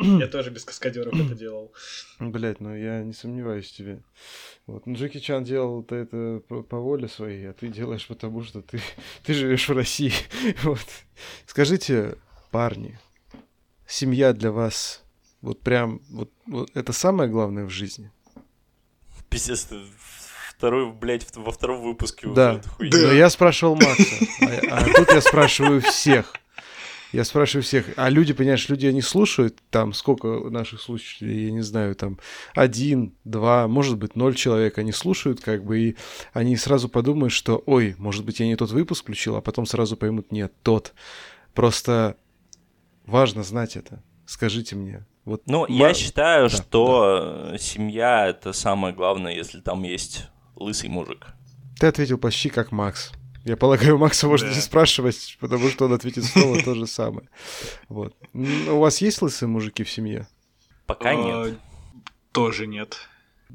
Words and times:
Я 0.20 0.26
тоже 0.26 0.50
без 0.50 0.64
каскадеров 0.64 1.14
это 1.14 1.34
делал. 1.34 1.72
Блять, 2.18 2.60
ну 2.60 2.74
я 2.74 3.02
не 3.02 3.12
сомневаюсь 3.12 3.70
в 3.70 3.76
тебе. 3.76 4.02
Вот. 4.66 4.86
Ну, 4.86 4.94
Джеки 4.94 5.18
Чан 5.18 5.44
делал 5.44 5.82
-то 5.82 5.96
это 5.96 6.42
по, 6.46 6.62
по 6.62 6.78
воле 6.78 7.08
своей, 7.08 7.50
а 7.50 7.52
ты 7.52 7.68
делаешь 7.68 8.06
потому, 8.06 8.42
что 8.44 8.62
ты, 8.62 8.80
ты 9.24 9.34
живешь 9.34 9.68
в 9.68 9.72
России. 9.72 10.12
Вот. 10.62 10.86
Скажите, 11.46 12.16
парни, 12.50 12.98
семья 13.86 14.32
для 14.32 14.50
вас 14.52 15.02
вот 15.40 15.60
прям 15.60 16.00
вот, 16.10 16.30
вот 16.46 16.70
это 16.74 16.92
самое 16.92 17.28
главное 17.28 17.64
в 17.64 17.70
жизни? 17.70 18.10
Пиздец, 19.28 19.64
ты 19.64 19.80
второй, 20.62 20.92
блядь, 20.92 21.26
во 21.34 21.50
втором 21.50 21.82
выпуске 21.82 22.28
да. 22.28 22.60
уже 22.78 22.90
да. 22.90 22.98
Но 22.98 23.12
я 23.12 23.28
спрашивал 23.30 23.74
Макса, 23.74 24.26
а, 24.70 24.78
а 24.78 24.84
тут 24.84 25.12
я 25.12 25.20
спрашиваю 25.20 25.80
всех. 25.80 26.32
Я 27.12 27.24
спрашиваю 27.24 27.62
всех, 27.62 27.86
а 27.96 28.08
люди, 28.08 28.32
понимаешь, 28.32 28.68
люди, 28.70 28.86
они 28.86 29.02
слушают, 29.02 29.58
там, 29.70 29.92
сколько 29.92 30.26
наших 30.48 30.80
слушателей, 30.80 31.44
я 31.44 31.50
не 31.50 31.60
знаю, 31.60 31.94
там, 31.94 32.18
один, 32.54 33.14
два, 33.24 33.68
может 33.68 33.98
быть, 33.98 34.16
ноль 34.16 34.34
человек, 34.34 34.78
они 34.78 34.92
слушают, 34.92 35.40
как 35.40 35.62
бы, 35.62 35.78
и 35.78 35.96
они 36.32 36.56
сразу 36.56 36.88
подумают, 36.88 37.32
что, 37.32 37.62
ой, 37.66 37.94
может 37.98 38.24
быть, 38.24 38.40
я 38.40 38.46
не 38.46 38.56
тот 38.56 38.70
выпуск 38.70 39.02
включил, 39.02 39.36
а 39.36 39.42
потом 39.42 39.66
сразу 39.66 39.96
поймут, 39.96 40.32
нет, 40.32 40.54
тот. 40.62 40.94
Просто 41.52 42.16
важно 43.04 43.42
знать 43.42 43.76
это. 43.76 44.02
Скажите 44.24 44.74
мне. 44.74 45.04
Вот 45.26 45.42
ну, 45.46 45.66
ма... 45.68 45.88
я 45.88 45.94
считаю, 45.94 46.48
да, 46.48 46.56
что 46.56 47.48
да. 47.50 47.58
семья 47.58 48.26
это 48.26 48.54
самое 48.54 48.94
главное, 48.94 49.34
если 49.34 49.60
там 49.60 49.82
есть 49.82 50.28
лысый 50.56 50.88
мужик. 50.88 51.26
Ты 51.78 51.86
ответил 51.88 52.16
почти 52.16 52.48
как 52.48 52.72
Макс. 52.72 53.12
Я 53.44 53.56
полагаю, 53.56 53.98
Макса 53.98 54.28
можно 54.28 54.48
да. 54.48 54.54
не 54.54 54.60
спрашивать, 54.60 55.36
потому 55.40 55.68
что 55.68 55.86
он 55.86 55.92
ответит 55.92 56.24
снова 56.24 56.62
то 56.62 56.74
же 56.74 56.86
самое. 56.86 57.28
Вот. 57.88 58.16
У 58.32 58.78
вас 58.78 59.00
есть 59.00 59.20
лысые 59.20 59.48
мужики 59.48 59.82
в 59.82 59.90
семье? 59.90 60.28
Пока 60.86 61.10
а, 61.10 61.14
нет. 61.14 61.58
Тоже 62.32 62.66
нет. 62.66 62.98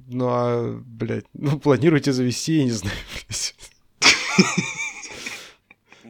Ну, 0.07 0.27
а, 0.29 0.81
блядь, 0.85 1.25
ну, 1.33 1.59
планируете 1.59 2.11
завести, 2.11 2.57
я 2.57 2.63
не 2.65 2.71
знаю, 2.71 2.95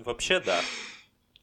Вообще, 0.05 0.39
да. 0.39 0.61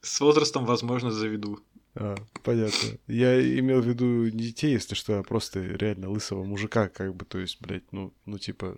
С 0.00 0.20
возрастом, 0.20 0.64
возможно, 0.64 1.10
заведу. 1.10 1.60
А, 1.94 2.16
понятно. 2.42 2.98
Я 3.06 3.40
имел 3.58 3.80
в 3.80 3.86
виду 3.86 4.24
не 4.24 4.44
детей, 4.44 4.72
если 4.72 4.94
что, 4.94 5.18
а 5.18 5.22
просто 5.22 5.60
реально 5.60 6.10
лысого 6.10 6.44
мужика, 6.44 6.88
как 6.88 7.14
бы, 7.14 7.24
то 7.24 7.38
есть, 7.38 7.60
блядь, 7.60 7.90
ну, 7.92 8.12
ну 8.26 8.38
типа, 8.38 8.76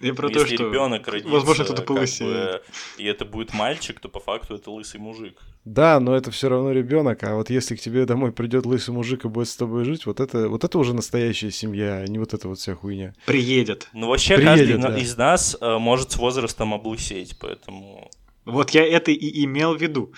я 0.00 0.12
про 0.14 0.28
Если 0.28 0.40
то, 0.40 0.46
что 0.46 0.68
ребенок 0.68 1.06
родится, 1.06 1.32
возможно, 1.32 1.64
кто-то 1.64 1.82
полысеет. 1.82 2.62
и 2.98 3.04
это 3.04 3.24
будет 3.24 3.54
мальчик, 3.54 4.00
то 4.00 4.08
по 4.08 4.18
факту 4.18 4.56
это 4.56 4.70
лысый 4.70 4.98
мужик. 5.00 5.38
Да, 5.64 6.00
но 6.00 6.16
это 6.16 6.30
все 6.30 6.48
равно 6.48 6.72
ребенок. 6.72 7.22
А 7.22 7.36
вот 7.36 7.48
если 7.48 7.76
к 7.76 7.80
тебе 7.80 8.04
домой 8.04 8.32
придет 8.32 8.66
лысый 8.66 8.92
мужик 8.92 9.24
и 9.24 9.28
будет 9.28 9.48
с 9.48 9.56
тобой 9.56 9.84
жить, 9.84 10.04
вот 10.06 10.18
это, 10.18 10.48
вот 10.48 10.64
это 10.64 10.78
уже 10.78 10.94
настоящая 10.94 11.52
семья, 11.52 11.98
а 11.98 12.06
не 12.06 12.18
вот 12.18 12.34
эта 12.34 12.48
вот 12.48 12.58
вся 12.58 12.74
хуйня. 12.74 13.14
Приедет. 13.24 13.88
Ну 13.92 14.08
вообще 14.08 14.36
Приедет, 14.36 14.82
каждый 14.82 14.96
да. 14.96 14.98
из 14.98 15.16
нас 15.16 15.56
э, 15.60 15.78
может 15.78 16.10
с 16.10 16.16
возрастом 16.16 16.74
облысеть, 16.74 17.38
поэтому. 17.38 18.10
Вот 18.44 18.70
я 18.70 18.84
это 18.84 19.10
и 19.12 19.44
имел 19.44 19.76
в 19.76 19.80
виду. 19.80 20.12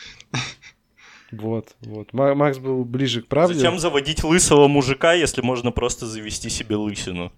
Вот, 1.32 1.74
вот. 1.80 2.12
Макс 2.12 2.58
был 2.58 2.84
ближе 2.84 3.20
к 3.20 3.26
правде. 3.26 3.54
Зачем 3.54 3.78
заводить 3.78 4.22
лысого 4.22 4.68
мужика, 4.68 5.12
если 5.12 5.42
можно 5.42 5.72
просто 5.72 6.06
завести 6.06 6.48
себе 6.48 6.76
лысину? 6.76 7.32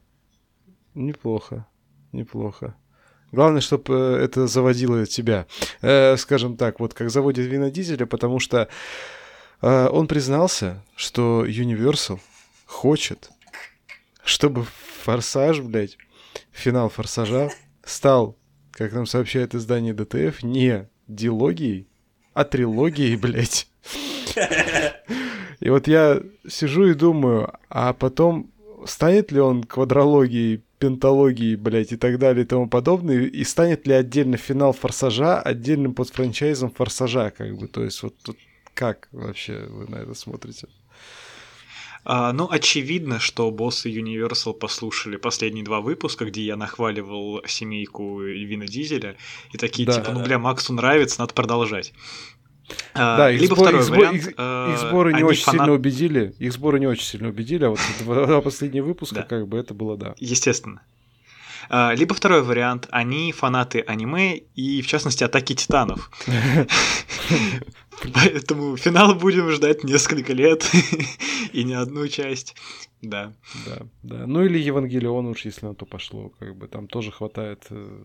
Неплохо 0.95 1.67
неплохо. 2.13 2.75
Главное, 3.31 3.61
чтобы 3.61 3.95
э, 3.95 4.25
это 4.25 4.47
заводило 4.47 5.05
тебя. 5.07 5.47
Э, 5.83 6.17
скажем 6.17 6.57
так, 6.57 6.81
вот 6.81 6.95
как 6.95 7.11
заводит 7.11 7.47
Вина 7.47 7.71
Дизеля, 7.71 8.07
потому 8.07 8.41
что 8.41 8.69
э, 9.61 9.89
он 9.89 10.07
признался, 10.07 10.83
что 10.97 11.45
Universal 11.47 12.21
хочет, 12.65 13.31
чтобы 14.25 14.67
Форсаж, 15.03 15.61
блядь, 15.61 15.99
финал 16.53 16.89
Форсажа 16.89 17.51
стал, 17.85 18.37
как 18.73 18.93
нам 18.93 19.07
сообщает 19.07 19.55
издание 19.55 19.93
ДТФ, 19.93 20.43
не 20.43 20.89
дилогией, 21.07 21.89
а 22.33 22.45
трилогией, 22.45 23.17
блядь. 23.17 23.69
И 25.61 25.71
вот 25.71 25.89
я 25.89 26.23
сижу 26.47 26.87
и 26.87 26.95
думаю, 26.95 27.53
а 27.69 27.93
потом 27.93 28.53
станет 28.87 29.33
ли 29.33 29.41
он 29.41 29.65
квадрологией, 29.65 30.63
пентологией, 30.79 31.57
блядь, 31.57 31.93
и 31.93 31.97
так 31.97 32.19
далее 32.19 32.45
и 32.45 32.47
тому 32.47 32.69
подобное, 32.69 33.25
и 33.25 33.45
станет 33.45 33.87
ли 33.87 33.95
отдельно 33.95 34.37
финал 34.37 34.73
Форсажа 34.73 35.41
отдельным 35.41 35.95
под 35.95 36.09
франчайзом 36.11 36.71
Форсажа, 36.71 37.31
как 37.31 37.57
бы, 37.57 37.69
то 37.69 37.85
есть 37.85 38.03
вот 38.03 38.15
тут 38.23 38.37
как 38.75 39.09
вообще 39.13 39.67
вы 39.69 39.87
на 39.89 39.97
это 39.97 40.15
смотрите? 40.15 40.69
А, 42.05 42.33
ну, 42.33 42.49
очевидно, 42.49 43.19
что 43.19 43.51
боссы 43.51 43.91
Universal 43.91 44.55
послушали 44.55 45.17
последние 45.17 45.65
два 45.65 45.81
выпуска, 45.81 46.25
где 46.25 46.43
я 46.43 46.57
нахваливал 46.57 47.43
семейку 47.47 48.21
Вина 48.21 48.67
Дизеля, 48.67 49.17
и 49.53 49.59
такие, 49.59 49.85
да, 49.85 49.95
типа, 49.95 50.13
ну, 50.13 50.23
бля, 50.23 50.39
Максу 50.39 50.73
нравится, 50.73 51.21
надо 51.21 51.35
продолжать. 51.35 51.93
А, 52.95 53.17
да, 53.17 53.31
их, 53.31 53.41
Либо 53.43 53.55
сбор, 53.55 53.69
второй 53.69 53.83
их, 53.83 53.91
вариант, 53.91 54.17
их, 54.17 54.35
э, 54.37 54.73
их 54.73 54.79
сборы 54.79 55.13
не 55.15 55.23
очень 55.23 55.45
фанат... 55.45 55.61
сильно 55.61 55.73
убедили. 55.73 56.35
Их 56.39 56.53
сборы 56.53 56.81
не 56.81 56.87
очень 56.87 57.05
сильно 57.05 57.29
убедили, 57.29 57.65
а 57.65 57.71
вот 57.71 57.81
два 58.01 58.41
последние 58.41 58.83
выпуска, 58.83 59.23
как 59.23 59.49
бы 59.49 59.59
это 59.59 59.75
было 59.75 59.97
да. 59.97 60.15
Естественно. 60.19 60.83
А, 61.71 61.95
либо 61.95 62.15
второй 62.15 62.43
вариант, 62.43 62.89
они 62.91 63.33
фанаты 63.33 63.81
аниме 63.81 64.39
и, 64.55 64.81
в 64.83 64.87
частности, 64.87 65.25
атаки 65.25 65.55
титанов. 65.55 66.11
Поэтому 68.15 68.77
финал 68.77 69.15
будем 69.15 69.51
ждать 69.51 69.85
несколько 69.85 70.33
лет 70.33 70.65
и 71.53 71.65
не 71.65 71.75
одну 71.75 72.07
часть. 72.09 72.55
Да. 73.03 73.33
Да, 73.67 73.79
да. 74.03 74.27
Ну 74.27 74.45
или 74.45 74.59
Евангелион 74.59 75.27
уж, 75.27 75.45
если 75.45 75.67
на 75.67 75.75
то 75.75 75.85
пошло, 75.85 76.33
как 76.39 76.57
бы 76.57 76.69
там 76.69 76.89
тоже 76.89 77.11
хватает 77.13 77.67
э, 77.71 78.03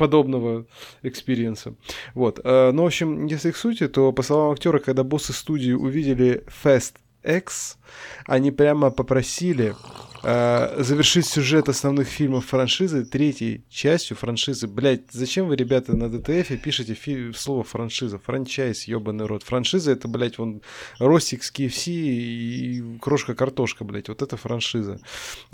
подобного 0.00 0.64
experience 1.02 1.62
а. 1.62 1.74
Вот. 2.14 2.40
Э, 2.42 2.70
ну, 2.72 2.84
в 2.84 2.86
общем, 2.86 3.26
если 3.26 3.50
к 3.50 3.56
сути, 3.56 3.86
то, 3.86 4.12
по 4.12 4.22
словам 4.22 4.52
актера, 4.52 4.78
когда 4.78 5.04
боссы 5.04 5.34
студии 5.34 5.72
увидели 5.72 6.42
Fast 6.64 6.94
X, 7.22 7.76
они 8.24 8.50
прямо 8.50 8.90
попросили 8.90 9.74
завершить 10.22 11.26
сюжет 11.26 11.68
основных 11.68 12.08
фильмов 12.08 12.46
франшизы 12.46 13.04
третьей 13.04 13.64
частью 13.70 14.16
франшизы. 14.16 14.66
Блять, 14.66 15.02
зачем 15.10 15.48
вы, 15.48 15.56
ребята, 15.56 15.96
на 15.96 16.08
ДТФ 16.10 16.60
пишете 16.62 16.94
фи- 16.94 17.32
слово 17.32 17.64
франшиза? 17.64 18.18
Франчайз, 18.18 18.84
ебаный 18.84 19.26
рот. 19.26 19.42
Франшиза 19.42 19.92
это, 19.92 20.08
блядь, 20.08 20.38
вон 20.38 20.62
Ростик 20.98 21.42
с 21.42 21.52
KFC 21.52 21.90
и 21.90 22.98
крошка-картошка, 22.98 23.84
блядь. 23.84 24.08
Вот 24.08 24.22
это 24.22 24.36
франшиза. 24.36 25.00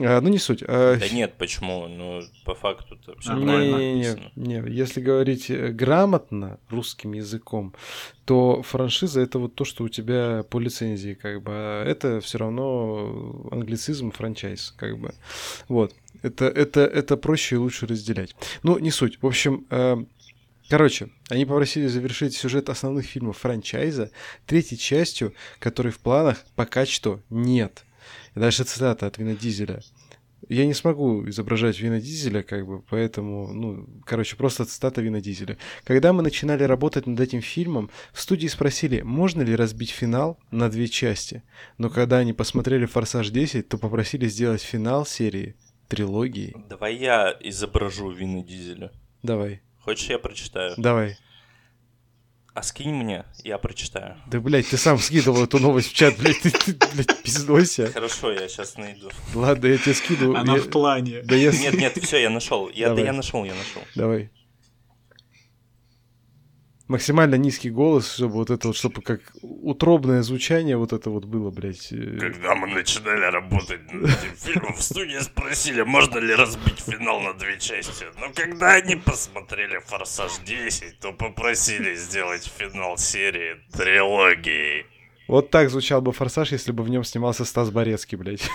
А, 0.01 0.21
ну, 0.21 0.29
не 0.29 0.39
суть. 0.39 0.63
А, 0.67 0.97
да 0.97 1.09
нет, 1.09 1.35
почему? 1.39 1.87
Ну, 1.89 2.23
по 2.45 2.55
факту 2.55 2.99
это 3.01 3.19
все 3.21 3.31
правильно 3.31 3.77
не, 3.77 3.95
не, 3.95 4.31
не, 4.37 4.61
не, 4.61 4.71
если 4.77 5.01
говорить 5.01 5.51
э, 5.51 5.69
грамотно 5.69 6.59
русским 6.71 7.13
языком, 7.13 7.75
то 8.25 8.63
франшиза 8.63 9.21
это 9.21 9.39
вот 9.39 9.55
то, 9.55 9.65
что 9.65 9.85
у 9.85 9.89
тебя 9.89 10.45
по 10.51 10.59
лицензии, 10.59 11.15
как 11.15 11.43
бы. 11.43 11.53
А 11.55 11.85
это 11.85 12.21
все 12.21 12.39
равно 12.39 13.49
англицизм 13.53 14.11
франчайз 14.11 14.56
прайс, 14.57 14.75
как 14.77 14.99
бы. 14.99 15.15
Вот. 15.69 15.95
Это, 16.23 16.47
это, 16.47 16.81
это 16.81 17.17
проще 17.17 17.57
и 17.57 17.59
лучше 17.59 17.87
разделять. 17.87 18.35
Ну, 18.63 18.79
не 18.79 18.91
суть. 18.91 19.19
В 19.23 19.27
общем, 19.27 19.67
э, 19.71 19.97
короче, 20.69 21.11
они 21.29 21.45
попросили 21.45 21.87
завершить 21.87 22.35
сюжет 22.35 22.69
основных 22.69 23.07
фильмов 23.07 23.39
франчайза 23.39 24.11
третьей 24.47 24.79
частью, 24.79 25.35
которой 25.61 25.93
в 25.93 25.99
планах 25.99 26.45
пока 26.57 26.87
что 26.87 27.21
нет. 27.31 27.85
И 28.35 28.41
дальше 28.41 28.65
цитата 28.65 29.07
от 29.07 29.19
Вина 29.19 29.35
Дизеля 29.35 29.83
я 30.49 30.67
не 30.67 30.75
смогу 30.75 31.29
изображать 31.29 31.79
Вина 31.81 32.01
Дизеля, 32.01 32.43
как 32.43 32.67
бы, 32.67 32.83
поэтому, 32.83 33.53
ну, 33.53 33.87
короче, 34.05 34.37
просто 34.37 34.65
цитата 34.65 35.01
Вина 35.01 35.21
Дизеля. 35.21 35.59
Когда 35.85 36.13
мы 36.13 36.23
начинали 36.23 36.65
работать 36.65 37.07
над 37.07 37.19
этим 37.21 37.41
фильмом, 37.41 37.91
в 38.13 38.21
студии 38.21 38.47
спросили, 38.47 39.03
можно 39.03 39.43
ли 39.43 39.57
разбить 39.57 39.91
финал 39.91 40.39
на 40.51 40.71
две 40.71 40.89
части. 40.89 41.43
Но 41.79 41.91
когда 41.91 42.19
они 42.19 42.33
посмотрели 42.33 42.87
«Форсаж 42.87 43.31
10», 43.31 43.63
то 43.63 43.79
попросили 43.79 44.27
сделать 44.27 44.63
финал 44.63 45.05
серии 45.07 45.57
трилогии. 45.89 46.57
Давай 46.69 46.97
я 46.97 47.37
изображу 47.41 48.11
Вина 48.11 48.43
Дизеля. 48.43 48.93
Давай. 49.23 49.63
Хочешь, 49.81 50.09
я 50.11 50.19
прочитаю? 50.19 50.75
Давай. 50.77 51.17
А 52.57 52.63
скинь 52.63 52.95
мне, 52.95 53.27
я 53.45 53.59
прочитаю. 53.59 54.17
Да, 54.29 54.41
блядь, 54.41 54.69
ты 54.69 54.79
сам 54.79 54.99
скидывал 54.99 55.45
эту 55.45 55.59
новость 55.59 55.91
в 55.91 55.95
чат, 55.95 56.17
блядь, 56.17 56.41
ты, 56.41 56.51
ты 56.51 56.73
блядь, 56.95 57.23
пиздойся. 57.23 57.93
Хорошо, 57.93 58.33
я 58.33 58.49
сейчас 58.49 58.79
найду. 58.79 59.11
Ладно, 59.35 59.67
я 59.67 59.77
тебе 59.77 59.93
скину. 59.93 60.35
Она 60.35 60.55
я... 60.55 60.63
в 60.63 60.71
плане. 60.71 61.21
Да 61.23 61.37
я... 61.37 61.53
Нет, 61.53 61.75
нет, 61.75 61.99
все, 62.03 62.17
я 62.17 62.31
нашел. 62.31 62.71
Я, 62.71 62.95
да 62.95 63.03
я 63.03 63.13
нашел, 63.13 63.45
я 63.45 63.53
нашел. 63.53 63.83
Давай 63.95 64.31
максимально 66.89 67.35
низкий 67.37 67.71
голос, 67.71 68.15
чтобы 68.15 68.35
вот 68.35 68.51
это 68.51 68.69
вот, 68.69 68.77
чтобы 68.77 69.03
как 69.03 69.21
утробное 69.43 70.23
звучание 70.23 70.77
вот 70.77 70.93
это 70.93 71.11
вот 71.11 71.25
было, 71.25 71.51
блядь. 71.51 71.93
Э. 71.93 72.19
Когда 72.19 72.55
мы 72.55 72.69
начинали 72.69 73.25
работать 73.25 73.93
над 73.93 74.05
этим 74.05 74.37
фильмом, 74.37 74.75
в 74.75 74.83
студии 74.83 75.19
спросили, 75.19 75.83
можно 75.83 76.19
ли 76.19 76.35
разбить 76.35 76.81
финал 76.81 77.21
на 77.21 77.35
две 77.35 77.59
части. 77.59 78.05
Но 78.21 78.33
когда 78.33 78.75
они 78.75 78.97
посмотрели 78.97 79.79
«Форсаж 79.87 80.33
10», 80.47 81.01
то 81.01 81.13
попросили 81.13 81.95
сделать 81.95 82.51
финал 82.59 82.97
серии 82.99 83.57
трилогии. 83.73 84.87
Вот 85.29 85.51
так 85.51 85.71
звучал 85.71 86.01
бы 86.03 86.13
«Форсаж», 86.13 86.53
если 86.53 86.71
бы 86.71 86.85
в 86.85 86.89
нем 86.89 87.03
снимался 87.03 87.45
Стас 87.45 87.71
Борецкий, 87.71 88.17
блядь. 88.17 88.49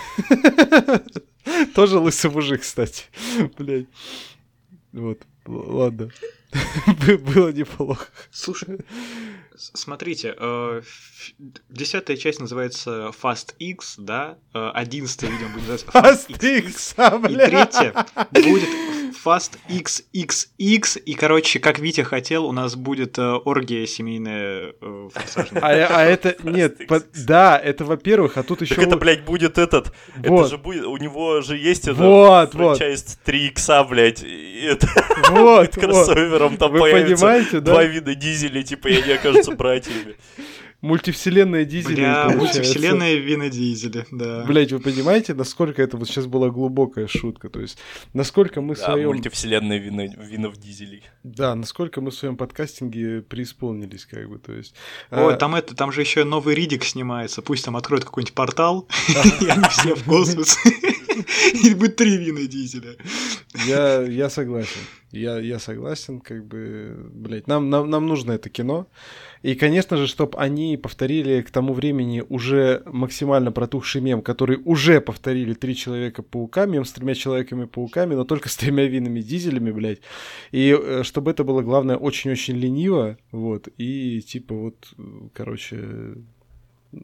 Тоже 1.74 1.98
лысый 1.98 2.30
мужик, 2.30 2.62
кстати. 2.62 3.04
Блядь. 3.58 3.88
Вот, 4.92 5.20
ладно. 5.46 6.10
Было 7.34 7.52
неплохо. 7.52 8.06
Слушай, 8.30 8.78
смотрите, 9.56 10.34
э, 10.38 10.82
десятая 11.68 12.16
часть 12.16 12.40
называется 12.40 13.10
Fast 13.22 13.54
X, 13.58 13.96
да? 13.98 14.38
Э, 14.54 14.70
одиннадцатая, 14.74 15.30
видимо, 15.30 15.50
будет 15.50 15.68
называться 15.68 15.86
Fast 15.92 16.58
X, 16.58 16.94
а, 16.96 17.20
И 17.28 17.34
третья 17.34 18.06
будет 18.30 18.68
Fast 19.24 19.58
XXX, 19.68 20.98
и, 20.98 21.14
короче, 21.14 21.60
как 21.60 21.78
Витя 21.78 22.02
хотел, 22.02 22.46
у 22.46 22.52
нас 22.52 22.74
будет 22.74 23.18
э, 23.18 23.22
оргия 23.22 23.86
семейная 23.86 24.74
форсажная. 24.80 25.62
А, 25.62 26.00
а 26.00 26.04
это, 26.04 26.36
нет, 26.42 26.86
по, 26.86 27.02
да, 27.14 27.58
это 27.58 27.84
во-первых, 27.84 28.36
а 28.36 28.42
тут 28.42 28.62
еще... 28.62 28.74
Так 28.74 28.86
это, 28.86 28.96
блядь, 28.96 29.24
будет 29.24 29.58
этот, 29.58 29.92
вот. 30.16 30.40
это 30.40 30.48
же 30.48 30.58
будет, 30.58 30.84
у 30.84 30.96
него 30.96 31.40
же 31.42 31.56
есть 31.56 31.88
это, 31.88 32.02
вот, 32.02 32.54
вот. 32.54 32.78
часть 32.78 33.20
3 33.24 33.46
икса, 33.48 33.84
блядь, 33.84 34.22
и 34.22 34.64
это 34.64 34.88
вот, 35.30 35.70
кроссовером 35.72 36.56
там 36.56 36.72
Вы 36.72 36.80
появится 36.80 37.24
понимаете, 37.24 37.60
да? 37.60 37.72
два 37.72 37.84
вида 37.84 38.14
дизелей, 38.14 38.64
типа, 38.64 38.88
и 38.88 39.02
они 39.02 39.12
окажутся 39.42 39.56
братьями. 39.56 40.16
Мультивселенная 40.80 41.64
Дизеля. 41.64 41.94
Бля, 41.94 42.36
мультивселенная 42.36 43.14
Вина 43.14 43.48
Дизеля, 43.48 44.04
да. 44.10 44.44
Блять, 44.44 44.72
вы 44.72 44.80
понимаете, 44.80 45.32
насколько 45.32 45.80
это 45.80 45.96
вот 45.96 46.08
сейчас 46.08 46.26
была 46.26 46.50
глубокая 46.50 47.06
шутка? 47.06 47.48
То 47.50 47.60
есть, 47.60 47.78
насколько 48.14 48.60
мы 48.60 48.74
да, 48.74 48.86
своем... 48.86 49.10
мультивселенная 49.10 49.78
Вина, 49.78 50.06
Вина 50.06 50.48
в 50.48 50.56
Дизеле. 50.56 51.02
Да, 51.22 51.54
насколько 51.54 52.00
мы 52.00 52.10
в 52.10 52.14
своем 52.14 52.36
подкастинге 52.36 53.22
преисполнились, 53.22 54.06
как 54.06 54.28
бы, 54.28 54.38
то 54.38 54.52
есть... 54.52 54.74
Ой, 55.12 55.34
а... 55.34 55.36
там 55.36 55.54
это, 55.54 55.76
там 55.76 55.92
же 55.92 56.00
еще 56.00 56.24
новый 56.24 56.56
Ридик 56.56 56.82
снимается, 56.82 57.42
пусть 57.42 57.64
там 57.64 57.76
откроют 57.76 58.04
какой-нибудь 58.04 58.34
портал, 58.34 58.88
и 59.40 59.46
они 59.46 59.64
все 59.70 59.94
в 59.94 60.04
космос. 60.04 60.58
И 61.52 61.74
будет 61.74 61.96
три 61.96 62.16
Вина 62.16 62.46
Дизеля. 62.46 62.96
Я, 63.66 64.02
я 64.02 64.30
согласен. 64.30 64.80
Я, 65.10 65.38
я 65.38 65.58
согласен, 65.58 66.20
как 66.20 66.46
бы, 66.46 66.96
блядь, 67.12 67.46
нам, 67.46 67.68
нам, 67.68 67.90
нам 67.90 68.06
нужно 68.06 68.32
это 68.32 68.48
кино. 68.48 68.86
И, 69.42 69.54
конечно 69.54 69.96
же, 69.96 70.06
чтобы 70.06 70.38
они 70.38 70.76
повторили 70.76 71.42
к 71.42 71.50
тому 71.50 71.72
времени 71.74 72.22
уже 72.28 72.82
максимально 72.86 73.52
протухший 73.52 74.00
мем, 74.00 74.22
который 74.22 74.60
уже 74.64 75.00
повторили 75.00 75.54
три 75.54 75.74
Человека-паука, 75.74 76.66
мем 76.66 76.84
с 76.84 76.92
тремя 76.92 77.14
Человеками-пауками, 77.14 78.14
но 78.14 78.24
только 78.24 78.48
с 78.48 78.56
тремя 78.56 78.86
винами 78.86 79.20
дизелями, 79.20 79.72
блядь. 79.72 80.00
И 80.52 80.76
э, 80.78 81.02
чтобы 81.02 81.32
это 81.32 81.44
было, 81.44 81.62
главное, 81.62 81.96
очень-очень 81.96 82.56
лениво, 82.56 83.18
вот, 83.32 83.68
и 83.78 84.20
типа 84.22 84.54
вот, 84.54 84.94
короче, 85.32 86.14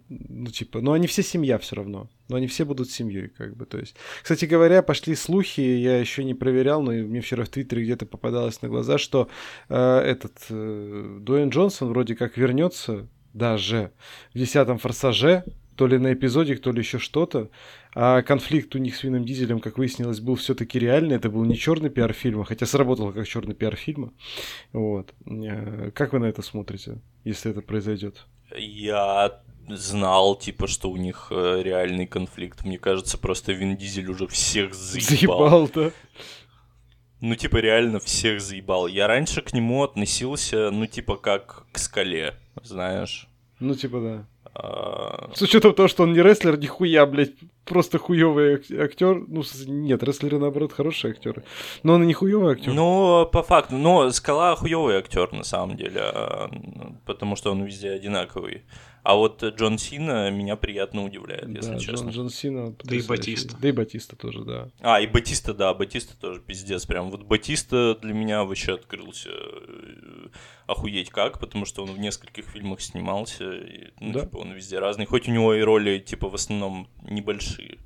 ну, 0.09 0.51
типа, 0.51 0.81
ну, 0.81 0.93
они 0.93 1.07
все 1.07 1.23
семья 1.23 1.59
все 1.59 1.77
равно. 1.77 2.09
Но 2.29 2.37
они 2.37 2.47
все 2.47 2.65
будут 2.65 2.91
семьей, 2.91 3.29
как 3.29 3.57
бы, 3.57 3.65
то 3.65 3.79
есть. 3.79 3.97
Кстати 4.23 4.45
говоря, 4.45 4.83
пошли 4.83 5.15
слухи, 5.15 5.61
я 5.61 5.99
еще 5.99 6.25
не 6.25 6.35
проверял, 6.35 6.83
но 6.83 6.93
мне 6.93 7.21
вчера 7.21 7.45
в 7.45 7.49
Твиттере 7.49 7.85
где-то 7.85 8.07
попадалось 8.07 8.61
на 8.63 8.69
глаза, 8.69 8.99
что 8.99 9.29
э, 9.69 9.99
этот 10.01 10.35
э, 10.51 11.19
Дуэйн 11.21 11.49
Джонсон 11.49 11.89
вроде 11.89 12.15
как 12.15 12.37
вернется 12.37 13.09
даже 13.33 13.93
в 14.35 14.39
десятом 14.39 14.79
форсаже, 14.79 15.45
то 15.77 15.87
ли 15.87 15.97
на 15.97 16.13
эпизодик, 16.13 16.61
то 16.61 16.73
ли 16.73 16.81
еще 16.81 16.99
что-то. 16.99 17.51
А 17.95 18.23
конфликт 18.23 18.75
у 18.75 18.79
них 18.79 18.97
с 18.97 19.05
Вином 19.05 19.25
Дизелем, 19.25 19.61
как 19.61 19.79
выяснилось, 19.79 20.21
был 20.21 20.35
все-таки 20.35 20.79
реальный. 20.79 21.17
Это 21.17 21.31
был 21.31 21.45
не 21.45 21.57
черный 21.57 21.89
пиар 21.89 22.13
фильма, 22.13 22.45
хотя 22.45 22.67
сработал 22.67 23.13
как 23.13 23.27
черный 23.27 23.55
пиар 23.55 23.77
фильма. 23.77 24.13
Вот. 24.73 25.15
Э, 25.25 25.91
как 25.95 26.13
вы 26.13 26.19
на 26.19 26.27
это 26.27 26.43
смотрите, 26.43 27.01
если 27.25 27.53
это 27.53 27.63
произойдет? 27.63 28.27
Я 28.57 29.41
знал, 29.71 30.37
типа, 30.37 30.67
что 30.67 30.91
у 30.91 30.97
них 30.97 31.29
э, 31.31 31.63
реальный 31.63 32.07
конфликт. 32.07 32.65
Мне 32.65 32.79
кажется, 32.79 33.19
просто 33.19 33.53
Вин 33.53 33.77
Дизель 33.77 34.11
уже 34.11 34.27
всех 34.27 34.75
заебал. 34.75 35.49
Заебал, 35.49 35.71
да? 35.75 35.91
Ну, 37.21 37.35
типа, 37.35 37.57
реально 37.57 37.99
всех 37.99 38.41
заебал. 38.41 38.87
Я 38.87 39.07
раньше 39.07 39.43
к 39.43 39.53
нему 39.53 39.83
относился, 39.83 40.71
ну, 40.71 40.87
типа, 40.87 41.17
как 41.17 41.67
к 41.73 41.79
скале, 41.79 42.35
знаешь. 42.63 43.29
Ну, 43.59 43.75
типа, 43.75 44.01
да. 44.01 44.27
А... 44.55 45.31
С 45.35 45.43
учетом 45.43 45.75
того, 45.75 45.89
что 45.89 46.03
он 46.03 46.13
не 46.13 46.21
рестлер, 46.21 46.59
нихуя, 46.59 47.07
блядь, 47.07 47.33
просто 47.65 47.99
хуёвый 47.99 48.55
актер. 48.55 49.25
Ну, 49.27 49.43
нет, 49.67 50.03
рестлеры, 50.03 50.39
наоборот, 50.39 50.73
хорошие 50.73 51.13
актеры. 51.13 51.45
Но 51.83 51.95
он 51.95 52.03
и 52.03 52.07
не 52.07 52.15
хуёвый 52.15 52.55
актер. 52.55 52.73
Ну, 52.73 53.29
по 53.33 53.43
факту. 53.43 53.77
Но 53.77 54.11
Скала 54.11 54.57
хуёвый 54.57 54.97
актер, 54.97 55.33
на 55.33 55.45
самом 55.45 55.77
деле. 55.77 56.01
А, 56.03 56.51
потому 57.05 57.37
что 57.37 57.53
он 57.53 57.65
везде 57.65 57.91
одинаковый. 57.91 58.65
А 59.03 59.15
вот 59.15 59.43
Джон 59.43 59.79
Сина 59.79 60.31
меня 60.31 60.57
приятно 60.57 61.05
удивляет, 61.05 61.49
если 61.49 61.73
да, 61.73 61.79
честно. 61.79 62.09
Джон, 62.09 62.11
Джон 62.11 62.31
Сина. 62.31 62.75
Да 62.85 62.97
и 62.97 63.03
Батиста. 63.03 63.57
Да 63.61 63.69
и 63.69 63.73
Батиста 63.73 64.17
тоже, 64.17 64.45
да. 64.45 64.71
А, 64.81 65.01
и 65.01 65.07
Батиста, 65.07 65.55
да, 65.55 65.73
Батиста 65.75 66.19
тоже 66.19 66.41
пиздец. 66.41 66.87
Прям 66.87 67.11
вот 67.11 67.23
Батиста 67.23 67.97
для 68.01 68.13
меня 68.13 68.45
вообще 68.45 68.75
открылся 68.75 69.31
э, 69.31 70.29
охуеть 70.67 71.11
как, 71.11 71.39
потому 71.39 71.65
что 71.65 71.85
он 71.85 71.93
в 71.93 71.99
нескольких 71.99 72.45
фильмах 72.47 72.81
снимался. 72.81 73.53
И, 73.53 73.93
ну, 74.01 74.13
да. 74.13 74.21
типа, 74.21 74.39
он 74.39 74.53
везде 74.53 74.79
разный. 74.79 75.07
Хоть 75.07 75.29
у 75.29 75.33
него 75.33 75.55
и 75.55 75.63
роли, 75.63 75.99
типа, 75.99 76.29
в 76.29 76.35
основном 76.35 76.89
небольшие. 77.03 77.79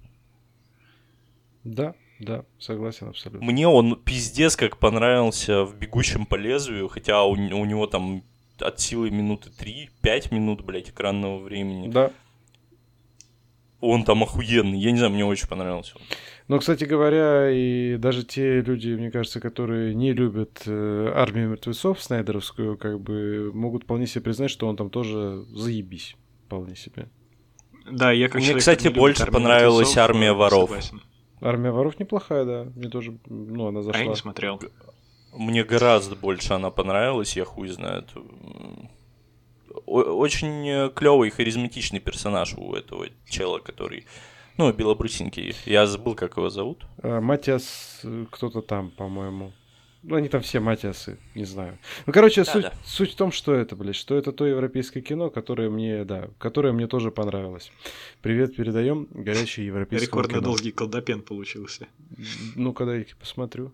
Да, 1.64 1.94
да, 2.18 2.44
согласен 2.58 3.08
абсолютно. 3.08 3.44
Мне 3.44 3.66
он 3.68 3.96
пиздец 3.96 4.56
как 4.56 4.78
понравился 4.78 5.64
в 5.64 5.76
«Бегущем 5.76 6.26
по 6.26 6.36
лезвию», 6.36 6.88
хотя 6.88 7.24
у, 7.24 7.32
у 7.32 7.64
него 7.64 7.86
там 7.86 8.24
от 8.60 8.80
силы 8.80 9.10
минуты 9.10 9.50
3-5 9.50 10.34
минут, 10.34 10.62
блядь, 10.62 10.90
экранного 10.90 11.38
времени. 11.38 11.88
Да. 11.88 12.10
Он 13.80 14.04
там 14.04 14.22
охуенный. 14.22 14.78
Я 14.78 14.92
не 14.92 14.98
знаю, 14.98 15.12
мне 15.12 15.24
очень 15.24 15.48
понравился. 15.48 15.94
Но, 16.48 16.58
кстати 16.58 16.84
говоря, 16.84 17.50
и 17.50 17.96
даже 17.96 18.24
те 18.24 18.60
люди, 18.60 18.90
мне 18.90 19.10
кажется, 19.10 19.40
которые 19.40 19.94
не 19.94 20.12
любят 20.12 20.62
э, 20.66 21.12
армию 21.14 21.50
мертвецов 21.50 22.02
снайдеровскую, 22.02 22.76
как 22.76 23.00
бы 23.00 23.50
могут 23.54 23.84
вполне 23.84 24.06
себе 24.06 24.22
признать, 24.22 24.50
что 24.50 24.68
он 24.68 24.76
там 24.76 24.90
тоже 24.90 25.44
заебись. 25.52 26.16
Вполне 26.46 26.76
себе. 26.76 27.08
Да, 27.90 28.12
я 28.12 28.28
как 28.28 28.40
Мне, 28.40 28.54
кстати, 28.54 28.88
больше 28.88 29.26
понравилась 29.26 29.96
армия 29.96 30.32
воров. 30.32 30.68
Согласен. 30.68 31.00
Армия 31.40 31.72
воров 31.72 31.98
неплохая, 31.98 32.44
да. 32.44 32.66
Мне 32.76 32.88
тоже, 32.88 33.18
ну, 33.26 33.66
она 33.66 33.82
зашла. 33.82 34.00
А 34.00 34.04
я 34.04 34.10
не 34.10 34.16
смотрел. 34.16 34.60
Мне 35.32 35.64
гораздо 35.64 36.14
больше 36.14 36.52
она 36.52 36.70
понравилась, 36.70 37.36
я 37.36 37.44
хуй 37.44 37.68
знает. 37.68 38.10
Очень 39.86 40.90
клевый, 40.94 41.30
харизматичный 41.30 42.00
персонаж 42.00 42.54
у 42.56 42.74
этого 42.74 43.08
чела, 43.28 43.58
который... 43.58 44.06
Ну, 44.58 44.70
белобрусенький. 44.70 45.54
Я 45.64 45.86
забыл, 45.86 46.14
как 46.14 46.36
его 46.36 46.50
зовут. 46.50 46.84
А, 47.02 47.22
Матиас 47.22 48.00
э, 48.04 48.26
кто-то 48.30 48.60
там, 48.60 48.90
по-моему. 48.90 49.54
Ну, 50.02 50.16
они 50.16 50.28
там 50.28 50.42
все 50.42 50.60
Матиасы, 50.60 51.18
не 51.34 51.44
знаю. 51.44 51.78
Ну, 52.06 52.12
короче, 52.12 52.44
да, 52.44 52.52
суть, 52.52 52.62
да. 52.64 52.72
суть 52.84 53.12
в 53.12 53.16
том, 53.16 53.32
что 53.32 53.54
это, 53.54 53.76
блядь, 53.76 53.96
что 53.96 54.14
это 54.14 54.30
то 54.32 54.44
европейское 54.44 55.02
кино, 55.02 55.30
которое 55.30 55.70
мне, 55.70 56.04
да, 56.04 56.28
которое 56.38 56.72
мне 56.72 56.86
тоже 56.86 57.10
понравилось. 57.10 57.72
Привет 58.20 58.54
передаем, 58.54 59.08
горячий 59.10 59.64
европейский 59.64 60.06
Рекордно 60.06 60.34
кино. 60.34 60.42
долгий 60.42 60.72
колдопен 60.72 61.22
получился. 61.22 61.86
Ну, 62.54 62.74
когда 62.74 62.94
я 62.96 63.06
посмотрю. 63.18 63.72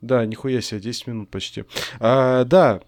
Да, 0.00 0.24
нихуя 0.24 0.60
себе, 0.60 0.80
10 0.80 1.06
минут 1.08 1.30
почти. 1.30 1.64
А, 1.98 2.44
да, 2.44 2.80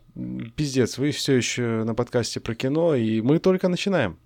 пиздец, 0.57 0.99
вы 0.99 1.11
все 1.11 1.35
еще 1.35 1.85
на 1.85 1.95
подкасте 1.95 2.41
про 2.41 2.55
кино, 2.55 2.95
и 2.95 3.21
мы 3.21 3.39
только 3.39 3.69
начинаем. 3.69 4.19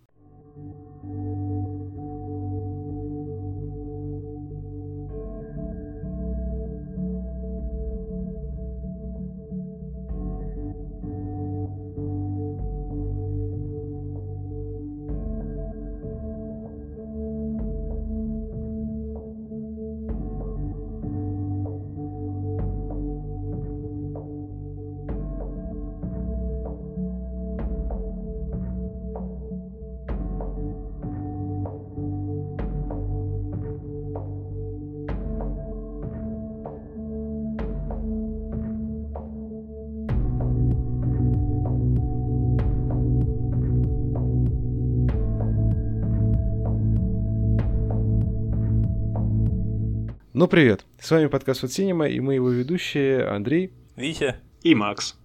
Ну, 50.45 50.49
привет. 50.49 50.85
С 51.01 51.11
вами 51.11 51.29
подкаст 51.29 51.65
от 51.65 51.73
Синема, 51.73 52.07
и 52.07 52.21
мы 52.21 52.35
его 52.35 52.51
ведущие 52.51 53.27
Андрей. 53.27 53.73
Витя. 53.97 54.37
И 54.63 54.75
Макс. 54.75 55.17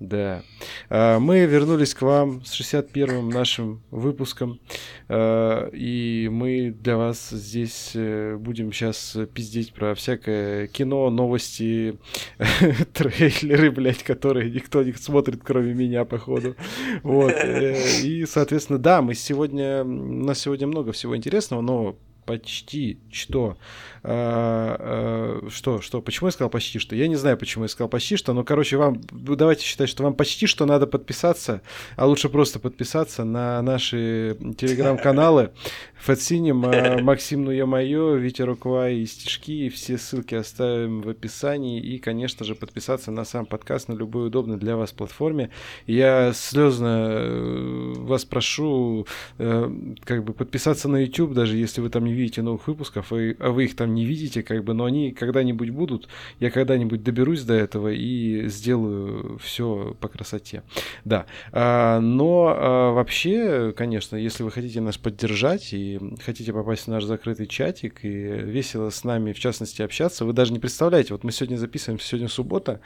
Да. 0.00 0.42
А, 0.90 1.18
мы 1.18 1.46
вернулись 1.46 1.94
к 1.94 2.02
вам 2.02 2.44
с 2.44 2.60
61-м 2.60 3.30
нашим 3.30 3.80
выпуском. 3.90 4.60
А, 5.08 5.70
и 5.72 6.28
мы 6.30 6.76
для 6.78 6.98
вас 6.98 7.30
здесь 7.30 7.92
э, 7.94 8.36
будем 8.36 8.70
сейчас 8.70 9.16
пиздеть 9.32 9.72
про 9.72 9.94
всякое 9.94 10.66
кино, 10.66 11.08
новости, 11.08 11.98
трейлеры, 12.92 13.70
блядь, 13.70 14.02
которые 14.02 14.50
никто 14.50 14.82
не 14.82 14.92
смотрит, 14.92 15.40
кроме 15.42 15.72
меня, 15.72 16.04
походу. 16.04 16.54
Вот. 17.02 17.32
Э, 17.32 17.82
и, 18.02 18.26
соответственно, 18.26 18.78
да, 18.78 19.00
мы 19.00 19.14
сегодня... 19.14 19.82
У 19.84 19.86
нас 19.86 20.38
сегодня 20.38 20.66
много 20.66 20.92
всего 20.92 21.16
интересного, 21.16 21.62
но 21.62 21.96
почти 22.26 22.98
что 23.10 23.56
а, 24.02 24.76
а, 24.78 25.50
что, 25.50 25.80
что, 25.80 26.00
почему 26.02 26.28
я 26.28 26.32
сказал 26.32 26.50
почти 26.50 26.78
что? 26.78 26.94
Я 26.94 27.08
не 27.08 27.16
знаю, 27.16 27.36
почему 27.36 27.64
я 27.64 27.68
сказал 27.68 27.88
почти 27.88 28.16
что, 28.16 28.32
но, 28.34 28.44
короче, 28.44 28.76
вам, 28.76 29.00
давайте 29.10 29.64
считать, 29.64 29.88
что 29.88 30.04
вам 30.04 30.14
почти 30.14 30.46
что 30.46 30.66
надо 30.66 30.86
подписаться, 30.86 31.62
а 31.96 32.06
лучше 32.06 32.28
просто 32.28 32.58
подписаться 32.58 33.24
на 33.24 33.62
наши 33.62 34.36
телеграм-каналы 34.58 35.50
Фэтсинем, 35.98 36.64
а, 36.66 36.98
Максим 37.02 37.44
Ну 37.44 37.50
Я 37.50 37.66
Моё, 37.66 38.14
Витя 38.16 38.42
Руквай 38.42 38.98
и 38.98 39.06
Стишки, 39.06 39.68
все 39.70 39.98
ссылки 39.98 40.34
оставим 40.34 41.00
в 41.00 41.08
описании, 41.08 41.80
и, 41.80 41.98
конечно 41.98 42.44
же, 42.44 42.54
подписаться 42.54 43.10
на 43.10 43.24
сам 43.24 43.46
подкаст 43.46 43.88
на 43.88 43.94
любой 43.94 44.28
удобной 44.28 44.56
для 44.56 44.76
вас 44.76 44.92
платформе. 44.92 45.50
Я 45.86 46.32
слезно 46.32 47.08
э, 47.10 47.94
вас 47.96 48.24
прошу, 48.24 49.06
э, 49.38 49.70
как 50.04 50.24
бы 50.24 50.32
подписаться 50.32 50.88
на 50.88 50.98
YouTube, 50.98 51.32
даже 51.32 51.56
если 51.56 51.80
вы 51.80 51.90
там 51.90 52.04
не 52.04 52.12
видите 52.16 52.42
новых 52.42 52.66
выпусков, 52.66 53.12
а 53.12 53.50
вы 53.50 53.64
их 53.64 53.76
там 53.76 53.94
не 53.94 54.04
видите, 54.04 54.42
как 54.42 54.64
бы, 54.64 54.74
но 54.74 54.84
они 54.84 55.12
когда-нибудь 55.12 55.70
будут. 55.70 56.08
Я 56.40 56.50
когда-нибудь 56.50 57.02
доберусь 57.02 57.42
до 57.42 57.54
этого 57.54 57.92
и 57.92 58.48
сделаю 58.48 59.38
все 59.38 59.96
по 60.00 60.08
красоте. 60.08 60.62
Да. 61.04 61.26
А, 61.52 62.00
но 62.00 62.54
а, 62.56 62.92
вообще, 62.92 63.72
конечно, 63.76 64.16
если 64.16 64.42
вы 64.42 64.50
хотите 64.50 64.80
нас 64.80 64.96
поддержать 64.96 65.72
и 65.72 66.00
хотите 66.24 66.52
попасть 66.52 66.84
в 66.84 66.88
наш 66.88 67.04
закрытый 67.04 67.46
чатик 67.46 68.04
и 68.04 68.08
весело 68.08 68.90
с 68.90 69.04
нами, 69.04 69.32
в 69.32 69.38
частности, 69.38 69.82
общаться, 69.82 70.24
вы 70.24 70.32
даже 70.32 70.52
не 70.52 70.58
представляете, 70.58 71.14
вот 71.14 71.24
мы 71.24 71.32
сегодня 71.32 71.56
записываем, 71.56 72.00
сегодня 72.00 72.28
суббота, 72.28 72.80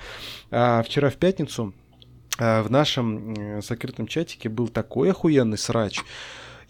а 0.50 0.82
вчера 0.82 1.10
в 1.10 1.16
пятницу 1.16 1.72
а, 2.38 2.62
в 2.62 2.70
нашем 2.70 3.60
закрытом 3.62 4.06
чатике 4.06 4.48
был 4.48 4.68
такой 4.68 5.10
охуенный 5.10 5.58
срач. 5.58 6.00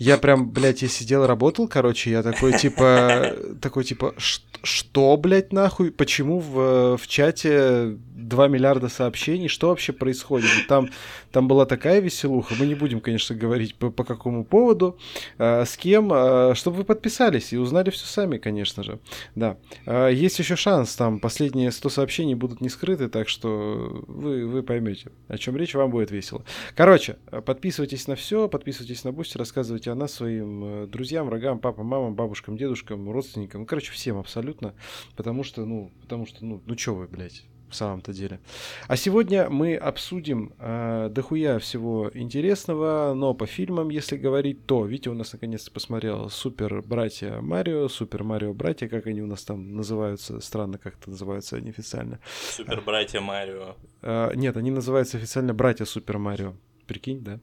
Я 0.01 0.17
прям, 0.17 0.51
блядь, 0.51 0.81
я 0.81 0.89
сидел, 0.89 1.27
работал, 1.27 1.69
короче, 1.69 2.11
я 2.11 2.23
такой, 2.23 2.55
типа, 2.55 3.37
такой, 3.61 3.85
типа, 3.85 4.15
что, 4.17 5.17
блядь, 5.19 5.53
нахуй? 5.53 5.91
Почему 5.91 6.41
в, 6.41 6.97
в 6.97 7.07
чате 7.07 7.99
2 8.29 8.49
миллиарда 8.49 8.89
сообщений? 8.89 9.49
Что 9.49 9.69
вообще 9.69 9.93
происходит? 9.93 10.51
Там, 10.69 10.89
там 11.33 11.49
была 11.49 11.67
такая 11.67 12.01
веселуха. 12.01 12.55
Мы 12.59 12.67
не 12.67 12.75
будем, 12.75 13.01
конечно, 13.01 13.35
говорить 13.35 13.75
по, 13.75 13.91
по 13.91 14.05
какому 14.05 14.45
поводу, 14.45 14.99
а, 15.39 15.65
с 15.65 15.77
кем, 15.77 16.11
а, 16.13 16.55
чтобы 16.55 16.79
вы 16.79 16.85
подписались 16.85 17.53
и 17.53 17.57
узнали 17.57 17.91
все 17.91 18.07
сами, 18.07 18.39
конечно 18.39 18.83
же. 18.83 18.99
Да. 19.35 19.57
А, 19.87 20.09
есть 20.09 20.39
еще 20.39 20.57
шанс, 20.57 20.95
там 20.97 21.21
последние 21.21 21.71
100 21.71 21.89
сообщений 21.89 22.35
будут 22.35 22.61
не 22.61 22.69
скрыты, 22.69 23.09
так 23.09 23.29
что 23.29 24.05
вы, 24.07 24.47
вы 24.47 24.63
поймете, 24.63 25.13
о 25.29 25.39
чем 25.39 25.57
речь, 25.57 25.75
вам 25.75 25.91
будет 25.91 26.11
весело. 26.11 26.45
Короче, 26.75 27.17
подписывайтесь 27.45 28.07
на 28.07 28.17
все, 28.17 28.49
подписывайтесь 28.49 29.05
на 29.05 29.13
Бусти, 29.13 29.39
рассказывайте 29.39 29.91
о 29.91 29.95
нас 29.95 30.09
своим 30.09 30.65
э, 30.65 30.87
друзьям, 30.87 31.27
врагам, 31.27 31.59
папам, 31.59 31.87
мамам, 31.87 32.15
бабушкам, 32.15 32.57
дедушкам, 32.57 33.11
родственникам, 33.11 33.67
короче, 33.67 33.93
всем 33.93 34.19
абсолютно, 34.19 34.75
потому 35.17 35.45
что, 35.45 35.65
ну, 35.65 35.91
потому 36.03 36.27
что, 36.27 36.45
ну, 36.45 36.63
ну 36.65 36.77
чё 36.77 36.95
вы, 36.95 37.07
блядь, 37.07 37.45
в 37.71 37.75
самом-то 37.75 38.13
деле. 38.13 38.41
А 38.89 38.97
сегодня 38.97 39.49
мы 39.49 39.77
обсудим 39.77 40.53
э, 40.59 41.09
дохуя 41.11 41.59
всего 41.59 42.11
интересного, 42.15 43.15
но 43.15 43.35
по 43.35 43.47
фильмам, 43.47 43.89
если 43.91 44.17
говорить, 44.17 44.67
то 44.67 44.85
Витя 44.85 45.09
у 45.09 45.15
нас 45.15 45.33
наконец-то 45.33 45.71
посмотрел 45.71 46.29
Супер 46.29 46.83
Братья 46.83 47.41
Марио, 47.41 47.89
Супер 47.89 48.25
Марио 48.25 48.53
Братья, 48.53 48.89
как 48.89 49.07
они 49.07 49.23
у 49.23 49.27
нас 49.27 49.45
там 49.45 49.77
называются, 49.77 50.41
странно 50.41 50.79
как-то 50.79 51.11
называются 51.11 51.57
они 51.57 51.71
официально. 51.71 52.19
Супер 52.51 52.81
Братья 52.81 53.21
Марио. 53.21 53.77
Э, 54.03 54.33
нет, 54.35 54.57
они 54.57 54.71
называются 54.71 55.17
официально 55.17 55.55
Братья 55.55 55.85
Супер 55.85 56.19
Марио 56.19 56.55
прикинь, 56.87 57.23
да? 57.23 57.39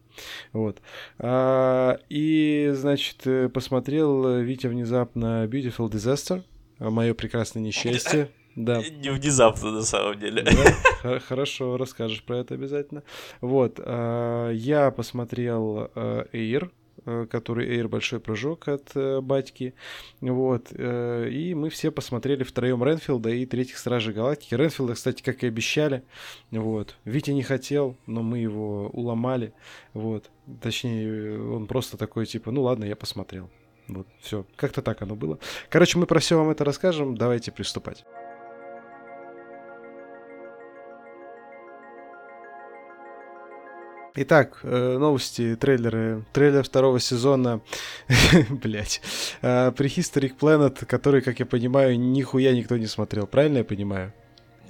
Вот. 0.52 0.82
А, 1.20 2.00
и, 2.10 2.72
значит, 2.74 3.26
э, 3.26 3.48
посмотрел 3.48 4.40
Витя 4.42 4.68
внезапно 4.68 5.46
Beautiful 5.46 5.90
Disaster, 5.90 6.44
мое 6.80 7.14
прекрасное 7.14 7.64
несчастье. 7.64 8.30
Да. 8.58 8.82
Не 8.82 9.12
внезапно, 9.12 9.72
на 9.72 9.84
самом 9.84 10.20
деле. 10.20 10.44
Да, 11.04 11.20
хорошо, 11.20 11.78
расскажешь 11.78 12.24
про 12.24 12.40
это 12.40 12.56
обязательно. 12.56 13.04
Вот, 13.40 13.80
а, 13.80 14.52
я 14.52 14.92
посмотрел 14.92 15.90
э, 15.96 16.26
Air, 16.34 16.70
Э, 17.08 17.26
который 17.30 17.70
Air 17.70 17.88
большой 17.88 18.20
прыжок 18.20 18.68
от 18.68 18.92
э, 18.96 19.22
батьки. 19.22 19.74
Вот. 20.20 20.74
И 20.74 21.54
мы 21.56 21.70
все 21.70 21.90
посмотрели 21.90 22.44
втроем 22.44 22.84
Ренфилда 22.84 23.30
и 23.30 23.46
третьих 23.46 23.78
Стражей 23.78 24.14
Галактики. 24.14 24.56
Ренфилда, 24.56 24.94
кстати, 24.96 25.22
как 25.24 25.44
и 25.44 25.48
обещали. 25.48 26.04
Вот. 26.52 26.96
Витя 27.06 27.32
не 27.32 27.44
хотел, 27.44 27.96
но 28.08 28.24
мы 28.24 28.40
его 28.40 28.90
уломали. 28.90 29.54
Вот. 29.94 30.30
Точнее, 30.62 31.42
он 31.42 31.68
просто 31.68 31.98
такой, 31.98 32.26
типа, 32.26 32.52
ну 32.52 32.64
ладно, 32.64 32.84
я 32.84 32.98
посмотрел. 32.98 33.50
Вот, 33.88 34.08
все. 34.20 34.46
Как-то 34.58 34.82
так 34.82 35.02
оно 35.02 35.16
было. 35.16 35.40
Короче, 35.70 35.98
мы 35.98 36.08
про 36.08 36.20
все 36.20 36.38
вам 36.38 36.50
это 36.50 36.66
расскажем. 36.66 37.16
Давайте 37.16 37.54
приступать. 37.54 38.04
Итак, 44.20 44.62
э, 44.64 44.98
новости, 44.98 45.56
трейлеры. 45.56 46.24
Трейлер 46.34 46.64
второго 46.64 47.00
сезона, 47.00 47.62
блять, 48.50 49.00
Prehistoric 49.44 50.36
Planet, 50.40 50.86
который, 50.88 51.22
как 51.22 51.40
я 51.40 51.46
понимаю, 51.46 52.00
нихуя 52.00 52.56
никто 52.56 52.78
не 52.78 52.88
смотрел. 52.88 53.28
Правильно 53.28 53.60
я 53.60 53.64
понимаю? 53.64 54.12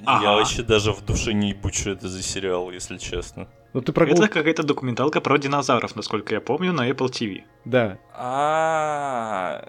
Ага. 0.06 0.24
Я 0.26 0.32
вообще 0.34 0.64
даже 0.64 0.92
в 0.92 1.06
душе 1.06 1.32
не 1.32 1.52
ебучу 1.52 1.92
это 1.92 2.10
за 2.10 2.22
сериал, 2.22 2.72
если 2.72 2.98
честно. 2.98 3.48
Ну, 3.74 3.82
ты 3.82 3.94
прогул... 3.94 4.16
Это 4.16 4.28
какая-то 4.28 4.64
документалка 4.64 5.22
про 5.22 5.38
динозавров, 5.38 5.96
насколько 5.96 6.34
я 6.34 6.42
помню, 6.42 6.74
на 6.74 6.90
Apple 6.90 7.08
TV. 7.10 7.44
Да. 7.64 7.98
А, 8.14 9.66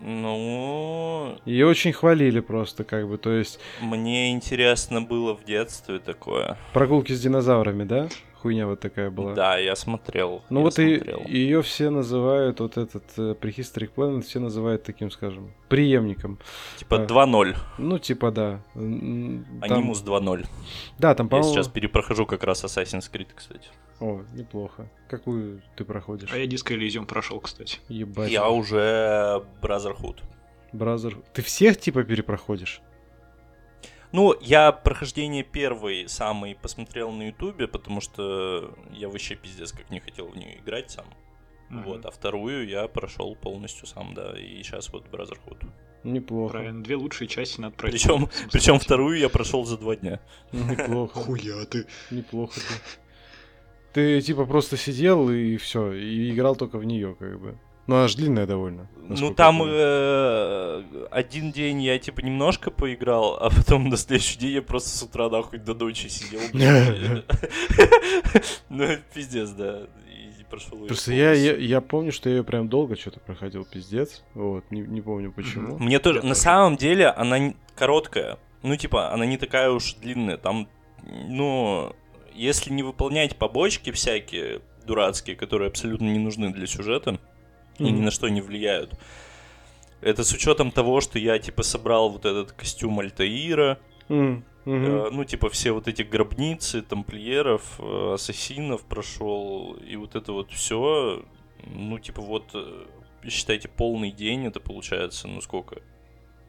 ну... 0.00 1.36
Ее 1.44 1.66
очень 1.66 1.92
хвалили 1.92 2.38
просто, 2.38 2.84
как 2.84 3.08
бы, 3.08 3.18
то 3.18 3.32
есть... 3.32 3.58
Мне 3.80 4.30
интересно 4.30 5.02
было 5.02 5.36
в 5.36 5.44
детстве 5.44 5.98
такое. 5.98 6.58
Прогулки 6.72 7.12
с 7.12 7.20
динозаврами, 7.20 7.82
да? 7.82 8.08
Хуйня 8.44 8.66
вот 8.66 8.80
такая 8.80 9.10
была. 9.10 9.32
Да, 9.32 9.56
я 9.56 9.74
смотрел. 9.74 10.42
Ну 10.50 10.60
я 10.60 10.64
вот 10.64 10.74
смотрел. 10.74 11.22
и 11.26 11.38
ее 11.38 11.62
все 11.62 11.88
называют, 11.88 12.60
вот 12.60 12.76
этот 12.76 13.04
э, 13.16 13.34
Prehistoric 13.40 13.90
Planet, 13.96 14.20
все 14.20 14.38
называют 14.38 14.82
таким, 14.82 15.10
скажем, 15.10 15.54
преемником. 15.70 16.38
Типа 16.76 17.02
а, 17.02 17.06
2.0. 17.06 17.56
Ну, 17.78 17.98
типа, 17.98 18.30
да. 18.30 18.60
Там... 18.74 19.46
Анимус 19.62 20.04
2.0. 20.04 20.46
Да, 20.98 21.14
там, 21.14 21.30
по 21.30 21.36
Я 21.36 21.42
сейчас 21.42 21.68
перепрохожу 21.68 22.26
как 22.26 22.44
раз 22.44 22.62
Assassin's 22.64 23.10
Creed, 23.10 23.28
кстати. 23.34 23.68
О, 23.98 24.20
неплохо. 24.34 24.90
Какую 25.08 25.62
ты 25.74 25.86
проходишь? 25.86 26.30
А 26.30 26.36
я 26.36 26.44
Disco 26.44 26.76
Elysium 26.76 27.06
прошел, 27.06 27.40
кстати. 27.40 27.78
Ебать. 27.88 28.30
Я 28.30 28.50
уже 28.50 29.42
Brotherhood. 29.62 30.18
Brother... 30.74 31.24
Ты 31.32 31.40
всех 31.40 31.78
типа 31.78 32.04
перепроходишь? 32.04 32.82
Ну, 34.14 34.32
я 34.40 34.70
прохождение 34.70 35.42
первый 35.42 36.08
самый 36.08 36.54
посмотрел 36.54 37.10
на 37.10 37.24
Ютубе, 37.26 37.66
потому 37.66 38.00
что 38.00 38.72
я 38.92 39.08
вообще 39.08 39.34
пиздец 39.34 39.72
как 39.72 39.90
не 39.90 39.98
хотел 39.98 40.28
в 40.28 40.36
нее 40.36 40.60
играть 40.60 40.92
сам. 40.92 41.06
Mm-hmm. 41.68 41.82
Вот, 41.82 42.06
а 42.06 42.12
вторую 42.12 42.68
я 42.68 42.86
прошел 42.86 43.34
полностью 43.34 43.88
сам, 43.88 44.14
да, 44.14 44.38
и 44.38 44.62
сейчас 44.62 44.92
вот 44.92 45.08
Brotherhood. 45.08 45.66
Неплохо. 46.04 46.52
Правильно, 46.52 46.80
две 46.80 46.94
лучшие 46.94 47.26
части 47.26 47.60
надо 47.60 47.74
пройти. 47.74 47.98
Причем, 47.98 48.28
причем 48.52 48.78
вторую 48.78 49.18
я 49.18 49.28
прошел 49.28 49.64
за 49.64 49.78
два 49.78 49.96
дня. 49.96 50.20
Неплохо. 50.52 51.18
Хуя 51.18 51.64
ты. 51.64 51.88
Неплохо 52.12 52.60
ты. 52.60 52.74
Ты 53.94 54.20
типа 54.20 54.46
просто 54.46 54.76
сидел 54.76 55.28
и 55.28 55.56
все, 55.56 55.92
и 55.92 56.30
играл 56.30 56.54
только 56.54 56.78
в 56.78 56.84
нее, 56.84 57.16
как 57.18 57.40
бы. 57.40 57.58
Ну, 57.86 57.96
она 57.96 58.08
же 58.08 58.16
длинная 58.16 58.46
довольно. 58.46 58.88
Ну, 59.08 59.34
там 59.34 59.62
э, 59.62 60.82
один 61.10 61.52
день 61.52 61.82
я, 61.82 61.98
типа, 61.98 62.20
немножко 62.20 62.70
поиграл, 62.70 63.36
а 63.38 63.50
потом 63.50 63.88
на 63.90 63.96
следующий 63.96 64.38
день 64.38 64.52
я 64.52 64.62
просто 64.62 64.88
с 64.90 65.02
утра 65.02 65.28
нахуй 65.28 65.58
до 65.58 65.74
ночи 65.74 66.08
сидел. 66.08 66.40
Ну, 68.70 68.86
пиздец, 69.12 69.50
да. 69.50 69.86
Просто 70.86 71.12
я, 71.12 71.32
я, 71.32 71.56
я 71.56 71.80
помню, 71.80 72.12
что 72.12 72.28
я 72.28 72.36
ее 72.36 72.44
прям 72.44 72.68
долго 72.68 72.96
что-то 72.96 73.18
проходил, 73.20 73.64
пиздец. 73.64 74.22
Вот, 74.34 74.64
не, 74.70 74.82
не 74.82 75.00
помню 75.00 75.32
почему. 75.32 75.78
Мне 75.78 75.98
тоже, 75.98 76.22
на 76.22 76.34
самом 76.34 76.76
деле, 76.76 77.08
она 77.08 77.54
короткая. 77.74 78.38
Ну, 78.62 78.76
типа, 78.76 79.12
она 79.12 79.26
не 79.26 79.36
такая 79.36 79.70
уж 79.70 79.94
длинная. 79.94 80.36
Там, 80.36 80.68
ну, 81.02 81.92
если 82.34 82.72
не 82.72 82.82
выполнять 82.82 83.36
побочки 83.36 83.90
всякие 83.90 84.60
дурацкие, 84.86 85.34
которые 85.36 85.68
абсолютно 85.68 86.06
не 86.06 86.18
нужны 86.18 86.52
для 86.52 86.66
сюжета, 86.66 87.18
и 87.78 87.90
ни 87.90 88.00
на 88.00 88.10
что 88.10 88.28
не 88.28 88.40
влияют. 88.40 88.98
Это 90.00 90.22
с 90.22 90.32
учетом 90.32 90.70
того, 90.70 91.00
что 91.00 91.18
я 91.18 91.38
типа 91.38 91.62
собрал 91.62 92.10
вот 92.10 92.24
этот 92.24 92.52
костюм 92.52 93.00
Альтаира, 93.00 93.78
Mm. 94.08 94.42
Угу. 94.66 95.10
Ну, 95.12 95.24
типа, 95.24 95.50
все 95.50 95.72
вот 95.72 95.88
эти 95.88 96.02
гробницы, 96.02 96.80
тамплиеров, 96.80 97.78
э, 97.78 98.14
ассасинов 98.14 98.82
прошел, 98.84 99.74
и 99.74 99.96
вот 99.96 100.14
это 100.14 100.32
вот 100.32 100.50
все, 100.52 101.22
ну, 101.66 101.98
типа, 101.98 102.22
вот, 102.22 102.50
э, 102.54 102.86
считайте, 103.28 103.68
полный 103.68 104.10
день, 104.10 104.46
это 104.46 104.60
получается, 104.60 105.28
ну, 105.28 105.42
сколько? 105.42 105.82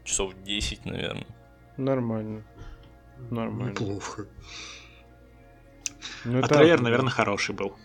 Часов 0.05 0.33
10, 0.43 0.85
наверное. 0.85 1.27
Нормально. 1.75 2.43
Нормально. 3.29 3.71
Неплохо. 3.71 4.27
Ну, 6.23 6.39
а 6.39 6.47
трейлер, 6.47 6.81
наверное, 6.81 7.11
хороший 7.11 7.53
был. 7.53 7.75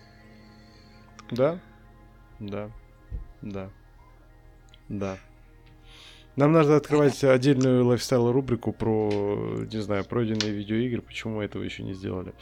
Да? 1.31 1.59
Да. 2.39 2.71
Да. 3.43 3.71
Да. 4.89 5.19
Нам 6.37 6.53
надо 6.53 6.77
открывать 6.77 7.23
отдельную 7.25 7.85
лайфстайл-рубрику 7.85 8.73
про, 8.73 9.67
не 9.71 9.83
знаю, 9.83 10.05
пройденные 10.05 10.53
видеоигры, 10.53 11.03
почему 11.03 11.37
мы 11.37 11.45
этого 11.45 11.63
еще 11.63 11.83
не 11.83 11.93
сделали. 11.93 12.33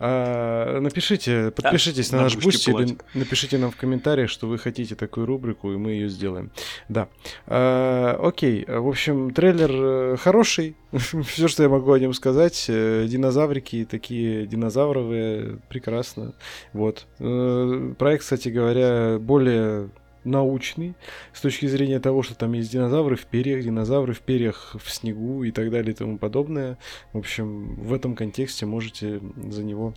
А, 0.00 0.80
напишите, 0.80 1.52
подпишитесь 1.52 2.10
да, 2.10 2.16
на 2.16 2.22
наш 2.24 2.36
Бусти 2.36 2.66
или 2.66 2.96
напишите 3.12 3.58
нам 3.58 3.70
в 3.70 3.76
комментариях, 3.76 4.30
что 4.30 4.48
вы 4.48 4.58
хотите 4.58 4.96
такую 4.96 5.26
рубрику, 5.26 5.72
и 5.72 5.76
мы 5.76 5.92
ее 5.92 6.08
сделаем. 6.08 6.50
Да. 6.88 7.08
А, 7.46 8.18
окей, 8.20 8.64
в 8.66 8.88
общем, 8.88 9.32
трейлер 9.32 9.70
э, 9.72 10.16
хороший, 10.16 10.74
все, 10.92 11.46
что 11.46 11.62
я 11.62 11.68
могу 11.68 11.92
о 11.92 11.98
нем 12.00 12.14
сказать. 12.14 12.64
Э, 12.68 13.06
динозаврики 13.06 13.86
такие 13.88 14.46
динозавровые, 14.46 15.60
прекрасно. 15.68 16.32
Вот. 16.72 17.06
Э, 17.20 17.94
проект, 17.98 18.22
кстати 18.22 18.48
говоря, 18.48 19.18
более 19.20 19.90
научный 20.24 20.94
с 21.32 21.40
точки 21.40 21.66
зрения 21.66 22.00
того, 22.00 22.22
что 22.22 22.34
там 22.34 22.52
есть 22.52 22.72
динозавры 22.72 23.16
в 23.16 23.26
перьях, 23.26 23.62
динозавры 23.62 24.14
в 24.14 24.20
перьях 24.20 24.74
в 24.82 24.90
снегу 24.90 25.44
и 25.44 25.50
так 25.50 25.70
далее 25.70 25.92
и 25.92 25.96
тому 25.96 26.18
подобное. 26.18 26.78
В 27.12 27.18
общем, 27.18 27.74
в 27.76 27.92
этом 27.92 28.16
контексте 28.16 28.66
можете 28.66 29.20
за 29.36 29.62
него 29.62 29.94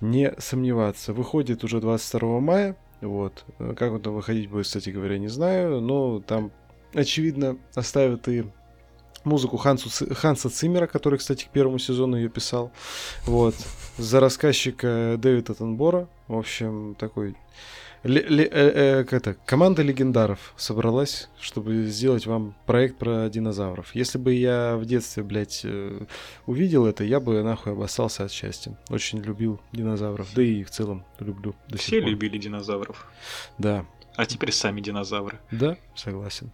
не 0.00 0.32
сомневаться. 0.38 1.12
Выходит 1.12 1.64
уже 1.64 1.80
22 1.80 2.40
мая. 2.40 2.76
Вот. 3.00 3.44
Как 3.76 3.92
он 3.92 4.00
там 4.00 4.14
выходить 4.14 4.48
будет, 4.48 4.66
кстати 4.66 4.90
говоря, 4.90 5.18
не 5.18 5.28
знаю. 5.28 5.80
Но 5.80 6.20
там, 6.20 6.52
очевидно, 6.94 7.56
оставят 7.74 8.28
и 8.28 8.44
музыку 9.24 9.56
Хансу, 9.56 9.88
Ханса 10.14 10.50
Циммера, 10.50 10.86
который, 10.86 11.18
кстати, 11.18 11.44
к 11.44 11.48
первому 11.48 11.78
сезону 11.78 12.16
ее 12.16 12.28
писал. 12.28 12.72
Вот. 13.24 13.54
За 13.98 14.20
рассказчика 14.20 15.16
Дэвида 15.18 15.54
Танбора. 15.54 16.08
В 16.28 16.36
общем, 16.36 16.96
такой 16.98 17.36
Ле, 18.04 18.20
ле, 18.22 18.44
э, 18.44 19.04
э, 19.04 19.16
это, 19.16 19.34
команда 19.46 19.82
легендаров 19.82 20.54
собралась, 20.56 21.28
чтобы 21.40 21.84
сделать 21.84 22.26
вам 22.26 22.54
проект 22.66 22.98
про 22.98 23.28
динозавров. 23.28 23.94
Если 23.94 24.18
бы 24.18 24.34
я 24.34 24.76
в 24.76 24.84
детстве, 24.84 25.22
блядь, 25.22 25.60
э, 25.64 26.06
увидел 26.46 26.86
это, 26.86 27.04
я 27.04 27.20
бы 27.20 27.42
нахуй 27.42 27.72
обоссался 27.72 28.24
от 28.24 28.32
счастья. 28.32 28.76
Очень 28.90 29.20
любил 29.20 29.60
динозавров, 29.70 30.28
да 30.34 30.42
и 30.42 30.64
в 30.64 30.70
целом 30.70 31.04
люблю. 31.20 31.54
До 31.68 31.78
Все 31.78 32.00
любили 32.00 32.38
динозавров. 32.38 33.06
Да. 33.58 33.86
А 34.16 34.26
теперь 34.26 34.52
сами 34.52 34.80
динозавры. 34.80 35.38
Да, 35.50 35.76
согласен. 35.94 36.50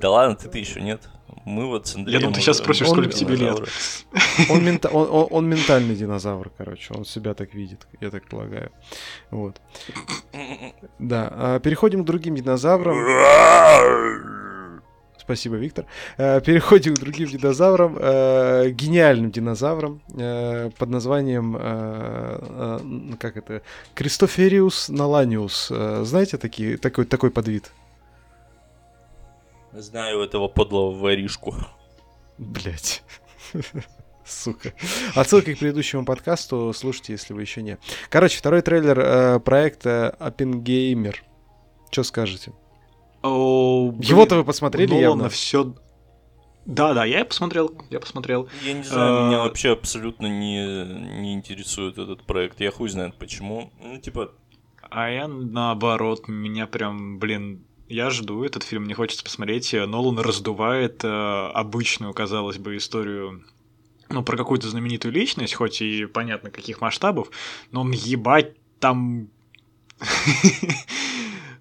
Да 0.00 0.10
ладно, 0.10 0.34
ты 0.34 0.58
еще 0.58 0.80
нет. 0.80 1.10
Мы 1.44 1.66
вот 1.66 1.86
с 1.86 1.96
Андреем... 1.96 2.18
Я 2.18 2.20
думаю, 2.20 2.34
ты 2.34 2.40
сейчас 2.40 2.58
спросишь, 2.58 2.88
сколько 2.88 3.12
тебе 3.12 3.36
лет. 3.36 3.60
Он, 4.50 4.64
мента... 4.64 4.88
он, 4.88 5.08
он, 5.10 5.26
он 5.30 5.48
ментальный 5.48 5.94
динозавр, 5.94 6.50
короче. 6.56 6.94
Он 6.94 7.04
себя 7.04 7.34
так 7.34 7.54
видит, 7.54 7.86
я 8.00 8.10
так 8.10 8.26
полагаю. 8.28 8.70
Вот. 9.30 9.60
Да. 10.98 11.28
А 11.32 11.60
переходим 11.60 12.02
к 12.02 12.06
другим 12.06 12.34
динозаврам. 12.34 12.96
Спасибо, 15.18 15.56
Виктор. 15.56 15.86
А, 16.18 16.40
переходим 16.40 16.94
к 16.94 16.98
другим 16.98 17.28
динозаврам. 17.28 17.96
А, 18.00 18.68
гениальным 18.70 19.30
динозаврам 19.30 20.00
под 20.08 20.88
названием, 20.88 21.52
как 23.18 23.36
это, 23.36 23.62
Кристофериус 23.94 24.88
наланиус. 24.88 25.68
Знаете 26.02 26.36
такие, 26.38 26.76
такой, 26.78 27.04
такой 27.04 27.30
подвид? 27.30 27.70
Знаю 29.72 30.20
этого 30.20 30.48
подлого 30.48 30.92
воришку. 30.92 31.54
Блять. 32.38 33.02
Сука. 34.24 34.72
Отсылка 35.14 35.54
к 35.54 35.58
предыдущему 35.58 36.04
подкасту, 36.04 36.72
слушайте, 36.74 37.12
если 37.12 37.32
вы 37.32 37.42
еще 37.42 37.62
не. 37.62 37.78
Короче, 38.08 38.38
второй 38.38 38.62
трейлер 38.62 38.98
э, 38.98 39.40
проекта 39.40 40.16
Oppenheimer. 40.20 41.16
Что 41.90 42.04
скажете? 42.04 42.52
Его-то 43.22 44.36
вы 44.36 44.44
посмотрели 44.44 44.94
явно. 44.94 45.28
все 45.28 45.74
да, 46.66 46.92
да, 46.94 47.04
я 47.04 47.24
посмотрел, 47.24 47.74
я 47.90 47.98
посмотрел. 48.00 48.48
Я 48.62 48.74
не 48.74 48.82
знаю, 48.82 49.26
меня 49.26 49.40
а, 49.40 49.44
вообще 49.44 49.72
абсолютно 49.72 50.26
не, 50.26 50.84
не 51.20 51.32
интересует 51.32 51.98
этот 51.98 52.24
проект. 52.24 52.60
Я 52.60 52.70
хуй 52.70 52.88
знает 52.88 53.16
почему. 53.16 53.72
Ну, 53.82 53.98
типа. 53.98 54.32
А 54.82 55.08
я 55.08 55.26
наоборот, 55.26 56.28
меня 56.28 56.66
прям, 56.66 57.18
блин, 57.18 57.64
я 57.90 58.08
жду 58.10 58.44
этот 58.44 58.62
фильм, 58.62 58.84
мне 58.84 58.94
хочется 58.94 59.24
посмотреть. 59.24 59.72
Нолан 59.72 60.18
раздувает 60.20 61.04
э, 61.04 61.08
обычную, 61.08 62.14
казалось 62.14 62.56
бы, 62.56 62.76
историю 62.76 63.44
ну, 64.08 64.22
про 64.22 64.36
какую-то 64.36 64.68
знаменитую 64.68 65.12
личность, 65.12 65.54
хоть 65.54 65.82
и 65.82 66.06
понятно 66.06 66.50
каких 66.50 66.80
масштабов, 66.80 67.30
но 67.72 67.82
он 67.82 67.92
ебать 67.92 68.54
там... 68.78 69.28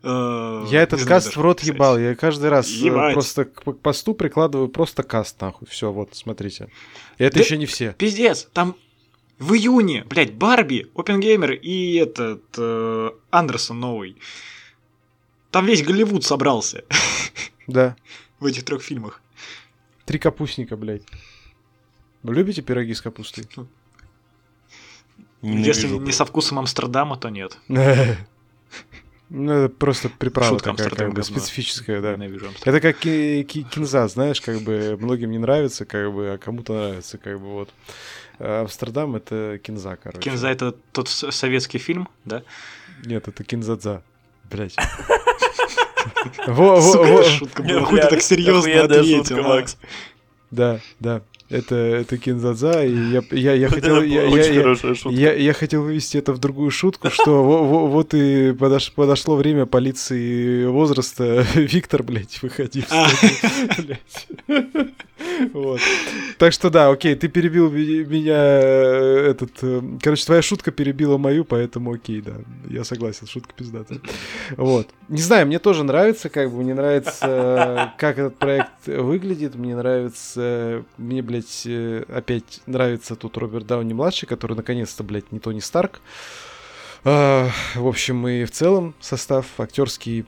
Э, 0.01 0.65
я 0.71 0.83
этот 0.83 1.03
каст 1.03 1.35
в 1.35 1.41
рот 1.41 1.59
ебал, 1.59 1.99
я 1.99 2.15
каждый 2.15 2.47
раз 2.47 2.71
э, 2.71 3.11
просто 3.11 3.43
к 3.43 3.73
посту 3.79 4.13
прикладываю 4.13 4.69
просто 4.69 5.03
каст, 5.03 5.41
нахуй. 5.41 5.67
Все, 5.67 5.91
вот, 5.91 6.15
смотрите. 6.15 6.69
И 7.17 7.23
это 7.25 7.39
еще 7.39 7.57
не 7.57 7.65
все. 7.65 7.95
Пиздец, 7.97 8.47
там 8.53 8.77
в 9.39 9.53
июне, 9.53 10.05
блядь, 10.09 10.33
Барби, 10.33 10.89
Опенгеймер 10.95 11.51
и 11.51 11.95
этот 11.95 12.45
э, 12.57 13.11
Андерсон 13.29 13.81
новый. 13.81 14.15
Там 15.51 15.65
весь 15.65 15.83
Голливуд 15.83 16.23
собрался. 16.23 16.83
Да. 17.67 17.95
В 18.39 18.45
этих 18.45 18.63
трех 18.63 18.81
фильмах. 18.81 19.21
Три 20.05 20.19
капустника, 20.19 20.75
блядь. 20.77 21.03
Вы 22.23 22.35
любите 22.35 22.61
пироги 22.61 22.93
с 22.93 23.01
капустой? 23.01 23.45
Если 25.41 25.87
не 25.87 26.11
со 26.11 26.25
вкусом 26.25 26.59
Амстердама, 26.59 27.17
то 27.17 27.29
нет. 27.29 27.57
Ну, 29.31 29.51
это 29.51 29.69
просто 29.75 30.09
приправа 30.09 30.49
Шутка 30.49 30.73
такая, 30.73 30.89
как 30.89 31.13
бы, 31.13 31.21
специфическая, 31.21 32.01
да. 32.01 32.17
Это 32.65 32.81
как 32.81 32.97
кинза, 32.97 34.07
знаешь, 34.07 34.41
как 34.41 34.59
бы 34.61 34.97
многим 34.99 35.29
не 35.29 35.37
нравится, 35.37 35.85
как 35.85 36.11
бы, 36.11 36.31
а 36.31 36.37
кому-то 36.39 36.73
нравится, 36.73 37.19
как 37.19 37.39
бы, 37.39 37.45
вот. 37.45 37.69
А 38.39 38.61
Амстердам— 38.61 39.15
это 39.17 39.59
кинза, 39.61 39.99
короче. 40.01 40.19
Кинза— 40.19 40.47
это 40.49 40.71
тот 40.71 41.09
советский 41.09 41.77
фильм, 41.77 42.09
да? 42.25 42.41
Нет, 43.05 43.27
это 43.27 43.43
кинзадза. 43.43 44.01
Блять. 44.49 44.75
Сука, 46.45 47.23
шутка 47.23 47.63
была. 47.63 47.85
Хуй 47.85 48.01
ты 48.01 48.07
так 48.07 48.21
серьезно 48.21 48.83
ответил, 48.83 49.43
Макс. 49.43 49.77
Да, 50.51 50.79
да. 50.99 51.21
Это, 51.49 51.75
это 51.75 52.19
Кинзадза, 52.19 52.85
и 52.85 52.93
я, 52.93 53.23
я, 53.31 53.53
я 53.53 53.69
хотел... 53.69 54.03
Я, 54.03 54.23
я, 54.23 54.63
я, 55.09 55.33
я 55.33 55.53
хотел 55.53 55.81
вывести 55.81 56.17
это 56.17 56.31
в 56.31 56.37
другую 56.37 56.69
шутку, 56.69 57.09
что 57.09 57.43
вот 57.43 58.13
и 58.13 58.53
подош, 58.53 58.91
подошло 58.93 59.35
время 59.35 59.65
полиции 59.65 60.65
возраста. 60.65 61.43
Виктор, 61.55 62.03
блядь, 62.03 62.39
выходи. 62.43 62.85
А. 62.91 63.07
Вот. 65.53 65.79
Так 66.37 66.53
что 66.53 66.69
да, 66.69 66.89
окей, 66.89 67.15
ты 67.15 67.27
перебил 67.27 67.71
меня 67.71 68.37
э, 68.37 69.31
этот... 69.31 69.51
Э, 69.61 69.81
короче, 70.01 70.25
твоя 70.25 70.41
шутка 70.41 70.71
перебила 70.71 71.17
мою, 71.17 71.45
поэтому 71.45 71.93
окей, 71.93 72.21
да. 72.21 72.33
Я 72.69 72.83
согласен, 72.83 73.27
шутка 73.27 73.53
пиздатая. 73.55 73.99
Вот. 74.57 74.87
Не 75.07 75.21
знаю, 75.21 75.47
мне 75.47 75.59
тоже 75.59 75.83
нравится, 75.83 76.29
как 76.29 76.51
бы, 76.51 76.61
мне 76.61 76.73
нравится, 76.73 77.93
как 77.97 78.17
этот 78.17 78.37
проект 78.37 78.85
выглядит, 78.85 79.55
мне 79.55 79.75
нравится... 79.75 80.83
Мне, 80.97 81.21
блядь, 81.21 81.38
э, 81.65 82.03
опять 82.09 82.61
нравится 82.65 83.15
тут 83.15 83.37
Роберт 83.37 83.67
Дауни-младший, 83.67 84.27
который 84.27 84.55
наконец-то, 84.55 85.03
блядь, 85.03 85.31
не 85.31 85.39
Тони 85.39 85.59
Старк. 85.59 86.01
Uh, 87.05 87.49
в 87.75 87.87
общем, 87.87 88.27
и 88.27 88.43
в 88.43 88.51
целом 88.51 88.93
состав 88.99 89.45
актерский, 89.57 90.25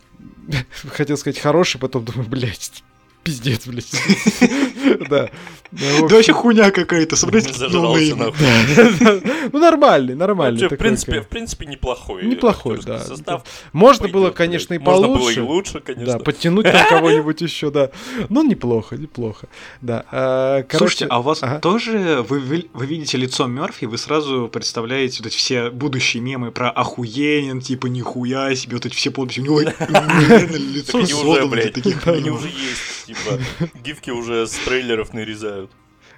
хотел 0.88 1.17
сказать 1.17 1.38
хороший, 1.38 1.82
потом 1.82 2.06
думаю, 2.06 2.30
блядь, 2.30 2.82
пиздец, 3.23 3.67
блядь. 3.67 3.91
Да. 5.10 5.29
Да 5.71 6.07
вообще 6.10 6.34
хуйня 6.34 6.69
какая-то, 6.71 7.15
смотрите, 7.15 7.53
Ну, 7.69 9.60
нормальный, 9.60 10.15
нормальный. 10.15 10.67
В 10.67 10.75
принципе, 10.75 11.21
в 11.21 11.27
принципе, 11.27 11.65
неплохой. 11.65 12.25
Неплохой, 12.25 12.79
да. 12.86 12.99
Состав. 12.99 13.43
Можно 13.71 14.10
было, 14.10 14.31
конечно, 14.31 14.73
и 14.73 14.79
получше. 14.79 15.07
Можно 15.10 15.19
было 15.19 15.29
и 15.29 15.39
лучше, 15.39 15.79
конечно. 15.79 16.17
Да, 16.17 16.19
подтянуть 16.19 16.65
там 16.65 16.88
кого-нибудь 16.89 17.41
еще, 17.41 17.71
да. 17.71 17.91
Ну, 18.29 18.43
неплохо, 18.43 18.97
неплохо. 18.97 19.47
Да. 19.81 20.05
А, 20.12 20.65
Слушайте, 20.71 21.07
а 21.10 21.19
у 21.19 21.21
вас 21.21 21.41
тоже, 21.62 22.25
вы 22.27 22.39
видите 22.86 23.17
лицо 23.17 23.47
Мерфи, 23.47 23.86
вы 23.86 23.97
сразу 23.97 24.49
представляете 24.51 25.19
вот 25.19 25.27
эти 25.27 25.38
все 25.38 25.69
будущие 25.69 26.21
мемы 26.21 26.51
про 26.51 26.69
охуенен, 26.69 27.62
типа 27.62 27.88
нихуя 27.88 28.53
себе, 28.55 28.75
вот 28.75 28.86
эти 28.86 28.95
все 28.95 29.12
подписи, 29.12 29.39
у 29.39 29.43
него 29.43 29.62
лицо 29.62 31.05
создано 31.05 31.47
для 31.47 31.71
таких 31.71 32.05
Они 32.07 32.29
уже 32.29 32.47
есть, 32.47 32.81
типа, 33.13 33.39
гифки 33.84 34.10
уже 34.10 34.47
с 34.47 34.54
трейлеров 34.65 35.13
нарезают. 35.13 35.71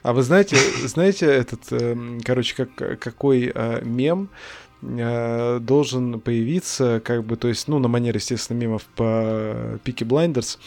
А 0.04 0.12
вы 0.12 0.22
знаете, 0.24 0.58
знаете 0.84 1.26
этот, 1.26 1.72
эм, 1.72 2.20
короче, 2.24 2.56
как, 2.56 3.00
какой 3.00 3.52
э, 3.54 3.82
мем 3.86 4.30
э, 4.82 5.60
должен 5.62 6.20
появиться, 6.20 7.02
как 7.04 7.24
бы, 7.24 7.38
то 7.38 7.48
есть, 7.48 7.70
ну, 7.70 7.80
на 7.80 7.88
манер, 7.88 8.16
естественно, 8.16 8.58
мемов 8.58 8.84
по 8.98 9.80
Peaky 9.86 10.04
Blinders, 10.04 10.60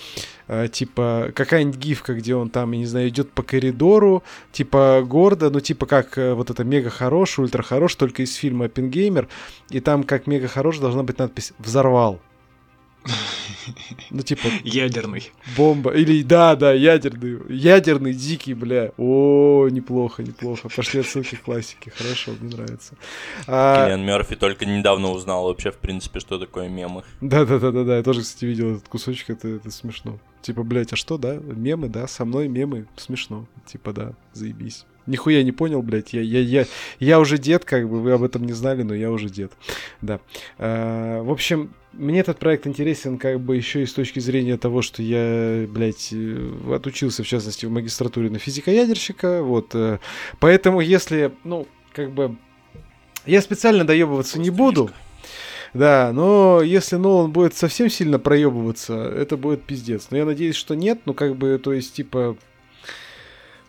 э, 0.48 0.68
типа, 0.72 1.32
какая-нибудь 1.34 1.78
гифка, 1.78 2.14
где 2.14 2.34
он 2.34 2.48
там, 2.48 2.72
я 2.72 2.78
не 2.78 2.86
знаю, 2.86 3.10
идет 3.10 3.30
по 3.30 3.42
коридору, 3.42 4.22
типа, 4.52 5.02
гордо, 5.06 5.50
ну, 5.50 5.60
типа, 5.60 5.84
как 5.84 6.16
вот 6.16 6.48
это 6.48 6.64
мега 6.64 6.88
хорош, 6.88 7.38
ультра 7.38 7.62
хорош, 7.62 7.94
только 7.94 8.22
из 8.22 8.34
фильма 8.34 8.68
Оппенгеймер, 8.68 9.28
и 9.68 9.80
там, 9.80 10.02
как 10.02 10.26
мега 10.26 10.48
хорош, 10.48 10.78
должна 10.78 11.02
быть 11.02 11.18
надпись 11.18 11.52
«Взорвал». 11.58 12.20
Ну, 14.10 14.22
типа... 14.22 14.48
Ядерный. 14.62 15.30
Бомба. 15.56 15.90
Или, 15.92 16.22
да, 16.22 16.56
да, 16.56 16.72
ядерный. 16.72 17.38
Ядерный, 17.48 18.12
дикий, 18.12 18.54
бля. 18.54 18.92
О, 18.96 19.68
неплохо, 19.70 20.22
неплохо. 20.22 20.68
Пошли 20.74 21.00
отсылки 21.00 21.36
к 21.36 21.42
классике. 21.42 21.92
Хорошо, 21.96 22.32
мне 22.40 22.54
нравится. 22.54 22.94
А... 23.46 23.84
Киллиан 23.84 24.04
Мерфи 24.04 24.36
только 24.36 24.66
недавно 24.66 25.10
узнал 25.10 25.44
вообще, 25.44 25.70
в 25.70 25.78
принципе, 25.78 26.20
что 26.20 26.38
такое 26.38 26.68
мемы. 26.68 27.02
Да-да-да-да-да. 27.20 27.96
Я 27.96 28.02
тоже, 28.02 28.22
кстати, 28.22 28.44
видел 28.44 28.76
этот 28.76 28.88
кусочек. 28.88 29.30
Это, 29.30 29.48
это 29.48 29.70
смешно. 29.70 30.18
Типа, 30.42 30.62
блядь, 30.62 30.92
а 30.92 30.96
что, 30.96 31.18
да? 31.18 31.34
Мемы, 31.34 31.88
да? 31.88 32.06
Со 32.06 32.24
мной 32.24 32.48
мемы. 32.48 32.86
Смешно. 32.96 33.46
Типа, 33.66 33.92
да, 33.92 34.12
заебись. 34.32 34.84
Нихуя 35.06 35.42
не 35.42 35.52
понял, 35.52 35.82
блядь. 35.82 36.12
Я, 36.12 36.20
я, 36.20 36.40
я, 36.40 36.66
я 36.98 37.20
уже 37.20 37.38
дед, 37.38 37.64
как 37.64 37.88
бы, 37.88 38.00
вы 38.00 38.12
об 38.12 38.22
этом 38.22 38.44
не 38.44 38.52
знали, 38.52 38.82
но 38.82 38.94
я 38.94 39.10
уже 39.10 39.28
дед. 39.28 39.52
Да. 40.02 40.20
А, 40.58 41.22
в 41.22 41.30
общем, 41.30 41.72
мне 41.98 42.20
этот 42.20 42.38
проект 42.38 42.66
интересен 42.66 43.18
как 43.18 43.40
бы 43.40 43.56
еще 43.56 43.82
и 43.82 43.86
с 43.86 43.92
точки 43.92 44.18
зрения 44.20 44.56
того, 44.56 44.82
что 44.82 45.02
я, 45.02 45.66
блядь, 45.68 46.10
э, 46.12 46.74
отучился, 46.74 47.22
в 47.22 47.26
частности, 47.26 47.66
в 47.66 47.70
магистратуре 47.70 48.30
на 48.30 48.38
физико-ядерщика, 48.38 49.42
вот. 49.42 49.74
Э, 49.74 49.98
поэтому 50.38 50.80
если, 50.80 51.32
ну, 51.44 51.66
как 51.92 52.12
бы... 52.12 52.36
Я 53.24 53.40
специально 53.42 53.84
доебываться 53.84 54.38
не 54.38 54.50
буду, 54.50 54.90
да, 55.74 56.12
но 56.12 56.62
если 56.62 56.96
Нолан 56.96 57.32
будет 57.32 57.54
совсем 57.54 57.90
сильно 57.90 58.18
проебываться, 58.18 58.94
это 58.94 59.36
будет 59.36 59.64
пиздец. 59.64 60.08
Но 60.10 60.16
я 60.16 60.24
надеюсь, 60.24 60.54
что 60.54 60.76
нет, 60.76 61.00
ну 61.06 61.14
как 61.14 61.36
бы, 61.36 61.58
то 61.62 61.72
есть, 61.72 61.94
типа, 61.94 62.36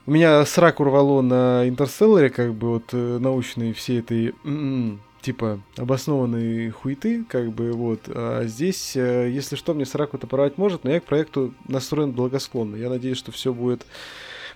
у 0.06 0.12
меня 0.12 0.46
срак 0.46 0.80
урвало 0.80 1.22
на 1.22 1.68
Интерстелларе, 1.68 2.30
как 2.30 2.54
бы, 2.54 2.70
вот, 2.74 2.94
э, 2.94 3.18
научной 3.20 3.74
всей 3.74 4.00
этой 4.00 4.36
м-м, 4.44 5.02
типа 5.22 5.60
обоснованные 5.76 6.72
хуйты, 6.72 7.24
как 7.26 7.52
бы 7.52 7.72
вот. 7.72 8.02
А 8.08 8.44
здесь, 8.46 8.96
э, 8.96 9.30
если 9.30 9.56
что, 9.56 9.74
мне 9.74 9.86
сраку-то 9.86 10.28
порвать 10.28 10.58
может, 10.58 10.84
но 10.84 10.92
я 10.92 11.00
к 11.00 11.06
проекту 11.06 11.54
настроен 11.68 12.12
благосклонно. 12.12 12.76
Я 12.76 12.90
надеюсь, 12.90 13.18
что 13.18 13.32
все 13.32 13.54
будет 13.54 13.86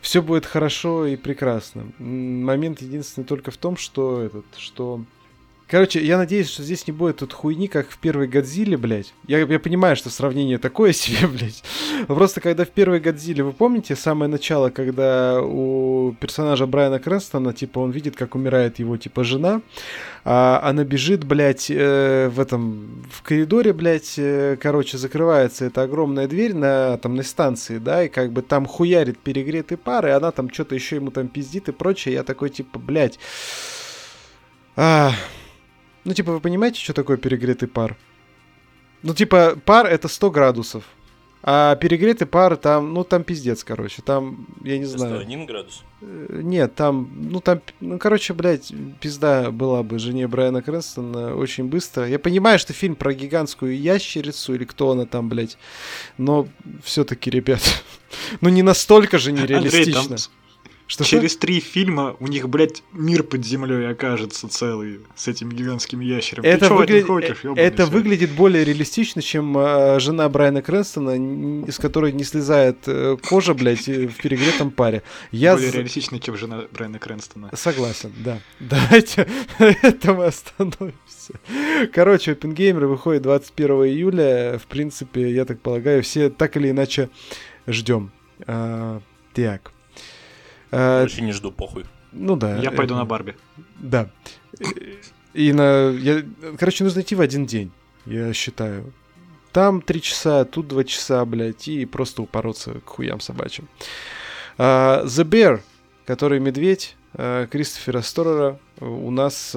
все 0.01 0.21
будет 0.21 0.45
хорошо 0.47 1.05
и 1.05 1.15
прекрасно. 1.15 1.91
Момент 1.99 2.81
единственный 2.81 3.23
только 3.23 3.51
в 3.51 3.57
том, 3.57 3.77
что 3.77 4.21
этот, 4.21 4.45
что 4.57 5.05
Короче, 5.71 6.05
я 6.05 6.17
надеюсь, 6.17 6.49
что 6.49 6.63
здесь 6.63 6.85
не 6.85 6.91
будет 6.91 7.19
тут 7.19 7.31
хуйни, 7.31 7.69
как 7.69 7.89
в 7.89 7.97
первой 7.97 8.27
Годзилле, 8.27 8.75
блядь. 8.75 9.13
Я, 9.25 9.39
я 9.39 9.57
понимаю, 9.57 9.95
что 9.95 10.09
сравнение 10.09 10.57
такое 10.57 10.91
себе, 10.91 11.27
блядь. 11.27 11.63
Просто 12.07 12.41
когда 12.41 12.65
в 12.65 12.71
первой 12.71 12.99
Годзилле, 12.99 13.45
вы 13.45 13.53
помните, 13.53 13.95
самое 13.95 14.29
начало, 14.29 14.69
когда 14.69 15.41
у 15.41 16.13
персонажа 16.19 16.67
Брайана 16.67 16.99
Крэнстона, 16.99 17.53
типа, 17.53 17.79
он 17.79 17.91
видит, 17.91 18.17
как 18.17 18.35
умирает 18.35 18.79
его, 18.79 18.97
типа, 18.97 19.23
жена, 19.23 19.61
а 20.25 20.59
она 20.61 20.83
бежит, 20.83 21.23
блядь, 21.23 21.71
э, 21.71 22.27
в 22.27 22.41
этом, 22.41 23.05
в 23.09 23.21
коридоре, 23.21 23.71
блядь, 23.71 24.15
э, 24.17 24.57
короче, 24.59 24.97
закрывается 24.97 25.63
эта 25.63 25.83
огромная 25.83 26.27
дверь 26.27 26.53
на 26.53 26.95
атомной 26.95 27.23
станции, 27.23 27.77
да, 27.77 28.03
и 28.03 28.09
как 28.09 28.33
бы 28.33 28.41
там 28.41 28.65
хуярит 28.65 29.19
перегретый 29.19 29.77
пар, 29.77 30.07
и 30.07 30.09
она 30.09 30.31
там 30.31 30.51
что-то 30.51 30.75
еще 30.75 30.97
ему 30.97 31.11
там 31.11 31.29
пиздит 31.29 31.69
и 31.69 31.71
прочее. 31.71 32.15
Я 32.15 32.23
такой, 32.23 32.49
типа, 32.49 32.77
блядь... 32.77 33.17
А, 34.75 35.13
ну, 36.03 36.13
типа, 36.13 36.33
вы 36.33 36.39
понимаете, 36.39 36.79
что 36.79 36.93
такое 36.93 37.17
перегретый 37.17 37.67
пар? 37.67 37.97
Ну, 39.03 39.13
типа, 39.13 39.57
пар 39.65 39.87
это 39.87 40.07
100 40.07 40.31
градусов. 40.31 40.83
А 41.43 41.75
перегретый 41.75 42.27
пар 42.27 42.55
там, 42.55 42.93
ну, 42.93 43.03
там 43.03 43.23
пиздец, 43.23 43.63
короче. 43.63 44.03
Там, 44.03 44.45
я 44.63 44.77
не 44.77 44.85
знаю. 44.85 45.21
101 45.21 45.45
градус? 45.47 45.83
Э, 46.01 46.39
нет, 46.43 46.75
там, 46.75 47.09
ну, 47.31 47.39
там, 47.39 47.61
ну, 47.79 47.97
короче, 47.97 48.33
блядь, 48.33 48.71
пизда 48.99 49.49
была 49.49 49.81
бы 49.81 49.97
жене 49.97 50.27
Брайана 50.27 50.61
Крэнстона 50.61 51.35
очень 51.35 51.65
быстро. 51.65 52.07
Я 52.07 52.19
понимаю, 52.19 52.59
что 52.59 52.73
фильм 52.73 52.95
про 52.95 53.13
гигантскую 53.13 53.75
ящерицу 53.75 54.53
или 54.53 54.65
кто 54.65 54.91
она 54.91 55.05
там, 55.05 55.29
блядь. 55.29 55.57
Но 56.19 56.47
все-таки, 56.83 57.31
ребят, 57.31 57.61
ну, 58.41 58.49
не 58.49 58.61
настолько 58.61 59.17
же 59.17 59.31
нереалистично. 59.31 59.99
Андрей, 59.99 60.17
там 60.17 60.17
что 60.91 61.05
Через 61.05 61.37
три 61.37 61.61
фильма 61.61 62.17
у 62.19 62.27
них, 62.27 62.49
блядь, 62.49 62.83
мир 62.91 63.23
под 63.23 63.45
землей 63.45 63.89
окажется 63.89 64.49
целый 64.49 64.99
с 65.15 65.25
этими 65.29 65.53
гигантскими 65.53 66.03
ящерами. 66.03 66.45
Это, 66.45 66.67
Ты 66.67 66.73
выгля... 66.73 67.01
хочешь, 67.01 67.45
это 67.55 67.85
выглядит 67.85 68.31
более 68.31 68.65
реалистично, 68.65 69.21
чем 69.21 69.57
э, 69.57 70.01
жена 70.01 70.27
Брайана 70.27 70.61
Крэнстона, 70.61 71.65
из 71.65 71.77
которой 71.77 72.11
не 72.11 72.25
слезает 72.25 72.79
э, 72.87 73.15
кожа, 73.23 73.53
блядь, 73.53 73.87
в 73.87 74.21
перегретом 74.21 74.69
паре. 74.69 75.01
Я 75.31 75.53
более 75.53 75.71
реалистично, 75.71 76.19
чем 76.19 76.35
жена 76.35 76.65
Брайана 76.73 76.99
Крэнстона. 76.99 77.51
Согласен, 77.55 78.11
да. 78.17 78.41
Давайте 78.59 79.29
на 79.59 79.73
этом 79.83 80.19
остановимся. 80.19 81.39
Короче, 81.93 82.33
Опенгеймер 82.33 82.87
выходит 82.87 83.21
21 83.21 83.71
июля. 83.85 84.59
В 84.59 84.67
принципе, 84.67 85.31
я 85.31 85.45
так 85.45 85.61
полагаю, 85.61 86.03
все 86.03 86.29
так 86.29 86.57
или 86.57 86.69
иначе 86.69 87.09
ждем. 87.65 88.11
А, 88.45 88.99
так. 89.33 89.71
А, 90.71 91.01
Вообще 91.01 91.21
не 91.21 91.31
жду, 91.31 91.51
похуй. 91.51 91.85
Ну 92.11 92.35
да. 92.35 92.57
Я 92.57 92.71
пойду 92.71 92.95
на 92.95 93.05
Барби. 93.05 93.35
Да. 93.77 94.09
И 95.33 95.53
на... 95.53 95.89
Я... 95.89 96.23
Короче, 96.57 96.83
нужно 96.83 97.01
идти 97.01 97.15
в 97.15 97.21
один 97.21 97.45
день, 97.45 97.71
я 98.05 98.33
считаю. 98.33 98.93
Там 99.51 99.81
три 99.81 100.01
часа, 100.01 100.45
тут 100.45 100.67
два 100.67 100.83
часа, 100.83 101.25
блядь, 101.25 101.67
и 101.67 101.85
просто 101.85 102.21
упороться 102.21 102.79
к 102.85 102.89
хуям 102.89 103.19
собачьим. 103.19 103.67
Uh, 104.57 105.05
The 105.05 105.25
Bear, 105.25 105.61
который 106.05 106.39
медведь, 106.39 106.95
uh, 107.13 107.47
Кристофера 107.47 108.01
Сторера, 108.01 108.59
у 108.79 109.11
нас 109.11 109.55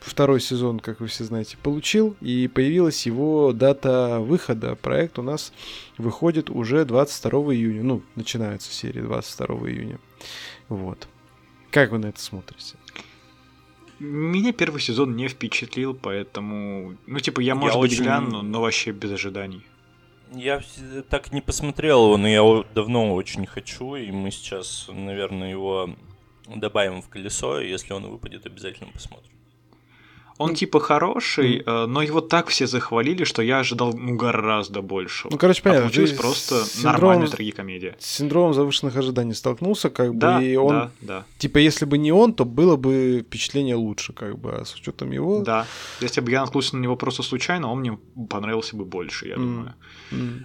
второй 0.00 0.40
сезон, 0.40 0.80
как 0.80 1.00
вы 1.00 1.06
все 1.06 1.24
знаете, 1.24 1.56
получил, 1.62 2.16
и 2.20 2.48
появилась 2.48 3.06
его 3.06 3.52
дата 3.52 4.20
выхода. 4.20 4.74
Проект 4.76 5.18
у 5.18 5.22
нас 5.22 5.52
выходит 5.98 6.50
уже 6.50 6.84
22 6.84 7.54
июня. 7.54 7.82
Ну, 7.82 8.02
начинается 8.14 8.72
серия 8.72 9.02
22 9.02 9.46
июня. 9.70 9.98
Вот. 10.68 11.08
Как 11.70 11.90
вы 11.90 11.98
на 11.98 12.06
это 12.06 12.20
смотрите? 12.20 12.76
Меня 13.98 14.52
первый 14.52 14.80
сезон 14.80 15.16
не 15.16 15.28
впечатлил, 15.28 15.94
поэтому... 15.94 16.96
Ну, 17.06 17.20
типа, 17.20 17.40
я, 17.40 17.54
может 17.54 17.76
я 17.76 17.80
быть, 17.80 17.92
очень... 17.92 18.02
гляну, 18.02 18.42
но 18.42 18.60
вообще 18.60 18.90
без 18.90 19.12
ожиданий. 19.12 19.64
Я 20.32 20.62
так 21.08 21.32
не 21.32 21.40
посмотрел 21.40 22.06
его, 22.06 22.16
но 22.16 22.26
я 22.26 22.36
его 22.36 22.66
давно 22.74 23.14
очень 23.14 23.46
хочу, 23.46 23.94
и 23.94 24.10
мы 24.10 24.30
сейчас, 24.30 24.88
наверное, 24.92 25.50
его 25.50 25.90
добавим 26.48 27.02
в 27.02 27.08
колесо, 27.08 27.60
и 27.60 27.70
если 27.70 27.92
он 27.92 28.06
выпадет, 28.06 28.46
обязательно 28.46 28.90
посмотрим. 28.92 29.33
Он 30.36 30.50
ну, 30.50 30.56
типа 30.56 30.80
хороший, 30.80 31.60
mm. 31.60 31.86
но 31.86 32.02
его 32.02 32.20
так 32.20 32.48
все 32.48 32.66
захвалили, 32.66 33.22
что 33.22 33.40
я 33.40 33.60
ожидал 33.60 33.92
ну 33.92 34.16
гораздо 34.16 34.82
больше. 34.82 35.28
Ну, 35.30 35.38
короче, 35.38 35.62
понятно. 35.62 35.86
А 35.86 35.88
получилось 35.88 36.12
просто 36.12 36.64
синдром, 36.64 36.92
нормальная 36.92 37.28
трагикомедия. 37.28 37.96
С 38.00 38.16
синдромом 38.16 38.52
завышенных 38.52 38.96
ожиданий 38.96 39.34
столкнулся, 39.34 39.90
как 39.90 40.18
да, 40.18 40.38
бы, 40.38 40.44
и 40.44 40.56
он... 40.56 40.70
Да, 40.70 40.90
да. 41.00 41.24
Типа, 41.38 41.58
если 41.58 41.84
бы 41.84 41.98
не 41.98 42.10
он, 42.10 42.34
то 42.34 42.44
было 42.44 42.74
бы 42.74 43.24
впечатление 43.24 43.76
лучше, 43.76 44.12
как 44.12 44.36
бы, 44.36 44.54
а 44.54 44.64
с 44.64 44.74
учетом 44.74 45.12
его... 45.12 45.42
Да. 45.42 45.66
Если 46.00 46.20
бы 46.20 46.32
я 46.32 46.40
наткнулся 46.40 46.76
на 46.76 46.80
него 46.80 46.96
просто 46.96 47.22
случайно, 47.22 47.70
он 47.70 47.80
мне 47.80 47.96
понравился 48.28 48.76
бы 48.76 48.84
больше, 48.84 49.28
я 49.28 49.36
mm. 49.36 49.38
думаю. 49.38 49.74
Mm. 50.10 50.44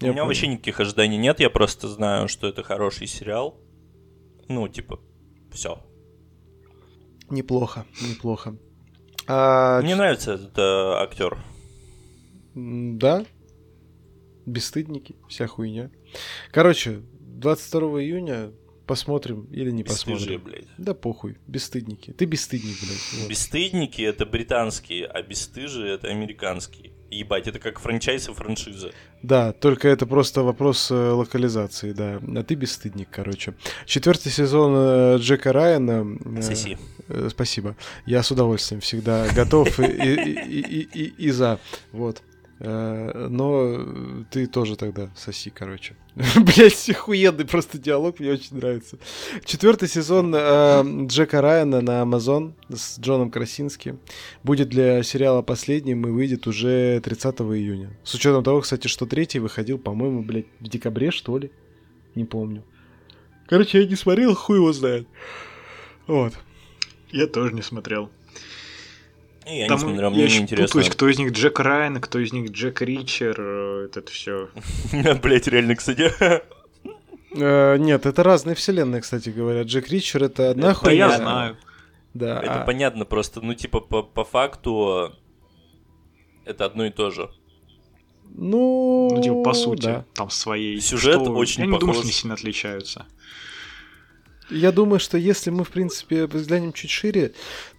У 0.00 0.04
меня 0.04 0.12
понял. 0.14 0.26
вообще 0.26 0.48
никаких 0.48 0.80
ожиданий 0.80 1.16
нет, 1.16 1.38
я 1.38 1.48
просто 1.48 1.86
знаю, 1.86 2.26
что 2.26 2.48
это 2.48 2.64
хороший 2.64 3.06
сериал. 3.06 3.60
Ну, 4.48 4.66
типа, 4.66 4.98
все. 5.52 5.78
Неплохо, 7.30 7.86
неплохо. 8.00 8.56
А... 9.26 9.80
Мне 9.82 9.94
нравится 9.96 10.32
этот 10.32 10.58
э, 10.58 11.02
актер. 11.02 11.38
Да. 12.54 13.24
Бесстыдники, 14.46 15.16
вся 15.28 15.46
хуйня. 15.46 15.90
Короче, 16.50 17.02
22 17.20 18.02
июня 18.02 18.50
посмотрим 18.86 19.44
или 19.44 19.70
не 19.70 19.82
Бесстыжие, 19.84 20.38
посмотрим. 20.38 20.44
блядь. 20.44 20.68
Да 20.78 20.94
похуй, 20.94 21.38
бесстыдники. 21.46 22.12
Ты 22.12 22.24
бесстыдник, 22.24 22.76
блядь. 22.80 23.20
Вот. 23.20 23.30
Бесстыдники 23.30 24.02
это 24.02 24.26
британские, 24.26 25.06
а 25.06 25.22
бесстыжие 25.22 25.94
это 25.94 26.08
американские. 26.08 26.92
Ебать, 27.12 27.46
это 27.46 27.58
как 27.58 27.78
франчайз 27.78 28.28
и 28.28 28.32
франшиза. 28.32 28.90
Да, 29.22 29.52
только 29.52 29.88
это 29.88 30.06
просто 30.06 30.42
вопрос 30.42 30.90
э, 30.90 30.94
локализации, 30.94 31.92
да. 31.92 32.20
А 32.36 32.42
ты 32.42 32.54
бесстыдник, 32.54 33.08
короче. 33.10 33.54
Четвертый 33.86 34.32
сезон 34.32 34.72
э, 34.74 35.16
Джека 35.18 35.52
Райана. 35.52 36.06
Э, 36.36 36.42
Соси. 36.42 36.78
Спасибо. 37.28 37.76
Я 38.06 38.22
с 38.22 38.30
удовольствием 38.30 38.80
всегда 38.80 39.28
готов 39.34 39.78
и, 39.78 39.84
и, 39.84 40.32
и, 40.32 40.88
и, 40.92 41.14
и 41.18 41.30
за. 41.30 41.58
Вот. 41.92 42.22
Э, 42.64 43.26
но 43.28 44.24
ты 44.30 44.46
тоже 44.46 44.76
тогда 44.76 45.10
соси, 45.16 45.50
короче. 45.50 45.96
Блять, 46.36 46.88
охуенный 46.90 47.44
просто 47.44 47.76
диалог, 47.76 48.20
мне 48.20 48.30
очень 48.30 48.56
нравится. 48.56 48.98
Четвертый 49.44 49.88
сезон 49.88 50.32
э, 50.32 51.06
Джека 51.06 51.40
Райана 51.40 51.80
на 51.80 52.02
Amazon 52.02 52.52
с 52.68 53.00
Джоном 53.00 53.32
Красински 53.32 53.96
будет 54.44 54.68
для 54.68 55.02
сериала 55.02 55.42
последним 55.42 56.06
и 56.06 56.10
выйдет 56.10 56.46
уже 56.46 57.00
30 57.00 57.40
июня. 57.40 57.90
С 58.04 58.14
учетом 58.14 58.44
того, 58.44 58.60
кстати, 58.60 58.86
что 58.86 59.06
третий 59.06 59.40
выходил, 59.40 59.78
по-моему, 59.78 60.22
блядь, 60.22 60.46
в 60.60 60.68
декабре, 60.68 61.10
что 61.10 61.38
ли? 61.38 61.50
Не 62.14 62.24
помню. 62.24 62.62
Короче, 63.48 63.80
я 63.80 63.88
не 63.88 63.96
смотрел, 63.96 64.36
хуй 64.36 64.58
его 64.58 64.72
знает. 64.72 65.08
Вот. 66.06 66.34
Я 67.10 67.26
тоже 67.26 67.54
не 67.54 67.62
смотрел. 67.62 68.08
Я 69.46 69.66
Там 69.66 69.78
не 69.78 69.82
смотрел, 69.84 70.10
мне 70.10 70.26
не 70.26 70.36
интересно. 70.38 70.66
Путаюсь, 70.66 70.90
кто 70.90 71.08
из 71.08 71.18
них 71.18 71.32
Джек 71.32 71.58
Райан, 71.58 72.00
кто 72.00 72.18
из 72.18 72.32
них 72.32 72.50
Джек 72.50 72.80
Ричер, 72.80 73.36
э, 73.38 73.86
это 73.86 74.10
все. 74.10 74.48
Блять, 75.22 75.48
реально, 75.48 75.74
кстати. 75.74 76.12
Э, 77.34 77.76
нет, 77.78 78.06
это 78.06 78.22
разные 78.22 78.54
вселенные, 78.54 79.00
кстати 79.00 79.30
говоря. 79.30 79.62
Джек 79.62 79.88
Ричер 79.88 80.22
это 80.24 80.50
одна 80.50 80.74
хуйня. 80.74 81.08
Да 81.08 81.14
я 81.14 81.18
знаю. 81.18 81.56
Да. 82.14 82.40
Это 82.40 82.62
а 82.62 82.64
понятно, 82.64 83.04
просто, 83.04 83.40
ну, 83.40 83.54
типа, 83.54 83.80
по, 83.80 84.02
по 84.02 84.24
факту 84.24 85.12
это 86.44 86.64
одно 86.64 86.86
и 86.86 86.90
то 86.90 87.10
же. 87.10 87.30
Ну, 88.34 89.10
ну 89.12 89.22
типа, 89.22 89.42
по 89.42 89.52
сути, 89.54 89.84
да. 89.84 90.04
там 90.14 90.30
своей. 90.30 90.80
Сюжет 90.80 91.20
что... 91.20 91.32
очень 91.32 91.62
Я 91.62 91.66
не 91.66 91.78
думаю, 91.78 91.94
что 91.94 92.02
они 92.02 92.12
сильно 92.12 92.34
отличаются. 92.34 93.06
Я 94.50 94.72
думаю, 94.72 95.00
что 95.00 95.16
если 95.16 95.50
мы, 95.50 95.64
в 95.64 95.70
принципе, 95.70 96.26
взглянем 96.26 96.72
чуть 96.72 96.90
шире, 96.90 97.32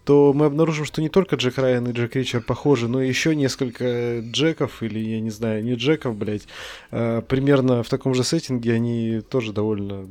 то 0.05 0.33
мы 0.33 0.45
обнаружим, 0.45 0.85
что 0.85 1.01
не 1.01 1.09
только 1.09 1.35
Джек 1.37 1.57
Райан 1.57 1.87
и 1.87 1.93
Джек 1.93 2.15
Ричер 2.15 2.41
похожи, 2.41 2.87
но 2.87 3.01
еще 3.01 3.35
несколько 3.35 4.19
Джеков, 4.19 4.83
или, 4.83 4.99
я 4.99 5.21
не 5.21 5.29
знаю, 5.29 5.63
не 5.63 5.75
Джеков, 5.75 6.15
блядь, 6.15 6.47
а, 6.91 7.21
примерно 7.21 7.83
в 7.83 7.89
таком 7.89 8.13
же 8.13 8.23
сеттинге 8.23 8.73
они 8.73 9.21
тоже 9.21 9.53
довольно 9.53 10.09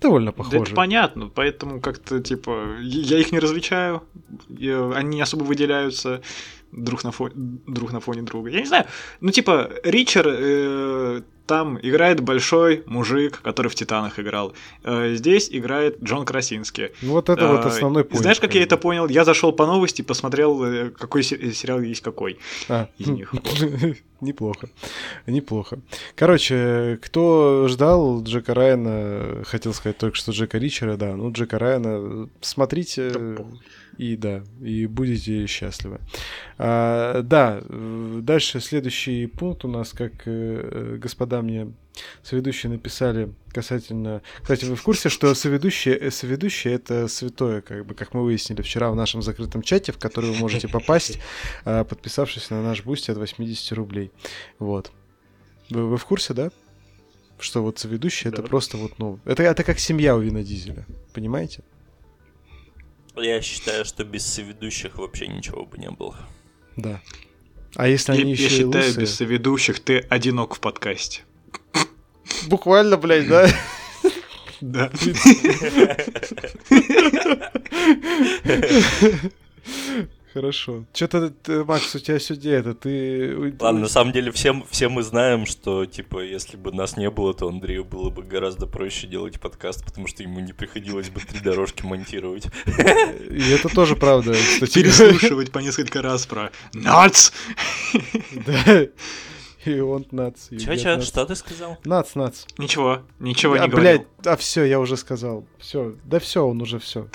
довольно 0.00 0.30
похожи. 0.30 0.58
Да 0.58 0.62
это 0.62 0.74
понятно, 0.74 1.28
поэтому 1.34 1.80
как-то, 1.80 2.20
типа, 2.20 2.76
я 2.80 3.18
их 3.18 3.32
не 3.32 3.40
различаю, 3.40 4.04
они 4.48 5.16
не 5.16 5.20
особо 5.20 5.42
выделяются 5.42 6.22
друг 6.70 7.02
на, 7.02 7.10
фоне, 7.10 7.34
друг 7.66 7.92
на 7.92 7.98
фоне 7.98 8.22
друга. 8.22 8.50
Я 8.50 8.60
не 8.60 8.66
знаю, 8.66 8.86
ну, 9.20 9.30
типа, 9.30 9.70
Ричер 9.82 10.26
э, 10.28 11.22
там 11.48 11.78
играет 11.82 12.20
большой 12.20 12.84
мужик, 12.86 13.40
который 13.42 13.68
в 13.68 13.74
«Титанах» 13.74 14.20
играл. 14.20 14.52
Э, 14.84 15.14
здесь 15.14 15.48
играет 15.50 16.00
Джон 16.02 16.24
Красинский. 16.24 16.90
Ну 17.02 17.12
вот 17.12 17.28
это 17.30 17.48
вот 17.48 17.64
э, 17.64 17.68
основной 17.68 18.04
point. 18.04 18.18
Знаешь, 18.18 18.38
как 18.38 18.54
я 18.54 18.62
это 18.62 18.76
понял? 18.76 19.08
Я 19.08 19.24
зашел 19.24 19.52
по 19.52 19.66
новости, 19.66 20.02
посмотрел, 20.02 20.62
э, 20.62 20.90
какой 20.90 21.22
сериал 21.22 21.80
есть 21.80 22.02
какой. 22.02 22.38
А. 22.68 22.88
Неплохо. 24.20 24.68
Неплохо. 25.26 25.78
Короче, 26.16 26.98
кто 27.02 27.66
ждал 27.68 28.22
Джека 28.22 28.52
Райана, 28.52 29.44
хотел 29.44 29.72
сказать 29.72 29.96
только 29.96 30.16
что 30.16 30.32
Джека 30.32 30.58
Ричера, 30.58 30.96
да, 30.96 31.16
ну 31.16 31.32
Джека 31.32 31.58
Райана, 31.58 32.28
смотрите 32.40 33.36
и 33.98 34.16
да, 34.16 34.44
и 34.62 34.86
будете 34.86 35.46
счастливы. 35.46 36.00
А, 36.56 37.22
да, 37.22 37.60
дальше 37.68 38.60
следующий 38.60 39.26
пункт 39.26 39.64
у 39.64 39.68
нас, 39.68 39.92
как 39.92 40.12
э, 40.24 40.98
господа 41.02 41.42
мне 41.42 41.72
соведущие 42.22 42.70
написали 42.70 43.34
касательно... 43.52 44.22
Кстати, 44.40 44.64
вы 44.66 44.76
в 44.76 44.82
курсе, 44.84 45.08
что 45.08 45.34
соведущие, 45.34 45.98
э, 45.98 46.10
соведущие 46.12 46.74
это 46.74 47.08
святое, 47.08 47.60
как 47.60 47.86
бы, 47.86 47.94
как 47.96 48.14
мы 48.14 48.22
выяснили 48.22 48.62
вчера 48.62 48.92
в 48.92 48.96
нашем 48.96 49.20
закрытом 49.20 49.62
чате, 49.62 49.90
в 49.90 49.98
который 49.98 50.30
вы 50.30 50.36
можете 50.36 50.68
попасть, 50.68 51.18
а, 51.64 51.82
подписавшись 51.82 52.50
на 52.50 52.62
наш 52.62 52.84
бусти 52.84 53.10
от 53.10 53.18
80 53.18 53.72
рублей. 53.72 54.12
Вот. 54.60 54.92
Вы, 55.70 55.88
вы 55.88 55.96
в 55.96 56.04
курсе, 56.04 56.34
да? 56.34 56.50
Что 57.40 57.64
вот 57.64 57.80
соведущие 57.80 58.30
да. 58.30 58.38
это 58.38 58.48
просто 58.48 58.76
вот, 58.76 59.00
ну... 59.00 59.18
Это, 59.24 59.42
это 59.42 59.64
как 59.64 59.80
семья 59.80 60.14
у 60.14 60.20
Вина 60.20 60.44
Дизеля, 60.44 60.86
понимаете? 61.12 61.64
Я 63.20 63.40
считаю, 63.42 63.84
что 63.84 64.04
без 64.04 64.26
соведущих 64.26 64.98
вообще 64.98 65.28
ничего 65.28 65.64
бы 65.64 65.78
не 65.78 65.90
было. 65.90 66.16
Да. 66.76 67.00
А 67.74 67.88
если 67.88 68.12
они 68.12 68.22
я, 68.22 68.28
еще 68.30 68.42
я 68.44 68.50
считаю, 68.50 68.86
лысые? 68.86 69.00
без 69.00 69.14
соведущих 69.14 69.80
ты 69.80 69.98
одинок 69.98 70.54
в 70.54 70.60
подкасте. 70.60 71.22
Буквально, 72.46 72.96
блядь, 72.96 73.28
да? 73.28 73.48
Да. 74.60 74.90
Хорошо. 80.38 80.84
Что-то, 80.94 81.32
Макс, 81.64 81.96
у 81.96 81.98
тебя 81.98 82.20
сегодня 82.20 82.52
это, 82.52 82.72
ты... 82.72 83.56
Ладно, 83.58 83.80
на 83.80 83.88
самом 83.88 84.12
деле 84.12 84.30
все, 84.30 84.54
все 84.70 84.88
мы 84.88 85.02
знаем, 85.02 85.46
что, 85.46 85.84
типа, 85.84 86.20
если 86.20 86.56
бы 86.56 86.70
нас 86.70 86.96
не 86.96 87.10
было, 87.10 87.34
то 87.34 87.48
Андрею 87.48 87.84
было 87.84 88.10
бы 88.10 88.22
гораздо 88.22 88.68
проще 88.68 89.08
делать 89.08 89.40
подкаст, 89.40 89.84
потому 89.84 90.06
что 90.06 90.22
ему 90.22 90.38
не 90.38 90.52
приходилось 90.52 91.10
бы 91.10 91.20
три 91.22 91.40
дорожки 91.40 91.84
монтировать. 91.84 92.46
И 92.66 93.50
это 93.50 93.68
тоже 93.68 93.96
правда. 93.96 94.32
Переслушивать 94.60 95.50
по 95.50 95.58
несколько 95.58 96.02
раз 96.02 96.24
про 96.24 96.52
«Nuts!» 96.72 97.32
Да. 98.46 98.86
И 99.64 99.80
он 99.80 100.06
нац. 100.12 100.50
Чё, 100.50 100.76
чё, 100.76 101.00
что 101.00 101.26
ты 101.26 101.34
сказал? 101.34 101.78
Нац, 101.84 102.14
нац. 102.14 102.44
Ничего, 102.58 103.02
ничего 103.18 103.56
не 103.56 103.66
говорил. 103.66 103.98
Блядь, 103.98 104.06
а 104.24 104.36
все, 104.36 104.62
я 104.62 104.78
уже 104.78 104.96
сказал. 104.96 105.44
Все, 105.58 105.96
да 106.04 106.20
все, 106.20 106.46
он 106.46 106.62
уже 106.62 106.78
все. 106.78 107.08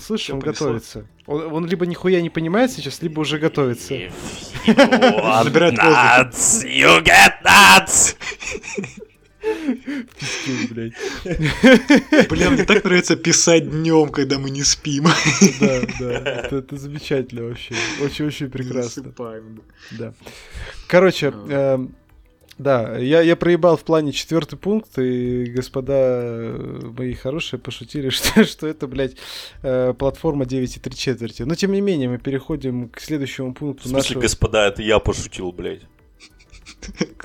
Слышишь, 0.00 0.30
он 0.30 0.38
готовится. 0.38 1.06
Он, 1.26 1.52
он 1.52 1.66
либо 1.66 1.86
нихуя 1.86 2.20
не 2.20 2.30
понимает 2.30 2.70
сейчас, 2.70 3.02
либо 3.02 3.20
уже 3.20 3.38
готовится. 3.38 3.94
Набирает 4.66 5.74
nuts, 5.74 6.64
you 6.64 7.02
get 7.02 7.42
nuts! 7.44 8.16
Пиздец, 10.18 10.70
блядь. 10.70 12.28
Бля, 12.28 12.50
мне 12.50 12.64
так 12.64 12.84
нравится 12.84 13.16
писать 13.16 13.70
днем, 13.70 14.08
когда 14.08 14.38
мы 14.38 14.50
не 14.50 14.64
спим. 14.64 15.04
Да, 15.60 15.80
да. 16.00 16.12
Это, 16.12 16.56
это 16.56 16.76
замечательно 16.76 17.44
вообще. 17.44 17.74
Очень-очень 18.02 18.50
прекрасно. 18.50 19.02
Засыпаем. 19.04 19.62
Да. 19.92 20.14
Короче, 20.88 21.32
э, 21.48 21.78
да, 22.58 22.96
я, 22.96 23.20
я 23.20 23.36
проебал 23.36 23.76
в 23.76 23.84
плане 23.84 24.12
четвертый 24.12 24.56
пункт, 24.56 24.98
и 24.98 25.44
господа 25.44 25.92
э, 25.94 26.80
мои 26.96 27.12
хорошие 27.12 27.60
пошутили, 27.60 28.08
что, 28.10 28.44
что 28.44 28.66
это, 28.66 28.86
блядь, 28.86 29.16
э, 29.62 29.92
платформа 29.98 30.44
9,3 30.44 30.94
четверти. 30.94 31.42
Но 31.42 31.54
тем 31.54 31.72
не 31.72 31.82
менее, 31.82 32.08
мы 32.08 32.18
переходим 32.18 32.88
к 32.88 33.00
следующему 33.00 33.52
пункту. 33.52 33.82
В 33.82 33.90
смысле, 33.90 33.98
нашего... 33.98 34.20
господа, 34.22 34.66
это 34.66 34.82
я 34.82 34.98
пошутил, 34.98 35.52
блядь. 35.52 35.82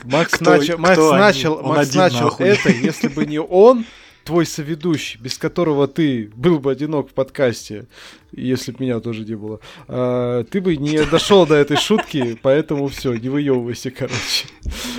Макс, 0.03 0.33
кто, 0.33 0.51
начал, 0.51 0.73
кто 0.73 0.81
Макс 0.81 0.97
начал, 0.97 1.61
Макс 1.61 1.95
начал 1.95 2.35
это, 2.37 2.69
если 2.69 3.07
бы 3.07 3.25
не 3.25 3.39
он, 3.39 3.85
твой 4.31 4.45
соведущий, 4.45 5.19
без 5.19 5.37
которого 5.37 5.89
ты 5.89 6.31
был 6.33 6.59
бы 6.59 6.71
одинок 6.71 7.09
в 7.09 7.13
подкасте, 7.13 7.87
если 8.31 8.71
бы 8.71 8.85
меня 8.85 9.01
тоже 9.01 9.25
не 9.25 9.35
было, 9.35 9.59
а, 9.89 10.45
ты 10.45 10.61
бы 10.61 10.77
не 10.77 11.03
дошел 11.11 11.45
до 11.45 11.55
этой 11.55 11.75
шутки, 11.75 12.39
поэтому 12.41 12.87
все, 12.87 13.13
не 13.15 13.27
выебывайся, 13.27 13.91
короче. 13.91 14.47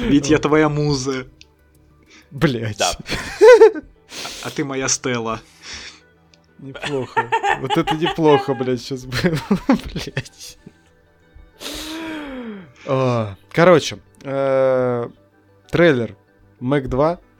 Ведь 0.00 0.28
я 0.28 0.36
твоя 0.36 0.68
муза. 0.68 1.28
Блять. 2.30 2.76
Да. 2.76 2.92
А 4.44 4.50
ты 4.50 4.66
моя 4.66 4.86
Стелла. 4.88 5.40
Неплохо. 6.58 7.30
Вот 7.60 7.74
это 7.78 7.96
неплохо, 7.96 8.52
блядь, 8.52 8.82
сейчас 8.82 9.06
было. 9.06 9.38
блядь. 9.94 10.58
А, 12.86 13.34
короче, 13.50 13.98
э, 14.24 15.08
трейлер 15.70 16.16
Мэг 16.60 16.90
2 16.90 17.12
Э, 17.14 17.31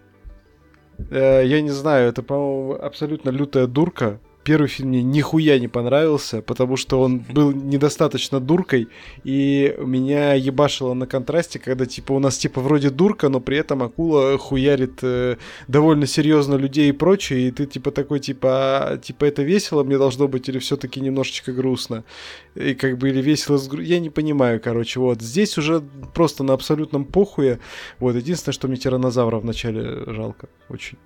я 1.11 1.61
не 1.61 1.71
знаю, 1.71 2.09
это, 2.09 2.23
по-моему, 2.23 2.75
абсолютно 2.75 3.31
лютая 3.31 3.67
дурка. 3.67 4.19
Первый 4.45 4.67
фильм 4.69 4.89
мне 4.89 5.03
нихуя 5.03 5.59
не 5.61 5.69
понравился, 5.69 6.43
потому 6.43 6.77
что 6.77 7.01
он 7.01 7.21
был 7.21 7.53
недостаточно 7.53 8.41
дуркой, 8.41 8.89
и 9.23 9.75
меня 9.79 10.35
ебашило 10.35 10.95
на 10.95 11.07
контрасте, 11.07 11.61
когда, 11.61 11.87
типа, 11.87 12.13
у 12.13 12.19
нас, 12.19 12.39
типа, 12.39 12.61
вроде 12.61 12.91
дурка, 12.91 13.29
но 13.29 13.39
при 13.41 13.57
этом 13.57 13.85
акула 13.85 14.37
хуярит 14.39 14.99
э, 15.03 15.37
довольно 15.69 16.07
серьезно 16.07 16.57
людей 16.57 16.89
и 16.89 16.93
прочее, 16.93 17.49
и 17.49 17.51
ты, 17.53 17.67
типа, 17.67 17.93
такой, 17.93 18.19
типа, 18.19 18.49
а, 18.51 18.99
типа, 18.99 19.27
это 19.27 19.43
весело 19.43 19.85
мне 19.85 19.97
должно 19.97 20.27
быть, 20.27 20.49
или 20.49 20.59
все 20.59 20.77
таки 20.77 21.01
немножечко 21.01 21.53
грустно? 21.53 22.03
И 22.57 22.75
как 22.75 22.99
бы, 22.99 23.11
или 23.11 23.23
весело 23.23 23.59
с. 23.59 23.73
Я 23.73 24.01
не 24.01 24.11
понимаю, 24.11 24.61
короче, 24.61 24.99
вот. 24.99 25.23
Здесь 25.23 25.57
уже 25.57 25.83
просто 26.15 26.43
на 26.43 26.55
абсолютном 26.55 27.05
похуе. 27.05 27.61
Вот, 28.01 28.17
единственное, 28.17 28.55
что 28.55 28.69
мне 28.69 28.77
тиранозавра 28.77 29.39
вначале 29.39 30.05
жалко, 30.07 30.49
очень. 30.69 30.99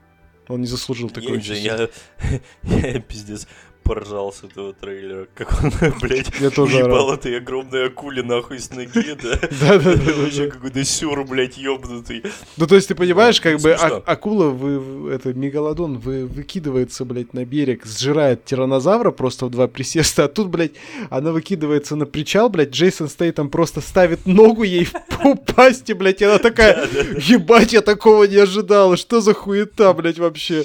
Он 0.48 0.60
не 0.60 0.66
заслужил 0.66 1.10
такой 1.10 1.40
же, 1.40 1.56
я, 1.56 1.88
я, 2.62 3.00
пиздец, 3.00 3.46
поржал 3.86 4.32
с 4.32 4.42
этого 4.42 4.72
трейлера. 4.72 5.28
Как 5.34 5.62
он, 5.62 5.72
блядь, 6.00 6.30
Я 6.40 6.50
тоже 6.50 6.78
уебал 6.78 7.12
этой 7.12 7.38
огромной 7.38 7.86
акуле 7.86 8.22
нахуй 8.22 8.58
с 8.58 8.70
ноги, 8.70 9.16
да? 9.22 9.38
Да-да-да. 9.60 10.12
Вообще 10.12 10.50
какой-то 10.50 10.84
сюр, 10.84 11.24
блядь, 11.24 11.56
ёбнутый. 11.56 12.24
Ну, 12.56 12.66
то 12.66 12.74
есть, 12.74 12.88
ты 12.88 12.94
понимаешь, 12.94 13.40
как 13.40 13.60
бы 13.60 13.72
акула, 13.72 14.46
вы, 14.46 15.12
это, 15.12 15.32
мегалодон, 15.32 15.98
вы, 15.98 16.26
выкидывается, 16.26 17.04
блядь, 17.04 17.32
на 17.32 17.44
берег, 17.44 17.86
сжирает 17.86 18.44
тиранозавра 18.44 19.12
просто 19.12 19.46
в 19.46 19.50
два 19.50 19.68
присеста, 19.68 20.24
а 20.24 20.28
тут, 20.28 20.48
блядь, 20.48 20.72
она 21.10 21.32
выкидывается 21.32 21.96
на 21.96 22.06
причал, 22.06 22.48
блядь, 22.48 22.70
Джейсон 22.70 23.08
Стейтом 23.08 23.50
просто 23.50 23.80
ставит 23.80 24.26
ногу 24.26 24.64
ей 24.64 24.84
в 24.84 25.36
пасти, 25.54 25.92
блядь, 25.92 26.22
и 26.22 26.24
она 26.24 26.38
такая, 26.38 26.88
ебать, 27.18 27.72
я 27.72 27.82
такого 27.82 28.24
не 28.24 28.36
ожидала, 28.36 28.96
что 28.96 29.20
за 29.20 29.34
хуета, 29.34 29.92
блядь, 29.92 30.18
вообще? 30.18 30.64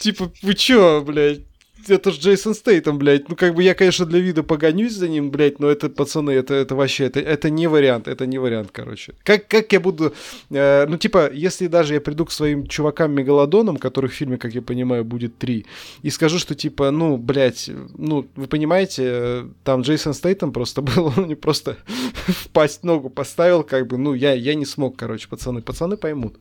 Типа, 0.00 0.32
вы 0.42 0.54
чё, 0.54 1.02
блядь? 1.02 1.42
Это 1.88 2.10
же 2.10 2.20
Джейсон 2.20 2.54
Стейтом, 2.54 2.98
блядь. 2.98 3.28
Ну, 3.28 3.36
как 3.36 3.54
бы 3.54 3.62
я, 3.62 3.74
конечно, 3.74 4.06
для 4.06 4.20
вида 4.20 4.42
погонюсь 4.42 4.92
за 4.92 5.08
ним, 5.08 5.30
блядь, 5.30 5.58
но 5.58 5.68
это, 5.68 5.88
пацаны, 5.88 6.30
это, 6.30 6.54
это 6.54 6.74
вообще, 6.74 7.04
это, 7.04 7.20
это 7.20 7.50
не 7.50 7.66
вариант, 7.66 8.08
это 8.08 8.26
не 8.26 8.38
вариант, 8.38 8.70
короче. 8.72 9.14
Как, 9.22 9.48
как 9.48 9.72
я 9.72 9.80
буду, 9.80 10.14
э, 10.50 10.86
ну, 10.86 10.96
типа, 10.96 11.30
если 11.32 11.66
даже 11.66 11.94
я 11.94 12.00
приду 12.00 12.24
к 12.24 12.32
своим 12.32 12.66
чувакам-мегалодонам, 12.66 13.76
которых 13.76 14.12
в 14.12 14.14
фильме, 14.14 14.38
как 14.38 14.54
я 14.54 14.62
понимаю, 14.62 15.04
будет 15.04 15.38
три, 15.38 15.66
и 16.02 16.10
скажу, 16.10 16.38
что, 16.38 16.54
типа, 16.54 16.90
ну, 16.90 17.16
блядь, 17.16 17.70
ну, 17.96 18.26
вы 18.36 18.46
понимаете, 18.46 19.46
там 19.64 19.82
Джейсон 19.82 20.14
Стейтом 20.14 20.52
просто 20.52 20.82
был, 20.82 21.12
он 21.16 21.24
мне 21.24 21.36
просто 21.36 21.76
в 22.26 22.48
пасть 22.48 22.84
ногу 22.84 23.10
поставил, 23.10 23.62
как 23.62 23.86
бы, 23.86 23.98
ну, 23.98 24.14
я, 24.14 24.32
я 24.32 24.54
не 24.54 24.66
смог, 24.66 24.96
короче, 24.96 25.28
пацаны. 25.28 25.62
Пацаны 25.62 25.96
поймут. 25.96 26.36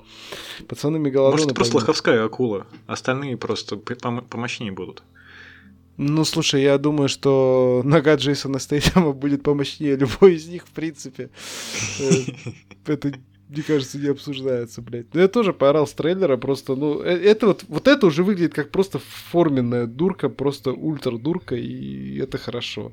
Пацаны 0.67 0.99
мегалодоны 0.99 1.33
Может, 1.33 1.47
это 1.47 1.55
просто 1.55 1.75
лоховская 1.77 2.25
акула, 2.25 2.67
остальные 2.87 3.37
просто 3.37 3.77
помощнее 3.77 4.71
будут. 4.71 5.03
Ну, 5.97 6.25
слушай, 6.25 6.61
я 6.63 6.77
думаю, 6.77 7.09
что 7.09 7.81
нога 7.85 8.15
Джейсона 8.15 8.59
Стейтема 8.59 9.11
будет 9.11 9.43
помощнее 9.43 9.95
любой 9.95 10.35
из 10.35 10.47
них, 10.47 10.65
в 10.65 10.71
принципе. 10.71 11.29
Э, 11.99 12.11
это, 12.87 13.13
мне 13.49 13.61
кажется, 13.61 13.99
не 13.99 14.07
обсуждается, 14.07 14.81
блядь. 14.81 15.13
Но 15.13 15.21
я 15.21 15.27
тоже 15.27 15.53
поорал 15.53 15.85
с 15.85 15.93
трейлера, 15.93 16.37
просто, 16.37 16.75
ну, 16.75 17.01
э, 17.01 17.11
это 17.11 17.47
вот, 17.47 17.65
вот 17.67 17.87
это 17.87 18.07
уже 18.07 18.23
выглядит 18.23 18.53
как 18.53 18.71
просто 18.71 18.99
форменная 19.31 19.85
дурка, 19.85 20.29
просто 20.29 20.71
ультра-дурка, 20.71 21.55
и 21.55 22.17
это 22.17 22.39
хорошо. 22.39 22.91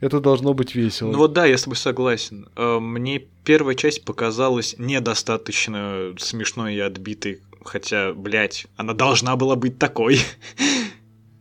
Это 0.00 0.20
должно 0.20 0.52
быть 0.52 0.74
весело. 0.74 1.10
Ну 1.10 1.18
вот 1.18 1.32
да, 1.32 1.46
я 1.46 1.56
с 1.56 1.62
тобой 1.62 1.76
согласен. 1.76 2.48
Э, 2.56 2.78
мне 2.78 3.22
первая 3.44 3.74
часть 3.74 4.04
показалась 4.04 4.74
недостаточно 4.78 6.12
смешной 6.18 6.74
и 6.74 6.80
отбитой, 6.80 7.40
хотя, 7.64 8.12
блядь, 8.12 8.66
она 8.76 8.92
должна 8.92 9.36
была 9.36 9.56
быть 9.56 9.78
такой. 9.78 10.18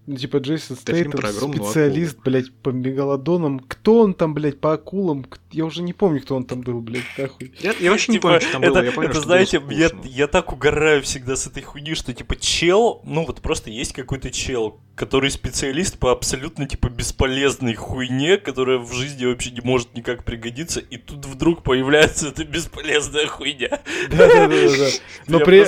Ну, 0.05 0.17
типа 0.17 0.37
Джейсон 0.37 0.75
Стейтем, 0.75 1.11
специалист, 1.13 2.13
акулу. 2.13 2.23
блядь, 2.25 2.53
по 2.55 2.69
мегалодонам. 2.69 3.59
Кто 3.59 3.99
он 3.99 4.13
там, 4.13 4.33
блядь, 4.33 4.59
по 4.59 4.73
акулам? 4.73 5.25
Я 5.51 5.63
уже 5.63 5.81
не 5.81 5.93
помню, 5.93 6.21
кто 6.21 6.35
он 6.35 6.43
там 6.43 6.59
был, 6.59 6.81
блядь, 6.81 7.05
нахуй. 7.17 7.53
Я, 7.61 7.73
я 7.79 7.89
вообще 7.89 8.11
типа, 8.11 8.13
не 8.13 8.19
помню, 8.19 8.41
что 8.41 8.51
там 8.51 8.63
это, 8.63 8.71
было. 8.73 8.83
Я 8.83 8.91
помню, 8.91 9.09
это, 9.09 9.19
что 9.19 9.27
знаете, 9.27 9.63
я, 9.69 9.89
я 10.03 10.27
так 10.27 10.51
угораю 10.51 11.01
всегда 11.03 11.37
с 11.37 11.47
этой 11.47 11.63
хуйни, 11.63 11.93
что, 11.93 12.13
типа, 12.13 12.35
чел, 12.35 13.01
ну, 13.05 13.25
вот 13.25 13.41
просто 13.41 13.69
есть 13.69 13.93
какой-то 13.93 14.29
чел, 14.29 14.81
который 14.95 15.31
специалист 15.31 15.97
по 15.97 16.11
абсолютно, 16.11 16.67
типа, 16.67 16.89
бесполезной 16.89 17.75
хуйне, 17.75 18.35
которая 18.37 18.79
в 18.79 18.91
жизни 18.91 19.25
вообще 19.25 19.51
не 19.51 19.61
может 19.61 19.95
никак 19.95 20.25
пригодиться, 20.25 20.81
и 20.81 20.97
тут 20.97 21.25
вдруг 21.25 21.63
появляется 21.63 22.27
эта 22.27 22.43
бесполезная 22.43 23.27
хуйня. 23.27 23.81
Да-да-да. 24.11 24.89
Но 25.27 25.39
при 25.39 25.59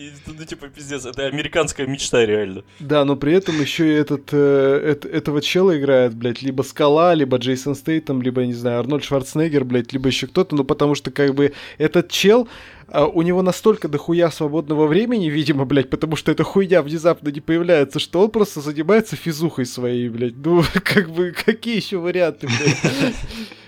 и, 0.00 0.12
ну, 0.26 0.44
типа, 0.44 0.68
пиздец, 0.68 1.04
это 1.04 1.26
американская 1.26 1.86
мечта, 1.86 2.24
реально. 2.24 2.64
Да, 2.78 3.04
но 3.04 3.16
при 3.16 3.34
этом 3.34 3.60
еще 3.60 3.86
и 3.86 3.92
этот, 3.92 4.30
э, 4.32 4.96
э, 5.02 5.08
этого 5.08 5.42
чела 5.42 5.78
играет, 5.78 6.14
блядь, 6.14 6.40
либо 6.40 6.62
Скала, 6.62 7.14
либо 7.14 7.36
Джейсон 7.36 7.74
Стейтом, 7.74 8.22
либо, 8.22 8.46
не 8.46 8.54
знаю, 8.54 8.80
Арнольд 8.80 9.04
Шварценеггер, 9.04 9.64
блядь, 9.64 9.92
либо 9.92 10.08
еще 10.08 10.26
кто-то, 10.26 10.56
ну, 10.56 10.64
потому 10.64 10.94
что, 10.94 11.10
как 11.10 11.34
бы, 11.34 11.52
этот 11.76 12.08
чел, 12.08 12.48
а 12.88 13.06
у 13.06 13.20
него 13.20 13.42
настолько 13.42 13.88
дохуя 13.88 14.30
свободного 14.30 14.86
времени, 14.86 15.26
видимо, 15.26 15.66
блядь, 15.66 15.90
потому 15.90 16.16
что 16.16 16.32
эта 16.32 16.44
хуйня 16.44 16.80
внезапно 16.80 17.28
не 17.28 17.40
появляется, 17.40 17.98
что 17.98 18.22
он 18.22 18.30
просто 18.30 18.62
занимается 18.62 19.16
физухой 19.16 19.66
своей, 19.66 20.08
блядь. 20.08 20.36
Ну, 20.36 20.64
как 20.82 21.10
бы, 21.10 21.32
какие 21.32 21.76
еще 21.76 21.98
варианты, 21.98 22.46
блядь? 22.46 23.14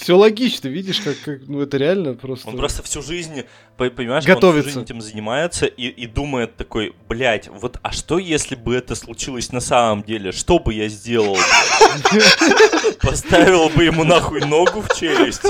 Все 0.00 0.16
логично, 0.16 0.68
видишь, 0.68 1.00
как, 1.00 1.20
как 1.20 1.40
ну 1.46 1.60
это 1.60 1.76
реально 1.76 2.14
просто. 2.14 2.48
Он 2.48 2.56
просто 2.56 2.82
всю 2.82 3.02
жизнь, 3.02 3.44
понимаешь, 3.76 4.24
Готовится. 4.24 4.46
он 4.46 4.62
всю 4.62 4.70
жизнь 4.70 4.82
этим 4.82 5.00
занимается 5.02 5.66
и, 5.66 5.88
и 5.88 6.06
думает 6.06 6.56
такой, 6.56 6.94
блядь, 7.06 7.48
вот 7.48 7.78
а 7.82 7.92
что 7.92 8.18
если 8.18 8.54
бы 8.54 8.74
это 8.74 8.94
случилось 8.94 9.52
на 9.52 9.60
самом 9.60 10.02
деле? 10.02 10.32
Что 10.32 10.58
бы 10.58 10.72
я 10.72 10.88
сделал? 10.88 11.36
Поставил 13.00 13.68
бы 13.70 13.84
ему 13.84 14.04
нахуй 14.04 14.40
ногу 14.40 14.82
в 14.82 14.94
челюсть. 14.96 15.42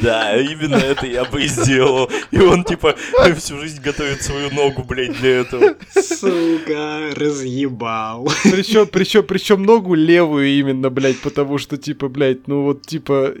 Да, 0.00 0.36
именно 0.36 0.76
это 0.76 1.06
я 1.06 1.24
бы 1.24 1.42
и 1.42 1.46
сделал. 1.46 2.10
И 2.30 2.38
он 2.38 2.64
типа 2.64 2.94
всю 3.36 3.58
жизнь 3.58 3.80
готовит 3.80 4.22
свою 4.22 4.50
ногу, 4.50 4.82
блядь, 4.82 5.16
для 5.18 5.40
этого. 5.40 5.74
Сука, 5.94 7.10
разъебал. 7.14 8.28
Причем, 8.44 8.86
причем, 8.86 9.24
причем 9.24 9.62
ногу 9.62 9.94
левую 9.94 10.48
именно, 10.48 10.90
блядь, 10.90 11.20
потому 11.20 11.58
что 11.58 11.76
типа, 11.76 12.08
блядь, 12.08 12.48
ну 12.48 12.62
вот 12.62 12.86
типа 12.86 13.34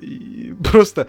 просто 0.70 1.08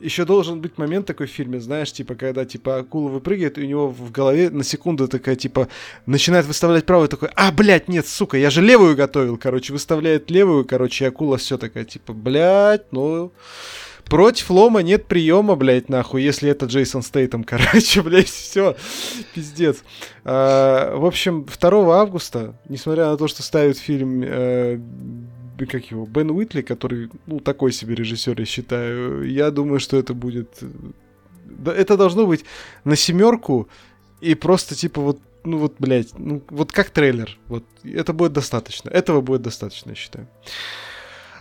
еще 0.00 0.24
должен 0.24 0.60
быть 0.60 0.78
момент 0.78 1.06
такой 1.06 1.26
в 1.26 1.30
фильме, 1.30 1.60
знаешь, 1.60 1.92
типа, 1.92 2.14
когда, 2.14 2.44
типа, 2.44 2.78
акула 2.78 3.08
выпрыгивает, 3.08 3.58
и 3.58 3.62
у 3.62 3.66
него 3.66 3.88
в 3.88 4.10
голове 4.10 4.50
на 4.50 4.64
секунду 4.64 5.08
такая, 5.08 5.36
типа, 5.36 5.68
начинает 6.06 6.46
выставлять 6.46 6.86
правую, 6.86 7.08
такой, 7.08 7.30
а, 7.34 7.52
блядь, 7.52 7.88
нет, 7.88 8.06
сука, 8.06 8.36
я 8.36 8.50
же 8.50 8.62
левую 8.62 8.96
готовил, 8.96 9.36
короче, 9.36 9.72
выставляет 9.72 10.30
левую, 10.30 10.64
короче, 10.64 11.04
и 11.04 11.08
акула 11.08 11.36
все 11.36 11.58
такая, 11.58 11.84
типа, 11.84 12.12
блядь, 12.12 12.90
ну... 12.92 13.32
Против 14.10 14.50
лома 14.50 14.80
нет 14.80 15.06
приема, 15.06 15.54
блядь, 15.54 15.88
нахуй, 15.88 16.24
если 16.24 16.50
это 16.50 16.66
Джейсон 16.66 17.02
Стейтом, 17.02 17.44
короче, 17.44 18.02
блядь, 18.02 18.28
все, 18.28 18.74
пиздец. 19.34 19.84
А, 20.24 20.96
в 20.96 21.04
общем, 21.04 21.44
2 21.44 22.00
августа, 22.00 22.56
несмотря 22.68 23.06
на 23.06 23.16
то, 23.16 23.28
что 23.28 23.44
ставит 23.44 23.78
фильм 23.78 24.22
э, 24.24 24.80
как 25.66 25.90
его, 25.90 26.06
Бен 26.06 26.30
Уитли, 26.30 26.62
который, 26.62 27.10
ну, 27.26 27.40
такой 27.40 27.72
себе 27.72 27.94
режиссер, 27.94 28.38
я 28.38 28.46
считаю, 28.46 29.30
я 29.30 29.50
думаю, 29.50 29.80
что 29.80 29.96
это 29.96 30.14
будет... 30.14 30.62
Это 31.66 31.96
должно 31.96 32.26
быть 32.26 32.44
на 32.84 32.96
семерку 32.96 33.68
и 34.20 34.34
просто 34.34 34.74
типа 34.74 35.00
вот, 35.00 35.18
ну 35.44 35.58
вот, 35.58 35.74
блядь, 35.78 36.18
ну 36.18 36.42
вот 36.50 36.72
как 36.72 36.90
трейлер. 36.90 37.38
Вот 37.48 37.64
это 37.82 38.12
будет 38.12 38.32
достаточно. 38.32 38.88
Этого 38.90 39.20
будет 39.20 39.42
достаточно, 39.42 39.90
я 39.90 39.96
считаю. 39.96 40.28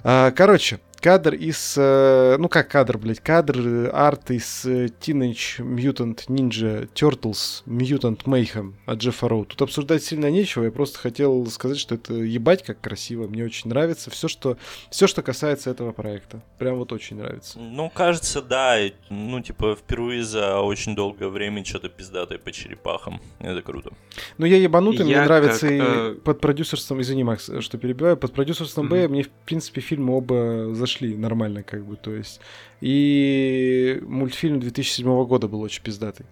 А, 0.03 0.31
короче, 0.31 0.79
кадр 0.99 1.33
из... 1.33 1.75
Э, 1.77 2.37
ну 2.37 2.49
как 2.49 2.69
кадр, 2.69 2.97
блядь? 2.97 3.19
Кадр, 3.19 3.59
э, 3.59 3.87
арт 3.89 4.31
из 4.31 4.65
э, 4.65 4.85
Teenage 4.85 5.59
Mutant 5.59 6.27
Ninja 6.27 6.89
Turtles 6.93 7.63
Mutant 7.65 8.23
Mayhem 8.25 8.73
от 8.85 8.99
Джеффа 8.99 9.27
Роу. 9.27 9.45
Тут 9.45 9.61
обсуждать 9.61 10.03
сильно 10.03 10.29
нечего, 10.29 10.65
я 10.65 10.71
просто 10.71 10.99
хотел 10.99 11.45
сказать, 11.47 11.79
что 11.79 11.95
это 11.95 12.13
ебать 12.13 12.63
как 12.63 12.81
красиво, 12.81 13.27
мне 13.27 13.43
очень 13.43 13.69
нравится 13.69 14.09
все, 14.11 14.27
что, 14.27 14.57
все, 14.89 15.07
что 15.07 15.21
касается 15.21 15.69
этого 15.69 15.91
проекта. 15.91 16.41
Прям 16.57 16.75
вот 16.75 16.91
очень 16.91 17.17
нравится. 17.17 17.59
Ну, 17.59 17.89
кажется, 17.89 18.41
да, 18.41 18.77
ну, 19.09 19.41
типа, 19.41 19.75
впервые 19.75 20.23
за 20.23 20.59
очень 20.59 20.95
долгое 20.95 21.29
время 21.29 21.63
что-то 21.63 21.89
пиздатое 21.89 22.37
по 22.37 22.51
черепахам. 22.51 23.21
Это 23.39 23.61
круто. 23.61 23.91
Ну, 24.37 24.45
я 24.45 24.57
ебанутый, 24.57 24.99
я 24.99 25.05
мне 25.05 25.21
нравится 25.21 25.67
как, 25.67 25.71
и 25.71 25.79
э... 25.79 26.15
под 26.23 26.41
продюсерством, 26.41 27.01
извини, 27.01 27.23
Макс, 27.23 27.49
что 27.59 27.77
перебиваю, 27.77 28.17
под 28.17 28.33
продюсерством 28.33 28.87
mm-hmm. 28.87 28.89
Б 28.89 29.07
мне, 29.07 29.23
в 29.23 29.29
принципе, 29.45 29.81
фильмы 29.81 30.17
оба 30.17 30.73
за 30.73 30.88
зашли 30.89 31.15
нормально, 31.15 31.63
как 31.63 31.85
бы, 31.85 31.95
то 31.95 32.11
есть. 32.11 32.41
И 32.81 33.99
мультфильм 34.01 34.59
2007 34.59 35.25
года 35.25 35.47
был 35.47 35.61
очень 35.61 35.83
пиздатый. 35.83 36.25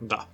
Да. 0.00 0.26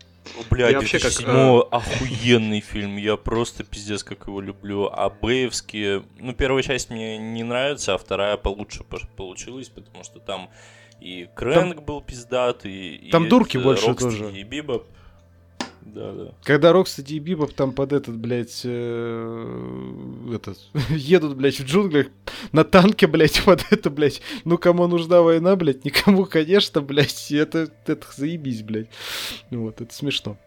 Блядь, 0.50 0.76
вообще 0.76 0.98
как 1.00 1.20
э... 1.20 1.58
охуенный 1.70 2.60
фильм, 2.60 2.96
я 2.96 3.16
просто 3.16 3.64
пиздец 3.64 4.04
как 4.04 4.28
его 4.28 4.40
люблю. 4.40 4.88
А 4.92 5.10
Бэевские, 5.10 6.04
ну 6.18 6.32
первая 6.32 6.62
часть 6.62 6.90
мне 6.90 7.18
не 7.18 7.42
нравится, 7.42 7.94
а 7.94 7.98
вторая 7.98 8.36
получше 8.36 8.84
получилась, 9.16 9.68
потому 9.68 10.04
что 10.04 10.20
там 10.20 10.48
и 11.00 11.28
Крэнк 11.34 11.76
там... 11.76 11.84
был 11.84 12.00
пиздатый, 12.00 13.08
там 13.10 13.26
и 13.26 13.28
дурки 13.28 13.56
больше 13.58 13.94
тоже. 13.94 14.32
И 14.32 14.44
Бибоп. 14.44 14.86
Да, 15.84 16.12
да. 16.12 16.34
Когда 16.44 16.72
Рокстеди 16.72 17.14
и 17.14 17.18
Бибоп 17.18 17.52
там 17.52 17.72
под 17.72 17.92
этот, 17.92 18.16
блядь, 18.16 18.62
э, 18.64 20.34
этот, 20.34 20.58
едут, 20.90 21.36
блядь, 21.36 21.58
в 21.58 21.64
джунглях 21.64 22.06
на 22.52 22.64
танке, 22.64 23.06
блядь, 23.06 23.42
под 23.44 23.64
это, 23.70 23.90
блядь, 23.90 24.22
ну 24.44 24.58
кому 24.58 24.86
нужна 24.86 25.22
война, 25.22 25.56
блядь, 25.56 25.84
никому, 25.84 26.24
конечно, 26.24 26.80
блядь, 26.80 27.32
это, 27.32 27.68
это 27.86 28.06
заебись, 28.14 28.62
блядь. 28.62 28.88
Вот, 29.50 29.80
это 29.80 29.92
смешно. 29.92 30.38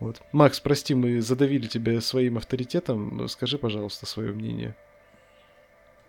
Вот. 0.00 0.20
Макс, 0.32 0.60
прости, 0.60 0.94
мы 0.94 1.20
задавили 1.20 1.66
тебя 1.66 2.00
своим 2.00 2.38
авторитетом, 2.38 3.28
скажи, 3.28 3.58
пожалуйста, 3.58 4.06
свое 4.06 4.32
мнение. 4.32 4.76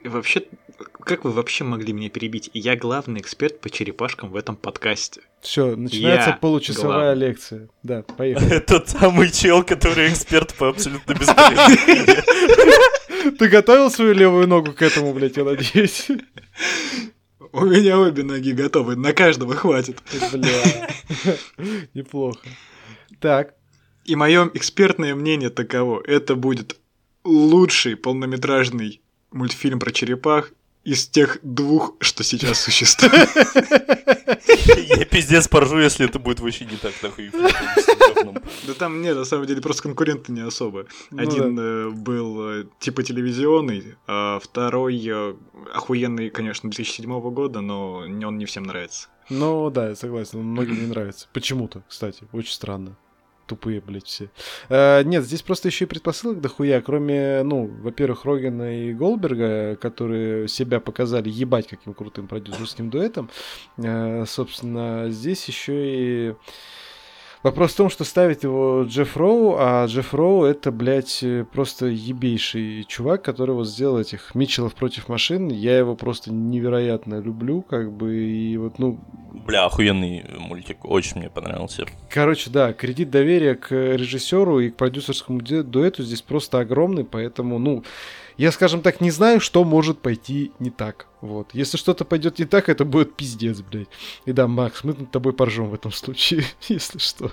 Вообще, 0.09 0.43
как 1.03 1.23
вы 1.23 1.31
вообще 1.31 1.63
могли 1.63 1.91
меня 1.93 2.09
перебить? 2.09 2.49
Я 2.53 2.75
главный 2.75 3.19
эксперт 3.21 3.59
по 3.59 3.69
черепашкам 3.69 4.29
в 4.29 4.35
этом 4.35 4.55
подкасте. 4.55 5.21
Все, 5.41 5.75
начинается 5.75 6.29
Я 6.31 6.35
получасовая 6.37 6.97
главный. 7.15 7.27
лекция. 7.27 7.69
Да, 7.83 8.01
поехали. 8.17 8.59
Тот 8.59 8.89
самый 8.89 9.31
чел, 9.31 9.63
который 9.63 10.09
эксперт 10.09 10.53
по 10.53 10.69
абсолютно 10.69 11.13
бесполезной 11.19 12.21
Ты 13.37 13.47
готовил 13.47 13.89
свою 13.89 14.13
левую 14.13 14.47
ногу 14.47 14.73
к 14.73 14.81
этому, 14.81 15.13
блядь, 15.13 15.37
я 15.37 15.43
надеюсь? 15.43 16.07
У 17.51 17.65
меня 17.65 17.97
обе 17.99 18.23
ноги 18.23 18.51
готовы, 18.51 18.95
на 18.95 19.13
каждого 19.13 19.55
хватит. 19.55 19.97
Бля, 20.33 20.89
неплохо. 21.93 22.39
Так. 23.19 23.53
И 24.03 24.15
мое 24.15 24.49
экспертное 24.53 25.15
мнение 25.15 25.49
таково. 25.49 26.03
Это 26.05 26.35
будет 26.35 26.77
лучший 27.23 27.95
полнометражный 27.95 29.01
мультфильм 29.35 29.79
про 29.79 29.91
черепах 29.91 30.51
из 30.83 31.07
тех 31.07 31.39
двух, 31.41 31.95
что 31.99 32.23
сейчас 32.23 32.61
существует. 32.61 33.29
Я 34.97 35.05
пиздец 35.05 35.47
поржу, 35.47 35.79
если 35.79 36.05
это 36.05 36.19
будет 36.19 36.39
вообще 36.39 36.65
не 36.65 36.77
так, 36.77 36.93
нахуй. 37.01 37.31
Да 38.67 38.73
там 38.77 39.01
нет, 39.01 39.15
на 39.15 39.25
самом 39.25 39.47
деле, 39.47 39.61
просто 39.61 39.83
конкуренты 39.83 40.31
не 40.31 40.41
особо. 40.41 40.85
Ну 41.11 41.21
Один 41.21 41.59
э, 41.59 41.89
был 41.89 42.49
э, 42.49 42.65
типа 42.79 43.03
телевизионный, 43.03 43.95
а 44.07 44.39
второй 44.39 45.03
э, 45.05 45.35
охуенный, 45.73 46.29
конечно, 46.29 46.69
2007 46.69 47.19
года, 47.31 47.61
но 47.61 47.97
он 47.97 48.37
не 48.37 48.45
всем 48.45 48.63
нравится. 48.63 49.09
Ну 49.29 49.69
да, 49.71 49.89
я 49.89 49.95
согласен, 49.95 50.39
многим 50.39 50.79
не 50.79 50.87
нравится. 50.87 51.27
Почему-то, 51.33 51.83
кстати, 51.87 52.27
очень 52.31 52.53
странно 52.53 52.95
тупые, 53.45 53.81
блядь, 53.81 54.07
все. 54.07 54.29
А, 54.69 55.03
нет, 55.03 55.23
здесь 55.23 55.41
просто 55.41 55.67
еще 55.67 55.85
и 55.85 55.87
предпосылок 55.87 56.41
дохуя, 56.41 56.81
кроме, 56.81 57.43
ну, 57.43 57.67
во-первых, 57.81 58.25
Рогина 58.25 58.87
и 58.87 58.93
Голберга, 58.93 59.75
которые 59.75 60.47
себя 60.47 60.79
показали 60.79 61.29
ебать 61.29 61.67
каким 61.67 61.93
крутым 61.93 62.27
продюсерским 62.27 62.89
дуэтом. 62.89 63.29
А, 63.77 64.23
собственно, 64.25 65.07
здесь 65.09 65.45
еще 65.47 65.73
и 65.75 66.35
Вопрос 67.45 67.73
в 67.73 67.77
том, 67.77 67.91
что 67.91 68.03
ставит 68.05 68.41
его 68.41 68.85
Джефф 68.87 69.15
Роу, 69.17 69.55
а 69.59 69.85
Джефф 69.85 70.15
Роу 70.15 70.45
это, 70.45 70.71
блядь, 70.71 71.23
просто 71.53 71.85
ебейший 71.85 72.83
чувак, 72.85 73.21
который 73.21 73.53
вот 73.53 73.67
сделал 73.67 73.99
этих 73.99 74.33
Митчеллов 74.33 74.73
против 74.73 75.09
машин. 75.09 75.49
Я 75.49 75.77
его 75.77 75.95
просто 75.95 76.33
невероятно 76.33 77.21
люблю, 77.21 77.61
как 77.61 77.91
бы, 77.91 78.15
и 78.15 78.57
вот, 78.57 78.79
ну... 78.79 78.99
Бля, 79.45 79.65
охуенный 79.65 80.25
мультик, 80.39 80.83
очень 80.85 81.19
мне 81.19 81.29
понравился. 81.29 81.85
Короче, 82.09 82.49
да, 82.49 82.73
кредит 82.73 83.11
доверия 83.11 83.53
к 83.53 83.71
режиссеру 83.71 84.61
и 84.61 84.71
к 84.71 84.75
продюсерскому 84.75 85.39
дуэту 85.39 86.01
здесь 86.01 86.23
просто 86.23 86.57
огромный, 86.61 87.03
поэтому, 87.03 87.59
ну, 87.59 87.83
я, 88.37 88.51
скажем 88.51 88.81
так, 88.81 89.01
не 89.01 89.11
знаю, 89.11 89.39
что 89.39 89.63
может 89.63 89.99
пойти 89.99 90.51
не 90.59 90.69
так. 90.69 91.07
Вот. 91.21 91.49
Если 91.53 91.77
что-то 91.77 92.05
пойдет 92.05 92.39
не 92.39 92.45
так, 92.45 92.69
это 92.69 92.85
будет 92.85 93.15
пиздец, 93.15 93.61
блядь. 93.61 93.87
И 94.25 94.31
да, 94.31 94.47
Макс, 94.47 94.83
мы 94.83 94.93
над 94.93 95.11
тобой 95.11 95.33
поржем 95.33 95.69
в 95.69 95.73
этом 95.73 95.91
случае, 95.91 96.43
если 96.67 96.99
что. 96.99 97.31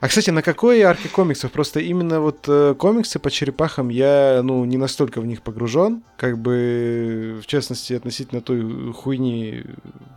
А, 0.00 0.08
кстати, 0.08 0.30
на 0.30 0.42
какой 0.42 0.82
арке 0.82 1.08
комиксов? 1.08 1.52
Просто 1.52 1.80
именно 1.80 2.20
вот 2.20 2.44
э, 2.48 2.74
комиксы 2.76 3.18
по 3.18 3.30
черепахам 3.30 3.88
я, 3.88 4.40
ну, 4.42 4.64
не 4.64 4.76
настолько 4.76 5.20
в 5.20 5.26
них 5.26 5.42
погружен, 5.42 6.02
как 6.16 6.38
бы, 6.38 7.40
в 7.42 7.46
частности, 7.46 7.92
относительно 7.92 8.40
той 8.40 8.92
хуйни, 8.92 9.64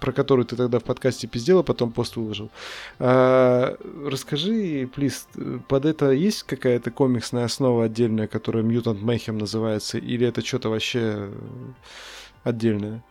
про 0.02 0.12
которую 0.12 0.46
ты 0.46 0.56
тогда 0.56 0.80
в 0.80 0.84
подкасте 0.84 1.28
пиздел, 1.28 1.60
а 1.60 1.64
потом 1.64 1.92
пост 1.92 2.16
выложил. 2.16 2.50
А, 3.00 3.78
расскажи, 4.06 4.90
плиз, 4.94 5.28
под 5.68 5.86
это 5.86 6.12
есть 6.12 6.44
какая-то 6.44 6.92
комиксная 6.92 7.46
основа 7.46 7.86
отдельная, 7.86 8.28
которая 8.28 8.64
Mutant 8.64 9.02
Mayhem 9.02 9.34
называется, 9.34 9.98
или 9.98 10.28
это 10.28 10.46
что-то 10.46 10.70
вообще 10.70 11.30
отдельное? 12.44 13.04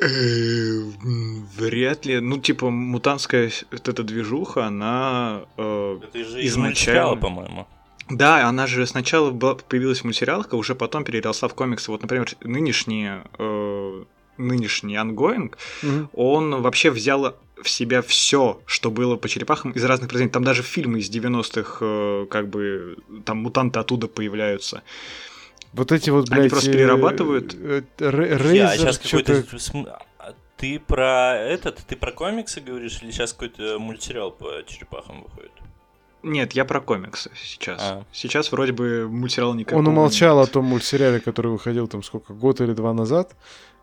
Э, 0.00 0.06
вряд 1.56 2.06
ли. 2.06 2.20
Ну, 2.20 2.38
типа, 2.38 2.70
мутантская 2.70 3.50
вот 3.70 3.88
эта 3.88 4.02
движуха, 4.02 4.66
она 4.66 5.42
э, 5.56 5.98
Это 6.02 6.24
же 6.24 6.46
изначально... 6.46 7.16
по-моему. 7.16 7.66
Да, 8.10 8.46
она 8.46 8.66
же 8.66 8.86
сначала 8.86 9.30
была, 9.30 9.54
появилась 9.54 10.00
в 10.00 10.04
мультсериалах, 10.04 10.48
а 10.52 10.56
уже 10.56 10.74
потом 10.74 11.04
переросла 11.04 11.48
в 11.48 11.54
комиксы. 11.54 11.90
Вот, 11.90 12.02
например, 12.02 12.28
нынешний, 12.42 13.08
э, 13.38 14.04
нынешний 14.36 14.96
ongoing, 14.96 15.58
mm 15.82 16.08
он 16.12 16.62
вообще 16.62 16.90
взял 16.90 17.36
в 17.62 17.70
себя 17.70 18.02
все, 18.02 18.60
что 18.66 18.90
было 18.90 19.16
по 19.16 19.28
черепахам 19.28 19.72
из 19.72 19.84
разных 19.84 20.10
произведений. 20.10 20.32
Там 20.32 20.44
даже 20.44 20.62
фильмы 20.62 20.98
из 20.98 21.08
90-х, 21.08 21.78
э, 21.80 22.26
как 22.28 22.48
бы, 22.48 22.96
там 23.24 23.38
мутанты 23.38 23.78
оттуда 23.78 24.06
появляются. 24.08 24.82
Вот 25.74 25.90
эти 25.90 26.10
вот, 26.10 26.28
блядь... 26.28 26.40
Они 26.40 26.48
просто 26.48 26.72
перерабатывают? 26.72 27.54
Э, 27.54 27.82
Рейзер, 27.98 28.66
а 28.66 28.76
сейчас 28.76 28.98
какой-то... 28.98 29.44
А 30.18 30.32
ты 30.56 30.78
про 30.78 31.36
этот, 31.36 31.78
ты 31.78 31.96
про 31.96 32.12
комиксы 32.12 32.60
говоришь, 32.60 33.02
или 33.02 33.10
сейчас 33.10 33.32
какой-то 33.32 33.78
мультсериал 33.80 34.30
по 34.30 34.62
черепахам 34.66 35.24
выходит? 35.24 35.50
Нет, 36.22 36.52
я 36.52 36.64
про 36.64 36.80
комиксы 36.80 37.30
сейчас. 37.36 37.80
А. 37.82 38.04
Сейчас 38.12 38.50
вроде 38.52 38.72
бы 38.72 39.08
мультсериал 39.08 39.52
никакого 39.54 39.80
Он 39.80 39.88
умолчал 39.88 40.40
нет. 40.40 40.48
о 40.48 40.52
том 40.52 40.64
мультсериале, 40.64 41.20
который 41.20 41.50
выходил 41.50 41.88
там 41.88 42.02
сколько, 42.02 42.32
год 42.32 42.60
или 42.60 42.72
два 42.72 42.94
назад. 42.94 43.34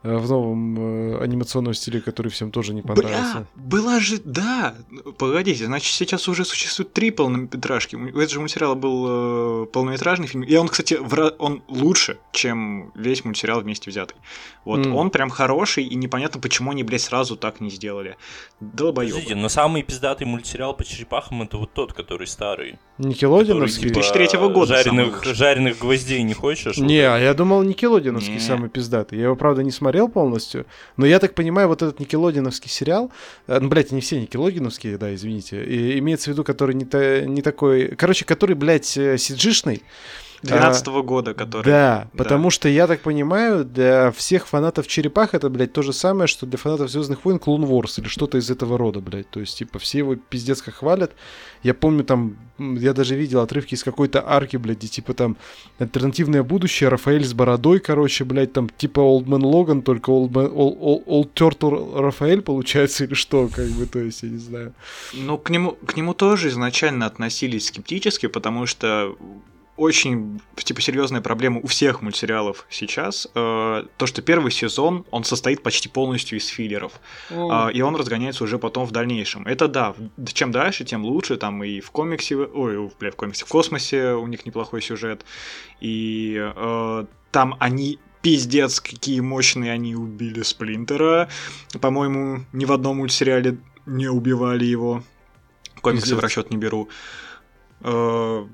Э, 0.04 0.18
в 0.18 0.28
новом 0.28 0.80
э, 0.80 1.24
анимационном 1.24 1.76
стиле, 1.76 2.02
который 2.02 2.30
всем 2.30 2.50
тоже 2.50 2.74
не 2.74 2.82
понравился. 2.82 3.46
Бля, 3.54 3.82
была 3.82 4.00
же, 4.00 4.20
да, 4.26 4.74
погодите, 5.20 5.68
значит, 5.68 5.94
сейчас 5.94 6.28
уже 6.28 6.44
существует 6.44 6.92
три 6.92 7.12
полнометражки. 7.12 7.96
У 7.96 8.08
этого 8.08 8.28
же 8.28 8.40
мультсериала 8.40 8.74
был 8.74 9.06
э, 9.08 9.66
полнометражный 9.68 10.26
фильм, 10.26 10.44
и 10.44 10.56
он, 10.56 10.70
кстати, 10.70 10.98
в, 11.00 11.36
он 11.38 11.62
лучше, 11.68 12.18
чем 12.32 12.92
весь 12.96 13.24
мультсериал 13.24 13.62
вместе 13.62 13.92
взятый. 13.92 14.18
Вот, 14.66 14.80
mm. 14.80 14.92
он 14.92 15.12
прям 15.12 15.30
хороший, 15.30 15.84
и 15.84 15.94
непонятно, 15.94 16.42
почему 16.42 16.72
они, 16.72 16.82
блядь, 16.82 17.02
сразу 17.02 17.36
так 17.36 17.62
не 17.62 17.70
сделали. 17.70 18.18
Долбоёбы. 18.60 19.14
Подождите, 19.14 19.36
но 19.36 19.50
самый 19.50 19.84
пиздатый 19.84 20.26
мультсериал 20.26 20.74
по 20.74 20.84
черепахам 20.84 21.44
это 21.44 21.58
вот 21.58 21.74
тот, 21.74 21.94
который 21.94 22.26
старый. 22.26 22.80
Никелодиновский? 22.98 23.90
Который, 23.90 24.28
типа, 24.28 24.40
2003 24.40 24.50
года. 24.50 24.78
Жареных, 24.78 25.24
жареных 25.26 25.78
гвоздей 25.78 26.24
не 26.24 26.34
хочешь? 26.34 26.78
Не, 26.78 27.02
а 27.02 27.18
я 27.20 27.36
думал 27.36 27.62
Никелодиновский 27.62 28.34
не. 28.34 28.40
самый 28.40 28.70
пиздатый. 28.70 29.20
Я 29.20 29.26
его, 29.26 29.36
правда, 29.36 29.62
не 29.62 29.72
смотрел 29.72 29.91
полностью. 30.08 30.66
Но 30.98 31.06
я 31.06 31.20
так 31.20 31.34
понимаю, 31.34 31.68
вот 31.68 31.82
этот 31.82 32.00
Никелодиновский 32.00 32.70
сериал, 32.70 33.12
э, 33.48 33.60
ну, 33.60 33.70
блядь, 33.70 33.92
не 33.92 34.02
все 34.02 34.20
Никелодиновские, 34.20 34.98
да, 34.98 35.14
извините, 35.14 35.64
и, 35.64 36.00
имеется 36.00 36.30
в 36.30 36.34
виду, 36.34 36.44
который 36.44 36.76
не, 36.76 36.86
та, 36.86 37.22
не 37.22 37.42
такой, 37.42 37.96
короче, 37.96 38.26
который, 38.26 38.56
блядь, 38.56 38.98
э, 38.98 39.18
сиджишный, 39.18 39.84
12 40.44 40.88
-го 40.88 41.04
года, 41.04 41.34
который... 41.34 41.66
Да, 41.66 42.08
да, 42.14 42.18
потому 42.18 42.50
что, 42.50 42.68
я 42.68 42.88
так 42.88 43.02
понимаю, 43.02 43.64
для 43.64 44.12
всех 44.12 44.48
фанатов 44.48 44.88
Черепах 44.88 45.34
это, 45.34 45.50
блядь, 45.50 45.74
то 45.74 45.82
же 45.82 45.94
самое, 45.94 46.28
что 46.28 46.46
для 46.46 46.58
фанатов 46.58 46.90
Звездных 46.90 47.24
войн 47.26 47.40
Клун 47.40 47.66
Ворс 47.66 48.00
или 48.00 48.08
что-то 48.08 48.38
из 48.38 48.50
этого 48.50 48.78
рода, 48.78 49.00
блядь. 49.00 49.30
То 49.30 49.40
есть, 49.40 49.58
типа, 49.58 49.80
все 49.80 50.00
его 50.00 50.16
пиздец 50.16 50.62
как 50.62 50.76
хвалят. 50.76 51.12
Я 51.64 51.74
помню, 51.74 52.04
там, 52.04 52.38
я 52.58 52.94
даже 52.94 53.16
видел 53.16 53.42
отрывки 53.42 53.76
из 53.76 53.84
какой-то 53.84 54.24
арки, 54.28 54.58
блядь, 54.58 54.78
где, 54.78 54.88
типа, 54.88 55.14
там, 55.14 55.38
альтернативное 55.80 56.44
будущее, 56.44 56.90
Рафаэль 56.90 57.24
с 57.24 57.34
бородой, 57.34 57.80
короче, 57.80 58.24
блядь, 58.24 58.54
там, 58.54 58.70
типа, 58.70 59.00
Олдмен 59.00 59.44
Логан, 59.44 59.82
только 59.84 60.10
Олдмен, 60.10 60.52
Олд 60.54 61.40
Turtle 61.40 62.00
Рафаэль, 62.00 62.42
получается, 62.42 63.04
или 63.06 63.14
что, 63.14 63.48
как 63.48 63.68
бы, 63.70 63.86
то 63.86 64.00
есть, 64.00 64.24
я 64.24 64.30
не 64.30 64.40
знаю. 64.40 64.74
Ну, 65.14 65.38
к 65.38 65.50
нему, 65.52 65.78
к 65.86 65.96
нему 65.96 66.14
тоже 66.14 66.50
изначально 66.50 67.06
относились 67.06 67.68
скептически, 67.68 68.28
потому 68.28 68.66
что 68.66 69.16
очень, 69.78 70.42
типа, 70.56 70.82
серьезная 70.82 71.22
проблема 71.22 71.60
у 71.62 71.68
всех 71.68 72.02
мультсериалов 72.02 72.66
сейчас. 72.70 73.28
Э, 73.34 73.84
то, 73.98 74.06
что 74.06 74.22
первый 74.22 74.52
сезон, 74.52 75.06
он 75.12 75.24
состоит 75.24 75.64
почти 75.64 75.90
полностью 75.90 76.38
из 76.38 76.48
филлеров. 76.48 76.94
Mm. 77.30 77.70
Э, 77.70 77.74
и 77.74 77.82
он 77.82 77.96
разгоняется 77.96 78.44
уже 78.44 78.60
потом 78.60 78.86
в 78.86 78.92
дальнейшем. 78.92 79.48
Это 79.48 79.68
да, 79.68 79.96
чем 80.34 80.52
дальше, 80.52 80.84
тем 80.84 81.06
лучше. 81.06 81.38
Там 81.38 81.64
и 81.64 81.80
в 81.80 81.92
комиксе, 81.92 82.36
ой, 82.36 82.92
бля, 83.00 83.12
в 83.12 83.16
комиксе, 83.16 83.46
в 83.46 83.48
космосе 83.48 84.14
у 84.14 84.28
них 84.28 84.46
неплохой 84.46 84.82
сюжет. 84.82 85.26
И 85.80 86.38
э, 86.38 87.06
там 87.32 87.56
они 87.60 88.00
пиздец, 88.22 88.80
какие 88.80 89.20
мощные 89.20 89.72
они 89.72 89.96
убили 89.96 90.42
Сплинтера. 90.44 91.30
По-моему, 91.80 92.46
ни 92.54 92.66
в 92.66 92.72
одном 92.72 92.98
мультсериале 92.98 93.58
не 93.86 94.08
убивали 94.10 94.66
его. 94.66 95.04
Комиксы 95.82 96.08
пиздец. 96.08 96.20
в 96.20 96.22
расчет 96.22 96.52
не 96.52 96.58
беру. 96.58 96.90
Э, 97.82 98.46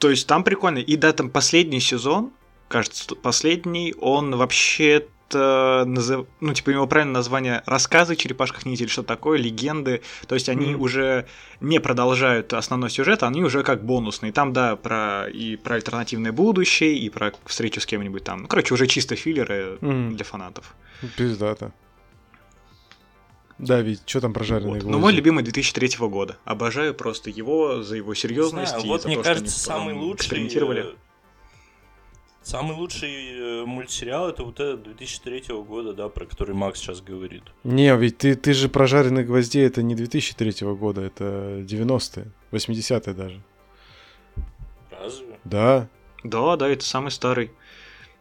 то 0.00 0.10
есть 0.10 0.26
там 0.26 0.42
прикольно. 0.42 0.78
И 0.78 0.96
да, 0.96 1.12
там 1.12 1.30
последний 1.30 1.80
сезон, 1.80 2.32
кажется, 2.68 3.14
последний, 3.14 3.94
он 4.00 4.34
вообще 4.34 5.06
назыв... 5.32 6.26
ну, 6.40 6.52
типа, 6.52 6.70
его 6.70 6.88
правильное 6.88 7.14
название 7.14 7.62
рассказы 7.64 8.16
черепашках 8.16 8.66
ниндзя 8.66 8.82
или 8.82 8.90
что 8.90 9.04
такое, 9.04 9.38
легенды. 9.38 10.02
То 10.26 10.34
есть 10.34 10.48
они 10.48 10.72
mm-hmm. 10.72 10.78
уже 10.78 11.26
не 11.60 11.78
продолжают 11.78 12.52
основной 12.52 12.90
сюжет, 12.90 13.22
они 13.22 13.44
уже 13.44 13.62
как 13.62 13.84
бонусные. 13.84 14.32
Там, 14.32 14.52
да, 14.52 14.74
про 14.74 15.28
и 15.28 15.54
про 15.54 15.76
альтернативное 15.76 16.32
будущее, 16.32 16.96
и 16.96 17.08
про 17.10 17.32
встречу 17.46 17.80
с 17.80 17.86
кем-нибудь 17.86 18.24
там. 18.24 18.42
Ну, 18.42 18.48
короче, 18.48 18.74
уже 18.74 18.88
чисто 18.88 19.14
филлеры 19.14 19.78
mm-hmm. 19.80 20.14
для 20.14 20.24
фанатов. 20.24 20.74
Пиздата. 21.16 21.72
Да, 23.60 23.82
ведь 23.82 24.02
что 24.06 24.22
там 24.22 24.32
про 24.32 24.42
жареные 24.42 24.80
вот. 24.80 24.90
Ну, 24.90 24.98
мой 24.98 25.12
любимый 25.12 25.44
2003 25.44 26.08
года. 26.08 26.38
Обожаю 26.44 26.94
просто 26.94 27.28
его 27.28 27.82
за 27.82 27.96
его 27.96 28.14
серьезность. 28.14 28.70
Знаю, 28.70 28.84
и 28.86 28.88
вот 28.88 29.02
за 29.02 29.08
мне 29.08 29.16
то, 29.18 29.22
кажется, 29.22 29.52
что 29.52 29.60
самый 29.60 29.94
лучший... 29.94 30.16
экспериментировали. 30.16 30.86
Э, 30.86 30.94
самый 32.42 32.74
лучший 32.74 33.10
э, 33.10 33.64
мультсериал 33.66 34.30
это 34.30 34.44
вот 34.44 34.60
этот 34.60 34.84
2003 34.84 35.54
года, 35.62 35.92
да, 35.92 36.08
про 36.08 36.24
который 36.24 36.54
Макс 36.54 36.80
сейчас 36.80 37.02
говорит. 37.02 37.42
Не, 37.62 37.94
ведь 37.96 38.18
ты, 38.18 38.34
ты 38.34 38.54
же 38.54 38.70
про 38.70 38.86
жареных 38.86 39.26
гвоздей 39.26 39.66
это 39.66 39.82
не 39.82 39.94
2003 39.94 40.66
года, 40.74 41.02
это 41.02 41.60
90-е, 41.60 42.32
80-е 42.52 43.14
даже. 43.14 43.42
Разве? 44.90 45.38
Да. 45.44 45.88
Да, 46.24 46.56
да, 46.56 46.68
это 46.68 46.84
самый 46.84 47.10
старый. 47.10 47.50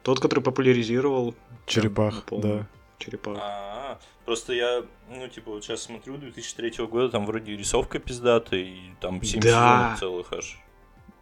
Тот, 0.04 0.20
который 0.20 0.42
популяризировал. 0.42 1.34
Черепах, 1.66 2.26
да. 2.32 2.68
Черепах. 2.98 3.38
А, 3.42 4.00
просто 4.30 4.54
я, 4.54 4.84
ну, 5.10 5.28
типа, 5.28 5.50
вот 5.50 5.64
сейчас 5.64 5.82
смотрю 5.82 6.16
2003 6.18 6.86
года, 6.86 7.10
там 7.10 7.26
вроде 7.26 7.58
рисовка 7.58 7.98
пиздатая, 7.98 8.60
и 8.60 8.92
там 9.02 9.24
7 9.24 9.42
да. 9.42 9.50
сезонов 9.50 10.00
целых 10.00 10.34
аж. 10.34 10.60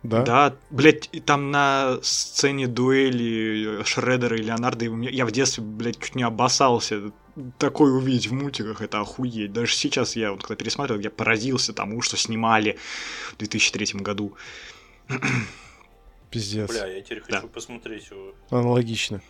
Да? 0.03 0.23
Да, 0.23 0.55
блядь, 0.71 1.09
там 1.25 1.49
на 1.49 1.99
сцене 2.01 2.67
дуэли 2.67 3.81
Шредера 3.85 4.35
и 4.35 4.41
Леонардо, 4.41 4.83
я 5.09 5.25
в 5.25 5.31
детстве, 5.31 5.63
блядь, 5.63 6.01
чуть 6.01 6.15
не 6.15 6.23
обоссался. 6.23 7.13
Такой 7.57 7.95
увидеть 7.95 8.27
в 8.27 8.33
мультиках, 8.33 8.81
это 8.81 8.99
охуеть. 8.99 9.53
Даже 9.53 9.73
сейчас 9.73 10.17
я, 10.17 10.33
вот 10.33 10.41
когда 10.41 10.57
пересматривал, 10.57 10.99
я 10.99 11.09
поразился 11.09 11.71
тому, 11.71 12.01
что 12.01 12.17
снимали 12.17 12.77
в 13.31 13.37
2003 13.37 14.01
году. 14.01 14.35
Пиздец. 16.29 16.69
Бля, 16.69 16.85
я 16.87 17.01
теперь 17.01 17.21
хочу 17.21 17.41
да. 17.41 17.47
посмотреть 17.47 18.09
его. 18.11 18.33
Аналогично. 18.49 19.21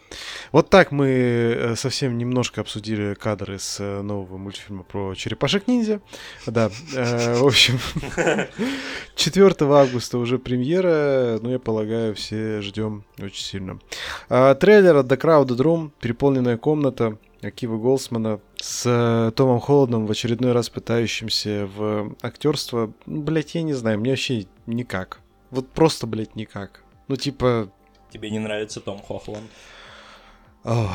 Вот 0.51 0.69
так 0.69 0.91
мы 0.91 1.07
э, 1.07 1.75
совсем 1.75 2.17
немножко 2.17 2.61
обсудили 2.61 3.13
кадры 3.13 3.59
с 3.59 3.79
э, 3.79 4.01
нового 4.01 4.37
мультфильма 4.37 4.83
про 4.83 5.13
черепашек-ниндзя. 5.13 6.01
Да, 6.47 6.71
э, 6.95 7.35
в 7.35 7.45
общем, 7.45 7.79
4 9.15 9.55
августа 9.59 10.17
уже 10.17 10.39
премьера, 10.39 11.39
ну, 11.41 11.51
я 11.51 11.59
полагаю, 11.59 12.15
все 12.15 12.61
ждем 12.61 13.03
очень 13.19 13.43
сильно. 13.43 13.79
А, 14.29 14.55
трейлер 14.55 14.95
от 14.95 15.05
The 15.05 15.19
Crowded 15.19 15.57
Room, 15.57 15.91
переполненная 15.99 16.57
комната, 16.57 17.17
Акива 17.43 17.77
Голсмана 17.77 18.39
с 18.59 19.31
Томом 19.35 19.59
Холодом 19.59 20.07
в 20.07 20.11
очередной 20.11 20.53
раз 20.53 20.69
пытающимся 20.69 21.69
в 21.75 22.15
актерство. 22.23 22.91
Блять, 23.05 23.53
я 23.53 23.61
не 23.61 23.73
знаю, 23.73 23.99
мне 23.99 24.11
вообще 24.11 24.47
никак. 24.65 25.19
Вот 25.51 25.69
просто, 25.69 26.07
блядь, 26.07 26.35
никак. 26.35 26.83
Ну, 27.07 27.15
типа... 27.15 27.71
Тебе 28.11 28.29
не 28.29 28.39
нравится 28.39 28.79
Том 28.79 29.01
Хохланд? 29.01 29.49
О, 30.63 30.89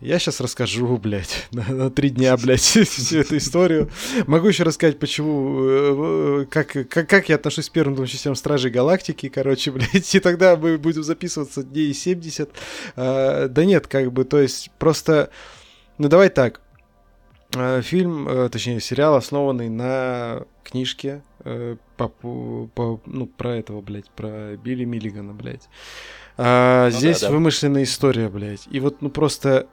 я 0.00 0.18
сейчас 0.18 0.40
расскажу, 0.40 0.96
блядь, 0.96 1.46
на, 1.52 1.62
на 1.68 1.90
три 1.90 2.10
дня, 2.10 2.36
блядь, 2.36 2.60
всю 2.62 3.18
эту 3.18 3.36
историю. 3.36 3.90
Могу 4.26 4.48
еще 4.48 4.62
рассказать, 4.62 4.98
почему, 4.98 6.42
э, 6.42 6.46
как, 6.50 6.72
как, 6.88 7.08
как 7.08 7.28
я 7.28 7.34
отношусь 7.34 7.68
к 7.68 7.72
первым 7.72 7.94
двум 7.94 8.06
частям 8.06 8.34
Стражей 8.34 8.70
Галактики, 8.70 9.28
короче, 9.28 9.70
блядь, 9.72 10.14
и 10.14 10.20
тогда 10.20 10.56
мы 10.56 10.78
будем 10.78 11.02
записываться 11.02 11.62
дней 11.62 11.92
70. 11.92 12.50
А, 12.96 13.48
да 13.48 13.64
нет, 13.64 13.86
как 13.86 14.10
бы, 14.12 14.24
то 14.24 14.40
есть, 14.40 14.70
просто, 14.78 15.30
ну 15.98 16.08
давай 16.08 16.30
так, 16.30 16.62
фильм, 17.82 18.28
э, 18.28 18.48
точнее, 18.48 18.80
сериал, 18.80 19.14
основанный 19.14 19.68
на 19.68 20.42
книжке 20.64 21.22
э, 21.44 21.76
по, 21.96 22.08
по, 22.08 23.00
ну, 23.06 23.26
про 23.26 23.56
этого, 23.56 23.80
блядь, 23.80 24.10
про 24.10 24.56
Билли 24.56 24.84
Миллигана, 24.84 25.32
блядь. 25.32 25.68
А, 26.36 26.86
ну, 26.86 26.96
здесь 26.96 27.20
да, 27.20 27.28
да. 27.28 27.32
вымышленная 27.34 27.82
история, 27.82 28.28
блядь. 28.28 28.66
И 28.70 28.80
вот, 28.80 29.02
ну, 29.02 29.10
просто 29.10 29.66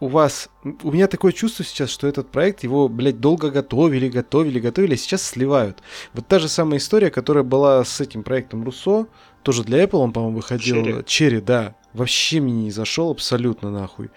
у 0.00 0.08
вас... 0.08 0.48
У 0.62 0.92
меня 0.92 1.08
такое 1.08 1.32
чувство 1.32 1.64
сейчас, 1.64 1.90
что 1.90 2.06
этот 2.06 2.30
проект, 2.30 2.62
его, 2.62 2.88
блядь, 2.88 3.20
долго 3.20 3.50
готовили, 3.50 4.08
готовили, 4.08 4.60
готовили, 4.60 4.94
а 4.94 4.96
сейчас 4.96 5.22
сливают. 5.22 5.82
Вот 6.14 6.26
та 6.26 6.38
же 6.38 6.48
самая 6.48 6.78
история, 6.78 7.10
которая 7.10 7.44
была 7.44 7.84
с 7.84 8.00
этим 8.00 8.22
проектом 8.22 8.64
Руссо, 8.64 9.06
тоже 9.42 9.64
для 9.64 9.82
Apple 9.82 9.98
он, 9.98 10.12
по-моему, 10.12 10.36
выходил. 10.36 10.84
Черри. 10.84 11.04
Черри, 11.04 11.40
да. 11.40 11.74
Вообще 11.92 12.40
мне 12.40 12.64
не 12.64 12.70
зашел 12.70 13.10
абсолютно 13.10 13.70
нахуй. 13.70 14.10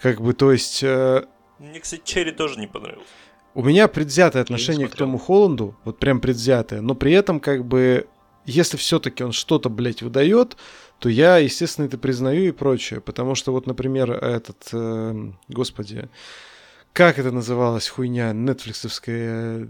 Как 0.00 0.20
бы, 0.20 0.34
то 0.34 0.52
есть... 0.52 0.82
Э... 0.82 1.24
Мне, 1.58 1.80
кстати, 1.80 2.02
Черри 2.04 2.32
тоже 2.32 2.58
не 2.58 2.66
понравился. 2.66 3.08
У 3.54 3.62
меня 3.62 3.86
предвзятое 3.86 4.42
отношение 4.42 4.88
к 4.88 4.96
Тому 4.96 5.16
Холланду, 5.16 5.76
вот 5.84 5.98
прям 5.98 6.20
предвзятое, 6.20 6.80
но 6.80 6.94
при 6.96 7.12
этом 7.12 7.38
как 7.38 7.64
бы, 7.64 8.08
если 8.46 8.76
все-таки 8.76 9.22
он 9.22 9.30
что-то, 9.30 9.68
блядь, 9.68 10.02
выдает, 10.02 10.56
то 10.98 11.08
я, 11.08 11.38
естественно, 11.38 11.86
это 11.86 11.96
признаю 11.96 12.48
и 12.48 12.50
прочее. 12.50 13.00
Потому 13.00 13.34
что 13.34 13.52
вот, 13.52 13.66
например, 13.66 14.10
этот, 14.10 14.68
э, 14.72 15.32
господи, 15.48 16.08
как 16.92 17.18
это 17.18 17.30
называлось, 17.30 17.88
хуйня, 17.88 18.32
нетфликсовская, 18.32 19.68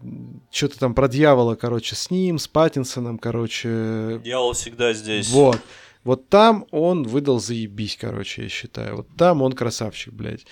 что-то 0.50 0.78
там 0.78 0.94
про 0.94 1.08
дьявола, 1.08 1.54
короче, 1.54 1.94
с 1.94 2.10
ним, 2.10 2.38
с 2.38 2.46
Паттинсоном, 2.46 3.18
короче. 3.18 4.20
Дьявол 4.22 4.52
всегда 4.52 4.92
здесь. 4.92 5.30
Вот. 5.30 5.58
Вот 6.04 6.28
там 6.28 6.66
он 6.70 7.02
выдал 7.04 7.40
заебись, 7.40 7.96
короче, 8.00 8.42
я 8.44 8.48
считаю. 8.48 8.96
Вот 8.96 9.08
там 9.16 9.42
он 9.42 9.52
красавчик, 9.52 10.12
блядь. 10.12 10.46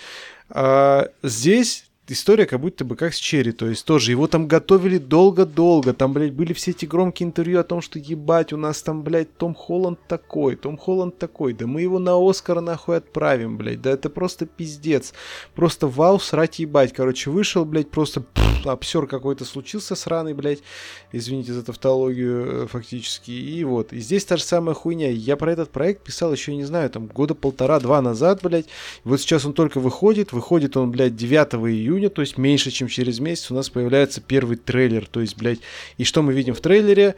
А 0.48 1.09
здесь 1.22 1.90
история 2.12 2.46
как 2.46 2.60
будто 2.60 2.84
бы 2.84 2.96
как 2.96 3.14
с 3.14 3.16
Черри, 3.16 3.52
то 3.52 3.66
есть 3.66 3.84
тоже 3.84 4.10
его 4.10 4.26
там 4.26 4.46
готовили 4.46 4.98
долго-долго, 4.98 5.92
там, 5.92 6.12
блядь, 6.12 6.32
были 6.32 6.52
все 6.52 6.70
эти 6.72 6.84
громкие 6.84 7.28
интервью 7.28 7.60
о 7.60 7.64
том, 7.64 7.80
что 7.80 7.98
ебать, 7.98 8.52
у 8.52 8.56
нас 8.56 8.82
там, 8.82 9.02
блядь, 9.02 9.36
Том 9.36 9.54
Холланд 9.54 9.98
такой, 10.06 10.56
Том 10.56 10.76
Холланд 10.76 11.18
такой, 11.18 11.52
да 11.52 11.66
мы 11.66 11.82
его 11.82 11.98
на 11.98 12.16
Оскар 12.16 12.60
нахуй 12.60 12.98
отправим, 12.98 13.56
блядь, 13.56 13.82
да 13.82 13.90
это 13.90 14.10
просто 14.10 14.46
пиздец, 14.46 15.12
просто 15.54 15.86
вау, 15.86 16.18
срать 16.20 16.58
ебать, 16.58 16.92
короче, 16.92 17.30
вышел, 17.30 17.64
блядь, 17.64 17.90
просто 17.90 18.24
обсер 18.64 19.06
какой-то 19.06 19.44
случился 19.44 19.94
сраный, 19.94 20.34
блядь, 20.34 20.62
извините 21.10 21.52
за 21.52 21.64
тавтологию 21.64 22.64
э, 22.64 22.66
фактически, 22.66 23.30
и 23.30 23.64
вот, 23.64 23.92
и 23.92 24.00
здесь 24.00 24.24
та 24.24 24.36
же 24.36 24.44
самая 24.44 24.74
хуйня, 24.74 25.10
я 25.10 25.36
про 25.36 25.52
этот 25.52 25.70
проект 25.70 26.04
писал 26.04 26.32
еще, 26.32 26.54
не 26.54 26.64
знаю, 26.64 26.90
там, 26.90 27.06
года 27.06 27.34
полтора-два 27.34 28.00
назад, 28.02 28.40
блядь, 28.42 28.66
вот 29.04 29.20
сейчас 29.20 29.44
он 29.44 29.52
только 29.52 29.80
выходит, 29.80 30.32
выходит 30.32 30.76
он, 30.76 30.90
блядь, 30.90 31.16
9 31.16 31.54
июня, 31.54 32.01
июня, 32.03 32.11
то 32.11 32.22
есть 32.22 32.38
меньше, 32.38 32.70
чем 32.70 32.88
через 32.88 33.20
месяц, 33.20 33.50
у 33.50 33.55
нас 33.55 33.70
появляется 33.70 34.20
первый 34.20 34.57
трейлер. 34.57 35.07
То 35.07 35.20
есть, 35.20 35.36
блядь, 35.36 35.61
и 35.98 36.05
что 36.05 36.22
мы 36.22 36.32
видим 36.32 36.55
в 36.55 36.61
трейлере? 36.61 37.14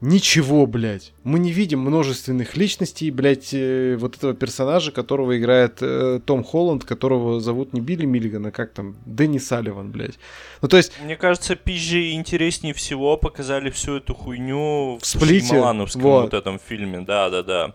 Ничего, 0.00 0.64
блядь. 0.68 1.12
Мы 1.24 1.40
не 1.40 1.50
видим 1.50 1.80
множественных 1.80 2.56
личностей, 2.56 3.10
блядь, 3.10 3.52
э, 3.52 3.96
вот 3.98 4.16
этого 4.16 4.32
персонажа, 4.32 4.92
которого 4.92 5.36
играет 5.36 5.78
э, 5.80 6.20
Том 6.24 6.44
Холланд, 6.44 6.84
которого 6.84 7.40
зовут 7.40 7.72
не 7.72 7.80
Билли 7.80 8.06
Миллиган, 8.06 8.46
а 8.46 8.52
как 8.52 8.72
там, 8.72 8.94
Дэнни 9.06 9.38
Салливан, 9.38 9.90
блядь. 9.90 10.16
Ну, 10.62 10.68
то 10.68 10.76
есть... 10.76 10.92
Мне 11.02 11.16
кажется, 11.16 11.56
пизже 11.56 12.12
интереснее 12.12 12.74
всего 12.74 13.16
показали 13.16 13.70
всю 13.70 13.96
эту 13.96 14.14
хуйню 14.14 14.98
в, 14.98 15.02
в 15.02 15.06
Сплите. 15.06 15.54
Малановском 15.54 16.02
вот. 16.02 16.22
вот 16.22 16.34
этом 16.34 16.60
фильме, 16.60 17.00
да-да-да. 17.00 17.74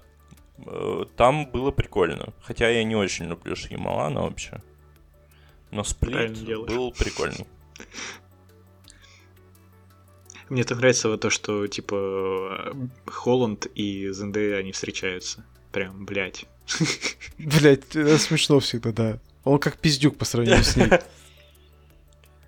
Э, 0.65 1.03
там 1.17 1.47
было 1.51 1.71
прикольно. 1.71 2.27
Хотя 2.41 2.69
я 2.69 2.85
не 2.85 2.95
очень 2.95 3.25
люблю 3.25 3.53
Шьямалана 3.53 4.21
вообще. 4.21 4.61
Но 5.73 5.83
сплит 5.83 6.43
был 6.43 6.91
прикольный. 6.91 7.47
Мне 10.49 10.63
так 10.63 10.77
нравится 10.77 11.09
вот 11.09 11.21
то, 11.21 11.29
что, 11.29 11.65
типа, 11.67 12.75
Холланд 13.07 13.65
и 13.73 14.11
Зендея, 14.11 14.57
они 14.57 14.71
встречаются. 14.71 15.43
Прям, 15.71 16.05
блядь. 16.05 16.45
Блядь, 17.39 17.95
это 17.95 18.17
смешно 18.19 18.59
всегда, 18.59 18.91
да. 18.91 19.19
Он 19.43 19.57
как 19.57 19.79
пиздюк 19.79 20.17
по 20.17 20.25
сравнению 20.25 20.63
с 20.63 20.75
ней. 20.75 20.89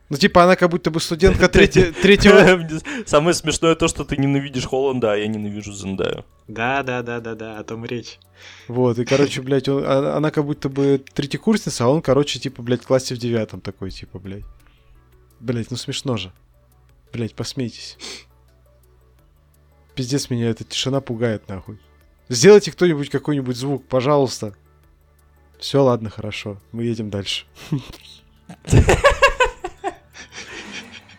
Ну, 0.09 0.17
типа, 0.17 0.43
она 0.43 0.55
как 0.55 0.69
будто 0.69 0.91
бы 0.91 0.99
студентка 0.99 1.49
третьего... 1.49 2.67
Самое 3.07 3.33
смешное 3.33 3.73
то, 3.75 3.87
что 3.87 4.03
ты 4.03 4.17
ненавидишь 4.17 4.67
Холланда, 4.67 5.13
а 5.13 5.15
я 5.15 5.27
ненавижу 5.27 5.73
Зендаю. 5.73 6.25
Да, 6.47 6.83
да, 6.83 7.01
да, 7.01 7.19
да, 7.19 7.33
да, 7.33 7.59
о 7.59 7.63
том 7.63 7.85
речь. 7.85 8.19
Вот, 8.67 8.99
и, 8.99 9.05
короче, 9.05 9.41
блядь, 9.41 9.67
он, 9.67 9.83
а, 9.83 10.17
она 10.17 10.29
как 10.29 10.45
будто 10.45 10.69
бы 10.69 11.03
третьекурсница, 11.13 11.85
а 11.85 11.87
он, 11.87 12.03
короче, 12.03 12.39
типа, 12.39 12.61
блядь, 12.61 12.83
в 12.83 12.87
классе 12.87 13.15
в 13.15 13.17
девятом 13.17 13.61
такой, 13.61 13.89
типа, 13.89 14.19
блядь. 14.19 14.45
Блядь, 15.39 15.71
ну 15.71 15.77
смешно 15.77 16.17
же. 16.17 16.31
Блядь, 17.11 17.33
посмейтесь. 17.33 17.97
Пиздец, 19.95 20.29
меня 20.29 20.49
эта 20.49 20.63
тишина 20.63 21.01
пугает, 21.01 21.47
нахуй. 21.47 21.79
Сделайте 22.29 22.71
кто-нибудь 22.71 23.09
какой-нибудь 23.09 23.57
звук, 23.57 23.87
пожалуйста. 23.87 24.53
Все, 25.57 25.81
ладно, 25.83 26.11
хорошо. 26.11 26.61
Мы 26.71 26.83
едем 26.83 27.09
дальше. 27.09 27.45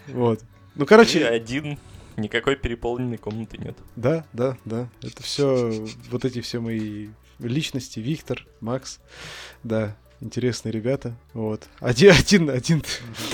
Вот. 0.08 0.42
Ну, 0.74 0.86
короче... 0.86 1.26
один. 1.26 1.78
Никакой 2.16 2.56
переполненной 2.56 3.18
комнаты 3.18 3.58
нет. 3.58 3.76
Да, 3.94 4.24
да, 4.32 4.56
да. 4.64 4.88
Это 5.02 5.22
все, 5.22 5.86
вот 6.10 6.24
эти 6.24 6.40
все 6.40 6.60
мои 6.60 7.08
личности, 7.38 8.00
Виктор, 8.00 8.46
Макс, 8.60 9.00
да, 9.62 9.96
интересные 10.20 10.72
ребята, 10.72 11.16
вот. 11.34 11.64
Один, 11.80 12.14
один, 12.18 12.50
один, 12.50 12.82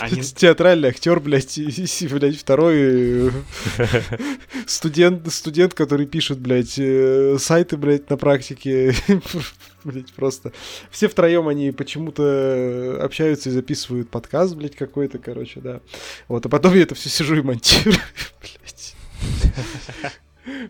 один... 0.01 0.24
театральный 0.37 0.89
актер, 0.89 1.20
блядь, 1.20 1.59
и, 1.59 1.68
и, 1.68 2.09
блядь, 2.09 2.37
второй 2.37 2.74
э, 2.78 3.30
студент, 4.66 5.33
студент, 5.33 5.74
который 5.74 6.07
пишет, 6.07 6.39
блядь, 6.39 6.78
э, 6.78 7.37
сайты, 7.39 7.76
блядь, 7.76 8.11
на 8.11 8.16
практике, 8.16 8.95
блядь, 9.85 10.12
просто. 10.12 10.53
Все 10.91 11.09
втроем 11.09 11.49
они 11.49 11.70
почему-то 11.72 12.99
общаются 13.03 13.49
и 13.51 13.53
записывают 13.53 14.11
подкаст, 14.11 14.55
блядь, 14.55 14.76
какой-то, 14.76 15.18
короче, 15.18 15.61
да. 15.61 15.80
Вот, 16.28 16.45
а 16.47 16.49
потом 16.49 16.74
я 16.74 16.83
это 16.83 16.95
все 16.95 17.09
сижу 17.09 17.37
и 17.37 17.43
монтирую, 17.43 17.97
блядь. 18.41 18.95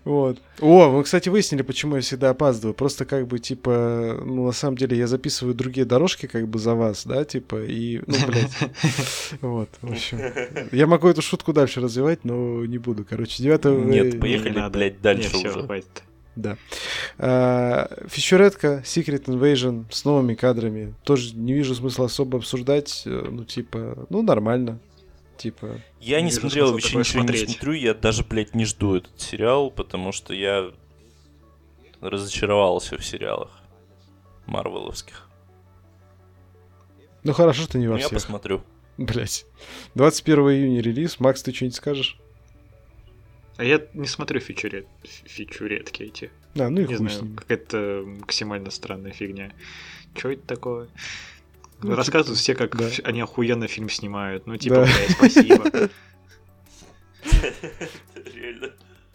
Вот. 0.05 0.39
О, 0.61 0.89
вы, 0.89 1.03
кстати, 1.03 1.29
выяснили, 1.29 1.63
почему 1.63 1.97
я 1.97 2.03
всегда 2.03 2.31
опаздываю. 2.31 2.75
Просто 2.75 3.05
как 3.05 3.27
бы, 3.27 3.39
типа, 3.39 4.21
ну, 4.25 4.47
на 4.47 4.53
самом 4.53 4.77
деле, 4.77 4.97
я 4.97 5.07
записываю 5.07 5.55
другие 5.55 5.85
дорожки 5.85 6.27
как 6.27 6.49
бы 6.49 6.59
за 6.59 6.75
вас, 6.75 7.07
да, 7.07 7.25
типа, 7.25 7.63
и, 7.65 8.01
ну, 8.07 8.17
блядь. 8.27 8.57
Вот, 9.41 9.69
в 9.81 9.91
общем. 9.91 10.21
Я 10.73 10.87
могу 10.87 11.09
эту 11.09 11.23
шутку 11.23 11.53
дальше 11.53 11.81
развивать, 11.81 12.25
но 12.25 12.65
не 12.67 12.79
буду. 12.79 13.05
Короче, 13.09 13.43
9 13.43 13.65
Нет, 13.87 14.21
поехали, 14.21 14.69
блядь, 14.71 15.01
дальше 15.01 15.37
уже. 15.37 15.83
Да. 16.35 16.57
А, 17.19 17.91
фичуретка 18.09 18.83
Secret 18.85 19.25
Invasion 19.27 19.85
с 19.91 20.05
новыми 20.05 20.35
кадрами. 20.35 20.95
Тоже 21.05 21.37
не 21.37 21.53
вижу 21.53 21.75
смысла 21.75 22.07
особо 22.07 22.39
обсуждать. 22.39 23.03
Э, 23.05 23.29
ну, 23.31 23.45
типа, 23.45 24.07
ну, 24.09 24.23
нормально. 24.23 24.79
Типа... 25.43 25.81
Я 25.99 26.21
не, 26.21 26.27
не 26.27 26.31
смотрел, 26.31 26.71
вообще 26.71 26.99
ничего 26.99 27.23
смотреть. 27.23 27.49
не 27.49 27.55
смотрю. 27.55 27.73
Я 27.73 27.95
даже, 27.95 28.23
блядь, 28.23 28.55
не 28.55 28.65
жду 28.65 28.95
этот 28.95 29.21
сериал, 29.21 29.73
потому 29.73 30.13
что 30.13 30.33
я 30.33 30.71
разочаровался 32.01 32.97
в 32.97 33.05
сериалах 33.05 33.51
марвеловских. 34.47 35.29
Ну, 37.25 37.33
хорошо, 37.33 37.63
что 37.65 37.77
не 37.77 37.89
во 37.89 37.95
ну, 37.95 37.99
всех. 37.99 38.13
я 38.13 38.17
посмотрю. 38.19 38.63
Блять. 38.99 39.45
21 39.97 40.39
июня 40.51 40.81
релиз. 40.81 41.19
Макс, 41.19 41.43
ты 41.43 41.53
что-нибудь 41.53 41.75
скажешь? 41.75 42.21
А 43.57 43.65
я 43.65 43.85
не 43.95 44.07
смотрю 44.07 44.39
фичурет, 44.39 44.87
фичуретки 45.03 46.05
эти. 46.05 46.31
Да, 46.55 46.71
ну 46.71 46.83
и 46.83 46.87
Не 46.87 46.95
знаю, 46.95 47.35
какая-то 47.35 48.05
максимально 48.07 48.71
странная 48.71 49.11
фигня. 49.11 49.51
Что 50.15 50.31
это 50.31 50.47
такое? 50.47 50.89
Ну, 51.83 51.95
Рассказывают 51.95 52.39
типа, 52.39 52.39
все, 52.39 52.55
как 52.55 52.77
да. 52.77 52.89
они 53.05 53.21
охуенно 53.21 53.67
фильм 53.67 53.89
снимают. 53.89 54.47
Ну, 54.47 54.57
типа, 54.57 54.77
да. 54.77 54.85
блядь, 54.85 55.11
спасибо. 55.11 55.65
Реально. 58.35 58.71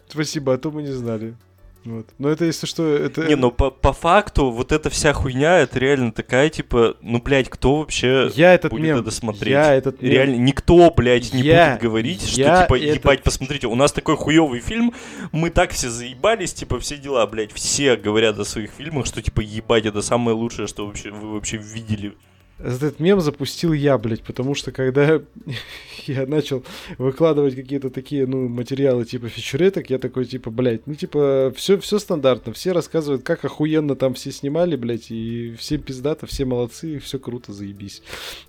Спасибо, 0.08 0.54
а 0.54 0.58
то 0.58 0.70
мы 0.70 0.82
не 0.82 0.92
знали. 0.92 1.36
Вот. 1.84 2.06
Но 2.18 2.28
это 2.28 2.44
если 2.44 2.66
что, 2.66 2.86
это... 2.86 3.26
Не, 3.26 3.36
ну 3.36 3.50
по, 3.50 3.70
по 3.70 3.92
факту 3.92 4.50
вот 4.50 4.72
эта 4.72 4.90
вся 4.90 5.12
хуйня, 5.14 5.60
это 5.60 5.78
реально 5.78 6.12
такая, 6.12 6.50
типа, 6.50 6.96
ну, 7.00 7.20
блядь, 7.20 7.48
кто 7.48 7.76
вообще 7.78 8.30
я 8.34 8.52
этот 8.52 8.72
будет 8.72 8.82
мем, 8.82 8.98
это 8.98 9.10
смотреть? 9.10 9.52
Я 9.52 9.74
этот 9.74 10.02
мем. 10.02 10.12
Реально, 10.12 10.36
никто, 10.36 10.90
блядь, 10.90 11.32
не 11.32 11.42
я, 11.42 11.70
будет 11.70 11.82
говорить, 11.82 12.28
что, 12.28 12.62
типа, 12.62 12.78
этот... 12.78 12.96
ебать, 12.96 13.22
посмотрите, 13.22 13.68
у 13.68 13.74
нас 13.74 13.92
такой 13.92 14.16
хуёвый 14.16 14.60
фильм, 14.60 14.92
мы 15.32 15.48
так 15.50 15.70
все 15.70 15.88
заебались, 15.88 16.52
типа, 16.52 16.78
все 16.78 16.98
дела, 16.98 17.26
блядь, 17.26 17.52
все 17.52 17.96
говорят 17.96 18.38
о 18.38 18.44
своих 18.44 18.70
фильмах, 18.72 19.06
что, 19.06 19.22
типа, 19.22 19.40
ебать, 19.40 19.86
это 19.86 20.02
самое 20.02 20.36
лучшее, 20.36 20.66
что 20.66 20.86
вообще 20.86 21.10
вы 21.10 21.32
вообще 21.32 21.56
видели 21.56 22.14
этот 22.58 22.98
мем 22.98 23.20
запустил 23.20 23.72
я, 23.72 23.98
блядь, 23.98 24.22
потому 24.22 24.54
что 24.54 24.72
когда 24.72 25.22
я 26.06 26.26
начал 26.26 26.64
выкладывать 26.98 27.54
какие-то 27.54 27.90
такие, 27.90 28.26
ну, 28.26 28.48
материалы 28.48 29.04
типа 29.04 29.28
фичуреток, 29.28 29.90
я 29.90 29.98
такой, 29.98 30.24
типа, 30.24 30.50
блядь, 30.50 30.86
ну, 30.86 30.94
типа, 30.94 31.52
все, 31.56 31.78
все 31.78 31.98
стандартно, 31.98 32.52
все 32.52 32.72
рассказывают, 32.72 33.22
как 33.22 33.44
охуенно 33.44 33.94
там 33.94 34.14
все 34.14 34.32
снимали, 34.32 34.76
блядь, 34.76 35.10
и 35.10 35.54
все 35.58 35.78
пиздато, 35.78 36.26
все 36.26 36.44
молодцы, 36.44 36.98
все 36.98 37.18
круто, 37.18 37.52
заебись. 37.52 38.02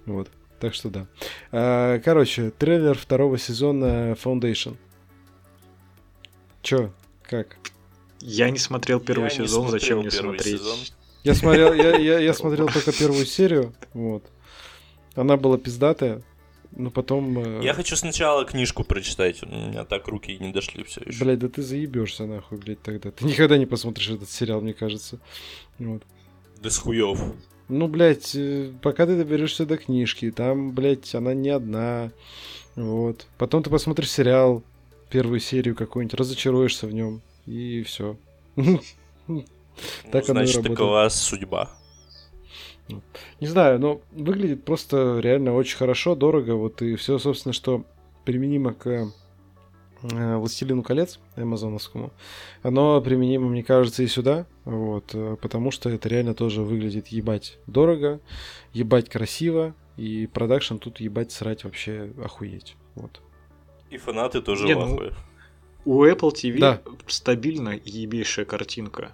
Вот. 0.06 0.30
Так 0.60 0.74
что 0.74 0.90
да. 0.90 1.08
А, 1.52 2.00
короче, 2.00 2.52
трейлер 2.52 2.98
второго 2.98 3.38
сезона 3.38 4.18
Foundation. 4.22 4.76
Чё? 6.62 6.92
Как? 7.24 7.58
Я 8.20 8.50
не 8.50 8.58
смотрел 8.58 9.00
первый 9.00 9.26
я 9.26 9.30
сезон, 9.30 9.70
зачем 9.70 10.00
мне 10.00 10.12
смотреть? 10.12 10.60
Сезон. 10.60 10.78
Я 11.24 11.36
смотрел, 11.36 11.74
я, 11.74 11.98
я, 11.98 12.20
я 12.20 12.34
смотрел 12.34 12.68
только 12.68 12.92
первую 12.92 13.26
серию, 13.26 13.74
вот. 13.94 14.24
Она 15.16 15.36
была 15.36 15.58
пиздатая, 15.58 16.22
но 16.72 16.92
потом... 16.92 17.38
Э... 17.40 17.64
Я 17.64 17.74
хочу 17.74 17.96
сначала 17.96 18.46
книжку 18.46 18.84
прочитать, 18.84 19.44
у 19.44 19.48
меня 19.48 19.84
так 19.84 20.08
руки 20.08 20.38
не 20.40 20.52
дошли 20.52 20.84
все 20.84 21.02
еще. 21.06 21.24
Блядь, 21.24 21.40
да 21.40 21.50
ты 21.50 21.62
заебешься 21.62 22.26
нахуй, 22.26 22.58
блядь, 22.58 22.82
тогда. 22.82 23.12
Ты 23.12 23.26
никогда 23.26 23.58
не 23.58 23.66
посмотришь 23.66 24.10
этот 24.10 24.30
сериал, 24.30 24.62
мне 24.62 24.74
кажется. 24.74 25.20
Вот. 25.78 26.04
Да 26.62 26.70
с 26.70 26.78
хуев. 26.78 27.20
Ну, 27.68 27.88
блядь, 27.88 28.36
э, 28.36 28.72
пока 28.82 29.06
ты 29.06 29.18
доберешься 29.18 29.66
до 29.66 29.78
книжки, 29.78 30.32
там, 30.32 30.72
блядь, 30.72 31.14
она 31.14 31.34
не 31.34 31.50
одна. 31.50 32.12
Вот. 32.76 33.28
Потом 33.38 33.62
ты 33.62 33.70
посмотришь 33.70 34.12
сериал, 34.12 34.64
первую 35.10 35.40
серию 35.40 35.76
какую-нибудь, 35.76 36.18
разочаруешься 36.20 36.88
в 36.88 36.94
нем, 36.94 37.22
и 37.46 37.84
все. 37.84 38.18
Ну, 40.04 40.12
так 40.12 40.26
значит, 40.26 40.58
оно 40.58 40.66
и 40.66 40.70
такова 40.70 41.10
судьба. 41.10 41.70
Не 43.40 43.48
знаю, 43.48 43.80
но 43.80 44.02
выглядит 44.12 44.66
просто 44.66 45.20
реально 45.20 45.54
очень 45.54 45.78
хорошо, 45.78 46.16
дорого. 46.16 46.56
Вот 46.56 46.82
и 46.82 46.96
все, 46.96 47.20
собственно, 47.20 47.54
что 47.54 47.86
применимо 48.26 48.74
к 48.74 49.12
э, 50.02 50.36
Властелину 50.38 50.84
колец 50.84 51.20
амазоновскому, 51.36 52.12
оно 52.64 53.02
применимо, 53.02 53.48
мне 53.48 53.64
кажется, 53.64 54.04
и 54.04 54.08
сюда, 54.08 54.46
вот, 54.66 55.12
э, 55.14 55.38
потому 55.42 55.72
что 55.72 55.90
это 55.90 56.10
реально 56.10 56.34
тоже 56.34 56.62
выглядит 56.62 57.08
ебать 57.08 57.60
дорого, 57.68 58.20
ебать 58.74 59.10
красиво, 59.10 59.74
и 59.98 60.28
продакшн 60.28 60.78
тут 60.78 61.00
ебать 61.00 61.32
срать 61.32 61.64
вообще 61.64 62.12
охуеть, 62.24 62.76
вот. 62.96 63.22
И 63.90 63.98
фанаты 63.98 64.42
тоже 64.42 64.66
Не, 64.66 64.76
в 64.76 64.80
ну, 64.80 65.12
у 65.86 66.06
Apple 66.06 66.32
TV 66.32 66.60
да. 66.60 66.82
стабильно 67.08 67.80
ебейшая 67.84 68.46
картинка. 68.46 69.12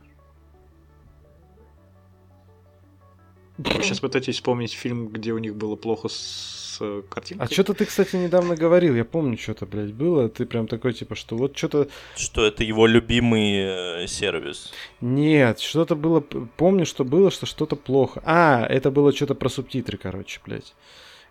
Вы 3.58 3.84
сейчас 3.84 4.00
пытаетесь 4.00 4.36
вспомнить 4.36 4.74
фильм, 4.74 5.08
где 5.08 5.32
у 5.32 5.38
них 5.38 5.56
было 5.56 5.76
плохо 5.76 6.10
с 6.10 6.78
э, 6.82 7.04
картинкой? 7.10 7.48
А 7.48 7.50
что-то 7.50 7.74
ты, 7.74 7.86
кстати, 7.86 8.18
недавно 8.18 8.56
говорил, 8.56 8.96
я 8.96 9.06
помню, 9.06 9.38
что-то, 9.38 9.66
блядь, 9.66 9.94
было. 9.94 10.28
Ты 10.28 10.46
прям 10.46 10.68
такой, 10.68 10.94
типа, 10.94 11.16
что 11.16 11.38
вот 11.38 11.58
что-то... 11.58 11.88
Что 12.18 12.46
это 12.46 12.66
его 12.66 12.86
любимый 12.86 14.04
э, 14.04 14.08
сервис? 14.08 14.74
Нет, 15.00 15.60
что-то 15.60 15.96
было... 15.96 16.20
Помню, 16.20 16.86
что 16.86 17.06
было, 17.06 17.32
что 17.32 17.46
что-то 17.46 17.78
плохо. 17.78 18.22
А, 18.26 18.66
это 18.66 18.92
было 18.92 19.14
что-то 19.14 19.36
про 19.36 19.48
субтитры, 19.48 19.98
короче, 19.98 20.42
блядь. 20.46 20.76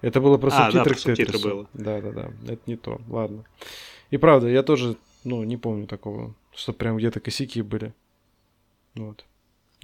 Это 0.00 0.20
было 0.20 0.38
про 0.38 0.48
а, 0.48 0.50
субтитры 0.50 0.78
да, 0.78 0.84
про 0.84 0.98
субтитры 0.98 1.38
было. 1.38 1.66
Да-да-да, 1.74 2.30
это 2.46 2.62
не 2.66 2.76
то, 2.76 3.00
ладно. 3.08 3.44
И 4.10 4.16
правда, 4.16 4.48
я 4.48 4.62
тоже, 4.62 4.96
ну, 5.24 5.44
не 5.44 5.56
помню 5.56 5.86
такого, 5.86 6.34
что 6.54 6.72
прям 6.72 6.96
где-то 6.96 7.20
косяки 7.20 7.60
были. 7.60 7.92
Вот. 8.94 9.24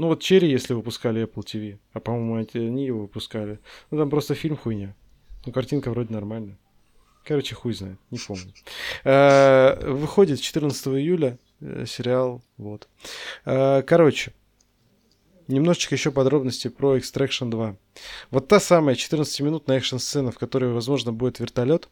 Ну 0.01 0.07
вот 0.07 0.23
Черри, 0.23 0.49
если 0.49 0.73
выпускали 0.73 1.25
Apple 1.25 1.45
TV, 1.45 1.79
а 1.93 2.01
по-моему 2.01 2.47
они 2.55 2.87
его 2.87 3.01
выпускали. 3.01 3.61
Ну 3.91 3.99
там 3.99 4.09
просто 4.09 4.35
фильм 4.35 4.57
хуйня. 4.57 4.97
Ну 5.45 5.53
картинка 5.53 5.91
вроде 5.91 6.15
нормальная. 6.15 6.57
Короче, 7.23 7.55
хуй 7.55 7.75
знает, 7.75 7.99
не 8.11 8.17
помню. 8.17 8.51
Э, 9.05 9.93
выходит 9.93 10.41
14 10.41 10.87
июля 10.87 11.39
э, 11.61 11.85
сериал, 11.87 12.43
вот. 12.57 12.89
Э, 13.45 13.83
короче, 13.83 14.33
немножечко 15.49 15.97
еще 15.97 16.11
подробностей 16.11 16.71
про 16.71 16.97
Extraction 16.97 17.51
2. 17.51 17.77
Вот 18.31 18.49
та 18.49 18.61
самая 18.61 18.95
14-минутная 18.95 19.79
экшн-сцена, 19.79 20.31
в 20.31 20.39
которой, 20.39 20.73
возможно, 20.73 21.13
будет 21.13 21.41
вертолет, 21.41 21.89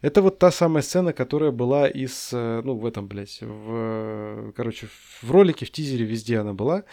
это 0.00 0.22
вот 0.22 0.38
та 0.38 0.50
самая 0.50 0.82
сцена, 0.82 1.12
которая 1.12 1.50
была 1.50 1.88
из, 1.88 2.30
э, 2.32 2.62
ну, 2.64 2.74
в 2.74 2.86
этом, 2.86 3.06
блядь, 3.06 3.38
в, 3.40 4.52
короче, 4.56 4.88
в 5.22 5.30
ролике, 5.30 5.66
в 5.66 5.70
тизере, 5.70 6.04
везде 6.04 6.38
она 6.38 6.52
была, 6.52 6.84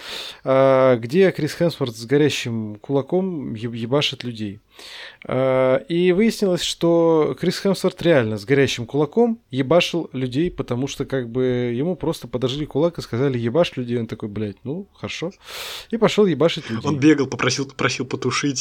а, 0.43 0.95
где 0.97 1.32
Крис 1.32 1.53
Хемсворт 1.55 1.95
с 1.95 2.05
горящим 2.05 2.76
кулаком 2.76 3.53
ебашит 3.53 4.24
людей. 4.24 4.59
А, 5.26 5.78
и 5.78 6.11
выяснилось, 6.11 6.61
что 6.61 7.36
Крис 7.39 7.59
Хемсворт 7.59 8.01
реально 8.01 8.38
с 8.38 8.45
горящим 8.45 8.86
кулаком 8.86 9.39
ебашил 9.51 10.09
людей, 10.13 10.49
потому 10.51 10.88
что 10.88 11.05
как 11.05 11.30
бы 11.30 11.74
ему 11.76 11.95
просто 11.95 12.28
подожгли 12.28 12.65
кулак 12.65 12.97
и 12.97 13.01
сказали 13.01 13.38
ебашь 13.38 13.76
людей. 13.76 13.99
Он 13.99 14.07
такой, 14.07 14.30
блядь, 14.30 14.57
ну, 14.63 14.88
хорошо. 14.93 15.32
И 15.91 15.97
пошел 15.97 16.26
ебашить 16.26 16.70
людей. 16.70 16.88
Он 16.88 16.97
бегал, 16.97 17.28
попросил, 17.28 17.67
просил 17.70 18.05
потушить. 18.05 18.59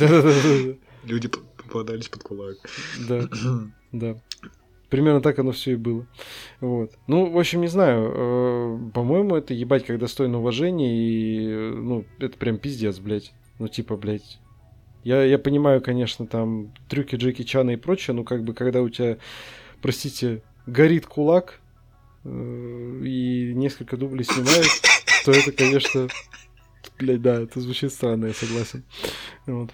Да-да-да. 0.00 0.74
Люди 1.04 1.28
попадались 1.28 2.08
под 2.08 2.22
кулак. 2.22 2.56
Да, 3.08 3.28
да. 3.92 4.16
Примерно 4.88 5.20
так 5.20 5.38
оно 5.38 5.52
все 5.52 5.72
и 5.72 5.76
было. 5.76 6.06
Вот. 6.60 6.92
Ну, 7.06 7.30
в 7.30 7.38
общем, 7.38 7.60
не 7.60 7.66
знаю. 7.66 8.12
Э, 8.14 8.90
по-моему, 8.94 9.34
это 9.34 9.52
ебать 9.52 9.84
как 9.84 9.98
достойно 9.98 10.38
уважения. 10.38 10.96
И, 10.96 11.74
ну, 11.74 12.04
это 12.18 12.36
прям 12.38 12.58
пиздец, 12.58 12.98
блядь. 12.98 13.32
Ну, 13.58 13.68
типа, 13.68 13.96
блядь. 13.96 14.38
Я, 15.02 15.22
я 15.24 15.38
понимаю, 15.38 15.80
конечно, 15.80 16.26
там 16.26 16.72
трюки 16.88 17.16
Джеки 17.16 17.42
Чана 17.42 17.70
и 17.70 17.76
прочее, 17.76 18.14
но 18.14 18.24
как 18.24 18.42
бы 18.42 18.54
когда 18.54 18.82
у 18.82 18.88
тебя, 18.88 19.18
простите, 19.80 20.42
горит 20.66 21.06
кулак 21.06 21.60
э, 22.24 23.00
и 23.04 23.52
несколько 23.54 23.96
дублей 23.96 24.24
снимают, 24.24 24.66
то 25.24 25.32
это, 25.32 25.52
конечно, 25.52 26.08
блядь, 26.98 27.22
да, 27.22 27.42
это 27.42 27.60
звучит 27.60 27.92
странно, 27.92 28.26
я 28.26 28.34
согласен. 28.34 28.84
Вот. 29.46 29.70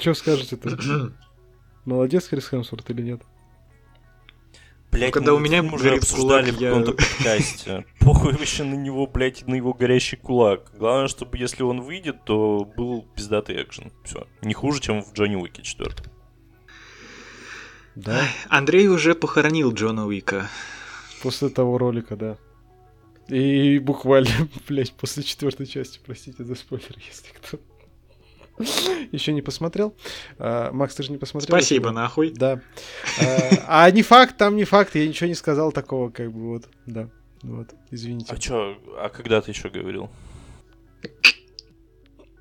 Что 0.00 0.14
скажете-то? 0.14 1.12
Молодец 1.84 2.28
Крис 2.28 2.48
Хемсворт 2.48 2.88
или 2.90 3.02
нет? 3.02 3.22
Блять, 4.90 5.10
ну, 5.10 5.12
когда 5.12 5.34
у 5.34 5.38
меня 5.38 5.62
уже 5.62 5.94
обсуждали 5.94 6.50
кулак, 6.50 6.56
в 6.56 6.64
каком-то 6.64 6.90
я... 6.90 6.96
подкасте. 6.96 7.86
Похуй 8.00 8.32
вообще 8.32 8.64
на 8.64 8.74
него, 8.74 9.06
блять, 9.06 9.46
на 9.46 9.54
его 9.54 9.72
горящий 9.72 10.16
кулак. 10.16 10.72
Главное, 10.76 11.06
чтобы 11.06 11.38
если 11.38 11.62
он 11.62 11.80
выйдет, 11.80 12.24
то 12.24 12.64
был 12.76 13.06
пиздатый 13.14 13.62
экшен. 13.62 13.92
Все. 14.04 14.26
Не 14.42 14.52
хуже, 14.52 14.80
чем 14.80 15.02
в 15.02 15.12
Джонни 15.12 15.36
Уике 15.36 15.62
4. 15.62 15.90
Да. 17.94 18.20
Андрей 18.48 18.88
уже 18.88 19.14
похоронил 19.14 19.72
Джона 19.72 20.06
Уика. 20.06 20.48
После 21.22 21.50
того 21.50 21.78
ролика, 21.78 22.16
да. 22.16 22.36
И 23.30 23.78
буквально, 23.78 24.30
блять, 24.68 24.92
после 24.92 25.22
четвертой 25.22 25.66
части, 25.66 26.00
простите 26.04 26.44
за 26.44 26.54
спойлер, 26.54 26.96
если 27.06 27.28
кто 27.32 27.58
Еще 29.12 29.32
не 29.32 29.42
посмотрел. 29.42 29.94
А, 30.38 30.70
Макс, 30.72 30.94
ты 30.94 31.02
же 31.02 31.12
не 31.12 31.18
посмотрел? 31.18 31.56
Спасибо, 31.56 31.86
еще? 31.86 31.94
нахуй. 31.94 32.30
Да. 32.30 32.60
А, 33.66 33.86
а 33.86 33.90
не 33.90 34.02
факт, 34.02 34.36
там 34.36 34.56
не 34.56 34.64
факт, 34.64 34.94
я 34.96 35.06
ничего 35.06 35.28
не 35.28 35.34
сказал 35.34 35.72
такого, 35.72 36.10
как 36.10 36.32
бы 36.32 36.48
вот, 36.48 36.68
да. 36.86 37.08
Вот, 37.42 37.70
извините. 37.90 38.34
А 38.34 38.36
чё, 38.36 38.76
а 38.98 39.08
когда 39.08 39.40
ты 39.40 39.52
еще 39.52 39.70
говорил? 39.70 40.10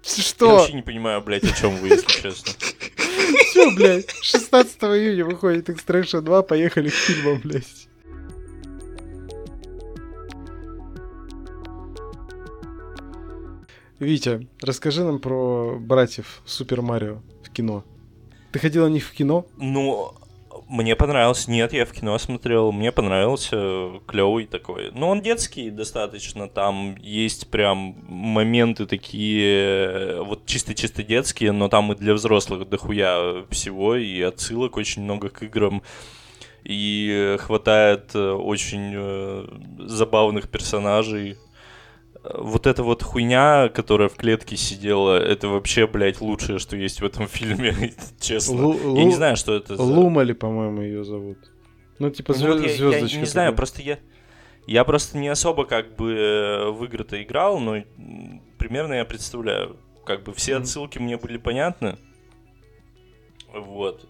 Что? 0.02 0.48
Я 0.48 0.54
вообще 0.54 0.74
не 0.74 0.82
понимаю, 0.82 1.22
блядь, 1.22 1.44
о 1.44 1.56
чем 1.56 1.76
вы, 1.78 1.90
если 1.90 2.08
честно. 2.08 2.52
Все, 3.50 3.72
блядь, 3.76 4.12
16 4.22 4.84
июня 4.84 5.26
выходит 5.26 5.70
Extraction 5.70 6.22
2, 6.22 6.42
поехали 6.42 6.90
к 6.90 6.94
фильмам, 6.94 7.40
блядь. 7.44 7.79
Витя, 14.00 14.48
расскажи 14.62 15.04
нам 15.04 15.20
про 15.20 15.78
братьев 15.78 16.42
Супер 16.46 16.82
Марио 16.82 17.22
в 17.44 17.50
кино. 17.50 17.84
Ты 18.54 18.60
ходил 18.60 18.88
на 18.88 18.94
них 18.94 19.04
в 19.04 19.12
кино? 19.12 19.46
Ну, 19.58 20.14
мне 20.70 20.96
понравился. 20.96 21.52
Нет, 21.52 21.74
я 21.74 21.86
в 21.86 21.92
кино 21.92 22.18
смотрел. 22.18 22.72
Мне 22.72 22.94
понравился. 22.94 24.00
Клевый 24.08 24.46
такой. 24.46 24.92
Ну, 24.94 25.10
он 25.10 25.22
детский 25.22 25.70
достаточно. 25.70 26.48
Там 26.48 26.96
есть 27.02 27.50
прям 27.52 27.98
моменты 28.08 28.86
такие, 28.86 30.24
вот 30.24 30.46
чисто-чисто 30.46 31.04
детские, 31.04 31.52
но 31.52 31.68
там 31.68 31.92
и 31.92 31.96
для 31.96 32.14
взрослых 32.14 32.70
дохуя 32.70 33.44
всего, 33.50 33.98
и 33.98 34.22
отсылок 34.22 34.78
очень 34.78 35.04
много 35.04 35.28
к 35.28 35.44
играм. 35.44 35.84
И 36.64 37.36
хватает 37.40 38.12
э, 38.14 38.32
очень 38.32 38.92
э, 38.94 39.48
забавных 39.80 40.50
персонажей 40.50 41.38
вот 42.24 42.68
эта 42.68 42.84
вот 42.84 43.02
хуйня, 43.04 43.70
которая 43.70 44.10
в 44.10 44.16
клетке 44.16 44.58
сидела, 44.58 45.18
это 45.18 45.48
вообще, 45.48 45.88
блядь, 45.88 46.22
лучшее, 46.22 46.60
что 46.60 46.76
есть 46.76 47.02
в 47.02 47.06
этом 47.06 47.28
фильме, 47.28 47.94
честно. 48.20 48.56
Лу- 48.62 48.98
я 48.98 49.06
не 49.06 49.14
знаю, 49.14 49.38
что 49.38 49.54
это 49.56 49.76
за... 49.78 49.82
Лумали, 49.84 50.34
по-моему, 50.34 50.82
ее 50.82 51.04
зовут. 51.04 51.38
Ну, 52.00 52.10
типа 52.10 52.34
звезд... 52.34 52.58
ну, 52.58 52.62
вот 52.62 52.94
я, 52.94 52.98
я 53.00 53.20
не 53.20 53.26
знаю, 53.26 53.56
просто 53.56 53.82
я... 53.82 54.00
Я 54.68 54.84
просто 54.84 55.18
не 55.18 55.30
особо 55.30 55.66
как 55.66 55.96
бы 55.96 56.14
э, 56.14 56.70
в 56.70 56.84
игры-то 56.86 57.22
играл, 57.24 57.60
но 57.60 57.78
примерно 58.60 58.94
я 58.94 59.06
представляю. 59.06 59.78
Как 60.06 60.24
бы 60.24 60.34
все 60.34 60.58
отсылки 60.58 61.00
мне 61.00 61.18
были 61.18 61.38
понятны. 61.38 61.98
Вот. 63.52 64.08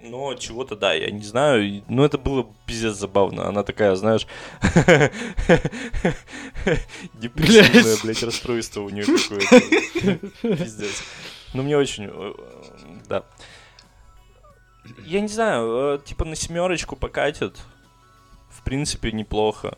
Э, 0.00 0.08
но 0.08 0.34
чего-то, 0.34 0.76
да, 0.76 0.92
я 0.92 1.10
не 1.10 1.22
знаю. 1.22 1.82
Но 1.88 2.04
это 2.04 2.18
было 2.18 2.46
пиздец 2.66 2.94
забавно. 2.94 3.46
Она 3.46 3.62
такая, 3.62 3.94
знаешь, 3.94 4.26
депрессивное, 7.14 7.96
блядь, 8.02 8.22
расстройство 8.22 8.82
у 8.82 8.90
нее 8.90 9.04
какое-то. 9.04 9.60
Пиздец. 10.56 11.02
Ну, 11.54 11.62
мне 11.62 11.76
очень... 11.76 12.08
Э, 12.10 12.32
да. 13.08 13.24
Я 15.04 15.20
не 15.20 15.28
знаю, 15.28 15.96
э, 15.96 15.98
типа 16.04 16.24
на 16.24 16.36
семерочку 16.36 16.96
покатит. 16.96 17.58
В 18.50 18.62
принципе, 18.62 19.12
неплохо. 19.12 19.76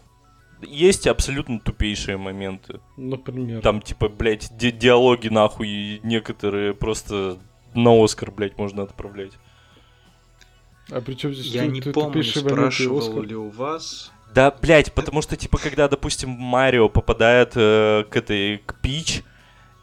Есть 0.62 1.07
абсолютно 1.07 1.59
тупейшие 1.59 2.16
моменты. 2.16 2.81
Например. 2.97 3.61
Там, 3.62 3.83
типа, 3.83 4.09
блядь, 4.09 4.57
ди 4.57 4.70
диалоги 4.70 5.29
нахуй 5.29 6.01
некоторые 6.05 6.73
просто 6.73 7.39
на 7.75 8.03
Оскар, 8.03 8.31
блядь, 8.31 8.59
можно 8.59 8.85
отправлять. 8.85 9.33
А 10.91 11.01
при 11.01 11.14
чем 11.14 11.33
здесь 11.33 11.47
Я 11.47 11.62
ты, 11.62 11.68
не 11.68 11.80
ты, 11.80 11.93
помню, 11.93 12.22
ты 12.22 12.41
спрашивал 12.41 13.22
ли 13.22 13.35
у 13.35 13.49
вас. 13.49 14.12
Да, 14.35 14.51
блядь, 14.51 14.93
потому 14.93 15.20
что, 15.22 15.37
типа, 15.37 15.59
когда, 15.59 15.89
допустим, 15.89 16.30
Марио 16.30 16.89
попадает 16.89 17.53
э, 17.55 18.05
к 18.09 18.16
этой, 18.16 18.59
к 18.59 18.80
Пич, 18.80 19.22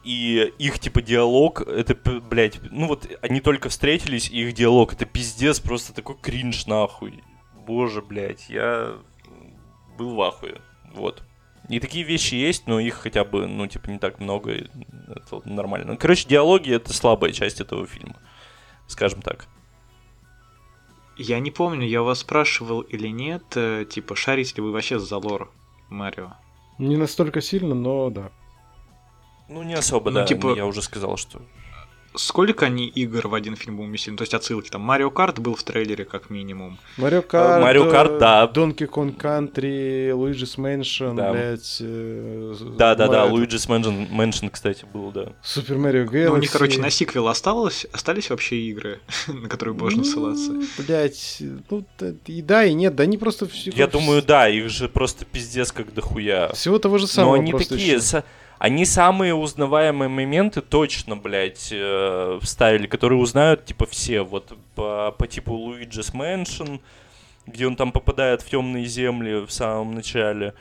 и 0.04 0.54
их, 0.58 0.80
типа, 0.80 1.02
диалог, 1.02 1.62
это, 1.62 1.94
блядь, 2.22 2.60
ну 2.72 2.88
вот, 2.88 3.08
они 3.22 3.42
только 3.42 3.70
встретились, 3.70 4.30
и 4.30 4.42
их 4.42 4.54
диалог, 4.54 4.94
это 4.94 5.06
пиздец, 5.06 5.60
просто 5.60 5.94
такой 5.94 6.16
кринж, 6.20 6.66
нахуй. 6.66 7.24
Боже, 7.54 8.02
блядь, 8.02 8.50
я 8.50 8.96
был 9.98 10.16
в 10.16 10.22
ахуе, 10.22 10.62
вот. 10.94 11.22
И 11.68 11.80
такие 11.80 12.04
вещи 12.04 12.34
есть, 12.34 12.66
но 12.66 12.80
их 12.80 12.96
хотя 12.96 13.24
бы, 13.24 13.46
ну, 13.46 13.68
типа, 13.68 13.90
не 13.90 14.00
так 14.00 14.20
много, 14.20 14.52
это 14.54 15.42
нормально. 15.46 15.96
Короче, 15.98 16.28
диалоги— 16.28 16.72
это 16.74 16.92
слабая 16.94 17.32
часть 17.32 17.62
этого 17.62 17.86
фильма, 17.86 18.16
скажем 18.88 19.22
так. 19.22 19.48
Я 21.22 21.42
не 21.42 21.52
помню, 21.52 21.86
я 21.86 22.02
вас 22.02 22.20
спрашивал 22.20 22.80
или 22.80 23.10
нет, 23.10 23.44
э, 23.56 23.84
типа, 23.84 24.16
шарите 24.16 24.56
ли 24.56 24.62
вы 24.62 24.72
вообще 24.72 25.00
за 25.00 25.18
лор 25.18 25.52
Марио? 25.90 26.32
Не 26.78 26.96
настолько 26.96 27.42
сильно, 27.42 27.76
но 27.76 28.10
да. 28.10 28.32
Ну, 29.50 29.64
не 29.64 29.74
особо, 29.74 30.12
ну, 30.12 30.20
да. 30.22 30.26
Типа... 30.26 30.56
Я 30.56 30.66
уже 30.66 30.82
сказал, 30.82 31.18
что 31.18 31.42
сколько 32.16 32.66
они 32.66 32.88
игр 32.88 33.28
в 33.28 33.34
один 33.34 33.56
фильм 33.56 33.80
уместили? 33.80 34.16
То 34.16 34.24
есть 34.24 34.34
отсылки 34.34 34.70
там 34.70 34.82
Mario 34.82 35.10
Kart 35.12 35.40
был 35.40 35.56
в 35.56 35.64
трейлере 35.64 36.06
как 36.06 36.30
минимум. 36.30 36.78
Mario 36.98 37.22
Kart, 37.22 37.62
Mario 37.62 37.90
Kart, 37.90 38.18
да. 38.20 38.48
Donkey 38.48 38.86
Kong 38.86 39.18
Country, 39.18 40.12
Luigi's 40.12 40.58
Mansion, 40.58 41.16
да. 41.16 41.32
блядь. 41.32 41.78
Э, 41.82 42.56
да, 42.78 42.96
да, 42.96 43.08
да, 43.08 43.26
Luigi's 43.26 43.68
Mansion, 43.68 44.48
кстати, 44.48 44.86
был, 44.92 45.12
да. 45.12 45.34
Super 45.44 45.78
Mario 45.78 46.04
Galaxy. 46.04 46.30
Ну, 46.30 46.34
у 46.34 46.38
них, 46.38 46.52
короче, 46.52 46.80
на 46.80 46.90
сиквел 46.90 47.28
осталось, 47.28 47.86
остались 47.92 48.30
вообще 48.30 48.58
игры, 48.58 49.00
на 49.28 49.48
которые 49.48 49.76
можно 49.76 50.00
ну, 50.00 50.04
ссылаться? 50.04 50.54
Блять, 50.78 51.42
ну, 51.70 51.86
и 52.26 52.42
да, 52.42 52.66
и 52.66 52.74
нет, 52.74 52.96
да 52.96 53.04
они 53.04 53.18
просто... 53.18 53.48
Я 53.66 53.88
думаю, 53.88 54.22
да, 54.22 54.50
их 54.50 54.70
же 54.70 54.90
просто 54.90 55.26
пиздец 55.26 55.72
как 55.72 55.94
дохуя. 55.94 56.52
Всего 56.54 56.80
того 56.80 56.98
же 56.98 57.08
самого 57.08 57.36
Но 57.36 57.42
они 57.42 57.54
такие... 57.54 58.00
Они 58.60 58.84
самые 58.84 59.34
узнаваемые 59.34 60.10
моменты 60.10 60.62
точно, 60.62 61.16
блядь, 61.16 61.70
э, 61.72 62.40
вставили, 62.42 62.88
которые 62.88 63.18
узнают, 63.18 63.64
типа, 63.64 63.86
все. 63.86 64.22
Вот 64.22 64.54
по, 64.76 65.16
по 65.18 65.28
типу 65.28 65.54
Luigi's 65.54 66.14
Mansion, 66.14 66.76
где 67.48 67.68
он 67.68 67.78
там 67.78 67.94
попадает 67.94 68.42
в 68.42 68.50
темные 68.50 68.86
земли 68.86 69.46
в 69.46 69.50
самом 69.50 69.96
начале. 69.96 70.54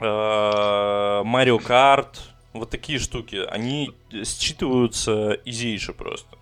Э, 0.00 1.22
Mario 1.24 1.58
Kart. 1.58 2.20
Вот 2.52 2.68
такие 2.68 2.98
штуки. 2.98 3.36
Они 3.36 3.94
считываются 4.10 5.32
изейше 5.46 5.94
просто. 5.94 6.36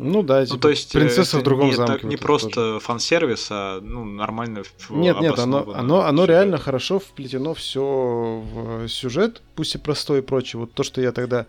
Ну 0.00 0.22
да, 0.22 0.44
типа, 0.44 0.54
ну, 0.54 0.60
то 0.60 0.68
есть 0.70 0.92
принцесса 0.92 1.38
в 1.38 1.42
другом 1.42 1.70
не, 1.70 1.74
замке. 1.74 2.06
не 2.06 2.14
вот 2.14 2.22
просто 2.22 2.50
тоже. 2.50 2.80
фан-сервис, 2.80 3.48
а 3.50 3.80
ну, 3.80 4.04
нормально 4.04 4.62
Нет, 4.90 5.20
нет, 5.20 5.36
оно, 5.40 5.72
оно, 5.74 6.02
оно 6.02 6.24
реально 6.24 6.56
хорошо 6.56 7.00
вплетено 7.00 7.52
все 7.52 8.40
в 8.54 8.86
сюжет, 8.86 9.42
пусть 9.56 9.74
и 9.74 9.78
простой 9.78 10.20
и 10.20 10.22
прочее. 10.22 10.60
Вот 10.60 10.72
то, 10.72 10.84
что 10.84 11.00
я 11.00 11.10
тогда 11.10 11.46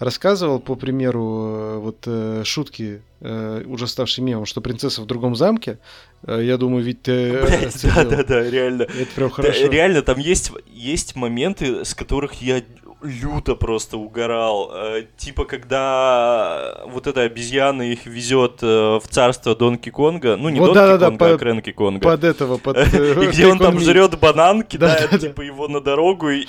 рассказывал, 0.00 0.58
по 0.58 0.74
примеру, 0.74 1.44
э, 1.46 1.78
вот 1.78 1.98
э, 2.06 2.42
шутки, 2.44 3.02
э, 3.20 3.62
уже 3.66 3.86
ставшие 3.86 4.24
мемом, 4.24 4.46
что 4.46 4.60
принцесса 4.60 5.00
в 5.00 5.06
другом 5.06 5.36
замке, 5.36 5.78
я 6.26 6.56
думаю, 6.56 6.84
ведь 6.84 7.02
ты... 7.02 7.40
да, 7.84 8.04
да, 8.04 8.24
да, 8.24 8.50
реально. 8.50 8.82
Это 8.82 9.14
прям 9.14 9.30
хорошо. 9.30 9.62
Да, 9.62 9.68
реально, 9.68 10.02
там 10.02 10.18
есть, 10.18 10.50
есть 10.66 11.14
моменты, 11.14 11.84
с 11.84 11.94
которых 11.94 12.42
я 12.42 12.64
люто 13.02 13.54
просто 13.54 13.96
угорал. 13.96 14.70
Э, 14.74 15.06
типа, 15.16 15.44
когда 15.44 16.82
вот 16.86 17.06
эта 17.06 17.22
обезьяна 17.22 17.82
их 17.82 18.06
везет 18.06 18.62
э, 18.62 18.66
в 18.98 19.02
царство 19.08 19.54
Донки 19.54 19.90
Конга. 19.90 20.36
Ну, 20.36 20.48
не 20.48 20.60
вот, 20.60 20.74
Донки 20.74 20.78
да, 20.78 20.98
да, 20.98 21.06
Конга, 21.06 21.28
да, 21.28 21.34
а 21.34 21.38
Крэнки 21.38 21.72
Конга. 21.72 22.00
Под 22.00 22.24
этого, 22.24 22.58
под... 22.58 22.76
Э, 22.92 23.24
и 23.24 23.26
где 23.28 23.46
он 23.46 23.58
там 23.58 23.78
жрет 23.78 24.18
банан, 24.18 24.62
кидает, 24.62 25.20
типа, 25.20 25.42
его 25.42 25.68
на 25.68 25.80
дорогу, 25.80 26.30
и 26.30 26.46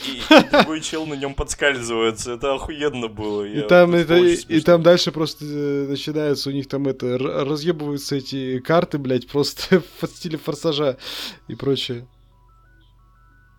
другой 0.52 0.82
чел 0.82 1.06
на 1.06 1.14
нем 1.14 1.34
подскальзывается. 1.34 2.34
Это 2.34 2.54
охуенно 2.54 3.08
было. 3.08 3.44
И 3.44 3.62
там, 3.62 3.96
и 3.96 4.60
там 4.62 4.84
дальше 4.84 5.12
просто 5.12 5.46
начинается 5.46 6.50
у 6.50 6.54
них 6.54 6.68
там 6.68 6.88
это, 6.88 7.18
разъебываются 7.18 8.16
эти 8.16 8.60
карты, 8.60 8.98
блядь, 8.98 9.28
просто 9.28 9.82
в 10.02 10.08
стиле 10.08 10.38
форсажа 10.38 10.98
и 11.48 11.56
прочее. 11.56 12.08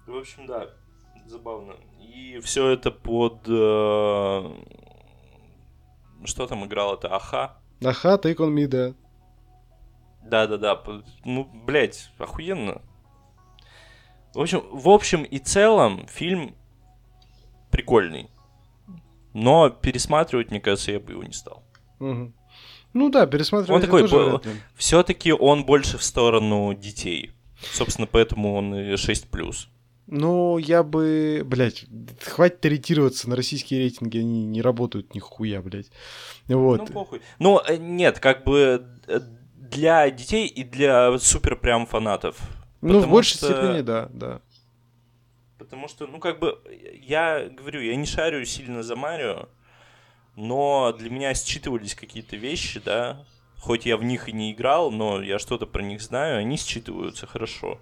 В 0.07 0.16
общем, 0.16 0.47
да, 0.47 0.68
забавно 1.26 1.74
все 2.43 2.69
это 2.69 2.91
под... 2.91 3.41
Э, 3.47 4.53
что 6.25 6.47
там 6.47 6.65
играл 6.65 6.95
это? 6.95 7.15
Аха? 7.15 7.59
Аха, 7.85 8.21
Take 8.23 8.37
On 8.37 8.53
Me, 8.53 8.67
да. 8.67 8.95
Да-да-да. 10.25 10.83
Ну, 11.25 11.45
блядь, 11.45 12.11
охуенно. 12.19 12.81
В 14.35 14.41
общем, 14.41 14.62
в 14.73 14.89
общем 14.89 15.23
и 15.23 15.39
целом 15.39 16.07
фильм 16.09 16.55
прикольный. 17.71 18.31
Но 19.33 19.69
пересматривать, 19.71 20.51
мне 20.51 20.61
кажется, 20.61 20.93
я 20.93 21.01
бы 21.01 21.12
его 21.12 21.23
не 21.23 21.33
стал. 21.33 21.62
Угу. 22.01 22.33
Ну 22.95 23.11
да, 23.11 23.27
пересматривать 23.27 23.71
он 23.71 23.81
такой, 23.81 24.09
тоже 24.09 24.41
Все-таки 24.77 25.33
он 25.33 25.65
больше 25.65 25.99
в 25.99 26.05
сторону 26.05 26.73
детей. 26.75 27.33
Собственно, 27.73 28.07
поэтому 28.07 28.55
он 28.55 28.75
и 28.75 28.95
6+. 28.95 29.55
Ну, 30.07 30.59
я 30.59 30.83
бы, 30.83 31.43
блядь, 31.45 31.87
хватит 32.21 32.65
ориентироваться 32.67 33.29
на 33.29 33.37
российские 33.37 33.81
рейтинги, 33.81 34.19
они 34.19 34.45
не 34.45 34.61
работают 34.61 35.15
нихуя, 35.15 35.63
блядь. 35.63 35.91
Вот. 36.47 36.81
Ну, 36.81 36.87
похуй. 36.87 37.23
Ну, 37.39 37.61
э, 37.67 37.77
нет, 37.77 38.19
как 38.21 38.45
бы 38.45 38.87
э, 39.07 39.21
для 39.57 40.11
детей 40.11 40.47
и 40.47 40.63
для 40.63 41.19
супер 41.19 41.57
прям 41.57 41.87
фанатов. 41.87 42.39
Ну, 42.83 43.01
в 43.01 43.09
большей 43.09 43.39
что... 43.39 43.47
степени, 43.47 43.81
да, 43.81 44.11
да. 44.13 44.43
Потому 45.57 45.89
что, 45.89 46.07
ну, 46.07 46.19
как 46.19 46.39
бы, 46.39 46.59
я 47.01 47.49
говорю, 47.49 47.81
я 47.81 47.97
не 47.97 48.05
шарю 48.05 48.45
сильно 48.45 48.83
за 48.83 48.97
Марио, 48.97 49.49
но 50.37 50.93
для 50.93 51.09
меня 51.09 51.33
считывались 51.33 51.95
какие-то 51.95 52.37
вещи, 52.37 52.79
да, 52.85 53.25
хоть 53.57 53.87
я 53.87 53.97
в 53.97 54.05
них 54.05 54.29
и 54.29 54.33
не 54.33 54.53
играл, 54.53 54.91
но 54.91 55.23
я 55.23 55.39
что-то 55.39 55.65
про 55.67 55.83
них 55.83 56.03
знаю, 56.03 56.41
они 56.41 56.57
считываются 56.59 57.27
хорошо. 57.27 57.81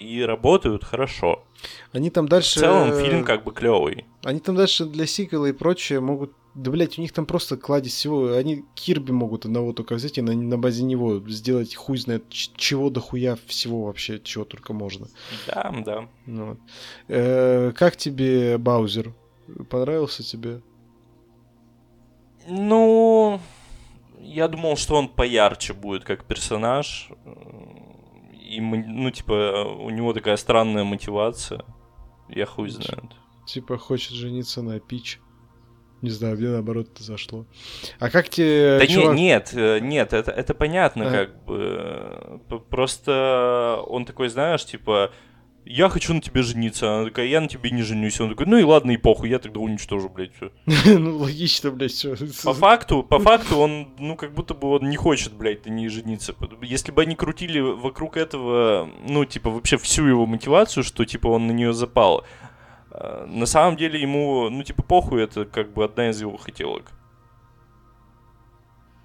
И 0.00 0.22
работают 0.22 0.84
хорошо. 0.84 1.44
Они 1.92 2.10
там 2.10 2.26
дальше... 2.26 2.58
В 2.58 2.62
целом 2.62 2.92
фильм 2.94 3.24
как 3.24 3.44
бы 3.44 3.52
клевый. 3.52 4.06
Они 4.24 4.40
там 4.40 4.56
дальше 4.56 4.86
для 4.86 5.06
сиквела 5.06 5.46
и 5.46 5.52
прочее 5.52 6.00
могут 6.00 6.32
да, 6.52 6.72
блядь, 6.72 6.98
у 6.98 7.02
них 7.02 7.12
там 7.12 7.26
просто 7.26 7.56
кладезь 7.56 7.94
всего. 7.94 8.32
Они 8.32 8.64
Кирби 8.74 9.12
могут 9.12 9.44
одного 9.44 9.72
только 9.72 9.94
взять 9.94 10.18
и 10.18 10.20
на, 10.20 10.34
на 10.34 10.58
базе 10.58 10.82
него 10.82 11.20
сделать 11.28 11.76
хуй 11.76 11.96
знает 11.96 12.28
чего 12.28 12.90
до 12.90 13.00
хуя 13.00 13.38
всего 13.46 13.84
вообще, 13.84 14.18
чего 14.18 14.44
только 14.44 14.72
можно. 14.72 15.06
Да, 15.46 15.72
да. 15.84 16.08
Ну, 16.26 16.46
вот. 16.46 16.58
э, 17.06 17.72
как 17.76 17.96
тебе 17.96 18.58
Баузер? 18.58 19.12
Понравился 19.68 20.24
тебе? 20.24 20.60
Ну, 22.48 23.40
я 24.18 24.48
думал, 24.48 24.76
что 24.76 24.96
он 24.96 25.08
поярче 25.08 25.72
будет 25.72 26.02
как 26.02 26.24
персонаж. 26.24 27.10
И, 28.50 28.60
ну, 28.60 29.10
типа, 29.12 29.62
у 29.78 29.90
него 29.90 30.12
такая 30.12 30.36
странная 30.36 30.82
мотивация. 30.82 31.64
Я 32.28 32.46
хуй 32.46 32.68
знает. 32.70 33.12
Типа, 33.46 33.78
хочет 33.78 34.10
жениться 34.10 34.60
на 34.60 34.80
Пич. 34.80 35.20
Не 36.02 36.10
знаю, 36.10 36.36
мне 36.36 36.48
наоборот 36.48 36.88
это 36.92 37.04
зашло. 37.04 37.46
А 38.00 38.10
как 38.10 38.28
тебе... 38.28 38.78
Да 38.80 38.86
чувак... 38.88 39.14
не, 39.14 39.22
нет, 39.22 39.50
э, 39.52 39.78
нет, 39.80 40.12
это, 40.12 40.32
это 40.32 40.54
понятно, 40.54 41.08
а. 41.08 41.10
как 41.12 41.44
бы. 41.44 42.40
Просто 42.70 43.84
он 43.86 44.04
такой, 44.04 44.28
знаешь, 44.30 44.64
типа, 44.64 45.12
я 45.64 45.88
хочу 45.88 46.14
на 46.14 46.20
тебе 46.20 46.42
жениться. 46.42 46.94
Она 46.94 47.04
такая, 47.06 47.26
я 47.26 47.40
на 47.40 47.48
тебе 47.48 47.70
не 47.70 47.82
женюсь. 47.82 48.20
Он 48.20 48.30
такой, 48.30 48.46
ну 48.46 48.56
и 48.56 48.62
ладно, 48.62 48.90
и 48.92 48.96
похуй, 48.96 49.28
я 49.28 49.38
тогда 49.38 49.60
уничтожу, 49.60 50.08
блядь, 50.08 50.32
все. 50.34 50.50
Ну, 50.98 51.18
логично, 51.18 51.70
блядь, 51.70 51.92
все. 51.92 52.16
По 52.44 52.54
факту, 52.54 53.02
по 53.02 53.18
факту 53.18 53.58
он, 53.58 53.88
ну, 53.98 54.16
как 54.16 54.34
будто 54.34 54.54
бы 54.54 54.68
он 54.76 54.88
не 54.88 54.96
хочет, 54.96 55.32
блядь, 55.32 55.66
не 55.66 55.88
жениться. 55.88 56.34
Если 56.62 56.92
бы 56.92 57.02
они 57.02 57.14
крутили 57.14 57.60
вокруг 57.60 58.16
этого, 58.16 58.88
ну, 59.08 59.24
типа, 59.24 59.50
вообще 59.50 59.76
всю 59.76 60.06
его 60.06 60.26
мотивацию, 60.26 60.84
что, 60.84 61.04
типа, 61.04 61.28
он 61.28 61.46
на 61.46 61.52
нее 61.52 61.72
запал, 61.72 62.24
Э, 62.90 63.26
на 63.26 63.46
самом 63.46 63.76
деле 63.76 64.00
ему, 64.00 64.48
ну, 64.50 64.62
типа, 64.62 64.82
похуй, 64.82 65.22
это 65.22 65.44
как 65.44 65.72
бы 65.72 65.84
одна 65.84 66.10
из 66.10 66.20
его 66.20 66.36
хотелок. 66.36 66.92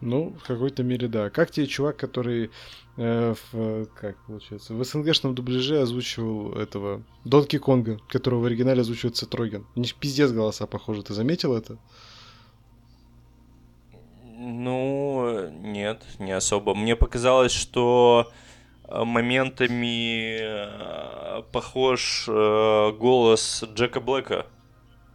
Ну, 0.01 0.35
в 0.41 0.47
какой-то 0.47 0.83
мере, 0.83 1.07
да. 1.07 1.29
Как 1.29 1.51
тебе 1.51 1.67
чувак, 1.67 1.97
который 1.97 2.51
э, 2.97 3.33
в, 3.51 3.85
как 3.95 4.17
получается, 4.25 4.73
в 4.73 4.83
СНГшном 4.83 5.33
дубляже 5.33 5.79
озвучивал 5.79 6.53
этого 6.53 7.03
Донки 7.23 7.57
Конга, 7.57 7.99
которого 8.09 8.41
в 8.41 8.45
оригинале 8.45 8.81
озвучивает 8.81 9.17
Сетроген. 9.17 9.65
У 9.75 9.79
них 9.79 9.95
пиздец 9.95 10.31
голоса 10.31 10.67
похожи, 10.67 11.01
ты 11.03 11.13
заметил 11.13 11.55
это? 11.55 11.77
Ну, 14.37 15.49
нет, 15.49 16.03
не 16.19 16.33
особо. 16.33 16.75
Мне 16.75 16.95
показалось, 16.95 17.53
что 17.53 18.31
Э, 18.87 19.03
моментами 19.03 20.37
э, 20.39 21.41
похож 21.51 22.25
э, 22.27 22.91
голос 22.91 23.63
Джека 23.73 23.99
Блэка 23.99 24.45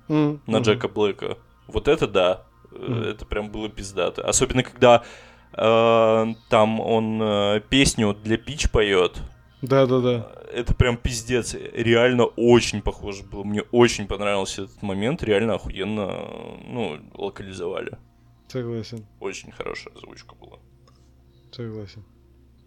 mm-hmm. 0.08 0.40
на 0.46 0.58
Джека 0.58 0.88
Блэка. 0.88 1.38
Вот 1.68 1.86
это 1.86 2.08
да, 2.08 2.46
mm-hmm. 2.70 3.04
это 3.06 3.26
прям 3.26 3.50
было 3.50 3.68
пиздато. 3.68 4.22
Особенно 4.22 4.62
когда 4.62 5.04
э, 5.52 6.26
там 6.48 6.80
он 6.80 7.22
э, 7.22 7.60
песню 7.68 8.14
для 8.14 8.36
Пич 8.36 8.70
поет. 8.70 9.20
Да, 9.62 9.86
да, 9.86 10.00
да. 10.00 10.32
Это 10.52 10.74
прям 10.74 10.96
пиздец. 10.96 11.54
Реально 11.54 12.24
очень 12.24 12.82
похоже 12.82 13.22
было. 13.22 13.44
Мне 13.44 13.62
очень 13.70 14.06
понравился 14.06 14.62
этот 14.62 14.82
момент. 14.82 15.22
Реально 15.22 15.54
охуенно, 15.54 16.26
ну, 16.66 16.98
локализовали. 17.14 17.98
Согласен. 18.48 19.06
Очень 19.20 19.52
хорошая 19.52 19.94
озвучка 19.94 20.34
была. 20.34 20.58
Согласен. 21.52 22.04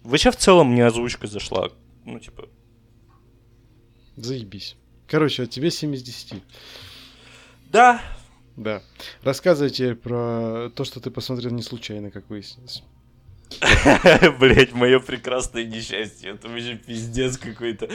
Вообще 0.04 0.32
в 0.32 0.38
целом 0.38 0.72
мне 0.72 0.86
озвучка 0.86 1.28
зашла. 1.28 1.70
Ну, 2.06 2.20
типа... 2.20 2.47
Заебись. 4.16 4.78
Короче, 5.08 5.43
а 5.43 5.45
тебе 5.45 5.72
7 5.72 5.93
из 5.95 6.04
10. 6.04 6.41
Да. 7.72 8.01
Да. 8.56 8.82
Рассказывайте 9.24 9.95
про 9.95 10.70
то, 10.76 10.84
что 10.84 10.99
ты 10.99 11.10
посмотрел 11.10 11.51
не 11.51 11.64
случайно, 11.64 12.12
как 12.12 12.30
выяснилось. 12.30 12.84
Блять, 14.39 14.74
мое 14.74 14.99
прекрасное 14.99 15.66
несчастье. 15.66 16.32
Это 16.32 16.47
вообще 16.49 16.76
пиздец 16.76 17.38
какой-то. 17.38 17.89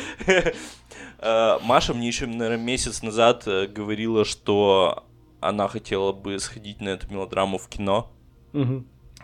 А, 1.18 1.58
Маша 1.62 1.94
мне 1.94 2.08
еще, 2.08 2.26
наверное, 2.26 2.64
месяц 2.64 3.02
назад 3.02 3.44
э, 3.46 3.66
говорила, 3.66 4.24
что 4.24 5.04
она 5.40 5.68
хотела 5.68 6.12
бы 6.12 6.38
сходить 6.38 6.80
на 6.80 6.90
эту 6.90 7.10
мелодраму 7.12 7.58
в 7.58 7.68
кино. 7.68 8.12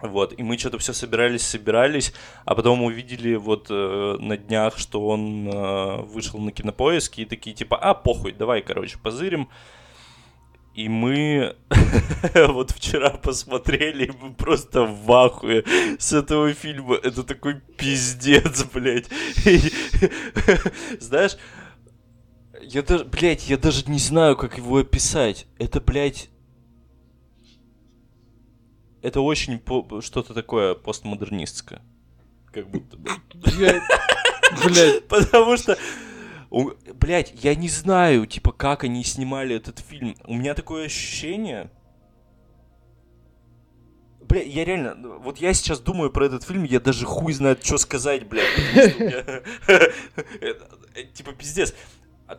Вот, 0.03 0.39
и 0.39 0.43
мы 0.43 0.59
что-то 0.59 0.79
все 0.79 0.93
собирались, 0.93 1.47
собирались, 1.47 2.13
а 2.45 2.55
потом 2.55 2.83
увидели 2.83 3.37
вот 3.37 3.69
э, 3.71 4.17
на 4.19 4.37
днях, 4.37 4.77
что 4.77 5.07
он 5.07 5.49
э, 5.49 6.03
вышел 6.03 6.39
на 6.41 6.53
кинопоиски 6.53 7.23
и 7.23 7.25
такие 7.25 7.57
типа, 7.57 7.79
а, 7.79 7.95
похуй, 7.95 8.33
давай, 8.33 8.61
короче, 8.61 8.99
позырим. 8.99 9.49
И 10.75 10.89
мы 10.89 11.55
вот 12.35 12.73
вчера 12.73 13.11
посмотрели, 13.11 14.07
и 14.07 14.13
мы 14.21 14.35
просто 14.35 14.83
в 14.85 15.11
ахуе 15.13 15.65
с 15.99 16.13
этого 16.13 16.53
фильма. 16.53 16.97
Это 16.97 17.23
такой 17.23 17.61
пиздец, 17.77 18.65
блядь. 18.65 19.07
Знаешь, 21.01 21.37
я 22.61 22.83
даже, 22.83 23.05
блядь, 23.05 23.49
я 23.49 23.57
даже 23.57 23.85
не 23.87 24.01
знаю, 24.01 24.37
как 24.37 24.59
его 24.59 24.79
описать. 24.79 25.47
Это, 25.59 25.81
блядь, 25.81 26.29
это 29.01 29.21
очень 29.21 29.59
по- 29.59 30.01
что-то 30.01 30.35
такое 30.35 30.75
постмодернистское. 30.75 31.83
Как 32.53 32.69
будто 32.69 32.97
бы. 32.97 33.11
Блять. 33.35 33.83
Потому 35.09 35.57
что 35.57 35.79
Блять, 36.95 37.35
я 37.43 37.55
не 37.55 37.69
знаю, 37.69 38.27
типа, 38.27 38.53
как 38.53 38.85
они 38.85 39.03
снимали 39.03 39.57
этот 39.57 39.81
фильм. 39.81 40.15
У 40.25 40.35
меня 40.35 40.55
такое 40.55 40.87
ощущение... 40.87 41.71
Бля, 44.23 44.43
я 44.43 44.65
реально... 44.65 45.19
Вот 45.19 45.39
я 45.39 45.53
сейчас 45.53 45.81
думаю 45.81 46.11
про 46.11 46.27
этот 46.27 46.45
фильм, 46.45 46.65
я 46.65 46.81
даже 46.81 47.07
хуй 47.07 47.33
знает, 47.33 47.65
что 47.65 47.79
сказать, 47.79 48.29
блядь. 48.29 48.47
Типа, 51.15 51.33
пиздец. 51.33 51.75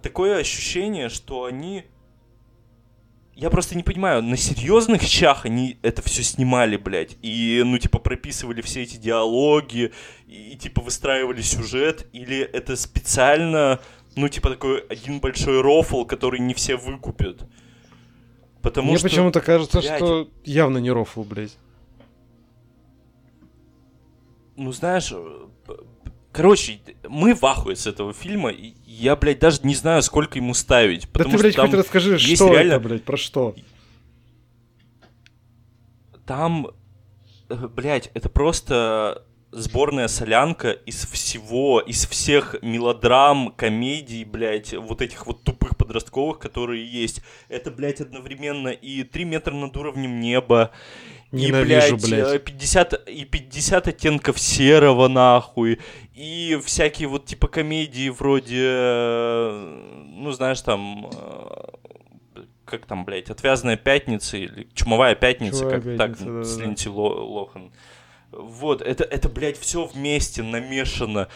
Такое 0.01 0.37
ощущение, 0.37 1.09
что 1.09 1.43
они 1.43 1.85
я 3.35 3.49
просто 3.49 3.75
не 3.75 3.83
понимаю, 3.83 4.23
на 4.23 4.37
серьезных 4.37 5.01
щах 5.01 5.45
они 5.45 5.77
это 5.81 6.01
все 6.01 6.23
снимали, 6.23 6.77
блядь, 6.77 7.17
и, 7.21 7.61
ну, 7.65 7.77
типа, 7.77 7.99
прописывали 7.99 8.61
все 8.61 8.83
эти 8.83 8.95
диалоги, 8.95 9.91
и 10.25 10.55
типа, 10.55 10.81
выстраивали 10.81 11.41
сюжет, 11.41 12.07
или 12.13 12.39
это 12.39 12.77
специально, 12.77 13.81
ну, 14.15 14.29
типа, 14.29 14.49
такой 14.49 14.79
один 14.79 15.19
большой 15.19 15.61
рофл, 15.61 16.05
который 16.05 16.39
не 16.39 16.53
все 16.53 16.75
выкупят. 16.75 17.45
Потому 18.61 18.89
Мне 18.89 18.97
что... 18.97 19.09
почему-то 19.09 19.41
кажется, 19.41 19.79
блядь, 19.79 19.97
что 19.97 20.29
явно 20.43 20.79
не 20.79 20.91
рофл, 20.91 21.23
блядь. 21.23 21.57
Ну, 24.55 24.71
знаешь, 24.71 25.13
Короче, 26.35 26.81
мы 27.07 27.33
в 27.33 27.45
ахуе 27.45 27.77
с 27.77 27.87
этого 27.87 28.11
фильма. 28.11 28.49
И 28.49 28.73
я, 28.85 29.15
блядь, 29.15 29.39
даже 29.39 29.61
не 29.63 29.73
знаю, 29.73 30.01
сколько 30.03 30.37
ему 30.37 30.53
ставить. 30.53 31.07
Потому 31.07 31.31
да 31.31 31.37
ты, 31.37 31.43
блядь, 31.43 31.53
что 31.53 31.61
хоть 31.61 31.73
расскажи, 31.75 32.19
что 32.19 32.49
реально... 32.49 32.73
это, 32.73 32.79
блядь, 32.81 33.03
про 33.05 33.15
что? 33.15 33.55
Там, 36.25 36.67
э, 37.47 37.55
блядь, 37.55 38.11
это 38.13 38.27
просто 38.27 39.23
сборная 39.55 40.07
солянка 40.09 40.71
из 40.71 41.05
всего, 41.05 41.79
из 41.79 42.05
всех 42.05 42.55
мелодрам, 42.61 43.53
комедий, 43.55 44.25
блядь, 44.25 44.73
вот 44.73 45.01
этих 45.01 45.25
вот 45.25 45.43
тупых 45.43 45.77
подростковых, 45.77 46.39
которые 46.39 46.85
есть. 46.85 47.21
Это, 47.47 47.71
блядь, 47.71 48.01
одновременно 48.01 48.67
и 48.67 49.03
«Три 49.03 49.23
метра 49.23 49.53
над 49.53 49.75
уровнем 49.77 50.19
неба», 50.19 50.71
Ненавижу, 51.31 51.95
и, 51.95 51.99
блядь, 51.99 52.31
блядь. 52.31 52.43
50, 52.43 53.09
и 53.09 53.25
50 53.25 53.87
оттенков 53.87 54.39
серого, 54.39 55.07
нахуй. 55.07 55.79
И 56.13 56.59
всякие 56.63 57.07
вот 57.07 57.25
типа 57.25 57.47
комедии 57.47 58.09
вроде, 58.09 58.61
э, 58.61 60.03
ну, 60.15 60.31
знаешь, 60.31 60.61
там, 60.61 61.09
э, 61.13 62.41
как 62.65 62.85
там, 62.85 63.05
блядь, 63.05 63.29
«Отвязная 63.29 63.77
пятница» 63.77 64.37
или 64.37 64.67
«Чумовая 64.73 65.15
пятница», 65.15 65.59
Чумовая 65.59 65.81
как 65.81 65.97
пятница, 65.97 66.25
так, 66.25 66.35
да, 66.35 66.43
с 66.43 66.57
Линси 66.57 66.89
Лохан. 66.89 67.71
Вот, 68.37 68.81
это, 68.81 69.03
это, 69.03 69.29
блядь, 69.29 69.59
все 69.59 69.85
вместе 69.85 70.43
намешано 70.43 71.27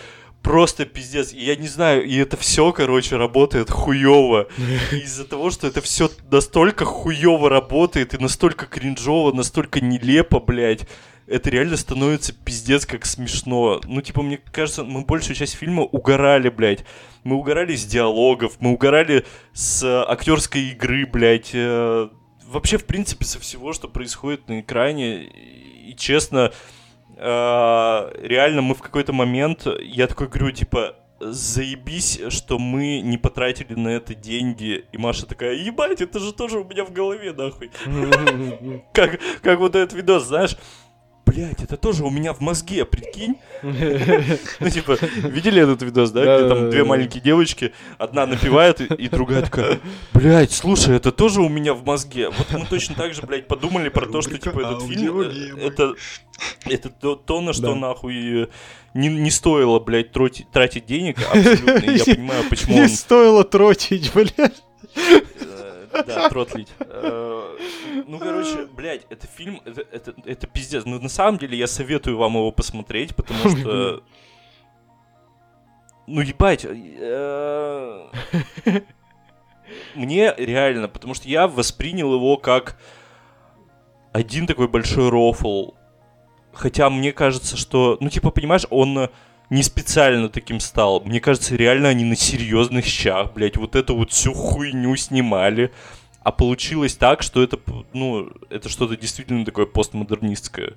просто 0.42 0.86
пиздец. 0.86 1.32
Я 1.32 1.56
не 1.56 1.68
знаю, 1.68 2.06
и 2.06 2.16
это 2.18 2.38
все, 2.38 2.72
короче, 2.72 3.18
работает 3.18 3.70
хуево. 3.70 4.48
Из-за 4.92 5.26
того, 5.26 5.52
что 5.52 5.68
это 5.68 5.82
все 5.82 6.10
настолько 6.32 6.86
хуево 6.86 7.50
работает 7.50 8.14
и 8.14 8.18
настолько 8.18 8.66
кринжово, 8.66 9.34
настолько 9.34 9.82
нелепо, 9.82 10.40
блядь. 10.40 10.88
Это 11.28 11.52
реально 11.52 11.78
становится 11.78 12.34
пиздец 12.34 12.88
как 12.88 13.06
смешно. 13.06 13.82
Ну, 13.86 14.02
типа, 14.02 14.24
мне 14.24 14.40
кажется, 14.52 14.84
мы 14.84 15.06
большую 15.06 15.36
часть 15.36 15.54
фильма 15.54 15.84
угорали, 15.84 16.50
блядь. 16.50 16.84
Мы 17.24 17.36
угорали 17.36 17.76
с 17.76 17.86
диалогов, 17.86 18.54
мы 18.60 18.72
угорали 18.72 19.26
с 19.54 19.84
актерской 20.08 20.62
игры, 20.72 21.06
блядь. 21.06 21.52
Э, 21.54 22.10
вообще, 22.48 22.80
в 22.80 22.86
принципе, 22.86 23.26
со 23.26 23.40
всего, 23.40 23.74
что 23.74 23.88
происходит 23.88 24.48
на 24.48 24.62
экране. 24.62 25.26
И 25.26 25.96
честно, 25.96 26.52
Э, 26.52 26.52
реально 27.20 28.62
мы 28.62 28.76
в 28.76 28.82
какой-то 28.82 29.14
момент, 29.14 29.68
я 29.82 30.08
такой 30.08 30.28
говорю, 30.28 30.52
типа, 30.52 30.96
заебись, 31.20 32.20
что 32.30 32.58
мы 32.58 33.02
не 33.02 33.18
потратили 33.18 33.74
на 33.74 33.90
это 33.90 34.16
деньги. 34.16 34.86
И 34.92 34.98
Маша 34.98 35.26
такая, 35.26 35.54
ебать, 35.54 36.02
это 36.02 36.20
же 36.20 36.34
тоже 36.34 36.60
у 36.60 36.64
меня 36.64 36.86
в 36.86 36.94
голове, 36.94 37.34
нахуй. 37.34 37.72
Как, 38.94 39.20
как 39.42 39.60
вот 39.60 39.76
этот 39.76 39.94
видос, 39.94 40.26
знаешь, 40.26 40.56
блядь, 41.30 41.64
это 41.64 41.78
тоже 41.78 42.04
у 42.04 42.10
меня 42.10 42.34
в 42.34 42.40
мозге, 42.42 42.86
прикинь. 42.86 43.38
Ну, 44.60 44.70
типа, 44.70 44.98
видели 45.24 45.62
этот 45.62 45.82
видос, 45.82 46.12
да? 46.12 46.22
Где 46.22 46.48
там 46.50 46.70
две 46.70 46.84
маленькие 46.84 47.22
девочки, 47.22 47.74
одна 47.98 48.26
напевает, 48.26 48.82
и 48.82 49.08
другая 49.08 49.42
такая, 49.42 49.80
блядь, 50.14 50.52
слушай, 50.52 50.96
это 50.96 51.12
тоже 51.12 51.42
у 51.42 51.50
меня 51.50 51.74
в 51.74 51.84
мозге. 51.84 52.30
Вот 52.30 52.52
мы 52.52 52.66
точно 52.66 52.96
так 52.96 53.14
же, 53.14 53.22
блядь, 53.22 53.48
подумали 53.48 53.90
про 53.90 54.06
то, 54.06 54.22
что, 54.22 54.38
типа, 54.38 54.60
этот 54.60 54.84
фильм, 54.84 55.22
э, 55.22 55.66
это, 55.66 55.94
это 56.66 56.90
то, 56.90 57.42
на 57.42 57.54
что, 57.54 57.76
нахуй, 57.76 58.50
не, 58.94 59.08
не 59.08 59.32
стоило, 59.32 59.80
блядь, 59.80 60.12
тратить 60.12 60.86
денег, 60.86 61.18
абсолютно. 61.32 61.92
Я 61.92 62.06
понимаю, 62.16 62.44
почему 62.50 62.76
Не 62.76 62.88
стоило 62.88 63.44
тратить, 63.44 64.12
блядь. 64.14 64.64
Да, 65.92 66.30
тротлить. 66.30 66.70
Э, 66.80 67.58
ну, 68.08 68.20
короче, 68.20 68.68
блядь, 68.68 69.06
это 69.10 69.28
фильм, 69.28 69.62
это, 69.66 69.82
это, 69.92 70.14
это 70.26 70.48
пиздец. 70.48 70.86
Ну, 70.86 71.00
на 71.00 71.10
самом 71.10 71.38
деле, 71.38 71.58
я 71.58 71.68
советую 71.68 72.18
вам 72.18 72.34
его 72.34 72.52
посмотреть, 72.52 73.16
потому 73.16 73.50
что... 73.50 74.04
Ну, 76.08 76.22
ебать. 76.22 76.66
Э, 76.68 78.10
мне 79.96 80.34
реально, 80.38 80.88
потому 80.88 81.14
что 81.14 81.30
я 81.30 81.48
воспринял 81.48 82.14
его 82.14 82.38
как 82.38 82.80
один 84.12 84.48
такой 84.48 84.68
большой 84.68 85.10
рофл. 85.10 85.74
Хотя 86.52 86.90
мне 86.90 87.14
кажется, 87.14 87.56
что, 87.58 87.98
ну, 88.00 88.10
типа, 88.10 88.32
понимаешь, 88.32 88.66
он 88.72 89.10
не 89.50 89.64
специально 89.64 90.30
таким 90.30 90.60
стал. 90.60 91.02
Мне 91.02 91.20
кажется, 91.20 91.56
реально 91.56 91.90
они 91.90 92.06
на 92.06 92.16
серьезных 92.16 92.86
щах, 92.86 93.34
блядь, 93.34 93.58
вот 93.58 93.76
эту 93.76 93.96
вот 93.96 94.12
всю 94.12 94.34
хуйню 94.34 94.96
снимали. 94.96 95.72
А 96.22 96.32
получилось 96.32 96.96
так, 96.96 97.24
что 97.24 97.42
это, 97.42 97.58
ну, 97.94 98.30
это 98.50 98.70
что-то 98.70 98.98
действительно 98.98 99.46
такое 99.46 99.66
постмодернистское. 99.66 100.74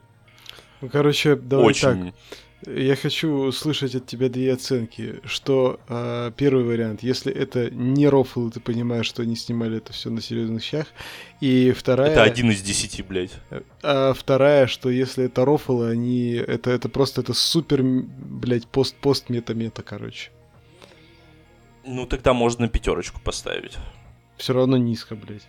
Ну, 0.80 0.88
короче, 0.88 1.36
давай 1.36 1.66
Очень. 1.66 1.80
так. 2.06 2.14
Я 2.66 2.94
хочу 2.94 3.28
услышать 3.28 3.94
от 3.94 4.06
тебя 4.06 4.28
две 4.28 4.52
оценки. 4.52 5.20
Что 5.24 5.80
э, 5.88 6.30
первый 6.36 6.64
вариант, 6.64 7.02
если 7.02 7.32
это 7.32 7.70
не 7.70 8.08
рофл, 8.08 8.50
ты 8.50 8.60
понимаешь, 8.60 9.06
что 9.06 9.22
они 9.22 9.34
снимали 9.34 9.78
это 9.78 9.92
все 9.92 10.10
на 10.10 10.20
серьезных 10.20 10.62
щах. 10.62 10.86
И 11.40 11.72
вторая... 11.72 12.12
Это 12.12 12.22
один 12.22 12.50
из 12.50 12.62
десяти, 12.62 13.02
блядь. 13.02 13.32
А 13.82 14.12
вторая, 14.12 14.68
что 14.68 14.90
если 14.90 15.24
это 15.24 15.44
рофл, 15.44 15.82
они... 15.82 16.34
Это, 16.34 16.70
это 16.70 16.88
просто 16.88 17.20
это 17.22 17.34
супер, 17.34 17.82
блядь, 17.82 18.68
пост-пост 18.68 19.28
мета-мета, 19.28 19.82
короче. 19.82 20.30
Ну, 21.84 22.06
тогда 22.06 22.32
можно 22.32 22.68
пятерочку 22.68 23.20
поставить. 23.20 23.76
Все 24.36 24.52
равно 24.52 24.76
низко, 24.76 25.16
блядь. 25.16 25.46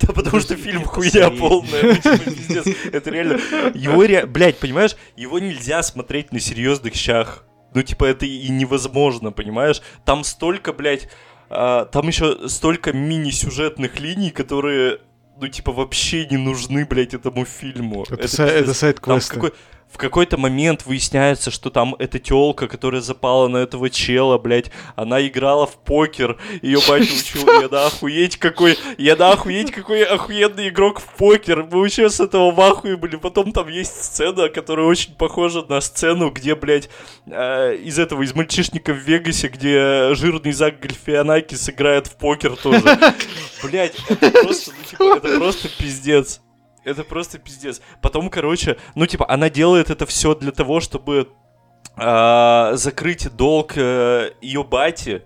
Да 0.06 0.12
потому 0.12 0.40
что 0.40 0.56
фильм 0.56 0.84
хуйня 0.84 1.30
полная. 1.30 1.82
Ну, 1.82 1.94
типа, 1.94 2.68
это 2.92 3.10
реально... 3.10 3.38
Его, 3.74 4.02
ре... 4.04 4.26
блядь, 4.26 4.58
понимаешь, 4.58 4.96
его 5.16 5.38
нельзя 5.38 5.82
смотреть 5.82 6.32
на 6.32 6.40
серьезных 6.40 6.94
щах. 6.94 7.44
Ну, 7.74 7.82
типа, 7.82 8.04
это 8.06 8.26
и 8.26 8.48
невозможно, 8.48 9.30
понимаешь? 9.30 9.80
Там 10.04 10.24
столько, 10.24 10.72
блядь, 10.72 11.08
а, 11.48 11.84
там 11.84 12.08
еще 12.08 12.48
столько 12.48 12.92
мини-сюжетных 12.92 14.00
линий, 14.00 14.30
которые, 14.30 14.98
ну, 15.40 15.48
типа, 15.48 15.72
вообще 15.72 16.26
не 16.26 16.36
нужны, 16.36 16.84
блядь, 16.86 17.14
этому 17.14 17.44
фильму. 17.44 18.04
Это, 18.04 18.14
это, 18.14 18.26
са- 18.26 18.46
это 18.46 18.74
сайт-квесты. 18.74 19.34
Какой 19.34 19.52
в 19.90 19.98
какой-то 19.98 20.38
момент 20.38 20.86
выясняется, 20.86 21.50
что 21.50 21.70
там 21.70 21.96
эта 21.98 22.18
телка, 22.18 22.68
которая 22.68 23.00
запала 23.00 23.48
на 23.48 23.58
этого 23.58 23.90
чела, 23.90 24.38
блядь, 24.38 24.70
она 24.94 25.26
играла 25.26 25.66
в 25.66 25.76
покер, 25.76 26.38
ее 26.62 26.78
батя 26.88 27.12
учил, 27.12 27.60
я 27.60 27.68
да 27.68 27.86
охуеть 27.86 28.36
какой, 28.36 28.78
я 28.98 29.16
да 29.16 29.32
охуеть 29.32 29.72
какой 29.72 30.04
охуенный 30.04 30.68
игрок 30.68 31.00
в 31.00 31.16
покер, 31.16 31.64
мы 31.64 31.80
вообще 31.80 32.08
с 32.08 32.20
этого 32.20 32.52
в 32.52 32.60
ахуе 32.60 32.96
были, 32.96 33.16
потом 33.16 33.52
там 33.52 33.68
есть 33.68 34.04
сцена, 34.04 34.48
которая 34.48 34.86
очень 34.86 35.14
похожа 35.14 35.64
на 35.68 35.80
сцену, 35.80 36.30
где, 36.30 36.54
блядь, 36.54 36.88
э, 37.26 37.76
из 37.76 37.98
этого, 37.98 38.22
из 38.22 38.34
мальчишника 38.34 38.92
в 38.92 38.98
Вегасе, 38.98 39.48
где 39.48 40.14
жирный 40.14 40.52
Зак 40.52 40.78
Гальфианакис 40.80 41.68
играет 41.68 42.06
в 42.06 42.16
покер 42.16 42.56
тоже. 42.56 42.82
Блядь, 43.62 43.96
это 44.08 44.30
просто, 44.30 44.72
ну, 44.76 44.84
типа, 44.84 45.16
это 45.16 45.38
просто 45.38 45.68
пиздец. 45.68 46.40
Это 46.84 47.04
просто 47.04 47.38
пиздец. 47.38 47.80
Потом, 48.00 48.30
короче, 48.30 48.76
ну, 48.94 49.06
типа, 49.06 49.26
она 49.28 49.50
делает 49.50 49.90
это 49.90 50.06
все 50.06 50.34
для 50.34 50.50
того, 50.50 50.80
чтобы 50.80 51.28
э, 51.96 52.70
закрыть 52.74 53.34
долг 53.36 53.72
э, 53.76 54.32
ее 54.40 54.64
бати. 54.64 55.22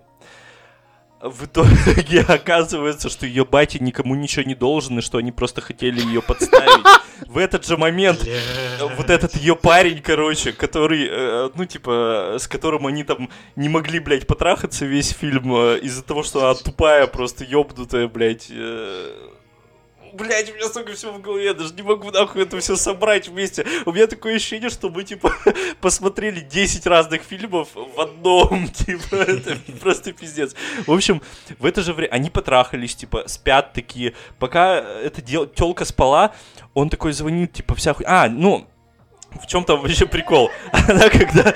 В 1.21 1.45
итоге 1.45 2.21
оказывается, 2.27 3.09
что 3.09 3.25
ее 3.25 3.45
батя 3.45 3.81
никому 3.81 4.15
ничего 4.15 4.43
не 4.43 4.53
должен, 4.53 4.99
и 4.99 5.01
что 5.01 5.17
они 5.17 5.31
просто 5.31 5.61
хотели 5.61 6.01
ее 6.01 6.21
подставить. 6.21 6.85
В 7.27 7.37
этот 7.37 7.65
же 7.65 7.77
момент 7.77 8.27
вот 8.97 9.09
этот 9.09 9.35
ее 9.35 9.55
парень, 9.55 10.01
короче, 10.01 10.51
который, 10.51 11.07
э, 11.09 11.49
ну, 11.55 11.65
типа, 11.65 12.35
с 12.37 12.47
которым 12.47 12.85
они 12.85 13.03
там 13.05 13.29
не 13.55 13.69
могли, 13.69 13.99
блядь, 13.99 14.27
потрахаться 14.27 14.85
весь 14.85 15.11
фильм 15.11 15.55
э, 15.55 15.79
из-за 15.79 16.03
того, 16.03 16.23
что 16.23 16.45
она 16.45 16.53
тупая, 16.55 17.07
просто 17.07 17.45
ёбнутая, 17.45 18.07
блядь, 18.09 18.47
э, 18.49 19.34
блядь, 20.15 20.51
у 20.51 20.55
меня 20.55 20.67
столько 20.67 20.93
всего 20.93 21.13
в 21.13 21.21
голове, 21.21 21.45
я 21.45 21.53
даже 21.53 21.73
не 21.73 21.81
могу 21.81 22.11
нахуй 22.11 22.41
это 22.41 22.59
все 22.59 22.75
собрать 22.75 23.27
вместе. 23.27 23.65
У 23.85 23.91
меня 23.91 24.07
такое 24.07 24.35
ощущение, 24.35 24.69
что 24.69 24.89
мы, 24.89 25.03
типа, 25.03 25.33
посмотрели 25.81 26.39
10 26.39 26.85
разных 26.87 27.21
фильмов 27.21 27.69
в 27.73 27.99
одном, 27.99 28.67
типа, 28.73 29.15
это 29.15 29.57
просто 29.81 30.13
пиздец. 30.13 30.55
В 30.87 30.91
общем, 30.91 31.21
в 31.59 31.65
это 31.65 31.81
же 31.81 31.93
время 31.93 32.11
они 32.11 32.29
потрахались, 32.29 32.95
типа, 32.95 33.23
спят 33.27 33.73
такие. 33.73 34.13
Пока 34.39 34.77
эта 34.77 35.21
дел... 35.21 35.45
телка 35.45 35.85
спала, 35.85 36.33
он 36.73 36.89
такой 36.89 37.11
звонит, 37.13 37.53
типа, 37.53 37.75
вся 37.75 37.93
хуй... 37.93 38.05
А, 38.07 38.29
ну, 38.29 38.67
в 39.41 39.47
чем 39.47 39.63
там 39.63 39.81
вообще 39.81 40.05
прикол? 40.05 40.51
Она 40.71 41.09
когда... 41.09 41.53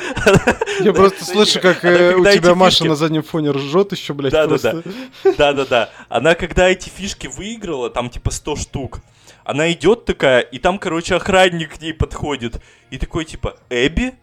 Я 0.79 0.93
просто 0.93 1.25
слышу, 1.25 1.59
как 1.59 1.83
э, 1.83 2.15
у 2.15 2.25
тебя 2.25 2.55
Маша 2.55 2.85
на 2.85 2.95
заднем 2.95 3.23
фоне 3.23 3.51
ржет 3.51 3.91
еще, 3.91 4.13
блядь, 4.13 4.31
да, 4.31 4.47
просто. 4.47 4.83
Да, 5.23 5.31
да, 5.31 5.33
да. 5.33 5.53
Да, 5.53 5.65
да, 5.65 5.89
Она 6.09 6.35
когда 6.35 6.69
эти 6.69 6.89
фишки 6.89 7.27
выиграла, 7.27 7.89
там 7.89 8.09
типа 8.09 8.31
100 8.31 8.55
штук, 8.55 8.99
она 9.43 9.71
идет 9.71 10.05
такая, 10.05 10.41
и 10.41 10.59
там, 10.59 10.77
короче, 10.77 11.15
охранник 11.15 11.77
к 11.77 11.81
ней 11.81 11.93
подходит. 11.93 12.61
И 12.91 12.97
такой 12.97 13.25
типа, 13.25 13.57
Эбби? 13.69 14.13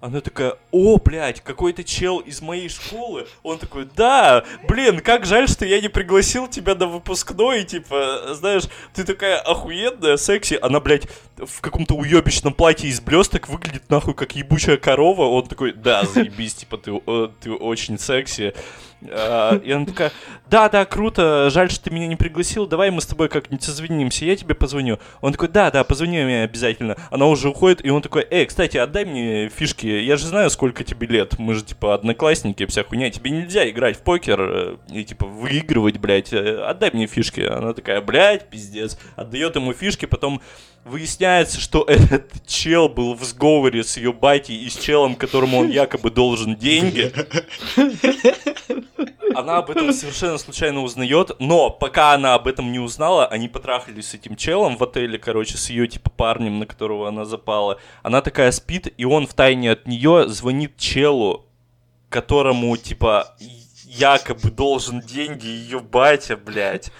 Она 0.00 0.20
такая, 0.20 0.56
о, 0.72 0.98
блядь, 0.98 1.40
какой-то 1.40 1.82
чел 1.82 2.18
из 2.18 2.42
моей 2.42 2.68
школы. 2.68 3.26
Он 3.42 3.58
такой, 3.58 3.88
да, 3.96 4.44
блин, 4.68 5.00
как 5.00 5.24
жаль, 5.24 5.48
что 5.48 5.64
я 5.64 5.80
не 5.80 5.88
пригласил 5.88 6.48
тебя 6.48 6.74
на 6.74 6.86
выпускной, 6.86 7.64
типа, 7.64 8.34
знаешь, 8.34 8.64
ты 8.92 9.04
такая 9.04 9.38
охуенная, 9.38 10.18
секси. 10.18 10.58
Она, 10.60 10.80
блядь, 10.80 11.08
в 11.38 11.62
каком-то 11.62 11.94
уебищном 11.94 12.52
платье 12.52 12.90
из 12.90 13.00
блесток 13.00 13.48
выглядит 13.48 13.88
нахуй 13.88 14.12
как 14.12 14.36
ебучая 14.36 14.76
корова. 14.76 15.24
Он 15.24 15.46
такой, 15.46 15.72
да, 15.72 16.04
заебись, 16.04 16.56
типа, 16.56 16.76
ты, 16.76 16.92
ты 17.40 17.52
очень 17.52 17.98
секси. 17.98 18.54
А, 19.10 19.56
и 19.56 19.70
она 19.70 19.86
такая, 19.86 20.12
да, 20.48 20.68
да, 20.68 20.84
круто, 20.84 21.50
жаль, 21.50 21.70
что 21.70 21.84
ты 21.84 21.90
меня 21.90 22.06
не 22.06 22.16
пригласил, 22.16 22.66
давай 22.66 22.90
мы 22.90 23.00
с 23.00 23.06
тобой 23.06 23.28
как-нибудь 23.28 23.64
созвонимся, 23.64 24.24
я 24.24 24.36
тебе 24.36 24.54
позвоню. 24.54 24.98
Он 25.20 25.32
такой, 25.32 25.48
да, 25.48 25.70
да, 25.70 25.84
позвони 25.84 26.22
мне 26.22 26.42
обязательно. 26.42 26.96
Она 27.10 27.26
уже 27.26 27.48
уходит, 27.48 27.84
и 27.84 27.90
он 27.90 28.02
такой, 28.02 28.26
эй, 28.30 28.46
кстати, 28.46 28.76
отдай 28.76 29.04
мне 29.04 29.48
фишки, 29.48 29.86
я 29.86 30.16
же 30.16 30.26
знаю, 30.26 30.50
сколько 30.50 30.84
тебе 30.84 31.06
лет, 31.06 31.38
мы 31.38 31.54
же, 31.54 31.64
типа, 31.64 31.94
одноклассники, 31.94 32.66
вся 32.66 32.84
хуйня, 32.84 33.10
тебе 33.10 33.30
нельзя 33.30 33.68
играть 33.68 33.96
в 33.96 34.02
покер 34.02 34.40
э, 34.40 34.76
и, 34.92 35.04
типа, 35.04 35.26
выигрывать, 35.26 35.98
блядь, 35.98 36.32
э, 36.32 36.62
отдай 36.62 36.90
мне 36.92 37.06
фишки. 37.06 37.40
Она 37.40 37.72
такая, 37.72 38.00
блядь, 38.00 38.48
пиздец, 38.48 38.98
отдает 39.16 39.56
ему 39.56 39.72
фишки, 39.72 40.06
потом 40.06 40.40
выясняется, 40.86 41.60
что 41.60 41.84
этот 41.88 42.46
чел 42.46 42.88
был 42.88 43.14
в 43.14 43.24
сговоре 43.24 43.84
с 43.84 43.96
ее 43.96 44.12
батей 44.12 44.56
и 44.56 44.70
с 44.70 44.76
челом, 44.76 45.16
которому 45.16 45.58
он 45.58 45.68
якобы 45.68 46.10
должен 46.10 46.56
деньги. 46.56 47.12
Она 49.34 49.58
об 49.58 49.70
этом 49.70 49.92
совершенно 49.92 50.38
случайно 50.38 50.82
узнает, 50.82 51.32
но 51.40 51.68
пока 51.68 52.14
она 52.14 52.34
об 52.34 52.46
этом 52.46 52.72
не 52.72 52.78
узнала, 52.78 53.26
они 53.26 53.48
потрахались 53.48 54.10
с 54.10 54.14
этим 54.14 54.34
челом 54.34 54.78
в 54.78 54.82
отеле, 54.82 55.18
короче, 55.18 55.58
с 55.58 55.68
ее 55.68 55.86
типа 55.88 56.08
парнем, 56.08 56.58
на 56.58 56.66
которого 56.66 57.08
она 57.08 57.26
запала. 57.26 57.78
Она 58.02 58.22
такая 58.22 58.50
спит, 58.50 58.92
и 58.96 59.04
он 59.04 59.26
в 59.26 59.34
тайне 59.34 59.72
от 59.72 59.86
нее 59.86 60.28
звонит 60.28 60.78
челу, 60.78 61.44
которому 62.08 62.74
типа 62.78 63.36
якобы 63.84 64.50
должен 64.50 65.00
деньги 65.00 65.46
ее 65.46 65.80
батя, 65.80 66.36
блядь. 66.36 66.90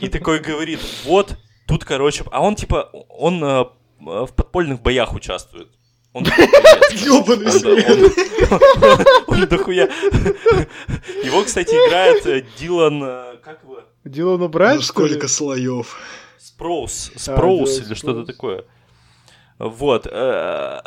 И 0.00 0.08
такой 0.08 0.38
говорит, 0.40 0.80
вот, 1.04 1.36
тут, 1.66 1.84
короче, 1.84 2.24
а 2.30 2.42
он 2.42 2.54
типа, 2.56 2.90
он 3.08 3.42
э, 3.42 3.64
в 4.00 4.32
подпольных 4.34 4.82
боях 4.82 5.14
участвует. 5.14 5.68
Он 6.12 6.24
Ёбаный 6.92 7.50
Он 9.26 9.48
дохуя. 9.48 9.88
Его, 11.24 11.42
кстати, 11.42 11.74
играет 11.74 12.24
э, 12.26 12.44
Дилан... 12.58 13.02
Э, 13.02 13.36
как 13.42 13.62
его? 13.64 13.80
Дилан 14.04 14.48
Брайан, 14.48 14.80
Сколько 14.82 15.26
слоев? 15.26 15.96
Спроус. 16.38 17.10
А, 17.14 17.18
Спроус 17.18 17.80
или 17.80 17.94
что-то 17.94 18.24
такое. 18.24 18.64
Вот. 19.58 20.08
Э, 20.10 20.80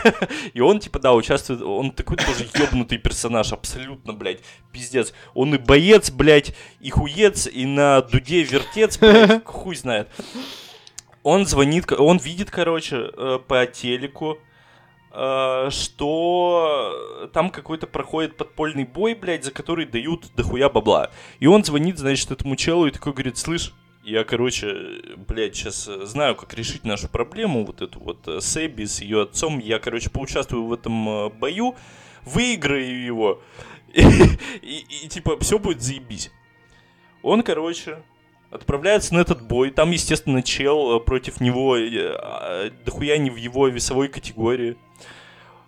и 0.54 0.60
он, 0.60 0.80
типа, 0.80 0.98
да, 0.98 1.12
участвует... 1.12 1.60
Он 1.62 1.90
такой 1.90 2.16
тоже 2.16 2.46
ёбнутый 2.54 2.98
персонаж, 2.98 3.52
абсолютно, 3.52 4.12
блядь, 4.12 4.40
пиздец. 4.72 5.12
Он 5.34 5.54
и 5.54 5.58
боец, 5.58 6.10
блядь, 6.10 6.54
и 6.80 6.90
хуец, 6.90 7.46
и 7.46 7.66
на 7.66 8.00
дуде 8.00 8.42
вертец, 8.42 8.98
блядь, 8.98 9.44
хуй 9.46 9.76
знает. 9.76 10.08
Он 11.22 11.46
звонит, 11.46 11.90
он 11.92 12.18
видит, 12.18 12.50
короче, 12.50 13.10
э, 13.12 13.38
по 13.46 13.66
телеку, 13.66 14.38
э, 15.12 15.68
что 15.70 17.28
там 17.34 17.50
какой-то 17.50 17.86
проходит 17.86 18.36
подпольный 18.36 18.84
бой, 18.84 19.14
блядь, 19.14 19.44
за 19.44 19.50
который 19.50 19.84
дают 19.84 20.30
дохуя 20.34 20.70
бабла. 20.70 21.10
И 21.40 21.46
он 21.46 21.62
звонит, 21.62 21.98
значит, 21.98 22.30
этому 22.30 22.56
челу 22.56 22.86
и 22.86 22.90
такой 22.90 23.12
говорит, 23.12 23.36
слышь, 23.36 23.74
я, 24.04 24.24
короче, 24.24 25.00
блядь, 25.16 25.56
сейчас 25.56 25.88
э, 25.88 26.04
знаю, 26.04 26.36
как 26.36 26.52
решить 26.54 26.84
нашу 26.84 27.08
проблему, 27.08 27.64
вот 27.64 27.80
эту 27.80 28.00
вот 28.00 28.28
э, 28.28 28.40
с 28.40 28.56
Эбби, 28.64 28.84
с 28.84 29.00
ее 29.00 29.22
отцом. 29.22 29.58
Я, 29.58 29.78
короче, 29.78 30.10
поучаствую 30.10 30.66
в 30.66 30.72
этом 30.72 31.08
э, 31.08 31.28
бою, 31.30 31.74
выиграю 32.24 33.02
его, 33.02 33.42
и, 33.94 34.02
и, 34.62 34.84
и 35.04 35.08
типа, 35.08 35.38
все 35.40 35.58
будет 35.58 35.80
заебись. 35.80 36.30
Он, 37.22 37.42
короче, 37.42 38.02
отправляется 38.50 39.14
на 39.14 39.20
этот 39.20 39.42
бой. 39.42 39.70
Там, 39.70 39.90
естественно, 39.90 40.42
чел 40.42 41.00
против 41.00 41.40
него, 41.40 41.76
а, 41.76 42.70
дохуя 42.84 43.16
не 43.16 43.30
в 43.30 43.36
его 43.36 43.68
весовой 43.68 44.08
категории. 44.08 44.76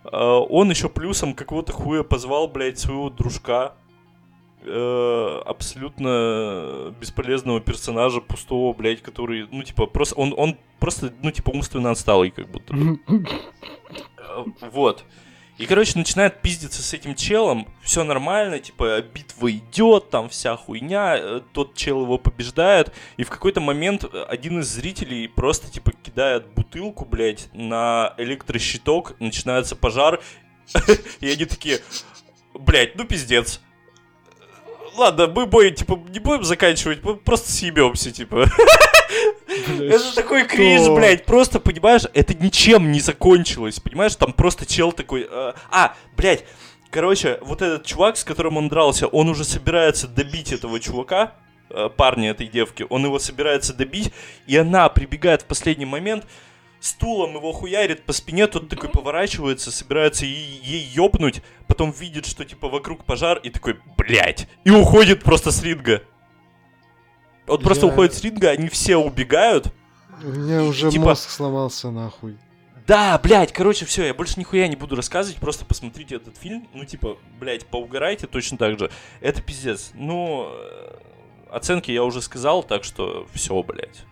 Он 0.05 0.70
еще 0.70 0.89
плюсом 0.89 1.34
какого-то 1.34 1.72
хуя 1.72 2.03
позвал, 2.05 2.47
блядь, 2.47 2.78
своего 2.78 3.11
дружка, 3.11 3.74
э, 4.62 5.42
абсолютно 5.44 6.94
бесполезного 7.00 7.61
персонажа, 7.61 8.20
пустого, 8.20 8.72
блядь, 8.72 9.02
который, 9.02 9.46
ну, 9.50 9.62
типа, 9.62 9.86
просто, 9.86 10.14
он, 10.16 10.34
он 10.36 10.57
просто, 10.78 11.12
ну, 11.22 11.30
типа, 11.30 11.50
умственно 11.50 11.90
отсталый, 11.90 12.30
как 12.30 12.48
будто 12.48 12.74
бы. 12.74 12.98
Э, 13.09 14.44
вот. 14.72 15.04
И, 15.59 15.64
короче, 15.64 15.98
начинает 15.98 16.42
пиздиться 16.42 16.82
с 16.82 16.92
этим 16.92 17.14
челом, 17.14 17.66
все 17.82 18.04
нормально, 18.04 18.59
типа, 18.59 19.00
битва 19.00 19.50
идет, 19.50 20.11
там 20.11 20.28
вся 20.28 20.54
хуйня, 20.54 21.16
э, 21.16 21.40
тот 21.52 21.74
чел 21.74 22.02
его 22.02 22.18
побеждает, 22.18 22.92
и 23.16 23.24
в 23.24 23.30
какой-то 23.30 23.62
момент 23.62 24.04
один 24.28 24.61
из 24.61 24.66
зрителей 24.66 25.28
просто, 25.28 25.70
типа, 25.70 25.92
кидает 26.02 26.46
бутылку, 26.48 27.07
блядь, 27.07 27.48
на 27.54 28.12
электрощиток, 28.18 29.18
начинается 29.18 29.76
пожар, 29.76 30.20
и 31.20 31.28
они 31.30 31.46
такие, 31.46 31.80
блядь, 32.52 32.94
ну 32.96 33.04
пиздец, 33.04 33.62
ладно, 34.97 35.26
мы 35.28 35.47
бой, 35.47 35.70
типа, 35.70 36.01
не 36.09 36.18
будем 36.18 36.44
заканчивать, 36.44 37.03
мы 37.03 37.16
просто 37.16 37.53
съебемся, 37.53 38.11
типа. 38.11 38.47
Это 39.49 40.14
такой 40.14 40.44
кринж, 40.44 40.88
блядь, 40.88 41.24
просто, 41.24 41.61
понимаешь, 41.61 42.03
это 42.14 42.34
ничем 42.34 42.92
не 42.92 43.01
закончилось, 43.01 43.80
понимаешь, 43.80 44.14
там 44.16 44.32
просто 44.32 44.66
чел 44.66 44.92
такой, 44.92 45.26
э, 45.30 45.53
а, 45.70 45.94
блядь, 46.16 46.44
короче, 46.90 47.38
вот 47.42 47.62
этот 47.62 47.84
чувак, 47.84 48.16
с 48.16 48.24
которым 48.24 48.57
он 48.57 48.68
дрался, 48.68 49.07
он 49.07 49.28
уже 49.28 49.44
собирается 49.44 50.09
добить 50.09 50.53
этого 50.53 50.80
чувака, 50.80 51.34
э, 51.70 51.88
парня 51.97 52.30
этой 52.30 52.49
девки, 52.49 52.86
он 52.88 53.05
его 53.05 53.18
собирается 53.18 53.72
добить, 53.72 54.12
и 54.47 54.57
она 54.57 54.88
прибегает 54.88 55.42
в 55.42 55.47
последний 55.47 55.86
момент, 55.86 56.26
стулом 56.81 57.37
его 57.37 57.53
хуярит 57.53 58.05
по 58.05 58.12
спине, 58.12 58.47
тот 58.47 58.68
такой 58.68 58.89
поворачивается, 58.89 59.70
собирается 59.70 60.24
ей, 60.27 60.61
ей 60.62 60.83
ёбнуть, 60.83 61.43
потом 61.66 61.91
видит, 61.91 62.27
что 62.27 62.45
типа 62.45 62.68
вокруг 62.68 63.05
пожар, 63.05 63.39
и 63.39 63.51
такой, 63.51 63.79
блядь, 63.97 64.49
и 64.64 64.70
уходит 64.70 65.22
просто 65.22 65.51
с 65.51 65.62
ринга. 65.62 66.03
Он 67.47 67.59
Я... 67.59 67.64
просто 67.64 67.87
уходит 67.87 68.14
с 68.14 68.22
ринга, 68.22 68.51
они 68.51 68.68
все 68.68 68.97
убегают. 68.97 69.72
У 70.22 70.29
меня 70.29 70.62
уже 70.62 70.91
типа... 70.91 71.05
мозг 71.05 71.31
сломался 71.31 71.91
нахуй. 71.91 72.39
Да, 72.87 73.18
блядь, 73.18 73.53
короче, 73.53 73.85
все, 73.85 74.07
я 74.07 74.14
больше 74.14 74.39
нихуя 74.39 74.68
не 74.68 74.77
буду 74.77 74.95
рассказывать, 74.95 75.41
просто 75.41 75.64
посмотрите 75.64 76.16
этот 76.16 76.37
фильм, 76.37 76.68
ну, 76.72 76.85
типа, 76.85 77.18
блядь, 77.41 77.66
поугарайте 77.66 78.29
точно 78.29 78.59
так 78.59 78.79
же. 78.79 78.91
Это 79.20 79.43
пиздец. 79.43 79.91
Ну, 79.95 80.49
э, 80.49 80.97
оценки 81.51 81.91
я 81.91 82.05
уже 82.05 82.22
сказал, 82.22 82.62
так 82.62 82.85
что 82.85 83.27
все, 83.33 83.61
блядь. 83.64 84.05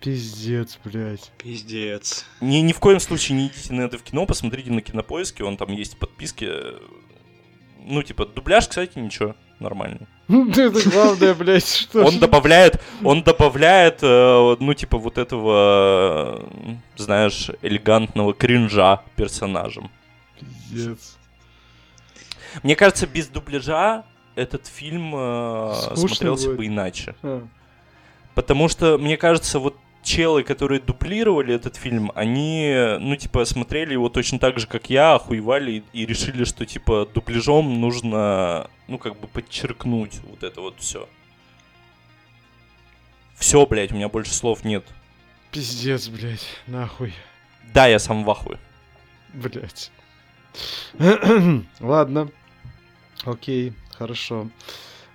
Пиздец, 0.00 0.78
блядь. 0.84 1.32
Пиздец. 1.38 2.24
Ни, 2.40 2.58
ни 2.58 2.72
в 2.72 2.80
коем 2.80 3.00
случае 3.00 3.38
не 3.38 3.46
идите 3.48 3.72
на 3.72 3.82
это 3.82 3.98
в 3.98 4.02
кино, 4.02 4.26
посмотрите 4.26 4.70
на 4.70 4.82
кинопоиске, 4.82 5.44
он 5.44 5.56
там 5.56 5.72
есть 5.72 5.98
подписки. 5.98 6.50
Ну, 7.80 8.02
типа, 8.02 8.26
дубляж, 8.26 8.68
кстати, 8.68 8.98
ничего, 8.98 9.36
нормальный. 9.58 10.06
Это 10.28 10.90
главное, 10.90 11.34
блядь, 11.34 11.66
что 11.66 12.04
Он 12.04 12.18
добавляет, 12.18 12.82
он 13.04 13.22
добавляет, 13.22 14.00
э, 14.02 14.56
ну, 14.58 14.74
типа, 14.74 14.98
вот 14.98 15.18
этого, 15.18 16.48
знаешь, 16.96 17.50
элегантного 17.62 18.34
кринжа 18.34 19.02
персонажам. 19.14 19.90
Пиздец. 20.38 21.16
Мне 22.62 22.74
кажется, 22.74 23.06
без 23.06 23.28
дубляжа 23.28 24.04
этот 24.34 24.66
фильм 24.66 25.14
э, 25.14 25.74
смотрелся 25.94 26.50
бы 26.50 26.66
иначе. 26.66 27.14
А. 27.22 27.46
Потому 28.34 28.68
что, 28.68 28.98
мне 28.98 29.16
кажется, 29.16 29.58
вот 29.58 29.76
челы, 30.06 30.44
которые 30.44 30.80
дублировали 30.80 31.54
этот 31.54 31.76
фильм, 31.76 32.12
они, 32.14 32.96
ну, 33.00 33.16
типа, 33.16 33.44
смотрели 33.44 33.92
его 33.92 34.08
точно 34.08 34.38
так 34.38 34.58
же, 34.58 34.66
как 34.66 34.88
я, 34.88 35.16
охуевали 35.16 35.84
и, 35.92 36.02
и 36.02 36.06
решили, 36.06 36.44
что, 36.44 36.64
типа, 36.64 37.08
дубляжом 37.12 37.80
нужно, 37.80 38.70
ну, 38.86 38.98
как 38.98 39.18
бы 39.18 39.26
подчеркнуть 39.26 40.20
вот 40.24 40.44
это 40.44 40.60
вот 40.60 40.76
все. 40.78 41.08
Все, 43.34 43.66
блядь, 43.66 43.92
у 43.92 43.96
меня 43.96 44.08
больше 44.08 44.32
слов 44.32 44.64
нет. 44.64 44.84
Пиздец, 45.50 46.08
блядь, 46.08 46.46
нахуй. 46.66 47.12
Да, 47.74 47.86
я 47.86 47.98
сам 47.98 48.24
в 48.24 48.30
ахуе. 48.30 48.58
Блядь. 49.34 49.90
Ладно. 51.80 52.30
Окей, 53.24 53.74
хорошо. 53.90 54.48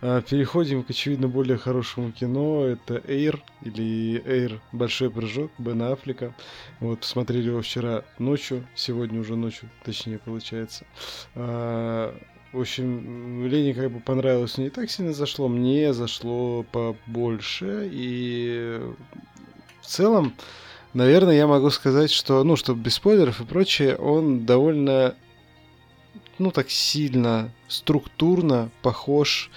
А, 0.03 0.21
переходим 0.21 0.83
к, 0.83 0.89
очевидно, 0.89 1.27
более 1.27 1.57
хорошему 1.57 2.11
кино. 2.11 2.65
Это 2.65 3.01
Эйр 3.07 3.41
или 3.61 4.21
Эйр 4.25 4.59
Большой 4.71 5.11
прыжок 5.11 5.51
Бена 5.59 5.91
Аффлека. 5.91 6.33
Вот, 6.79 7.01
посмотрели 7.01 7.49
его 7.49 7.61
вчера 7.61 8.03
ночью, 8.17 8.67
сегодня 8.73 9.19
уже 9.19 9.35
ночью, 9.35 9.69
точнее, 9.83 10.17
получается. 10.17 10.85
А, 11.35 12.17
в 12.51 12.59
общем, 12.59 13.45
Лене 13.45 13.75
как 13.75 13.91
бы 13.91 13.99
понравилось, 13.99 14.57
но 14.57 14.63
не 14.63 14.71
так 14.71 14.89
сильно 14.89 15.13
зашло. 15.13 15.47
Мне 15.47 15.93
зашло 15.93 16.63
побольше. 16.63 17.87
И 17.91 18.81
в 19.81 19.85
целом, 19.85 20.33
наверное, 20.95 21.35
я 21.35 21.45
могу 21.45 21.69
сказать, 21.69 22.09
что, 22.09 22.43
ну, 22.43 22.55
чтобы 22.55 22.81
без 22.81 22.95
спойлеров 22.95 23.39
и 23.39 23.45
прочее, 23.45 23.95
он 23.97 24.47
довольно 24.47 25.15
ну, 26.41 26.49
так 26.49 26.71
сильно, 26.71 27.51
структурно 27.67 28.71
похож 28.81 29.51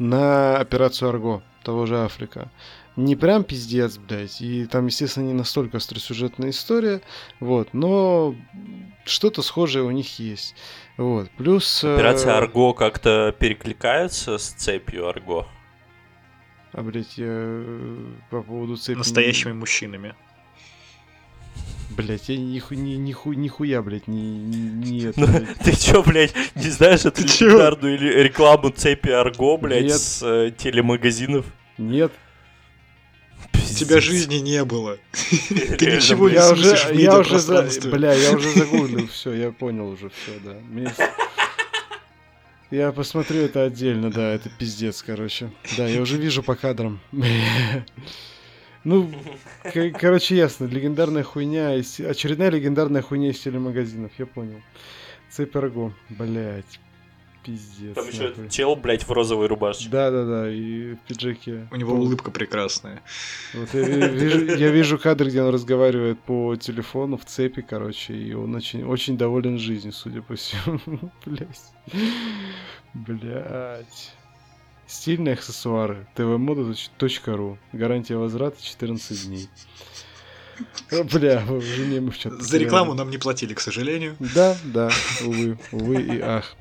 на 0.00 0.56
операцию 0.56 1.10
Арго 1.10 1.42
того 1.62 1.86
же 1.86 1.98
Африка. 1.98 2.50
Не 2.96 3.14
прям 3.16 3.44
пиздец, 3.44 3.98
блядь. 3.98 4.40
И 4.40 4.66
там, 4.66 4.86
естественно, 4.86 5.24
не 5.24 5.32
настолько 5.32 5.76
остросюжетная 5.76 6.50
история. 6.50 7.02
Вот. 7.38 7.68
Но 7.72 8.34
что-то 9.04 9.42
схожее 9.42 9.84
у 9.84 9.90
них 9.90 10.18
есть. 10.18 10.56
Вот. 10.96 11.30
Плюс... 11.32 11.84
Э, 11.84 11.94
Операция 11.94 12.36
Арго 12.36 12.72
как-то 12.72 13.34
перекликается 13.38 14.38
с 14.38 14.48
цепью 14.48 15.08
Арго? 15.08 15.46
А, 16.72 16.82
блядь, 16.82 17.16
я 17.16 17.26
э, 17.28 18.06
по 18.30 18.42
поводу 18.42 18.76
цепи... 18.76 18.98
Настоящими 18.98 19.52
мужчинами. 19.52 20.14
Блять, 22.02 22.28
я 22.28 22.36
ниху, 22.36 22.74
ни, 22.74 22.94
ниху, 22.94 23.32
нихуя, 23.32 23.82
блядь, 23.82 24.08
не, 24.08 24.20
не 24.20 25.04
это, 25.04 25.20
ну, 25.20 25.26
Ты 25.64 25.76
чё, 25.76 26.02
блядь, 26.02 26.34
не 26.54 26.70
знаешь 26.70 27.04
эту 27.04 27.22
легендарную 27.22 27.94
или 27.94 28.22
рекламу 28.22 28.70
цепи 28.70 29.10
Арго, 29.10 29.56
блядь, 29.56 29.84
Нет. 29.84 30.00
с 30.00 30.22
э, 30.22 30.52
телемагазинов? 30.56 31.46
Нет. 31.78 32.12
У 33.54 33.74
тебя 33.74 34.00
жизни 34.00 34.36
не 34.36 34.64
было. 34.64 34.98
Ты 35.48 35.96
ничего 35.96 36.28
не 36.28 36.34
я 36.34 36.52
уже, 36.52 36.76
я 36.94 37.18
уже 37.18 37.38
за... 37.38 37.68
Бля, 37.90 38.12
я 38.12 38.32
уже 38.32 38.50
загуглил, 38.58 39.08
все, 39.08 39.32
я 39.32 39.52
понял 39.52 39.88
уже 39.88 40.10
все, 40.10 40.32
да. 40.44 40.92
Я 42.70 42.92
посмотрю 42.92 43.42
это 43.42 43.64
отдельно, 43.64 44.10
да, 44.10 44.32
это 44.32 44.48
пиздец, 44.48 45.02
короче. 45.02 45.50
Да, 45.76 45.88
я 45.88 46.00
уже 46.00 46.16
вижу 46.16 46.42
по 46.42 46.54
кадрам. 46.54 47.00
Ну, 48.84 49.10
короче, 49.98 50.36
ясно. 50.36 50.64
Легендарная 50.64 51.22
хуйня, 51.22 51.74
из... 51.76 52.00
очередная 52.00 52.50
легендарная 52.50 53.02
хуйня 53.02 53.30
из 53.30 53.38
телемагазинов, 53.40 54.12
я 54.18 54.26
понял. 54.26 54.60
Цепарго, 55.30 55.92
блять. 56.08 56.80
Пиздец. 57.42 57.94
Там 57.94 58.06
еще 58.06 58.28
нахуй. 58.28 58.48
чел, 58.50 58.76
блядь, 58.76 59.04
в 59.04 59.10
розовой 59.10 59.46
рубашке. 59.46 59.88
Да, 59.88 60.10
да, 60.10 60.24
да, 60.26 60.50
и 60.50 60.94
в 60.94 60.98
пиджаке. 61.08 61.66
У 61.70 61.76
него 61.76 61.94
улыбка 61.94 62.30
прекрасная. 62.30 63.02
Вот 63.54 63.72
я 63.72 64.08
вижу, 64.08 64.44
я 64.56 64.70
вижу 64.70 64.98
кадр, 64.98 65.26
где 65.26 65.42
он 65.42 65.48
разговаривает 65.52 66.20
по 66.20 66.54
телефону 66.56 67.16
в 67.16 67.24
цепи, 67.24 67.62
короче, 67.62 68.14
и 68.14 68.34
он 68.34 68.54
очень, 68.54 68.84
очень 68.84 69.16
доволен 69.16 69.58
жизнью, 69.58 69.94
судя 69.94 70.20
по 70.20 70.34
всему. 70.34 71.10
Блять. 71.24 71.72
Блять. 72.92 74.12
Стильные 74.90 75.34
аксессуары. 75.34 76.08
tvmoda.ru. 76.16 77.58
Гарантия 77.72 78.16
возврата 78.16 78.60
14 78.60 79.26
дней. 79.28 79.48
Бля, 81.12 81.44
жене 81.60 82.00
мы 82.00 82.10
что-то... 82.12 82.42
За 82.42 82.58
рекламу 82.58 82.94
нам 82.94 83.08
не 83.08 83.16
платили, 83.16 83.54
к 83.54 83.60
сожалению. 83.60 84.16
Да, 84.34 84.56
да, 84.64 84.90
увы, 85.24 85.58
увы 85.70 86.02
и 86.02 86.20
ах. 86.20 86.56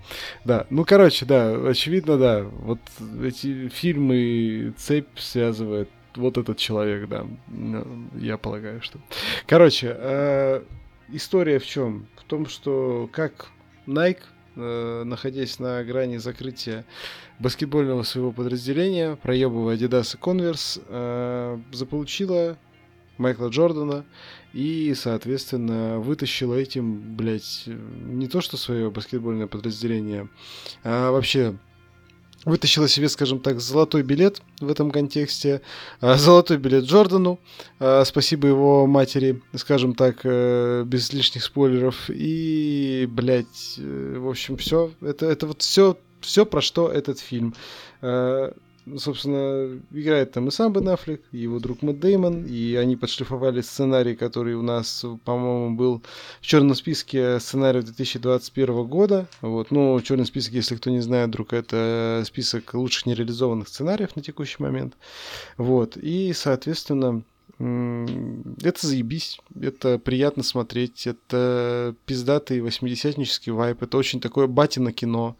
Да, 0.45 0.67
ну, 0.69 0.85
короче, 0.85 1.25
да, 1.25 1.55
очевидно, 1.69 2.17
да, 2.17 2.43
вот 2.43 2.79
эти 3.23 3.67
фильмы 3.69 4.75
цепь 4.77 5.17
связывает 5.17 5.89
вот 6.15 6.37
этот 6.37 6.59
человек, 6.59 7.09
да, 7.09 7.25
ну, 7.47 8.09
я 8.13 8.37
полагаю, 8.37 8.83
что... 8.83 8.99
Короче, 9.47 9.95
э, 9.97 10.61
история 11.09 11.57
в 11.57 11.65
чем? 11.65 12.07
В 12.15 12.23
том, 12.25 12.45
что 12.45 13.09
как 13.11 13.47
Nike, 13.87 14.21
находясь 14.59 15.59
на 15.59 15.83
грани 15.83 16.17
закрытия 16.17 16.85
баскетбольного 17.39 18.03
своего 18.03 18.31
подразделения, 18.31 19.15
проебывая 19.15 19.77
Adidas 19.77 20.15
и 20.15 20.19
Converse, 20.19 20.81
э, 20.87 21.59
заполучила 21.71 22.57
Майкла 23.17 23.49
Джордана 23.49 24.05
и, 24.53 24.93
соответственно, 24.95 25.99
вытащила 25.99 26.55
этим, 26.55 27.15
блядь, 27.15 27.63
не 27.67 28.27
то 28.27 28.41
что 28.41 28.57
свое 28.57 28.89
баскетбольное 28.89 29.47
подразделение, 29.47 30.29
а 30.83 31.11
вообще 31.11 31.55
вытащила 32.49 32.87
себе, 32.87 33.09
скажем 33.09 33.39
так, 33.39 33.59
золотой 33.59 34.03
билет 34.03 34.41
в 34.59 34.69
этом 34.69 34.91
контексте, 34.91 35.61
а, 36.01 36.15
золотой 36.15 36.57
билет 36.57 36.85
Джордану, 36.85 37.39
а, 37.79 38.03
спасибо 38.05 38.47
его 38.47 38.87
матери, 38.87 39.41
скажем 39.55 39.95
так, 39.95 40.21
э, 40.23 40.83
без 40.85 41.13
лишних 41.13 41.43
спойлеров, 41.43 42.09
и, 42.09 43.07
блядь, 43.09 43.75
э, 43.77 44.17
в 44.17 44.27
общем, 44.27 44.57
все, 44.57 44.91
это, 45.01 45.25
это 45.25 45.47
вот 45.47 45.61
все, 45.61 45.97
все, 46.21 46.45
про 46.45 46.61
что 46.61 46.89
этот 46.89 47.19
фильм. 47.19 47.53
А, 48.93 48.97
собственно, 48.97 49.79
играет 49.91 50.31
там 50.31 50.47
и 50.47 50.51
сам 50.51 50.73
Бен 50.73 50.89
Аффлек, 50.89 51.21
и 51.31 51.39
его 51.39 51.59
друг 51.59 51.81
Мэтт 51.81 51.99
Деймон, 51.99 52.45
и 52.45 52.75
они 52.75 52.95
подшлифовали 52.95 53.61
сценарий, 53.61 54.15
который 54.15 54.55
у 54.55 54.61
нас, 54.61 55.05
по-моему, 55.25 55.75
был 55.75 56.01
в 56.41 56.45
черном 56.45 56.75
списке 56.75 57.39
сценария 57.39 57.81
2021 57.81 58.83
года. 58.85 59.27
Вот. 59.41 59.71
Ну, 59.71 59.99
черный 60.01 60.25
список, 60.25 60.53
если 60.53 60.75
кто 60.75 60.89
не 60.89 61.01
знает, 61.01 61.29
друг, 61.29 61.53
это 61.53 62.23
список 62.25 62.73
лучших 62.73 63.05
нереализованных 63.05 63.67
сценариев 63.67 64.15
на 64.15 64.21
текущий 64.21 64.61
момент. 64.61 64.95
Вот. 65.57 65.97
И, 65.97 66.33
соответственно, 66.33 67.23
это 67.59 68.87
заебись, 68.87 69.37
это 69.61 69.99
приятно 69.99 70.43
смотреть, 70.43 71.05
это 71.07 71.93
пиздатый 72.05 72.61
восьмидесятнический 72.61 73.51
вайп, 73.51 73.83
это 73.83 73.97
очень 73.97 74.21
такое 74.21 74.47
батино 74.47 74.93
кино, 74.93 75.35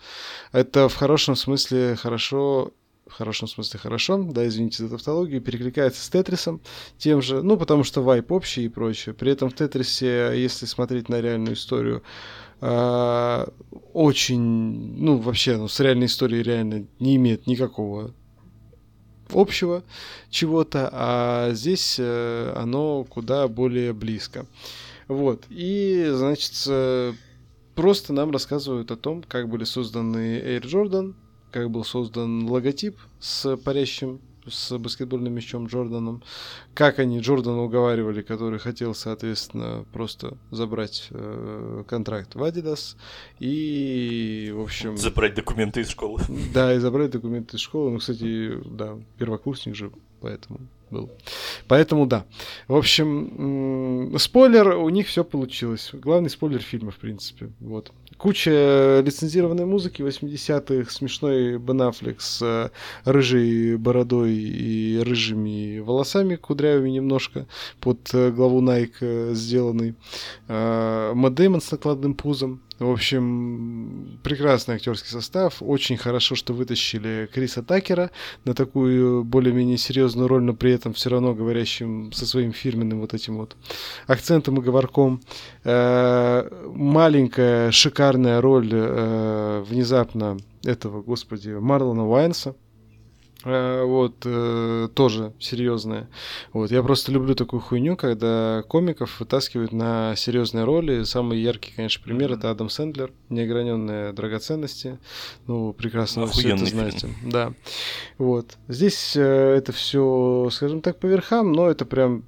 это 0.51 0.89
в 0.89 0.95
хорошем 0.95 1.37
смысле 1.37 1.95
хорошо 1.95 2.73
в 3.09 3.13
хорошем 3.13 3.47
смысле 3.47 3.79
хорошо, 3.79 4.17
да, 4.17 4.47
извините 4.47 4.83
за 4.83 4.89
тавтологию, 4.89 5.41
перекликается 5.41 6.03
с 6.03 6.09
Тетрисом 6.09 6.61
тем 6.97 7.21
же, 7.21 7.41
ну, 7.41 7.57
потому 7.57 7.83
что 7.83 8.01
вайп 8.01 8.31
общий 8.31 8.65
и 8.65 8.69
прочее. 8.69 9.13
При 9.13 9.31
этом 9.31 9.49
в 9.49 9.55
Тетрисе, 9.55 10.33
если 10.35 10.65
смотреть 10.65 11.09
на 11.09 11.19
реальную 11.19 11.55
историю, 11.55 12.03
э, 12.61 13.47
очень, 13.93 14.39
ну, 14.39 15.17
вообще, 15.17 15.57
ну, 15.57 15.67
с 15.67 15.79
реальной 15.79 16.05
историей 16.05 16.43
реально 16.43 16.85
не 16.99 17.15
имеет 17.15 17.47
никакого 17.47 18.13
общего 19.31 19.83
чего-то, 20.29 20.89
а 20.91 21.51
здесь 21.53 21.97
э, 21.99 22.53
оно 22.55 23.03
куда 23.03 23.47
более 23.47 23.93
близко. 23.93 24.45
Вот, 25.07 25.45
и, 25.49 26.07
значит, 26.11 26.67
просто 27.73 28.13
нам 28.13 28.29
рассказывают 28.29 28.91
о 28.91 28.95
том, 28.97 29.23
как 29.23 29.49
были 29.49 29.63
созданы 29.63 30.39
Air 30.39 30.63
Jordan, 30.63 31.15
как 31.51 31.69
был 31.69 31.83
создан 31.83 32.47
логотип 32.47 32.97
с 33.19 33.57
парящим 33.57 34.19
с 34.47 34.77
баскетбольным 34.77 35.33
мячом 35.33 35.67
Джорданом. 35.67 36.23
Как 36.73 36.99
они 36.99 37.19
Джордана 37.19 37.61
уговаривали, 37.61 38.21
который 38.21 38.59
хотел, 38.59 38.95
соответственно, 38.95 39.85
просто 39.93 40.37
забрать 40.51 41.07
э, 41.11 41.83
контракт 41.87 42.35
в 42.35 42.43
Adidas. 42.43 42.95
И, 43.39 44.51
в 44.55 44.61
общем... 44.61 44.97
Забрать 44.97 45.35
документы 45.35 45.81
из 45.81 45.89
школы. 45.89 46.21
Да, 46.53 46.73
и 46.73 46.79
забрать 46.79 47.11
документы 47.11 47.57
из 47.57 47.61
школы. 47.61 47.91
Ну, 47.91 47.97
кстати, 47.99 48.57
да, 48.65 48.97
первокурсник 49.17 49.75
же, 49.75 49.91
поэтому 50.21 50.59
был. 50.91 51.09
Поэтому 51.67 52.05
да. 52.05 52.25
В 52.67 52.75
общем, 52.75 54.15
спойлер, 54.17 54.77
у 54.77 54.89
них 54.89 55.07
все 55.07 55.23
получилось. 55.23 55.91
Главный 55.93 56.29
спойлер 56.29 56.61
фильма, 56.61 56.91
в 56.91 56.97
принципе. 56.97 57.49
Вот. 57.59 57.91
Куча 58.19 59.01
лицензированной 59.05 59.65
музыки 59.65 60.01
80-х, 60.01 60.91
смешной 60.91 61.57
Бен 61.57 61.81
Аффлек 61.81 62.19
с 62.19 62.41
э, 62.41 62.69
рыжей 63.05 63.77
бородой 63.77 64.33
и 64.33 64.99
рыжими 64.99 65.79
волосами, 65.79 66.35
кудрявыми 66.35 66.89
немножко, 66.89 67.47
под 67.79 68.09
э, 68.13 68.31
главу 68.31 68.61
Nike 68.61 68.91
э, 68.99 69.31
сделанный. 69.33 69.95
Мэтт 70.49 71.35
Дэймон 71.35 71.61
с 71.61 71.71
накладным 71.71 72.13
пузом. 72.13 72.61
В 72.79 72.89
общем, 72.89 74.19
прекрасный 74.23 74.75
актерский 74.75 75.09
состав. 75.09 75.57
Очень 75.59 75.97
хорошо, 75.97 76.35
что 76.35 76.53
вытащили 76.53 77.29
Криса 77.33 77.61
Такера 77.61 78.09
на 78.45 78.53
такую 78.53 79.25
более-менее 79.25 79.77
серьезную 79.77 80.29
роль, 80.29 80.43
но 80.43 80.53
при 80.53 80.71
этом 80.71 80.93
все 80.93 81.09
равно 81.09 81.33
говорящим 81.33 82.13
со 82.13 82.25
своим 82.25 82.53
фирменным 82.53 83.01
вот 83.01 83.13
этим 83.13 83.37
вот 83.37 83.57
акцентом 84.07 84.59
и 84.59 84.61
говорком. 84.61 85.21
Э, 85.65 86.49
маленькая 86.73 87.71
шикарная 87.71 88.39
роль 88.39 88.69
э, 88.71 89.63
внезапно 89.67 90.37
этого, 90.63 91.01
господи, 91.01 91.49
Марлона 91.49 92.07
Уайнса 92.07 92.55
вот, 93.45 94.23
э, 94.25 94.89
тоже 94.93 95.33
серьезная. 95.39 96.09
Вот, 96.51 96.71
я 96.71 96.83
просто 96.83 97.11
люблю 97.13 97.35
такую 97.35 97.61
хуйню, 97.61 97.95
когда 97.95 98.63
комиков 98.67 99.19
вытаскивают 99.21 99.71
на 99.71 100.13
серьезные 100.17 100.65
роли. 100.65 101.03
Самый 101.03 101.39
яркий, 101.39 101.71
конечно, 101.73 102.03
пример 102.03 102.31
mm-hmm. 102.31 102.37
это 102.37 102.51
Адам 102.51 102.69
Сэндлер, 102.69 103.13
неограненные 103.29 104.11
драгоценности. 104.11 104.99
Ну, 105.47 105.71
прекрасно 105.71 106.23
вы 106.23 106.31
все 106.31 106.49
это 106.49 106.65
знаете. 106.65 107.07
Фильм. 107.07 107.31
Да. 107.31 107.53
Вот. 108.17 108.57
Здесь 108.67 109.15
э, 109.15 109.21
это 109.21 109.71
все, 109.71 110.49
скажем 110.51 110.81
так, 110.81 110.99
по 110.99 111.05
верхам, 111.05 111.53
но 111.53 111.69
это 111.69 111.85
прям 111.85 112.25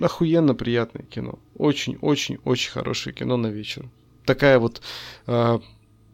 охуенно 0.00 0.54
приятное 0.54 1.02
кино. 1.02 1.40
Очень-очень-очень 1.56 2.70
хорошее 2.70 3.14
кино 3.14 3.36
на 3.36 3.48
вечер. 3.48 3.88
Такая 4.24 4.60
вот 4.60 4.80
э, 5.26 5.58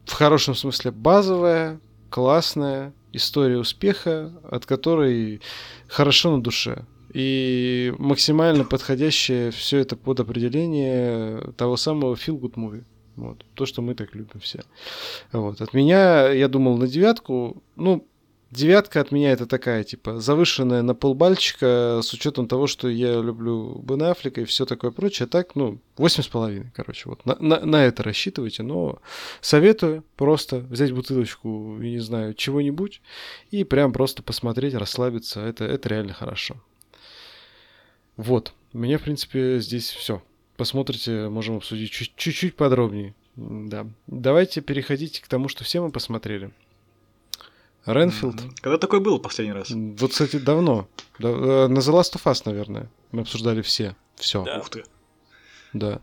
в 0.05 0.11
хорошем 0.11 0.55
смысле 0.55 0.89
базовая, 0.89 1.79
классная, 2.09 2.93
история 3.13 3.57
успеха, 3.57 4.31
от 4.43 4.65
которой 4.65 5.41
хорошо 5.87 6.35
на 6.35 6.43
душе. 6.43 6.85
И 7.13 7.93
максимально 7.99 8.65
подходящее 8.65 9.51
все 9.51 9.77
это 9.77 9.95
под 9.95 10.19
определение 10.19 11.53
того 11.57 11.77
самого 11.77 12.15
feel 12.15 12.39
good 12.39 12.55
movie. 12.55 12.83
Вот. 13.15 13.45
То, 13.53 13.67
что 13.67 13.83
мы 13.83 13.93
так 13.93 14.15
любим 14.15 14.39
все. 14.39 14.61
Вот. 15.31 15.61
От 15.61 15.73
меня, 15.73 16.29
я 16.29 16.47
думал, 16.47 16.77
на 16.77 16.87
девятку, 16.87 17.61
ну, 17.75 18.07
Девятка 18.53 19.01
от 19.01 19.11
меня 19.11 19.31
это 19.31 19.47
такая, 19.47 19.83
типа, 19.83 20.19
завышенная 20.19 20.83
на 20.83 20.93
полбальчика, 20.93 22.01
с 22.03 22.13
учетом 22.13 22.47
того, 22.47 22.67
что 22.67 22.87
я 22.87 23.19
люблю 23.19 23.79
Бен 23.79 24.03
Аффлека 24.03 24.41
и 24.41 24.45
все 24.45 24.67
такое 24.67 24.91
прочее. 24.91 25.27
Так, 25.27 25.55
ну, 25.55 25.79
восемь 25.97 26.21
с 26.21 26.27
половиной, 26.27 26.71
короче, 26.75 27.09
вот. 27.09 27.25
На, 27.25 27.35
на, 27.39 27.65
на 27.65 27.83
это 27.83 28.03
рассчитывайте, 28.03 28.61
но 28.61 28.99
советую 29.41 30.03
просто 30.17 30.59
взять 30.59 30.91
бутылочку, 30.91 31.77
не 31.79 31.97
знаю, 31.97 32.35
чего-нибудь 32.35 33.01
и 33.49 33.63
прям 33.63 33.91
просто 33.91 34.21
посмотреть, 34.21 34.75
расслабиться. 34.75 35.41
Это, 35.41 35.65
это 35.65 35.89
реально 35.89 36.13
хорошо. 36.13 36.57
Вот. 38.17 38.53
У 38.71 38.77
меня, 38.77 38.99
в 38.99 39.01
принципе, 39.01 39.57
здесь 39.61 39.89
все. 39.89 40.21
Посмотрите, 40.57 41.27
можем 41.27 41.57
обсудить 41.57 41.89
чуть-чуть 41.89 42.55
подробнее. 42.55 43.15
Да. 43.35 43.87
Давайте 44.05 44.61
переходить 44.61 45.21
к 45.21 45.27
тому, 45.27 45.47
что 45.47 45.63
все 45.63 45.81
мы 45.81 45.89
посмотрели. 45.89 46.51
Ренфилд. 47.85 48.41
Когда 48.61 48.77
такой 48.77 48.99
был 48.99 49.19
последний 49.19 49.53
раз? 49.53 49.69
Вот, 49.71 50.11
кстати, 50.11 50.37
давно. 50.37 50.87
Э, 51.19 51.67
на 51.67 51.79
The 51.79 51.93
Last 51.93 52.15
of 52.15 52.23
Us, 52.23 52.43
наверное. 52.45 52.89
Мы 53.11 53.21
обсуждали 53.21 53.61
все. 53.61 53.95
Все. 54.15 54.43
Да. 54.43 54.59
Ух 54.59 54.69
ты. 54.69 54.83
Да. 55.73 56.01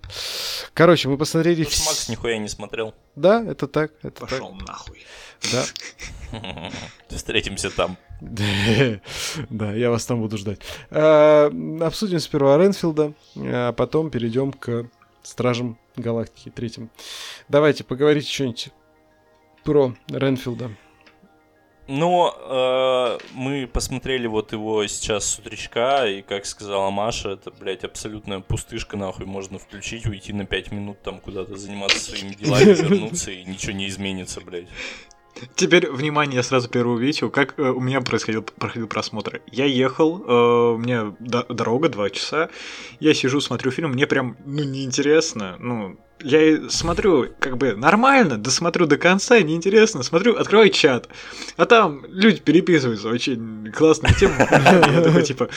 Короче, 0.74 1.08
мы 1.08 1.16
посмотрели... 1.16 1.64
Тут 1.64 1.72
Макс 1.86 2.08
нихуя 2.08 2.38
не 2.38 2.48
смотрел. 2.48 2.94
Да, 3.14 3.42
это 3.42 3.68
так. 3.68 3.92
Это 4.02 4.20
Пошел 4.20 4.54
так. 4.58 4.68
нахуй. 4.68 5.04
Да. 5.52 6.70
Встретимся 7.08 7.70
там. 7.70 7.96
Да, 9.48 9.72
я 9.72 9.90
вас 9.90 10.04
там 10.04 10.20
буду 10.20 10.36
ждать. 10.36 10.60
Э, 10.90 11.50
обсудим 11.80 12.20
сперва 12.20 12.58
Ренфилда, 12.58 13.14
а 13.36 13.72
потом 13.72 14.10
перейдем 14.10 14.52
к 14.52 14.90
Стражам 15.22 15.78
Галактики 15.96 16.50
третьим. 16.50 16.90
Давайте 17.48 17.84
поговорите 17.84 18.30
что-нибудь 18.30 18.68
про 19.64 19.94
Ренфилда. 20.08 20.70
Но 21.90 23.18
э, 23.18 23.18
мы 23.34 23.66
посмотрели 23.66 24.28
вот 24.28 24.52
его 24.52 24.86
сейчас 24.86 25.24
с 25.24 25.38
утречка, 25.40 26.06
и, 26.06 26.22
как 26.22 26.46
сказала 26.46 26.88
Маша, 26.90 27.30
это, 27.30 27.50
блядь, 27.50 27.82
абсолютная 27.82 28.38
пустышка, 28.38 28.96
нахуй, 28.96 29.26
можно 29.26 29.58
включить, 29.58 30.06
уйти 30.06 30.32
на 30.32 30.46
5 30.46 30.70
минут 30.70 31.02
там 31.02 31.18
куда-то 31.18 31.56
заниматься 31.56 31.98
своими 31.98 32.34
делами, 32.34 32.62
вернуться, 32.80 33.32
и 33.32 33.42
ничего 33.42 33.72
не 33.72 33.88
изменится, 33.88 34.40
блядь. 34.40 34.68
Теперь, 35.56 35.90
внимание, 35.90 36.36
я 36.36 36.42
сразу 36.44 36.68
первую 36.68 36.98
как 37.32 37.58
э, 37.58 37.62
у 37.62 37.80
меня 37.80 38.00
происходил, 38.02 38.42
проходил 38.44 38.86
просмотр. 38.86 39.42
Я 39.50 39.64
ехал, 39.64 40.22
э, 40.24 40.74
у 40.74 40.78
меня 40.78 41.16
до, 41.18 41.42
дорога, 41.42 41.88
два 41.88 42.08
часа, 42.10 42.50
я 43.00 43.14
сижу, 43.14 43.40
смотрю 43.40 43.72
фильм, 43.72 43.90
мне 43.90 44.06
прям, 44.06 44.36
ну, 44.46 44.62
неинтересно, 44.62 45.56
ну, 45.58 45.98
я 46.22 46.68
смотрю, 46.70 47.28
как 47.38 47.56
бы, 47.56 47.74
нормально, 47.74 48.36
досмотрю 48.36 48.86
до 48.86 48.96
конца, 48.96 49.40
неинтересно, 49.40 50.02
смотрю, 50.02 50.36
открываю 50.36 50.70
чат, 50.70 51.08
а 51.56 51.66
там 51.66 52.04
люди 52.08 52.40
переписываются, 52.40 53.08
очень 53.08 53.72
классная 53.72 54.12
тема, 54.14 54.34
я 54.50 55.02
такой, 55.02 55.22
типа, 55.22 55.48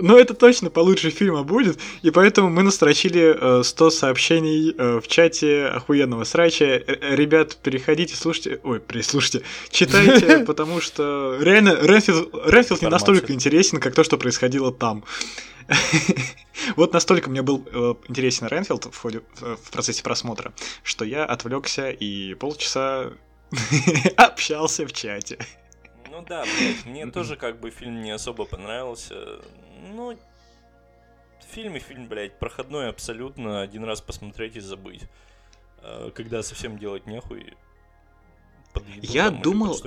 ну, 0.00 0.18
это 0.18 0.34
точно 0.34 0.70
получше 0.70 1.10
фильма 1.10 1.42
будет, 1.42 1.78
и 2.02 2.10
поэтому 2.10 2.48
мы 2.48 2.62
настрочили 2.62 3.36
э, 3.60 3.62
100 3.62 3.90
сообщений 3.90 4.74
э, 4.76 5.00
в 5.00 5.08
чате 5.08 5.66
охуенного 5.66 6.24
срача. 6.24 6.64
Э, 6.64 7.14
ребят, 7.14 7.56
переходите, 7.62 8.16
слушайте, 8.16 8.60
ой, 8.62 8.80
прислушайте, 8.80 9.42
читайте, 9.70 10.38
потому 10.46 10.80
что 10.80 11.38
реально 11.40 11.78
Ренфилд, 11.80 12.82
не 12.82 12.88
настолько 12.88 13.32
интересен, 13.32 13.80
как 13.80 13.94
то, 13.94 14.04
что 14.04 14.18
происходило 14.18 14.72
там. 14.72 15.04
Вот 16.76 16.92
настолько 16.92 17.28
мне 17.28 17.42
был 17.42 17.66
э, 17.66 17.94
интересен 18.08 18.46
Ренфилд 18.46 18.86
в, 18.86 18.96
ходе, 18.96 19.22
в 19.40 19.70
процессе 19.70 20.02
просмотра, 20.02 20.52
что 20.82 21.04
я 21.04 21.24
отвлекся 21.24 21.90
и 21.90 22.34
полчаса 22.34 23.12
общался 24.16 24.86
в 24.86 24.92
чате. 24.92 25.38
Ну 26.10 26.22
да, 26.22 26.44
блядь, 26.44 26.86
мне 26.86 27.06
тоже 27.06 27.34
как 27.34 27.58
бы 27.58 27.70
фильм 27.70 28.00
не 28.02 28.12
особо 28.12 28.44
понравился. 28.44 29.40
Ну, 29.84 30.18
фильм 31.50 31.76
и 31.76 31.78
фильм, 31.78 32.08
блядь, 32.08 32.38
проходной 32.38 32.88
абсолютно. 32.88 33.62
Один 33.62 33.84
раз 33.84 34.00
посмотреть 34.00 34.56
и 34.56 34.60
забыть. 34.60 35.02
А, 35.78 36.10
когда 36.10 36.42
совсем 36.42 36.78
делать 36.78 37.06
нехуй, 37.06 37.54
под 38.72 38.88
еду, 38.88 39.06
Я 39.12 39.30
думал, 39.30 39.78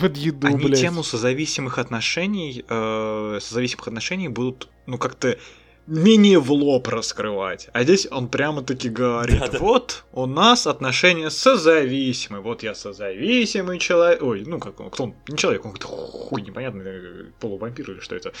под 0.00 0.16
еду, 0.16 0.46
они 0.46 0.66
блядь. 0.66 0.80
тему 0.80 1.02
созависимых 1.02 1.78
отношений, 1.78 2.64
э, 2.68 3.38
созависимых 3.40 3.86
отношений 3.86 4.28
будут, 4.28 4.68
ну, 4.86 4.98
как-то 4.98 5.38
менее 5.86 6.40
в 6.40 6.50
лоб 6.50 6.88
раскрывать. 6.88 7.68
А 7.72 7.82
здесь 7.84 8.08
он 8.10 8.28
прямо-таки 8.28 8.88
говорит, 8.88 9.38
да, 9.38 9.48
да. 9.48 9.58
вот 9.58 10.04
у 10.12 10.26
нас 10.26 10.66
отношения 10.66 11.30
созависимые. 11.30 12.42
Вот 12.42 12.62
я 12.62 12.74
созависимый 12.74 13.78
человек. 13.78 14.22
Ой, 14.22 14.44
ну 14.46 14.58
как 14.58 14.80
он, 14.80 14.90
кто 14.90 15.04
он? 15.04 15.14
Не 15.28 15.36
человек, 15.36 15.64
он 15.64 15.72
какой-то 15.72 15.88
хуй 15.88 16.42
непонятный, 16.42 16.84
э, 16.86 17.24
полувампир 17.38 17.90
или 17.90 18.00
что 18.00 18.16
это. 18.16 18.32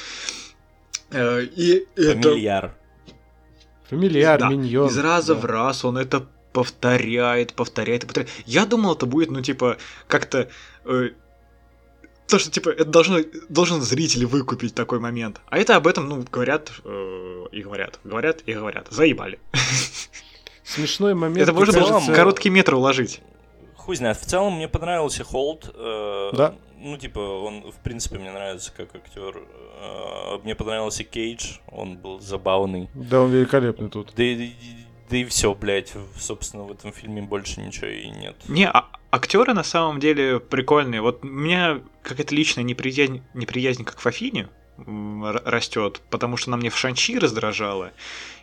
Э, 1.14 1.42
и 1.44 1.86
Фамильяр. 1.96 2.64
Это... 2.64 2.74
Фамильяр, 3.88 4.40
да, 4.40 4.48
миньон. 4.48 4.88
Из 4.88 4.98
раза 4.98 5.34
да. 5.34 5.40
в 5.40 5.44
раз 5.44 5.84
он 5.84 5.96
это 5.96 6.26
повторяет, 6.52 7.54
повторяет 7.54 8.04
и 8.04 8.06
повторяет. 8.06 8.30
Я 8.46 8.66
думал, 8.66 8.94
это 8.94 9.06
будет, 9.06 9.30
ну, 9.30 9.40
типа, 9.40 9.76
как-то 10.08 10.48
э, 10.84 11.10
то, 12.26 12.38
что, 12.38 12.50
типа, 12.50 12.70
это 12.70 12.86
должно, 12.86 13.18
должен 13.48 13.80
зритель 13.82 14.26
выкупить 14.26 14.74
такой 14.74 14.98
момент. 14.98 15.40
А 15.48 15.58
это 15.58 15.76
об 15.76 15.86
этом, 15.86 16.08
ну, 16.08 16.24
говорят 16.30 16.72
э, 16.84 17.44
и 17.52 17.62
говорят. 17.62 18.00
Говорят 18.04 18.42
и 18.46 18.54
говорят. 18.54 18.88
Заебали. 18.90 19.38
Смешной 20.64 21.14
момент. 21.14 21.42
Это 21.42 21.52
можно 21.52 21.72
целом, 21.72 22.06
короткий 22.06 22.50
метр 22.50 22.74
уложить. 22.74 23.20
Хуй 23.76 23.96
знает. 23.96 24.16
В 24.16 24.24
целом 24.24 24.56
мне 24.56 24.68
понравился 24.68 25.24
Холд. 25.24 25.70
Э, 25.74 26.30
да. 26.32 26.54
Ну, 26.84 26.98
типа, 26.98 27.18
он, 27.18 27.72
в 27.72 27.76
принципе, 27.82 28.18
мне 28.18 28.30
нравится 28.30 28.70
как 28.76 28.94
актер. 28.94 29.42
Э, 29.80 30.38
мне 30.44 30.54
понравился 30.54 31.02
Кейдж. 31.02 31.56
Он 31.68 31.96
был 31.96 32.20
забавный. 32.20 32.90
Да, 32.92 33.22
он 33.22 33.30
великолепный 33.30 33.88
тут. 33.88 34.12
Да, 34.14 34.22
да 35.10 35.16
и 35.16 35.24
все, 35.24 35.54
блядь, 35.54 35.94
собственно, 36.18 36.64
в 36.64 36.72
этом 36.72 36.92
фильме 36.92 37.22
больше 37.22 37.62
ничего 37.62 37.86
и 37.86 38.10
нет. 38.10 38.36
Не, 38.48 38.68
а 38.68 38.90
актеры 39.10 39.54
на 39.54 39.64
самом 39.64 39.98
деле 39.98 40.40
прикольные. 40.40 41.00
Вот 41.00 41.24
у 41.24 41.26
меня 41.26 41.80
какая-то 42.02 42.34
личная 42.34 42.64
неприязнь, 42.64 43.22
неприязнь 43.32 43.84
к 43.84 43.98
Фафине 43.98 44.50
растет, 44.76 46.02
потому 46.10 46.36
что 46.36 46.50
она 46.50 46.58
мне 46.58 46.68
в 46.68 46.76
Шанчи 46.76 47.18
раздражала. 47.18 47.92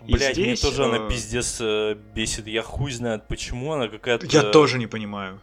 Блять, 0.02 0.38
мне 0.38 0.56
тоже 0.56 0.82
э... 0.82 0.86
она 0.86 1.10
пиздец 1.10 1.58
э, 1.60 1.96
бесит. 2.16 2.48
Я 2.48 2.64
хуй 2.64 2.92
знает, 2.92 3.28
почему 3.28 3.74
она 3.74 3.88
какая-то... 3.88 4.26
Я 4.26 4.44
тоже 4.44 4.80
не 4.80 4.88
понимаю. 4.88 5.42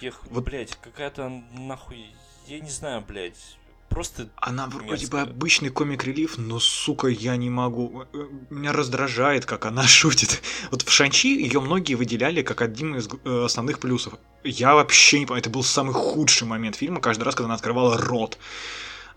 Я, 0.00 0.12
вот... 0.30 0.44
блядь, 0.44 0.76
какая-то 0.76 1.28
нахуй... 1.52 2.14
Я 2.46 2.60
не 2.60 2.70
знаю, 2.70 3.02
блядь 3.06 3.56
просто... 3.96 4.28
Она 4.36 4.66
вроде 4.66 5.06
бы 5.06 5.22
обычный 5.22 5.70
комик-релив, 5.70 6.36
но, 6.36 6.60
сука, 6.60 7.08
я 7.08 7.36
не 7.36 7.48
могу... 7.48 8.04
Э, 8.12 8.26
меня 8.50 8.74
раздражает, 8.74 9.46
как 9.46 9.64
она 9.64 9.82
шутит. 9.86 10.42
Вот 10.70 10.82
в 10.82 10.90
Шанчи 10.90 11.28
ее 11.28 11.60
многие 11.60 11.94
выделяли 11.94 12.42
как 12.42 12.60
один 12.60 12.96
из 12.96 13.08
э, 13.08 13.44
основных 13.44 13.78
плюсов. 13.78 14.14
Я 14.44 14.74
вообще 14.74 15.20
не 15.20 15.24
понимаю, 15.24 15.40
это 15.40 15.48
был 15.48 15.62
самый 15.62 15.94
худший 15.94 16.46
момент 16.46 16.76
фильма, 16.76 17.00
каждый 17.00 17.22
раз, 17.22 17.34
когда 17.34 17.46
она 17.46 17.54
открывала 17.54 17.96
рот. 17.96 18.36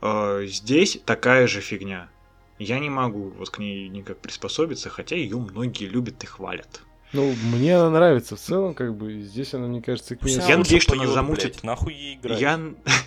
Э, 0.01 0.45
здесь 0.47 0.97
такая 1.05 1.47
же 1.47 1.59
фигня. 1.59 2.09
Я 2.57 2.79
не 2.79 2.89
могу 2.89 3.31
вот 3.37 3.49
к 3.49 3.59
ней 3.59 3.89
никак 3.89 4.19
приспособиться, 4.19 4.89
хотя 4.89 5.17
ее 5.17 5.39
многие 5.39 5.87
любят 5.87 6.23
и 6.23 6.25
хвалят. 6.25 6.81
Ну, 7.11 7.33
мне 7.51 7.75
она 7.75 7.89
нравится 7.89 8.35
в 8.35 8.39
целом, 8.39 8.75
как 8.75 8.95
бы, 8.95 9.21
здесь 9.21 9.53
она, 9.55 9.67
мне 9.67 9.81
кажется, 9.81 10.15
к 10.15 10.23
Я 10.23 10.57
надеюсь, 10.57 10.83
что 10.83 10.93
она 10.93 11.07
замутит... 11.07 11.53
Блядь, 11.53 11.63
нахуй 11.63 11.93
ей 11.93 12.15
играть? 12.15 12.39
Я... 12.39 12.59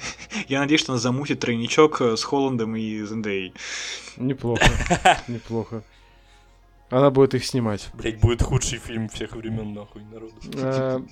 Я 0.49 0.61
надеюсь, 0.61 0.81
что 0.81 0.93
она 0.93 1.01
замутит 1.01 1.41
тройничок 1.41 2.01
э, 2.01 2.16
с 2.16 2.24
Холландом 2.24 2.74
и 2.74 3.05
Зендей. 3.05 3.55
Неплохо, 4.16 4.65
неплохо. 5.29 5.85
Она 6.91 7.11
будет 7.11 7.35
их 7.35 7.45
снимать. 7.45 7.89
Блять, 7.95 8.19
будет 8.20 8.43
худший 8.43 8.79
фильм 8.79 9.09
всех 9.09 9.33
времен, 9.33 9.73
нахуй, 9.73 10.03
народу. 10.05 11.07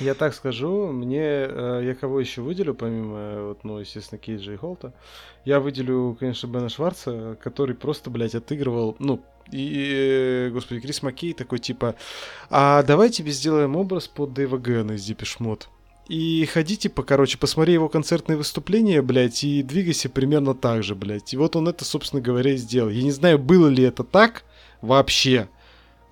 Я 0.00 0.14
так 0.14 0.34
скажу, 0.34 0.92
мне, 0.92 1.20
э, 1.20 1.82
я 1.84 1.94
кого 1.94 2.20
еще 2.20 2.40
выделю, 2.40 2.74
помимо, 2.74 3.48
вот, 3.48 3.64
ну, 3.64 3.78
естественно, 3.78 4.18
Кейджа 4.18 4.52
и 4.52 4.56
Холта, 4.56 4.92
я 5.44 5.58
выделю, 5.58 6.16
конечно, 6.20 6.46
Бена 6.46 6.68
Шварца, 6.68 7.36
который 7.42 7.74
просто, 7.74 8.10
блядь, 8.10 8.34
отыгрывал, 8.34 8.94
ну, 9.00 9.20
и, 9.50 10.50
господи, 10.52 10.80
Крис 10.80 11.02
Маккей 11.02 11.32
такой, 11.32 11.58
типа, 11.58 11.96
а 12.50 12.82
давай 12.82 13.10
тебе 13.10 13.32
сделаем 13.32 13.76
образ 13.76 14.06
под 14.06 14.34
Дэйва 14.34 14.58
Гэна 14.58 14.92
из 14.92 15.10
Mode. 15.10 15.64
И 16.08 16.46
ходи, 16.46 16.76
типа, 16.76 17.02
короче, 17.02 17.36
посмотри 17.36 17.74
его 17.74 17.88
концертные 17.88 18.38
выступления, 18.38 19.02
блядь, 19.02 19.44
и 19.44 19.62
двигайся 19.62 20.08
примерно 20.08 20.54
так 20.54 20.82
же, 20.82 20.94
блядь. 20.94 21.34
И 21.34 21.36
вот 21.36 21.54
он 21.54 21.68
это, 21.68 21.84
собственно 21.84 22.22
говоря, 22.22 22.52
и 22.52 22.56
сделал. 22.56 22.88
Я 22.88 23.02
не 23.02 23.10
знаю, 23.10 23.38
было 23.38 23.68
ли 23.68 23.84
это 23.84 24.04
так 24.04 24.44
вообще, 24.80 25.48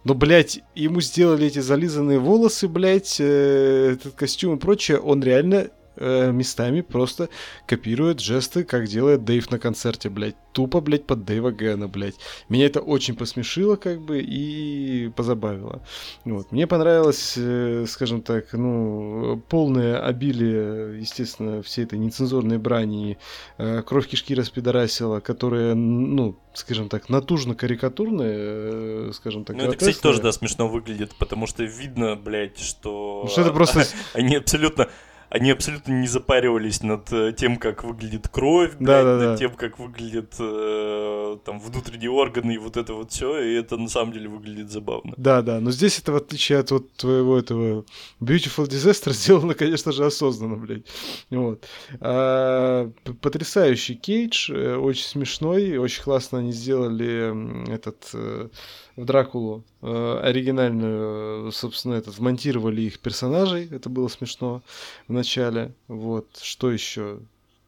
но, 0.06 0.14
блядь, 0.14 0.60
ему 0.76 1.00
сделали 1.00 1.48
эти 1.48 1.58
зализанные 1.58 2.20
волосы, 2.20 2.68
блядь, 2.68 3.16
э, 3.18 3.94
этот 3.94 4.14
костюм 4.14 4.54
и 4.54 4.58
прочее. 4.60 5.00
Он 5.00 5.20
реально 5.20 5.70
э, 5.96 6.32
местами 6.32 6.80
просто 6.80 7.28
копирует 7.66 8.20
жесты, 8.20 8.64
как 8.64 8.86
делает 8.86 9.24
Дэйв 9.24 9.50
на 9.50 9.58
концерте, 9.58 10.08
блядь. 10.08 10.36
Тупо, 10.52 10.80
блядь, 10.80 11.04
под 11.04 11.24
Дэйва 11.24 11.50
Гэна, 11.50 11.88
блядь. 11.88 12.14
Меня 12.48 12.66
это 12.66 12.80
очень 12.80 13.14
посмешило, 13.14 13.76
как 13.76 14.00
бы, 14.00 14.20
и 14.20 15.10
позабавило. 15.14 15.82
Вот. 16.24 16.52
Мне 16.52 16.66
понравилось, 16.66 17.34
э, 17.36 17.84
скажем 17.88 18.22
так, 18.22 18.52
ну, 18.52 19.42
полное 19.48 20.02
обилие, 20.02 21.00
естественно, 21.00 21.62
всей 21.62 21.84
этой 21.84 21.98
нецензурной 21.98 22.58
брани, 22.58 23.18
э, 23.58 23.82
кровь 23.82 24.08
кишки 24.08 24.34
распидорасила, 24.34 25.20
которая, 25.20 25.74
ну, 25.74 26.36
скажем 26.54 26.88
так, 26.88 27.08
натужно-карикатурная, 27.08 29.08
э, 29.08 29.10
скажем 29.14 29.44
так, 29.44 29.56
Ну, 29.56 29.64
это, 29.64 29.76
кстати, 29.76 30.00
тоже, 30.00 30.22
да, 30.22 30.32
смешно 30.32 30.68
выглядит, 30.68 31.14
потому 31.18 31.46
что 31.46 31.64
видно, 31.64 32.16
блядь, 32.16 32.58
что... 32.58 33.22
Ну, 33.24 33.30
что 33.30 33.42
это 33.42 33.52
просто... 33.52 33.84
Они 34.14 34.36
абсолютно 34.36 34.88
они 35.36 35.50
абсолютно 35.50 35.92
не 35.92 36.06
запаривались 36.06 36.82
над 36.82 37.12
э, 37.12 37.32
тем, 37.36 37.58
как 37.58 37.84
выглядит 37.84 38.28
кровь, 38.28 38.74
блядь, 38.78 39.04
да, 39.04 39.16
над 39.16 39.20
да. 39.20 39.36
тем, 39.36 39.54
как 39.54 39.78
выглядят 39.78 40.34
э, 40.38 41.38
там 41.44 41.60
внутренние 41.60 42.10
органы 42.10 42.54
и 42.54 42.58
вот 42.58 42.76
это 42.76 42.94
вот 42.94 43.12
все, 43.12 43.38
и 43.40 43.54
это 43.54 43.76
на 43.76 43.88
самом 43.88 44.12
деле 44.12 44.28
выглядит 44.28 44.70
забавно. 44.70 45.12
Да, 45.16 45.42
да, 45.42 45.60
но 45.60 45.70
здесь 45.70 45.98
это 45.98 46.12
в 46.12 46.16
отличие 46.16 46.58
от 46.58 46.70
вот 46.70 46.90
твоего 46.94 47.38
этого 47.38 47.84
Beautiful 48.20 48.66
Disaster 48.66 49.12
сделано, 49.12 49.54
конечно 49.54 49.92
же, 49.92 50.06
осознанно, 50.06 50.56
блядь. 50.56 50.86
Вот. 51.30 51.66
А, 52.00 52.90
потрясающий 53.20 53.94
Кейдж, 53.94 54.50
э, 54.50 54.76
очень 54.76 55.04
смешной, 55.04 55.76
очень 55.76 56.02
классно 56.02 56.38
они 56.38 56.52
сделали 56.52 57.70
этот 57.72 58.08
э, 58.14 58.48
в 58.96 59.04
Дракулу 59.04 59.62
э, 59.82 60.20
оригинальную, 60.22 61.52
собственно, 61.52 61.94
этот, 61.94 62.18
вмонтировали 62.18 62.82
их 62.82 62.98
персонажей, 62.98 63.68
это 63.70 63.90
было 63.90 64.08
смешно 64.08 64.62
в 65.06 65.12
начале, 65.12 65.74
вот, 65.86 66.26
что 66.40 66.70
еще? 66.70 67.18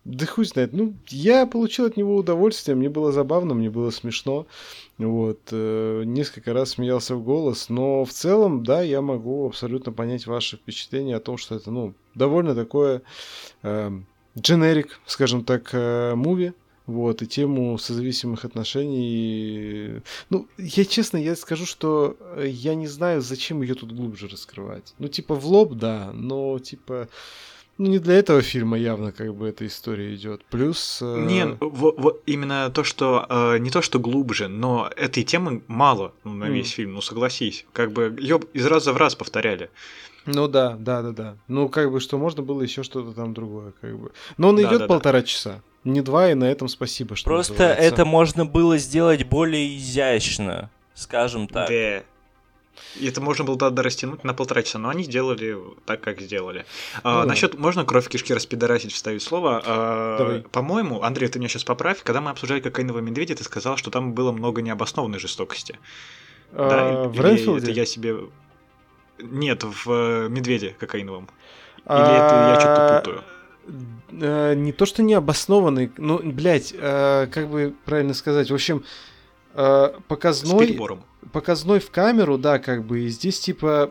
Да 0.05 0.25
хуй 0.25 0.47
знает, 0.47 0.73
ну, 0.73 0.95
я 1.09 1.45
получил 1.45 1.85
от 1.85 1.99
него 1.99 2.17
удовольствие, 2.17 2.75
мне 2.75 2.89
было 2.89 3.13
забавно, 3.13 3.53
мне 3.53 3.69
было 3.69 3.91
смешно, 3.91 4.47
вот, 4.97 5.41
э, 5.51 6.03
несколько 6.07 6.55
раз 6.55 6.71
смеялся 6.71 7.15
в 7.15 7.23
голос, 7.23 7.69
но 7.69 8.07
в 8.07 8.13
целом, 8.13 8.65
да, 8.65 8.81
я 8.81 9.03
могу 9.03 9.47
абсолютно 9.47 9.93
понять 9.93 10.27
ваши 10.27 10.57
впечатления 10.57 11.17
о 11.17 11.21
том, 11.21 11.37
что 11.37 11.57
это, 11.57 11.71
ну, 11.71 11.93
довольно 12.15 12.55
такое 12.55 13.03
э, 13.63 13.91
дженерик, 14.39 14.99
скажем 15.05 15.45
так, 15.45 15.69
э, 15.75 16.15
муви, 16.15 16.55
вот, 16.89 17.21
и 17.23 17.27
тему 17.27 17.79
созависимых 17.79 18.45
отношений. 18.45 20.01
Ну, 20.31 20.49
я 20.57 20.85
честно, 20.87 21.19
я 21.19 21.37
скажу, 21.37 21.67
что 21.67 22.17
я 22.43 22.75
не 22.75 22.87
знаю, 22.87 23.21
зачем 23.21 23.63
ее 23.63 23.75
тут 23.75 23.93
глубже 23.93 24.27
раскрывать. 24.27 24.95
Ну, 24.99 25.09
типа, 25.09 25.35
в 25.35 25.47
лоб, 25.47 25.75
да, 25.75 26.11
но, 26.15 26.59
типа, 26.59 27.09
ну, 27.77 27.87
не 27.89 27.99
для 27.99 28.15
этого 28.15 28.41
фильма 28.41 28.79
явно 28.79 29.13
как 29.13 29.35
бы 29.35 29.49
эта 29.49 29.67
история 29.67 30.15
идет. 30.15 30.45
Плюс... 30.47 31.01
Э... 31.03 31.27
Не, 31.27 31.47
в, 31.61 31.93
в, 31.97 32.17
именно 32.25 32.71
то, 32.71 32.83
что... 32.85 33.27
Э, 33.29 33.59
не 33.59 33.71
то, 33.71 33.83
что 33.83 33.99
глубже, 34.01 34.49
но 34.49 34.91
этой 34.97 35.23
темы 35.25 35.63
мало 35.69 36.15
ну, 36.25 36.33
на 36.33 36.47
весь 36.47 36.73
mm. 36.73 36.75
фильм, 36.75 36.95
ну 36.95 37.03
согласись. 37.03 37.67
Как 37.75 37.93
бы 37.93 38.17
ее 38.19 38.41
из 38.55 38.67
раза 38.67 38.95
в 38.95 38.97
раз 38.97 39.15
повторяли. 39.15 39.71
Ну 40.25 40.49
да, 40.49 40.77
да, 40.79 41.03
да, 41.03 41.13
да. 41.13 41.37
Ну, 41.49 41.69
как 41.69 41.93
бы, 41.93 42.01
что 42.01 42.19
можно 42.19 42.43
было 42.43 42.63
еще 42.63 42.83
что-то 42.83 43.13
там 43.13 43.33
другое, 43.35 43.73
как 43.81 43.97
бы. 43.97 44.11
Но 44.39 44.49
он 44.49 44.57
да, 44.57 44.63
идет 44.63 44.79
да, 44.81 44.87
полтора 44.87 45.21
да. 45.21 45.27
часа 45.27 45.63
не 45.85 46.01
два, 46.03 46.31
и 46.31 46.35
на 46.35 46.45
этом 46.45 46.69
спасибо, 46.69 47.17
что 47.17 47.31
Просто 47.31 47.53
называется. 47.53 47.83
это 47.83 48.05
можно 48.05 48.45
было 48.45 48.79
сделать 48.79 49.25
более 49.25 49.77
изящно, 49.77 50.71
скажем 50.95 51.49
так. 51.49 51.69
Да. 51.69 52.03
И 52.97 53.07
это 53.07 53.21
можно 53.21 53.45
было 53.45 53.59
тогда 53.59 53.83
растянуть 53.83 54.25
на 54.25 54.35
полтора 54.35 54.63
часа, 54.63 54.79
но 54.79 54.89
они 54.89 55.05
сделали 55.05 55.57
так, 55.85 56.01
как 56.01 56.21
сделали. 56.21 56.65
А, 57.03 57.23
ну, 57.23 57.29
насчет 57.29 57.59
можно 57.59 57.85
кровь 57.85 58.09
кишки 58.09 58.33
распидорасить, 58.33 58.93
вставить 58.93 59.23
слово. 59.23 59.63
А, 59.65 60.43
по-моему, 60.51 61.03
Андрей, 61.03 61.29
ты 61.29 61.39
меня 61.39 61.49
сейчас 61.49 61.65
поправь, 61.65 62.03
когда 62.03 62.21
мы 62.21 62.31
обсуждали 62.31 62.61
кокаинового 62.61 63.01
медведя, 63.01 63.35
ты 63.35 63.45
сказал, 63.45 63.77
что 63.77 63.91
там 63.91 64.15
было 64.15 64.33
много 64.33 64.63
необоснованной 64.63 65.19
жестокости. 65.19 65.79
А, 66.53 66.69
да? 67.05 67.09
В 67.09 67.21
Ренфилде? 67.21 67.71
Это 67.71 67.73
я 67.73 67.87
себе... 67.87 68.17
Нет, 69.21 69.65
в 69.65 69.91
э, 69.91 70.29
медведе 70.29 70.77
кокаиновом. 70.79 71.29
Или 71.85 72.17
это 72.17 72.53
я 72.55 72.61
что-то 72.61 72.99
путаю? 72.99 73.25
Э, 74.11 74.55
не 74.55 74.73
то, 74.73 74.87
что 74.87 75.03
не 75.03 75.15
обоснованный, 75.15 75.91
ну, 75.97 76.21
блядь, 76.23 76.75
э, 76.77 77.27
как 77.31 77.49
бы 77.49 77.75
правильно 77.85 78.15
сказать, 78.15 78.51
в 78.51 78.55
общем, 78.55 78.85
э, 79.55 79.91
показной... 80.09 80.79
Показной 81.33 81.81
в 81.81 81.91
камеру, 81.91 82.39
да, 82.39 82.59
как 82.59 82.85
бы, 82.87 83.01
и 83.01 83.09
здесь, 83.09 83.39
типа, 83.41 83.91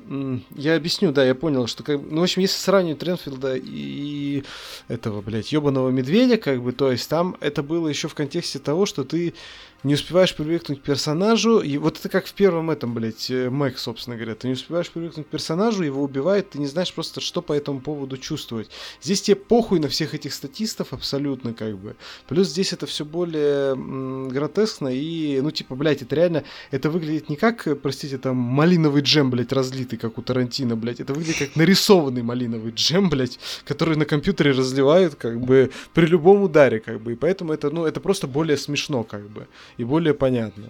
я 0.56 0.76
объясню, 0.76 1.12
да, 1.12 1.24
я 1.24 1.36
понял, 1.36 1.68
что, 1.68 1.84
как 1.84 2.02
ну, 2.02 2.22
в 2.22 2.24
общем, 2.24 2.42
если 2.42 2.58
сравнивать 2.58 3.00
Тренфилда 3.00 3.56
и 3.58 4.44
этого, 4.88 5.22
блядь, 5.22 5.52
ебаного 5.52 5.90
медведя, 5.90 6.38
как 6.38 6.64
бы, 6.64 6.72
то 6.72 6.90
есть 6.90 7.08
там 7.08 7.36
это 7.42 7.62
было 7.62 7.90
еще 7.90 8.08
в 8.08 8.16
контексте 8.16 8.60
того, 8.60 8.86
что 8.88 9.04
ты 9.04 9.36
не 9.84 9.94
успеваешь 9.94 10.36
привыкнуть 10.36 10.82
к 10.82 10.84
персонажу, 10.84 11.60
и 11.60 11.78
вот 11.78 12.00
это 12.00 12.10
как 12.10 12.26
в 12.26 12.34
первом 12.34 12.72
этом, 12.72 12.94
блядь, 12.96 13.30
э, 13.30 13.50
Мэг, 13.50 13.78
собственно 13.78 14.16
говоря, 14.16 14.34
ты 14.34 14.48
не 14.48 14.54
успеваешь 14.54 14.90
привыкнуть 14.90 15.28
к 15.28 15.30
персонажу, 15.30 15.84
его 15.84 16.02
убивает, 16.02 16.50
ты 16.50 16.60
не 16.60 16.66
знаешь 16.66 16.92
просто, 16.94 17.22
что 17.22 17.42
по 17.44 17.54
этому 17.54 17.80
поводу 17.80 18.18
чувствовать. 18.18 18.70
Здесь 19.02 19.22
тебе 19.22 19.36
похуй 19.36 19.80
на 19.80 19.88
всех 19.88 20.16
этих 20.16 20.34
статистов 20.34 20.94
абсолютно, 20.94 21.54
как 21.54 21.78
бы. 21.78 21.96
Плюс 22.28 22.48
здесь 22.48 22.74
это 22.74 22.88
все 22.88 23.06
более 23.06 23.74
м, 23.74 24.30
гротескно 24.30 24.88
и, 24.88 25.40
ну, 25.42 25.52
типа, 25.52 25.76
блядь, 25.76 26.02
это 26.02 26.16
реально, 26.16 26.44
это 26.72 26.90
выглядит 26.90 27.30
не 27.30 27.36
как, 27.36 27.68
простите, 27.82 28.18
там, 28.18 28.36
малиновый 28.36 29.04
джем, 29.04 29.30
блядь, 29.30 29.54
разлитый, 29.54 30.00
как 30.00 30.18
у 30.18 30.24
Тарантино, 30.24 30.76
блядь, 30.76 31.02
это 31.02 31.14
выглядит 31.14 31.38
как 31.38 31.56
нарисованный 31.56 32.24
малиновый 32.24 32.72
джем, 32.72 33.10
блядь, 33.10 33.40
который 33.64 33.96
на 33.96 34.06
компьютере 34.06 34.52
разливают, 34.52 35.16
как 35.16 35.40
бы, 35.40 35.72
при 35.94 36.08
любом 36.08 36.42
ударе, 36.42 36.80
как 36.80 37.00
бы, 37.00 37.14
и 37.14 37.16
поэтому 37.16 37.54
это, 37.54 37.70
ну, 37.70 37.86
это 37.86 38.00
просто 38.00 38.26
более 38.26 38.58
смешно, 38.58 39.04
как 39.04 39.30
бы 39.30 39.48
и 39.76 39.84
более 39.84 40.14
понятно. 40.14 40.70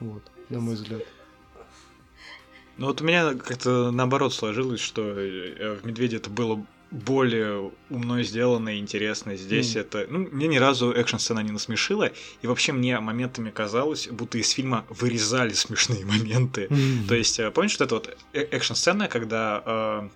Вот, 0.00 0.22
на 0.48 0.60
мой 0.60 0.74
взгляд. 0.74 1.02
Ну 2.78 2.86
вот 2.86 3.00
у 3.00 3.04
меня 3.04 3.34
как-то 3.34 3.90
наоборот 3.90 4.34
сложилось, 4.34 4.80
что 4.80 5.02
э, 5.02 5.78
в 5.80 5.86
Медведе 5.86 6.16
это 6.16 6.30
было 6.30 6.64
более 6.92 7.72
умно 7.88 8.22
сделано 8.22 8.76
и 8.76 8.78
интересно. 8.78 9.36
Здесь 9.36 9.76
mm. 9.76 9.80
это... 9.80 10.06
Ну, 10.10 10.18
мне 10.30 10.46
ни 10.46 10.58
разу 10.58 10.92
экшн-сцена 10.92 11.40
не 11.40 11.50
насмешила, 11.50 12.12
и 12.42 12.46
вообще 12.46 12.72
мне 12.72 13.00
моментами 13.00 13.50
казалось, 13.50 14.08
будто 14.08 14.38
из 14.38 14.50
фильма 14.50 14.84
вырезали 14.90 15.52
смешные 15.54 16.04
моменты. 16.04 16.66
Mm. 16.66 17.08
То 17.08 17.14
есть, 17.14 17.38
э, 17.40 17.50
помнишь, 17.50 17.78
вот 17.78 17.84
эта 17.86 17.94
вот 17.94 18.16
э, 18.34 18.40
экшн-сцена, 18.42 19.08
когда 19.08 19.62
э, 19.64 20.08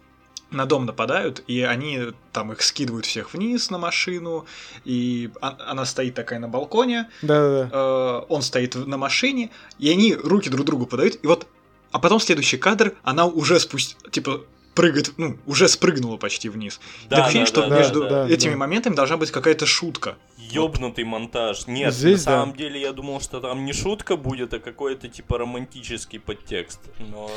на 0.51 0.67
дом 0.67 0.87
нападают, 0.87 1.43
и 1.47 1.63
они 1.63 2.13
там 2.33 2.53
их 2.53 2.63
скидывают 2.63 3.07
всех 3.07 3.35
вниз 3.35 3.71
на 3.71 3.79
машину, 3.79 4.47
и 4.85 5.31
она 5.41 5.85
стоит 5.85 6.15
такая 6.15 6.39
на 6.39 6.49
балконе, 6.49 7.09
да-да-да. 7.23 7.71
Э, 7.73 8.23
он 8.29 8.43
стоит 8.43 8.75
на 8.75 8.97
машине, 8.97 9.51
и 9.79 9.91
они 9.91 10.15
руки 10.15 10.49
друг 10.49 10.67
другу 10.67 10.87
подают, 10.87 11.19
и 11.23 11.27
вот, 11.27 11.47
а 11.91 11.99
потом 11.99 12.21
следующий 12.21 12.59
кадр, 12.59 12.95
она 13.03 13.27
уже 13.27 13.59
спусть, 13.59 13.97
типа, 14.11 14.43
прыгает, 14.77 15.15
ну, 15.17 15.37
уже 15.47 15.69
спрыгнула 15.69 16.19
почти 16.19 16.49
вниз. 16.49 16.79
Да, 17.09 17.17
так 17.17 17.25
ощущение, 17.27 17.47
да, 17.47 17.51
что 17.51 17.69
да, 17.69 17.79
между 17.79 18.09
да, 18.09 18.29
этими 18.29 18.53
да. 18.53 18.59
моментами 18.59 18.95
должна 18.95 19.17
быть 19.17 19.33
какая-то 19.33 19.67
шутка. 19.67 20.17
Ёбнутый 20.37 21.05
вот. 21.05 21.11
монтаж. 21.11 21.67
Нет, 21.67 21.93
Здесь, 21.93 22.27
на 22.27 22.33
самом 22.33 22.55
деле 22.55 22.81
я 22.81 22.93
думал, 22.93 23.21
что 23.21 23.41
там 23.41 23.65
не 23.65 23.73
шутка 23.73 24.17
будет, 24.17 24.55
а 24.55 24.61
какой-то 24.61 25.09
типа 25.09 25.39
романтический 25.39 26.21
подтекст. 26.21 26.81
Но 26.99 27.31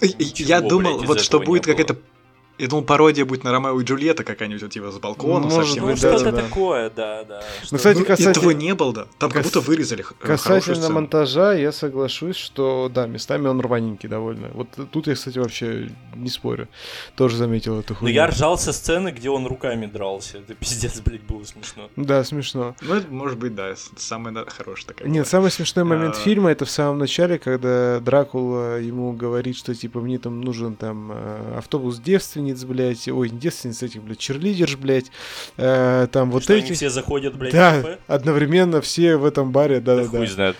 я 0.00 0.60
думал, 0.60 0.98
блядь, 0.98 1.08
вот 1.08 1.20
что 1.20 1.40
будет 1.40 1.64
какая-то 1.64 1.96
я 2.60 2.68
думал, 2.68 2.84
пародия 2.84 3.24
будет 3.24 3.44
на 3.44 3.52
Ромео 3.52 3.80
и 3.80 3.84
Джульетта 3.84 4.22
какая-нибудь, 4.22 4.70
типа, 4.70 4.90
с 4.90 4.98
балкона 4.98 5.46
Может 5.46 5.66
совсем. 5.66 5.86
Ну, 5.86 5.96
что-то 5.96 6.30
да, 6.30 6.42
такое, 6.42 6.90
да, 6.90 7.24
да. 7.24 7.42
Ну, 7.70 7.78
кстати, 7.78 7.98
ну, 7.98 8.04
касательно... 8.04 8.30
Этого 8.30 8.50
не 8.50 8.74
было, 8.74 8.92
да. 8.92 9.06
Там 9.18 9.30
как 9.30 9.44
будто 9.44 9.60
вырезали 9.60 10.04
Касательно 10.18 10.90
монтажа, 10.90 11.54
я 11.54 11.72
соглашусь, 11.72 12.36
что, 12.36 12.90
да, 12.92 13.06
местами 13.06 13.46
он 13.48 13.60
рваненький 13.60 14.08
довольно. 14.08 14.48
Вот 14.52 14.68
тут 14.90 15.06
я, 15.06 15.14
кстати, 15.14 15.38
вообще 15.38 15.90
не 16.14 16.28
спорю. 16.28 16.68
Тоже 17.16 17.36
заметил 17.36 17.78
эту 17.80 17.94
хуйню. 17.94 18.12
Но 18.12 18.14
я 18.14 18.26
ржал 18.26 18.58
со 18.58 18.72
сцены, 18.72 19.10
где 19.10 19.30
он 19.30 19.46
руками 19.46 19.86
дрался. 19.86 20.38
Это 20.38 20.54
пиздец, 20.54 21.00
блядь, 21.00 21.22
было 21.22 21.44
смешно. 21.44 21.88
Да, 21.96 22.22
смешно. 22.24 22.74
Ну, 22.82 22.94
это 22.94 23.10
может 23.12 23.38
быть, 23.38 23.54
да, 23.54 23.74
самая 23.96 24.44
хорошая 24.46 24.88
такая. 24.88 25.08
Нет, 25.08 25.26
самый 25.26 25.50
смешной 25.50 25.84
момент 25.84 26.16
а. 26.16 26.18
фильма, 26.18 26.50
это 26.50 26.64
в 26.64 26.70
самом 26.70 26.98
начале, 26.98 27.38
когда 27.38 28.00
Дракула 28.00 28.80
ему 28.80 29.12
говорит, 29.12 29.56
что, 29.56 29.74
типа, 29.74 30.00
мне 30.00 30.18
там 30.18 30.40
нужен 30.40 30.76
там 30.76 31.12
э, 31.12 31.58
автобус 31.58 31.98
девственниц, 31.98 32.49
блядь, 32.64 33.08
ой, 33.08 33.30
не 33.30 33.38
девственниц 33.38 33.82
этих, 33.82 34.02
блядь, 34.02 34.18
черлидерш, 34.18 34.76
блядь, 34.76 35.10
э, 35.56 36.06
там 36.12 36.30
вот 36.30 36.48
эти. 36.50 36.66
они 36.66 36.72
все 36.72 36.90
заходят, 36.90 37.36
блядь, 37.36 37.52
да, 37.52 37.72
в 37.72 37.82
кафе? 37.82 37.98
одновременно 38.06 38.80
все 38.80 39.16
в 39.16 39.24
этом 39.24 39.52
баре, 39.52 39.80
да-да-да. 39.80 40.08
Хуй 40.08 40.26
знает. 40.26 40.56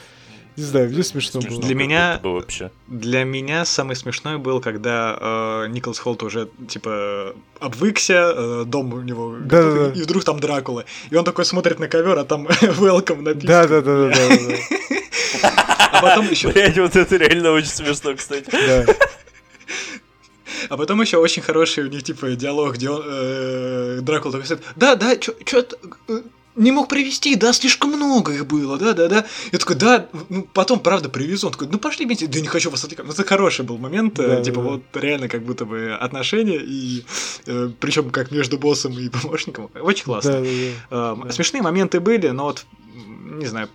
Не 0.56 0.64
знаю, 0.64 0.90
мне 0.90 1.02
смешно, 1.02 1.40
смешно 1.40 1.58
было. 1.58 1.66
Для 1.66 1.74
меня, 1.74 2.20
вообще. 2.22 2.70
для 2.86 3.24
меня 3.24 3.64
самый 3.64 3.96
смешной 3.96 4.36
был, 4.36 4.60
когда 4.60 5.16
э, 5.18 5.66
Николас 5.68 5.98
Холт 5.98 6.22
уже, 6.22 6.48
типа, 6.68 7.34
обвыкся, 7.60 8.34
э, 8.36 8.64
дом 8.66 8.92
у 8.92 9.00
него, 9.00 9.36
да, 9.40 9.62
да, 9.62 9.88
да. 9.88 9.92
и 9.98 10.02
вдруг 10.02 10.24
там 10.24 10.38
Дракула. 10.40 10.84
И 11.08 11.16
он 11.16 11.24
такой 11.24 11.44
смотрит 11.44 11.78
на 11.78 11.88
ковер, 11.88 12.18
а 12.18 12.24
там 12.24 12.46
welcome 12.62 13.22
написано. 13.22 13.68
Да-да-да. 13.68 14.12
А 15.92 16.02
потом 16.02 16.30
еще... 16.30 16.48
Блять, 16.48 16.78
вот 16.78 16.94
это 16.96 17.16
реально 17.16 17.52
очень 17.52 17.68
смешно, 17.68 18.14
кстати. 18.14 18.50
Да. 18.50 18.84
А 20.69 20.77
потом 20.77 21.01
еще 21.01 21.19
очень 21.19 21.43
хороший 21.43 21.85
у 21.85 21.89
них, 21.89 22.03
типа, 22.03 22.31
диалог, 22.31 22.74
где 22.74 22.91
он, 22.91 23.03
э, 23.05 23.99
Дракула 24.03 24.32
такой 24.32 24.47
говорит, 24.47 24.66
да, 24.77 24.95
да, 24.97 25.20
что-то 25.20 25.78
э, 26.09 26.23
не 26.57 26.73
мог 26.73 26.89
привезти, 26.89 27.37
да, 27.37 27.53
слишком 27.53 27.91
много 27.91 28.32
их 28.32 28.47
было, 28.47 28.78
да, 28.78 28.93
да, 28.93 29.09
да. 29.09 29.27
Я 29.53 29.59
такой, 29.59 29.77
да, 29.77 30.09
ну, 30.28 30.47
потом, 30.53 30.81
правда, 30.81 31.09
привезу. 31.09 31.47
Он 31.47 31.53
такой, 31.53 31.69
ну, 31.69 31.78
пошли 31.78 32.07
вместе. 32.07 32.27
Да, 32.27 32.41
не 32.41 32.49
хочу 32.49 32.70
вас 32.70 32.85
отвлекать. 32.85 33.07
Ну, 33.07 33.12
это 33.12 33.24
хороший 33.24 33.65
был 33.65 33.78
момент, 33.78 34.19
э, 34.19 34.27
да, 34.27 34.43
типа, 34.43 34.61
да. 34.61 34.69
вот 34.69 34.82
реально 34.95 35.28
как 35.28 35.43
будто 35.43 35.65
бы 35.65 35.97
отношения, 35.99 36.61
и 36.61 37.05
э, 37.47 37.70
причем 37.78 38.11
как 38.11 38.31
между 38.31 38.59
боссом 38.59 38.99
и 38.99 39.09
помощником. 39.09 39.70
Очень 39.81 40.05
классно. 40.05 40.32
Да, 40.32 40.41
да, 40.41 40.47
да. 40.47 41.12
Э, 41.23 41.24
да. 41.24 41.32
Смешные 41.32 41.62
моменты 41.62 42.01
были, 42.01 42.28
но 42.28 42.45
вот, 42.45 42.66
не 42.95 43.47
знаю, 43.47 43.69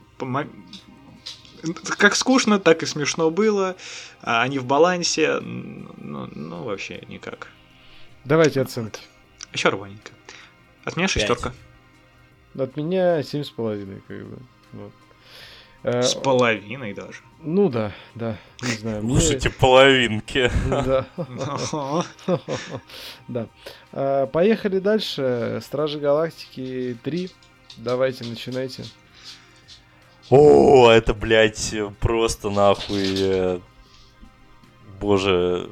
как 1.98 2.16
скучно, 2.16 2.60
так 2.60 2.84
и 2.84 2.86
смешно 2.86 3.32
было. 3.32 3.76
А 4.22 4.42
они 4.42 4.60
в 4.60 4.66
балансе. 4.66 5.40
Ну, 5.40 6.30
ну 6.34 6.64
вообще 6.64 7.04
никак. 7.08 7.48
Давайте 8.24 8.62
оценки. 8.62 9.02
Еще 9.54 9.70
рваненько. 9.70 10.12
От 10.84 10.98
меня 10.98 11.08
шестерка. 11.08 11.54
От 12.58 12.76
меня 12.78 13.22
семь 13.24 13.44
с 13.44 13.50
половиной, 13.50 14.02
как 14.08 14.26
бы. 14.26 14.40
Вот. 14.74 14.92
С 15.84 16.16
половиной 16.16 16.94
даже. 16.94 17.20
Ну 17.42 17.70
да, 17.70 17.92
да, 18.16 18.38
не 18.64 18.72
знаю. 18.72 19.02
Слушайте, 19.02 19.52
половинки. 19.52 20.52
Да. 20.68 21.06
Да. 23.28 23.48
А, 23.92 24.26
поехали 24.26 24.80
дальше. 24.80 25.60
Стражи 25.64 26.00
Галактики 26.00 26.98
3. 27.04 27.32
Давайте, 27.78 28.24
начинайте. 28.26 28.86
О, 30.30 30.90
это, 30.90 31.14
блядь, 31.14 31.74
просто 32.00 32.50
нахуй. 32.50 33.16
Э, 33.18 33.60
боже, 35.00 35.70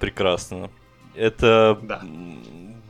прекрасно. 0.00 0.70
Это, 1.14 1.78
да. 1.80 2.02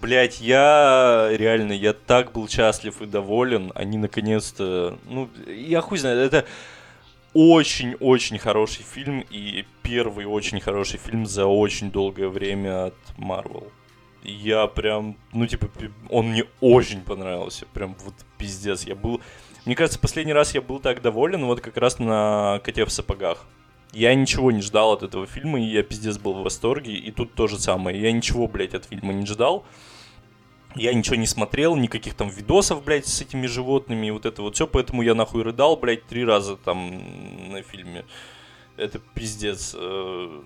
блядь, 0.01 0.41
я 0.41 1.29
реально, 1.31 1.73
я 1.73 1.93
так 1.93 2.33
был 2.33 2.49
счастлив 2.49 3.03
и 3.03 3.07
доволен. 3.07 3.71
Они 3.75 3.99
наконец-то, 3.99 4.99
ну, 5.09 5.29
я 5.47 5.83
хуй 5.83 5.99
знаю, 5.99 6.19
это 6.21 6.47
очень-очень 7.35 8.39
хороший 8.39 8.83
фильм 8.83 9.25
и 9.29 9.67
первый 9.83 10.25
очень 10.25 10.61
хороший 10.61 10.99
фильм 10.99 11.27
за 11.27 11.45
очень 11.45 11.91
долгое 11.91 12.29
время 12.29 12.87
от 12.87 12.95
Marvel. 13.19 13.71
Я 14.23 14.67
прям, 14.69 15.17
ну, 15.35 15.47
типа, 15.47 15.69
он 16.09 16.31
мне 16.31 16.45
очень 16.63 17.03
понравился. 17.03 17.67
Прям 17.75 17.95
вот 18.05 18.15
пиздец. 18.39 18.85
Я 18.85 18.95
был 18.95 19.21
Мне 19.65 19.75
кажется, 19.77 19.99
последний 19.99 20.35
раз 20.35 20.55
я 20.55 20.61
был 20.61 20.79
так 20.79 21.01
доволен 21.01 21.47
вот 21.47 21.61
как 21.61 21.77
раз 21.77 21.99
на 21.99 22.61
«Коте 22.65 22.85
в 22.85 22.91
сапогах». 22.91 23.45
Я 23.93 24.15
ничего 24.15 24.51
не 24.51 24.61
ждал 24.61 24.93
от 24.93 25.03
этого 25.03 25.27
фильма, 25.27 25.61
и 25.61 25.65
я 25.65 25.83
пиздец 25.83 26.19
был 26.19 26.35
в 26.35 26.43
восторге. 26.43 26.93
И 26.95 27.11
тут 27.13 27.35
то 27.35 27.47
же 27.47 27.59
самое. 27.59 27.99
Я 27.99 28.13
ничего, 28.13 28.49
блядь, 28.49 28.75
от 28.75 28.87
фильма 28.87 29.13
не 29.13 29.25
ждал. 29.25 29.65
Я 30.75 30.93
ничего 30.93 31.17
не 31.17 31.27
смотрел, 31.27 31.77
никаких 31.77 32.15
там 32.15 32.29
видосов, 32.29 32.85
блядь, 32.85 33.07
с 33.07 33.21
этими 33.23 33.47
животными 33.47 34.09
и 34.09 34.11
вот 34.11 34.27
это 34.27 34.43
вот 34.43 34.57
все, 34.57 34.67
поэтому 34.67 35.03
я 35.03 35.15
нахуй 35.15 35.45
рыдал, 35.45 35.77
блядь, 35.77 36.05
три 36.07 36.25
раза 36.25 36.57
там 36.57 37.53
на 37.53 37.63
фильме. 37.63 38.05
Это 38.77 38.99
пиздец. 39.15 39.77
Э, 39.79 40.43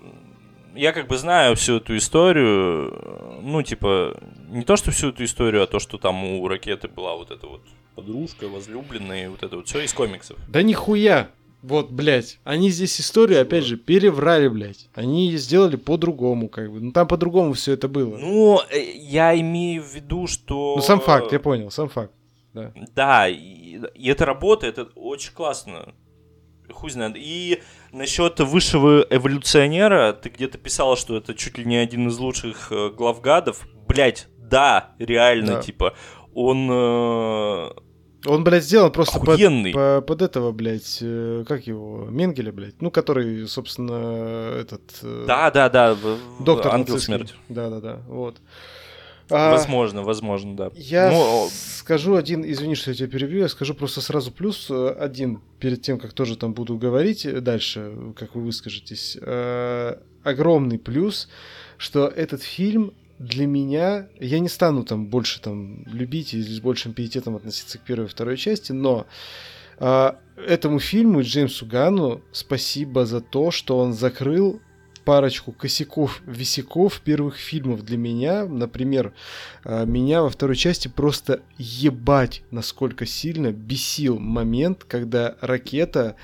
я 0.75 0.93
как 0.93 1.07
бы 1.07 1.17
знаю 1.17 1.55
всю 1.55 1.77
эту 1.77 1.97
историю, 1.97 3.41
ну, 3.41 3.63
типа, 3.63 4.19
не 4.49 4.63
то, 4.63 4.75
что 4.75 4.91
всю 4.91 5.09
эту 5.09 5.23
историю, 5.23 5.63
а 5.63 5.67
то, 5.67 5.79
что 5.79 5.97
там 5.97 6.23
у 6.23 6.47
ракеты 6.47 6.87
была 6.87 7.15
вот 7.15 7.31
эта 7.31 7.47
вот 7.47 7.63
подружка, 7.99 8.47
возлюбленная, 8.47 9.25
и 9.25 9.27
вот 9.27 9.43
это 9.43 9.57
вот 9.57 9.67
все 9.67 9.81
из 9.81 9.93
комиксов. 9.93 10.37
Да 10.47 10.61
нихуя! 10.61 11.29
Вот, 11.61 11.91
блядь, 11.91 12.39
они 12.45 12.69
здесь 12.69 13.01
историю, 13.01 13.41
опять 13.41 13.65
же, 13.65 13.75
переврали, 13.75 14.47
блядь. 14.47 14.87
Они 14.93 15.35
сделали 15.35 15.75
по-другому, 15.75 16.47
как 16.47 16.71
бы. 16.71 16.79
Ну, 16.79 16.91
там 16.93 17.05
по-другому 17.05 17.51
все 17.51 17.73
это 17.73 17.89
было. 17.89 18.17
Ну, 18.17 18.61
э, 18.71 18.79
я 18.95 19.37
имею 19.37 19.83
в 19.83 19.93
виду, 19.93 20.25
что... 20.27 20.75
Ну, 20.77 20.81
сам 20.81 21.01
факт, 21.01 21.33
я 21.33 21.39
понял, 21.39 21.69
сам 21.69 21.89
факт. 21.89 22.13
Да, 22.53 22.71
да 22.95 23.27
и, 23.27 23.81
и 23.93 24.09
это 24.09 24.25
работает, 24.25 24.77
это 24.77 24.91
очень 24.95 25.33
классно. 25.33 25.93
Хуй 26.71 26.91
знает. 26.91 27.15
И 27.17 27.61
насчет 27.91 28.39
высшего 28.39 29.05
эволюционера, 29.09 30.13
ты 30.13 30.29
где-то 30.29 30.57
писала, 30.57 30.95
что 30.95 31.17
это 31.17 31.35
чуть 31.35 31.57
ли 31.57 31.65
не 31.65 31.75
один 31.75 32.07
из 32.07 32.17
лучших 32.17 32.71
э, 32.71 32.89
главгадов. 32.89 33.67
Блять, 33.85 34.27
да, 34.37 34.91
реально, 34.97 35.55
да. 35.55 35.61
типа, 35.61 35.93
он 36.33 36.69
э, 36.71 37.69
он, 38.25 38.43
блядь, 38.43 38.63
сделан 38.63 38.91
просто 38.91 39.19
под, 39.19 39.39
по, 39.73 40.01
под 40.01 40.21
этого, 40.21 40.51
блядь, 40.51 40.99
э, 41.01 41.45
как 41.47 41.67
его, 41.67 42.05
Менгеля, 42.09 42.51
блядь, 42.51 42.81
ну, 42.81 42.91
который, 42.91 43.47
собственно, 43.47 44.57
этот... 44.59 44.81
Э, 45.03 45.25
да, 45.27 45.49
да, 45.51 45.69
да, 45.69 45.97
доктор 46.39 46.73
Ангел 46.73 46.95
нацистский. 46.95 47.15
смерти. 47.15 47.33
Да, 47.47 47.69
да, 47.69 47.79
да, 47.79 47.99
вот. 48.07 48.37
А, 49.29 49.51
возможно, 49.51 50.01
возможно, 50.03 50.55
да. 50.55 50.71
Я 50.75 51.11
ну, 51.11 51.47
скажу 51.51 52.15
один, 52.15 52.43
извини, 52.43 52.75
что 52.75 52.91
я 52.91 52.97
тебя 52.97 53.07
перебью, 53.07 53.39
я 53.39 53.47
скажу 53.47 53.73
просто 53.73 54.01
сразу 54.01 54.31
плюс 54.31 54.67
э, 54.69 54.89
один 54.99 55.41
перед 55.59 55.81
тем, 55.81 55.97
как 55.97 56.13
тоже 56.13 56.35
там 56.35 56.53
буду 56.53 56.77
говорить 56.77 57.25
дальше, 57.41 57.93
как 58.17 58.35
вы 58.35 58.41
выскажетесь. 58.41 59.17
Огромный 60.23 60.77
плюс, 60.77 61.29
что 61.77 62.07
этот 62.07 62.43
фильм 62.43 62.93
для 63.19 63.45
меня, 63.47 64.07
я 64.19 64.39
не 64.39 64.47
стану 64.47 64.83
там 64.83 65.07
больше 65.07 65.41
там 65.41 65.83
любить 65.85 66.33
и 66.33 66.41
с 66.41 66.59
большим 66.61 66.93
пиететом 66.93 67.35
относиться 67.35 67.77
к 67.77 67.81
первой 67.81 68.05
и 68.05 68.09
второй 68.09 68.37
части, 68.37 68.71
но 68.71 69.05
э, 69.77 70.11
этому 70.37 70.79
фильму 70.79 71.21
Джеймсу 71.21 71.65
Гану 71.65 72.21
спасибо 72.31 73.05
за 73.05 73.19
то, 73.19 73.51
что 73.51 73.77
он 73.77 73.93
закрыл 73.93 74.61
парочку 75.03 75.51
косяков, 75.51 76.21
висяков 76.25 77.01
первых 77.01 77.35
фильмов 77.35 77.83
для 77.83 77.97
меня. 77.97 78.45
Например, 78.45 79.13
э, 79.65 79.85
меня 79.85 80.21
во 80.21 80.29
второй 80.29 80.55
части 80.55 80.87
просто 80.87 81.41
ебать, 81.57 82.43
насколько 82.51 83.05
сильно 83.05 83.51
бесил 83.51 84.17
момент, 84.17 84.85
когда 84.85 85.35
ракета, 85.41 86.15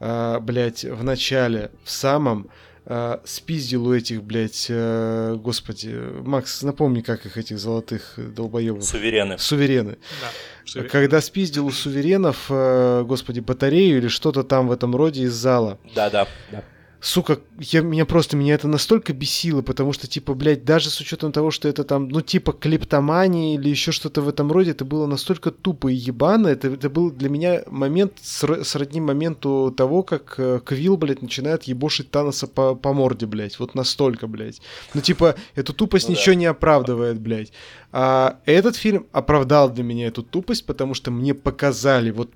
э, 0.00 0.40
блядь, 0.40 0.84
в 0.84 1.04
начале, 1.04 1.70
в 1.84 1.90
самом 1.90 2.50
э, 2.90 3.18
спиздил 3.24 3.86
у 3.86 3.94
этих, 3.94 4.22
блядь, 4.22 4.66
э, 4.68 5.36
господи, 5.38 5.94
Макс, 6.22 6.62
напомни, 6.62 7.00
как 7.00 7.24
их, 7.24 7.38
этих 7.38 7.58
золотых 7.58 8.14
долбоебов. 8.16 8.84
Суверены. 8.84 9.38
Суверены. 9.38 9.96
Да, 10.20 10.28
суверены. 10.64 10.90
Когда 10.90 11.20
спиздил 11.20 11.66
у 11.66 11.70
суверенов, 11.70 12.46
э, 12.50 13.04
господи, 13.06 13.40
батарею 13.40 13.98
или 13.98 14.08
что-то 14.08 14.42
там 14.42 14.66
в 14.68 14.72
этом 14.72 14.96
роде 14.96 15.22
из 15.22 15.32
зала. 15.32 15.78
Да, 15.94 16.10
да, 16.10 16.26
да 16.50 16.64
сука, 17.00 17.40
я, 17.58 17.80
меня 17.80 18.04
просто, 18.04 18.36
меня 18.36 18.54
это 18.54 18.68
настолько 18.68 19.12
бесило, 19.12 19.62
потому 19.62 19.92
что, 19.92 20.06
типа, 20.06 20.34
блядь, 20.34 20.64
даже 20.64 20.90
с 20.90 21.00
учетом 21.00 21.32
того, 21.32 21.50
что 21.50 21.68
это 21.68 21.84
там, 21.84 22.08
ну, 22.08 22.20
типа, 22.20 22.52
клептомания 22.52 23.54
или 23.54 23.68
еще 23.68 23.90
что-то 23.92 24.20
в 24.20 24.28
этом 24.28 24.52
роде, 24.52 24.72
это 24.72 24.84
было 24.84 25.06
настолько 25.06 25.50
тупо 25.50 25.88
и 25.88 25.94
ебано, 25.94 26.48
это, 26.48 26.68
это 26.68 26.90
был 26.90 27.10
для 27.10 27.28
меня 27.30 27.62
момент, 27.66 28.14
сродни 28.22 29.00
моменту 29.00 29.74
того, 29.76 30.02
как 30.02 30.34
э, 30.38 30.60
Квилл, 30.64 30.96
блядь, 30.96 31.22
начинает 31.22 31.64
ебошить 31.64 32.10
Таноса 32.10 32.46
по, 32.46 32.74
по 32.74 32.92
морде, 32.92 33.26
блядь, 33.26 33.58
вот 33.58 33.74
настолько, 33.74 34.26
блядь. 34.26 34.60
Ну, 34.94 35.00
типа, 35.00 35.36
эту 35.54 35.72
тупость 35.72 36.08
ну, 36.08 36.14
ничего 36.14 36.34
да. 36.34 36.40
не 36.40 36.46
оправдывает, 36.46 37.20
блядь. 37.20 37.52
А 37.92 38.38
этот 38.44 38.76
фильм 38.76 39.06
оправдал 39.12 39.70
для 39.70 39.82
меня 39.82 40.06
эту 40.06 40.22
тупость, 40.22 40.66
потому 40.66 40.94
что 40.94 41.10
мне 41.10 41.34
показали 41.34 42.10
вот 42.10 42.30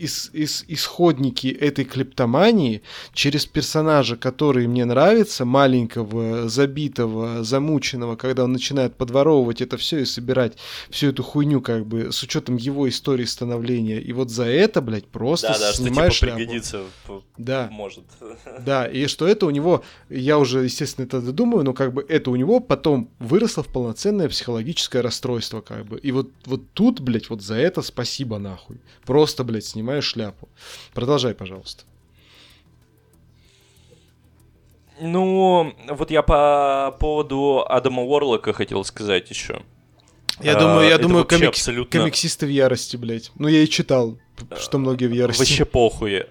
ис, 0.00 0.30
ис, 0.32 0.64
исходники 0.68 1.48
этой 1.48 1.84
клептомании 1.84 2.82
через 3.12 3.46
персонажа, 3.46 4.16
который 4.16 4.66
мне 4.66 4.84
нравится, 4.84 5.44
маленького, 5.44 6.48
забитого, 6.48 7.44
замученного, 7.44 8.16
когда 8.16 8.44
он 8.44 8.52
начинает 8.52 8.96
подворовывать 8.96 9.60
это 9.60 9.76
все 9.76 10.00
и 10.00 10.04
собирать 10.04 10.54
всю 10.90 11.08
эту 11.08 11.22
хуйню, 11.22 11.60
как 11.60 11.86
бы, 11.86 12.12
с 12.12 12.22
учетом 12.22 12.56
его 12.56 12.88
истории 12.88 13.24
становления. 13.24 14.00
И 14.00 14.12
вот 14.12 14.30
за 14.30 14.44
это, 14.44 14.80
блядь, 14.80 15.06
просто 15.06 15.48
да, 15.48 15.58
да, 15.58 15.72
снимаешь 15.72 16.14
что, 16.14 16.26
типа, 16.26 16.36
пригодится, 16.36 16.82
да. 17.36 17.68
может. 17.70 18.04
Да, 18.64 18.86
и 18.86 19.06
что 19.06 19.26
это 19.26 19.46
у 19.46 19.50
него, 19.50 19.82
я 20.08 20.38
уже, 20.38 20.64
естественно, 20.64 21.04
это 21.04 21.20
додумаю, 21.20 21.64
но 21.64 21.72
как 21.72 21.92
бы 21.92 22.04
это 22.08 22.30
у 22.30 22.36
него 22.36 22.60
потом 22.60 23.10
выросло 23.18 23.62
в 23.62 23.68
полноценное 23.68 24.28
психологическое 24.28 25.00
расстройство, 25.00 25.60
как 25.60 25.86
бы. 25.86 25.98
И 25.98 26.12
вот, 26.12 26.30
вот 26.44 26.62
тут, 26.74 27.00
блядь, 27.00 27.30
вот 27.30 27.42
за 27.42 27.56
это 27.56 27.82
спасибо 27.82 28.38
нахуй. 28.38 28.76
Просто, 29.04 29.44
блядь, 29.44 29.64
с 29.64 29.74
снимаю 29.82 30.02
шляпу. 30.02 30.48
Продолжай, 30.94 31.34
пожалуйста. 31.34 31.84
Ну, 35.00 35.74
вот 35.88 36.10
я 36.12 36.22
по 36.22 36.96
поводу 37.00 37.64
Адама 37.68 38.02
Уорлока 38.02 38.52
хотел 38.52 38.84
сказать 38.84 39.28
еще. 39.30 39.62
Я 40.40 40.56
а, 40.56 40.60
думаю, 40.60 40.88
я 40.88 40.98
думаю, 40.98 41.24
комик... 41.24 41.48
абсолютно... 41.48 42.00
комиксисты 42.00 42.46
в 42.46 42.50
ярости, 42.50 42.96
блядь. 42.96 43.32
Ну, 43.34 43.48
я 43.48 43.62
и 43.62 43.68
читал, 43.68 44.16
что 44.58 44.78
многие 44.78 45.06
в 45.06 45.12
ярости. 45.12 45.40
Вообще 45.40 45.64
похуй. 45.64 46.26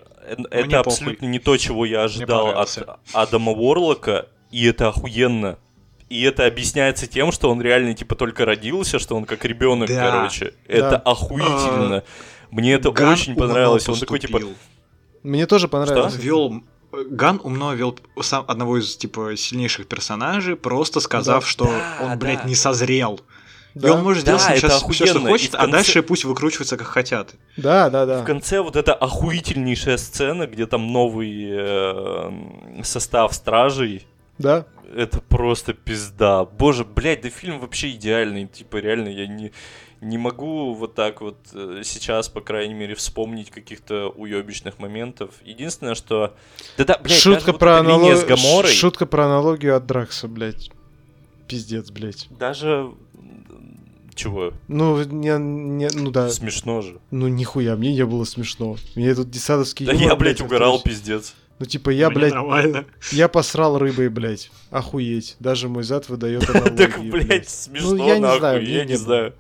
Это 0.52 0.80
абсолютно 0.80 1.16
похуй. 1.16 1.28
не 1.28 1.40
то, 1.40 1.58
чего 1.58 1.86
я 1.86 2.04
ожидал 2.04 2.50
от 2.58 3.00
Адама 3.14 3.52
Уорлока, 3.52 4.30
и 4.52 4.66
это 4.66 4.88
охуенно. 4.88 5.58
И 6.10 6.24
это 6.24 6.46
объясняется 6.46 7.08
тем, 7.08 7.32
что 7.32 7.50
он 7.50 7.62
реально 7.62 7.94
типа 7.94 8.16
только 8.16 8.46
родился, 8.46 9.00
что 9.00 9.16
он 9.16 9.26
как 9.26 9.46
ребенок, 9.46 9.90
да, 9.90 10.12
короче. 10.12 10.54
Да. 10.68 10.74
Это 10.74 10.98
охуительно. 10.98 11.98
А, 11.98 12.04
мне 12.52 12.74
это 12.74 12.92
Ган 12.92 13.14
очень 13.14 13.36
понравилось. 13.36 13.88
Он 13.90 14.00
такой 14.00 14.20
типа. 14.20 14.40
Мне 15.24 15.46
тоже 15.48 15.68
понравилось. 15.68 16.14
Что? 16.14 16.22
Вел 16.22 16.64
Ган 16.92 17.40
умно 17.44 17.74
вел 17.74 17.98
сам 18.22 18.46
одного 18.48 18.78
из 18.78 18.96
типа 18.98 19.36
сильнейших 19.38 19.88
персонажей, 19.88 20.56
просто 20.56 21.00
сказав, 21.00 21.44
да, 21.44 21.50
что 21.50 21.66
да, 21.66 22.06
он, 22.06 22.20
блядь, 22.20 22.42
да. 22.42 22.48
не 22.48 22.56
созрел. 22.56 23.22
Да. 23.74 23.88
И 23.88 23.92
он 23.92 24.04
может 24.04 24.26
да, 24.26 24.38
сделать 24.38 24.60
сейчас 24.60 24.84
все, 24.84 25.06
что 25.06 25.22
хочет, 25.22 25.56
а 25.56 25.60
конце... 25.60 25.70
а 25.70 25.72
дальше 25.72 26.04
пусть 26.04 26.26
выкручиваются 26.26 26.76
как 26.76 26.88
хотят. 26.88 27.36
Да, 27.56 27.90
да, 27.90 28.06
да. 28.06 28.22
В 28.22 28.26
конце 28.26 28.60
вот 28.60 28.76
эта 28.76 28.94
охуительнейшая 28.94 29.96
сцена, 29.96 30.46
где 30.46 30.66
там 30.66 30.92
новый 30.92 31.48
э, 31.50 32.84
состав 32.84 33.34
стражей. 33.34 34.06
Да. 34.38 34.66
Это 34.94 35.22
просто 35.22 35.74
пизда. 35.74 36.44
Боже, 36.44 36.84
блядь, 36.84 37.22
да 37.22 37.30
фильм 37.30 37.62
вообще 37.62 37.92
идеальный. 37.92 38.46
Типа, 38.46 38.76
реально, 38.78 39.08
я 39.08 39.26
не 39.26 39.54
не 40.02 40.18
могу 40.18 40.74
вот 40.74 40.96
так 40.96 41.22
вот 41.22 41.38
э, 41.54 41.84
сейчас, 41.86 42.28
по 42.28 42.42
крайней 42.42 42.74
мере, 42.74 42.96
вспомнить 42.96 43.52
каких-то 43.52 44.10
уебищных 44.10 44.80
моментов. 44.80 45.36
Единственное, 45.46 45.94
что... 45.94 46.36
Да-да, 46.78 47.00
блядь, 47.02 47.18
шутка 47.18 47.54
про 47.54 47.78
вот 47.78 47.80
аналог... 47.82 48.18
с 48.18 48.26
Гаморой... 48.26 48.72
Шутка 48.72 49.06
про 49.06 49.26
аналогию 49.26 49.78
от 49.78 49.86
Дракса, 49.86 50.28
блядь. 50.28 50.72
Пиздец, 51.48 51.92
блядь. 51.92 52.28
Даже... 52.32 52.92
Чего? 54.16 54.54
Ну, 54.68 55.02
не, 55.04 55.38
не, 55.40 55.88
ну 55.94 56.12
да. 56.12 56.30
Смешно 56.30 56.82
же. 56.82 57.00
Ну, 57.12 57.28
нихуя, 57.28 57.76
мне 57.76 57.94
не 57.94 58.06
было 58.06 58.26
смешно. 58.26 58.76
Мне 58.96 59.08
этот 59.08 59.30
десадовский 59.30 59.86
Да 59.86 59.94
юмор, 59.94 60.08
я, 60.08 60.16
блядь, 60.16 60.42
угорал, 60.42 60.82
пиздец. 60.82 61.36
Ну, 61.62 61.68
типа, 61.68 61.92
я, 61.92 62.10
Мне 62.10 62.16
блядь, 62.16 62.34
нормально. 62.34 62.86
я 63.12 63.28
посрал 63.28 63.78
рыбой, 63.78 64.10
блядь. 64.10 64.50
Охуеть. 64.72 65.36
Даже 65.40 65.70
мой 65.70 65.84
зад 65.84 66.10
выдает 66.10 66.50
аналогии, 66.50 66.76
Так, 66.76 67.00
блядь, 67.00 67.48
смешно, 67.48 67.92
ну, 67.98 68.08
я 68.08 68.18
не 68.18 68.38
знаю, 68.40 68.68
я 68.68 68.84
не 68.84 68.96
знаю. 68.96 69.36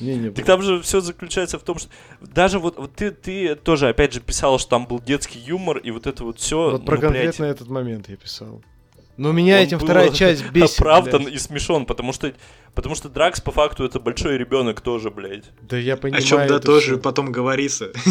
Не, 0.00 0.14
не 0.16 0.30
так 0.30 0.46
там 0.46 0.62
же 0.62 0.80
все 0.80 1.02
заключается 1.02 1.58
в 1.58 1.62
том, 1.62 1.78
что 1.78 1.90
даже 2.22 2.58
вот, 2.58 2.78
вот 2.78 2.94
ты, 2.94 3.10
ты 3.10 3.54
тоже, 3.54 3.90
опять 3.90 4.14
же, 4.14 4.20
писал, 4.20 4.58
что 4.58 4.70
там 4.70 4.86
был 4.86 4.98
детский 4.98 5.40
юмор, 5.40 5.76
и 5.76 5.90
вот 5.90 6.06
это 6.06 6.24
вот 6.24 6.38
все. 6.38 6.70
Вот 6.70 6.86
про 6.86 6.94
ну, 6.94 7.02
конкретно 7.02 7.44
этот 7.44 7.68
момент 7.68 8.08
я 8.08 8.16
писал. 8.16 8.62
Но 9.18 9.32
меня 9.32 9.62
этим 9.62 9.78
вторая 9.78 10.08
часть 10.08 10.50
бесит. 10.52 10.80
Оправдан 10.80 11.24
блядь. 11.24 11.34
и 11.34 11.38
смешон, 11.38 11.84
потому 11.84 12.14
что, 12.14 12.32
потому 12.74 12.94
что 12.94 13.10
Дракс 13.10 13.42
по 13.42 13.50
факту 13.50 13.84
это 13.84 14.00
большой 14.00 14.38
ребенок 14.38 14.80
тоже, 14.80 15.10
блядь. 15.10 15.44
Да 15.60 15.76
я 15.76 15.98
понимаю. 15.98 16.24
О 16.24 16.26
чем 16.26 16.46
да 16.46 16.60
тоже 16.60 16.94
все. 16.94 16.98
потом 16.98 17.30
говорится. 17.30 17.92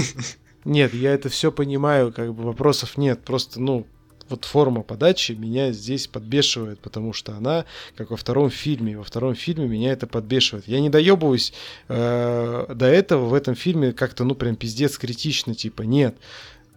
Нет, 0.66 0.94
я 0.94 1.14
это 1.14 1.30
все 1.30 1.52
понимаю, 1.52 2.14
как 2.14 2.34
бы 2.34 2.44
вопросов 2.44 2.98
нет. 2.98 3.22
Просто, 3.24 3.60
ну, 3.60 3.88
вот 4.30 4.46
форма 4.46 4.82
подачи 4.82 5.34
меня 5.34 5.72
здесь 5.72 6.08
подбешивает, 6.08 6.80
потому 6.80 7.14
что 7.14 7.34
она, 7.34 7.66
как 7.96 8.12
во 8.12 8.18
втором 8.18 8.50
фильме, 8.50 8.98
во 8.98 9.04
втором 9.04 9.36
фильме 9.36 9.68
меня 9.68 9.92
это 9.92 10.08
подбешивает. 10.08 10.68
Я 10.68 10.80
не 10.80 10.90
доебываюсь 10.90 11.54
э, 11.90 12.66
до 12.74 12.86
этого 12.86 13.26
в 13.26 13.34
этом 13.34 13.56
фильме 13.56 13.92
как-то, 13.92 14.24
ну, 14.24 14.36
прям 14.36 14.56
пиздец 14.56 14.98
критично, 14.98 15.54
типа, 15.54 15.82
нет, 15.82 16.16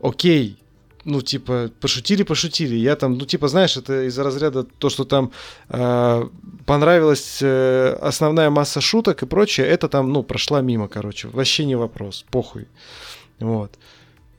окей, 0.00 0.58
ну, 1.04 1.20
типа, 1.20 1.70
пошутили, 1.80 2.22
пошутили. 2.22 2.74
Я 2.76 2.96
там, 2.96 3.18
ну, 3.18 3.26
типа, 3.26 3.48
знаешь, 3.48 3.76
это 3.76 4.06
из-за 4.08 4.24
разряда 4.24 4.64
то, 4.64 4.88
что 4.88 5.04
там 5.04 5.32
э, 5.68 6.28
понравилась 6.66 7.38
э, 7.42 7.96
основная 8.00 8.50
масса 8.50 8.80
шуток 8.80 9.22
и 9.22 9.26
прочее, 9.26 9.66
это 9.66 9.88
там, 9.88 10.12
ну, 10.12 10.22
прошла 10.22 10.60
мимо, 10.62 10.88
короче. 10.88 11.28
Вообще 11.28 11.66
не 11.66 11.76
вопрос, 11.76 12.24
похуй. 12.30 12.66
Вот. 13.40 13.78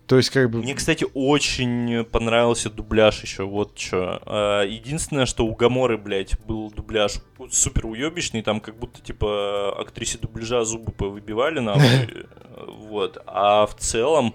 То 0.08 0.18
есть, 0.18 0.30
как 0.30 0.52
бы... 0.52 0.60
Мне, 0.60 0.76
кстати, 0.76 1.06
очень 1.16 2.04
понравился 2.06 2.70
дубляж 2.70 3.24
еще, 3.24 3.44
вот 3.44 3.78
что. 3.78 4.22
А, 4.26 4.64
единственное, 4.64 5.26
что 5.26 5.46
у 5.46 5.56
Гаморы, 5.56 5.98
блядь, 5.98 6.40
был 6.46 6.70
дубляж 6.70 7.16
супер 7.50 7.88
уебищный, 7.88 8.44
там 8.44 8.60
как 8.60 8.78
будто, 8.78 9.02
типа, 9.02 9.76
актрисе 9.80 10.20
дубляжа 10.20 10.64
зубы 10.64 10.92
повыбивали 10.92 11.60
нам. 11.60 11.80
Вот. 12.56 13.22
А 13.28 13.66
в 13.66 13.76
целом, 13.76 14.34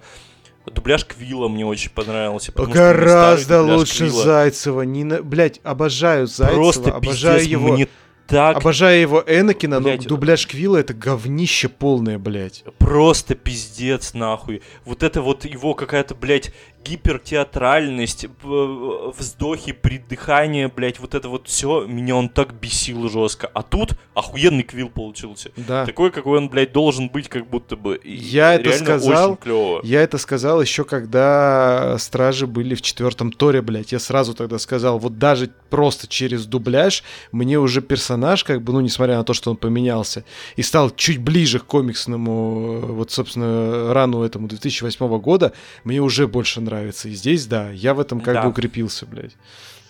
Дубляж 0.67 1.05
Квилла 1.05 1.47
мне 1.47 1.65
очень 1.65 1.89
понравился. 1.89 2.51
Гораздо 2.51 3.63
лучше 3.63 4.09
Квилла. 4.09 4.23
Зайцева. 4.23 4.81
Не 4.83 5.03
на... 5.03 5.23
Блять, 5.23 5.59
обожаю 5.63 6.27
Зайцева, 6.27 6.55
Просто 6.55 6.91
обожаю 6.91 7.39
пиздец, 7.39 7.51
его. 7.51 7.73
Мне 7.73 7.87
так... 8.27 8.57
Обожаю 8.57 9.01
его 9.01 9.23
Энакина, 9.25 9.81
блядь, 9.81 10.03
но 10.03 10.09
дубляж 10.09 10.47
Квилла 10.47 10.77
это 10.77 10.93
говнище 10.93 11.69
полное, 11.69 12.17
блядь. 12.17 12.63
Просто 12.77 13.35
пиздец, 13.35 14.13
нахуй. 14.13 14.61
Вот 14.85 15.03
это 15.03 15.21
вот 15.21 15.45
его 15.45 15.73
какая-то, 15.73 16.15
блядь, 16.15 16.51
гипертеатральность, 16.83 18.25
вздохи, 18.43 19.71
придыхание, 19.71 20.67
блядь, 20.67 20.99
вот 20.99 21.13
это 21.15 21.29
вот 21.29 21.47
все, 21.47 21.85
меня 21.85 22.15
он 22.15 22.29
так 22.29 22.53
бесил 22.53 23.09
жестко. 23.09 23.49
А 23.53 23.61
тут 23.61 23.91
охуенный 24.13 24.63
квил 24.63 24.89
получился. 24.89 25.51
Да. 25.55 25.85
Такой, 25.85 26.11
какой 26.11 26.39
он, 26.39 26.49
блядь, 26.49 26.71
должен 26.71 27.09
быть, 27.09 27.29
как 27.29 27.47
будто 27.47 27.75
бы. 27.75 27.97
И 27.97 28.13
я 28.13 28.55
это 28.55 28.71
сказал, 28.73 29.37
я 29.83 30.01
это 30.01 30.17
сказал 30.17 30.61
еще 30.61 30.83
когда 30.83 31.97
Стражи 31.99 32.47
были 32.47 32.75
в 32.75 32.81
четвертом 32.81 33.31
Торе, 33.31 33.61
блядь. 33.61 33.91
Я 33.91 33.99
сразу 33.99 34.33
тогда 34.33 34.59
сказал, 34.59 34.99
вот 34.99 35.17
даже 35.17 35.51
просто 35.69 36.07
через 36.07 36.45
дубляж 36.45 37.03
мне 37.31 37.59
уже 37.59 37.81
персонаж, 37.81 38.43
как 38.43 38.61
бы, 38.61 38.73
ну, 38.73 38.81
несмотря 38.81 39.17
на 39.17 39.23
то, 39.23 39.33
что 39.33 39.51
он 39.51 39.57
поменялся, 39.57 40.25
и 40.55 40.61
стал 40.61 40.89
чуть 40.89 41.19
ближе 41.19 41.59
к 41.59 41.65
комиксному, 41.65 42.79
вот, 42.79 43.11
собственно, 43.11 43.93
рану 43.93 44.23
этому 44.23 44.47
2008 44.47 45.19
года, 45.19 45.53
мне 45.83 46.01
уже 46.01 46.27
больше 46.27 46.59
нравится 46.59 46.70
нравится. 46.71 47.09
И 47.09 47.13
здесь, 47.13 47.45
да, 47.45 47.69
я 47.69 47.93
в 47.93 47.99
этом 47.99 48.21
как 48.21 48.35
да. 48.35 48.43
бы 48.43 48.49
укрепился, 48.49 49.05
блядь. 49.05 49.35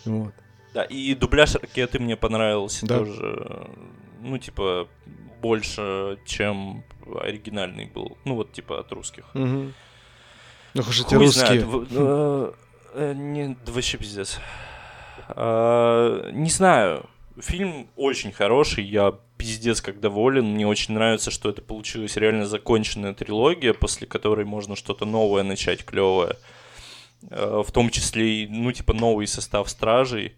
Вот. 0.05 0.33
Да, 0.73 0.83
и 0.83 1.13
дубляж 1.15 1.55
ракеты 1.55 1.99
мне 1.99 2.15
понравился 2.15 2.85
да. 2.85 2.99
тоже. 2.99 3.69
Ну, 4.21 4.37
типа, 4.37 4.87
больше, 5.41 6.17
чем 6.25 6.83
оригинальный 7.21 7.85
был. 7.85 8.17
Ну, 8.25 8.35
вот, 8.35 8.51
типа, 8.53 8.79
от 8.79 8.91
русских. 8.91 9.25
Угу. 9.33 9.71
Ну, 10.73 10.83
хоть 10.83 10.99
эти 11.01 11.15
русские. 11.15 11.61
Знает. 11.61 11.87
Э, 11.91 12.51
э, 12.93 13.13
не, 13.13 13.57
вообще 13.65 13.97
пиздец. 13.97 14.39
А, 15.29 16.29
не 16.31 16.49
знаю. 16.49 17.09
Фильм 17.39 17.87
очень 17.95 18.31
хороший, 18.31 18.83
я 18.83 19.13
пиздец 19.37 19.81
как 19.81 19.99
доволен. 19.99 20.45
Мне 20.45 20.67
очень 20.67 20.93
нравится, 20.93 21.31
что 21.31 21.49
это 21.49 21.61
получилась 21.61 22.15
реально 22.17 22.45
законченная 22.45 23.13
трилогия, 23.13 23.73
после 23.73 24.07
которой 24.07 24.45
можно 24.45 24.75
что-то 24.75 25.05
новое 25.05 25.43
начать, 25.43 25.83
клевое. 25.83 26.37
Э, 27.29 27.61
в 27.65 27.71
том 27.71 27.89
числе 27.89 28.43
и, 28.43 28.47
ну, 28.47 28.71
типа, 28.71 28.93
новый 28.93 29.27
состав 29.27 29.69
стражей. 29.69 30.35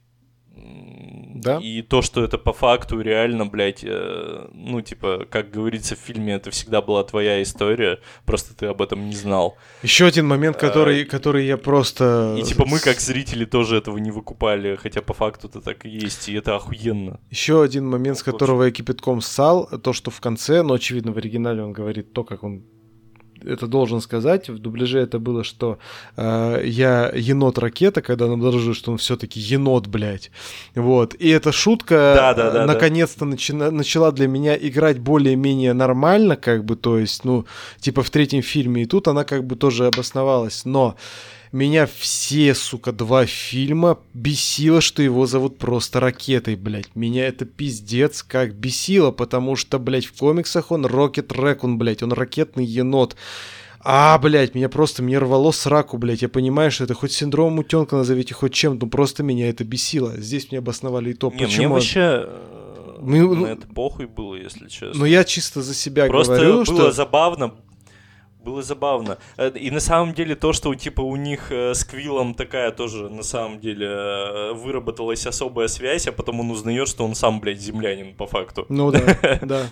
Да. 0.55 1.57
И 1.57 1.81
то, 1.81 2.01
что 2.01 2.23
это 2.23 2.37
по 2.37 2.53
факту 2.53 3.01
реально, 3.01 3.45
блядь, 3.45 3.83
э, 3.83 4.47
ну, 4.53 4.81
типа, 4.81 5.25
как 5.29 5.51
говорится 5.51 5.95
в 5.95 5.99
фильме, 5.99 6.35
это 6.35 6.51
всегда 6.51 6.81
была 6.81 7.03
твоя 7.03 7.41
история, 7.41 7.99
просто 8.25 8.55
ты 8.55 8.67
об 8.67 8.81
этом 8.81 9.07
не 9.09 9.15
знал. 9.15 9.57
Еще 9.81 10.05
один 10.05 10.25
момент, 10.27 10.55
который, 10.55 11.03
а, 11.03 11.05
который 11.05 11.45
я 11.45 11.57
просто... 11.57 12.35
И, 12.39 12.43
типа, 12.43 12.65
мы, 12.65 12.79
как 12.79 13.01
зрители, 13.01 13.43
тоже 13.43 13.77
этого 13.77 13.97
не 13.97 14.11
выкупали, 14.11 14.75
хотя 14.75 15.01
по 15.01 15.13
факту 15.13 15.47
это 15.47 15.59
так 15.59 15.85
и 15.85 15.89
есть, 15.89 16.29
и 16.29 16.33
это 16.33 16.55
охуенно. 16.55 17.19
Еще 17.29 17.61
один 17.61 17.89
момент, 17.89 18.19
с 18.19 18.23
которого 18.23 18.63
я 18.63 18.71
кипятком 18.71 19.19
ссал, 19.19 19.67
то, 19.67 19.91
что 19.91 20.11
в 20.11 20.21
конце, 20.21 20.61
но, 20.61 20.75
очевидно, 20.75 21.11
в 21.11 21.17
оригинале 21.17 21.61
он 21.61 21.73
говорит 21.73 22.13
то, 22.13 22.23
как 22.23 22.43
он 22.43 22.63
это 23.45 23.67
должен 23.67 24.01
сказать. 24.01 24.49
В 24.49 24.59
дубляже 24.59 24.99
это 24.99 25.19
было, 25.19 25.43
что 25.43 25.77
э, 26.17 26.61
я 26.65 27.11
енот 27.15 27.57
ракета, 27.57 28.01
когда 28.01 28.25
он 28.25 28.33
обнаружил, 28.33 28.73
что 28.73 28.91
он 28.91 28.97
все-таки 28.97 29.39
енот, 29.39 29.87
блядь. 29.87 30.31
Вот. 30.75 31.13
И 31.15 31.29
эта 31.29 31.51
шутка 31.51 32.13
да, 32.15 32.33
да, 32.33 32.51
да, 32.51 32.65
наконец-то 32.65 33.21
да. 33.21 33.31
Начина, 33.31 33.71
начала 33.71 34.11
для 34.11 34.27
меня 34.27 34.55
играть 34.55 34.99
более-менее 34.99 35.73
нормально, 35.73 36.35
как 36.35 36.65
бы, 36.65 36.75
то 36.75 36.97
есть, 36.97 37.25
ну, 37.25 37.45
типа 37.79 38.03
в 38.03 38.09
третьем 38.09 38.41
фильме. 38.41 38.83
И 38.83 38.85
тут 38.85 39.07
она 39.07 39.23
как 39.23 39.45
бы 39.45 39.55
тоже 39.55 39.87
обосновалась. 39.87 40.65
Но 40.65 40.95
меня 41.53 41.85
все, 41.85 42.55
сука, 42.55 42.91
два 42.91 43.25
фильма 43.25 43.99
бесило, 44.13 44.81
что 44.81 45.03
его 45.03 45.25
зовут 45.27 45.59
просто 45.59 45.99
Ракетой, 45.99 46.55
блядь. 46.55 46.95
Меня 46.95 47.27
это 47.27 47.45
пиздец 47.45 48.23
как 48.23 48.55
бесило, 48.55 49.11
потому 49.11 49.55
что, 49.55 49.79
блядь, 49.79 50.05
в 50.05 50.17
комиксах 50.17 50.71
он 50.71 50.85
Рокет 50.85 51.31
Рэкун, 51.31 51.77
блядь, 51.77 52.03
он 52.03 52.11
ракетный 52.11 52.65
енот. 52.65 53.15
А, 53.79 54.17
блядь, 54.17 54.55
меня 54.55 54.67
просто, 54.69 55.03
мне 55.03 55.17
рвало 55.19 55.51
сраку, 55.51 55.97
блядь. 55.97 56.21
Я 56.21 56.29
понимаю, 56.29 56.71
что 56.71 56.85
это 56.85 56.93
хоть 56.93 57.11
синдром 57.11 57.59
утенка 57.59 57.97
назовите, 57.97 58.33
хоть 58.33 58.53
чем, 58.53 58.79
но 58.79 58.87
просто 58.87 59.23
меня 59.23 59.49
это 59.49 59.63
бесило. 59.63 60.13
Здесь 60.17 60.49
мне 60.49 60.59
обосновали 60.59 61.11
и 61.11 61.13
то, 61.13 61.29
Не, 61.31 61.37
почему... 61.37 61.57
Мне 61.57 61.67
вообще 61.67 62.29
мы, 63.03 63.19
на 63.19 63.35
ну, 63.35 63.45
это 63.45 63.67
похуй 63.67 64.05
было, 64.05 64.35
если 64.35 64.69
честно. 64.69 64.99
Ну, 64.99 65.05
я 65.05 65.25
чисто 65.25 65.61
за 65.61 65.73
себя 65.73 66.07
Просто 66.07 66.35
говорю, 66.35 66.53
было 66.53 66.65
что... 66.65 66.91
забавно, 66.91 67.53
было 68.43 68.61
забавно. 68.61 69.17
Э, 69.37 69.49
и 69.49 69.71
на 69.71 69.79
самом 69.79 70.13
деле 70.13 70.35
то, 70.35 70.53
что 70.53 70.73
типа 70.75 71.01
у 71.01 71.15
них 71.15 71.51
э, 71.51 71.73
с 71.73 71.83
Квиллом 71.83 72.33
такая 72.33 72.71
тоже 72.71 73.09
на 73.09 73.23
самом 73.23 73.59
деле 73.59 73.87
э, 73.87 74.53
выработалась 74.53 75.25
особая 75.25 75.67
связь, 75.67 76.07
а 76.07 76.11
потом 76.11 76.39
он 76.39 76.51
узнает, 76.51 76.87
что 76.87 77.05
он 77.05 77.15
сам, 77.15 77.39
блядь, 77.39 77.59
землянин 77.59 78.15
по 78.15 78.27
факту. 78.27 78.65
Ну 78.69 78.91
да, 78.91 79.01
да. 79.41 79.67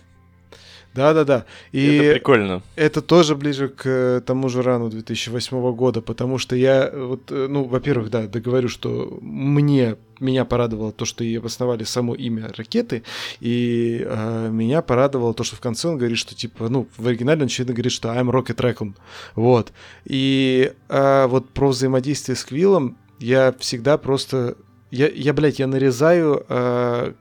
Да, 0.94 1.14
да, 1.14 1.24
да. 1.24 1.46
И 1.72 1.86
это 1.86 2.14
прикольно. 2.14 2.62
Это 2.76 3.02
тоже 3.02 3.36
ближе 3.36 3.70
к 3.70 4.22
тому 4.26 4.50
же 4.50 4.62
рану 4.62 4.90
2008 4.90 5.74
года, 5.74 6.02
потому 6.02 6.38
что 6.38 6.56
я 6.56 6.92
вот, 6.94 7.30
ну, 7.30 7.64
во-первых, 7.64 8.10
да, 8.10 8.28
договорю, 8.28 8.68
что 8.68 9.18
мне 9.22 9.98
меня 10.20 10.46
порадовало 10.46 10.92
то, 10.92 11.04
что 11.04 11.24
и 11.24 11.36
обосновали 11.36 11.84
само 11.84 12.14
имя 12.14 12.52
ракеты, 12.56 13.02
и 13.40 14.06
э, 14.08 14.50
меня 14.52 14.84
порадовало 14.84 15.34
то, 15.34 15.44
что 15.44 15.56
в 15.56 15.60
конце 15.62 15.88
он 15.88 15.98
говорит, 15.98 16.20
что 16.20 16.36
типа, 16.36 16.70
ну, 16.70 16.88
в 16.96 17.08
оригинале 17.08 17.42
он 17.42 17.48
очевидно 17.48 17.74
говорит, 17.74 17.92
что 17.92 18.10
I'm 18.10 18.30
Rocket 18.30 18.58
Raccoon, 18.58 18.94
вот. 19.34 19.74
И 20.06 20.74
э, 20.90 21.26
вот 21.26 21.50
про 21.50 21.70
взаимодействие 21.70 22.36
с 22.36 22.46
Квиллом 22.46 23.00
я 23.20 23.52
всегда 23.60 23.98
просто 23.98 24.58
я, 24.92 25.08
я, 25.08 25.34
блядь, 25.34 25.60
я 25.60 25.68
нарезаю 25.68 26.46
э, 26.48 27.14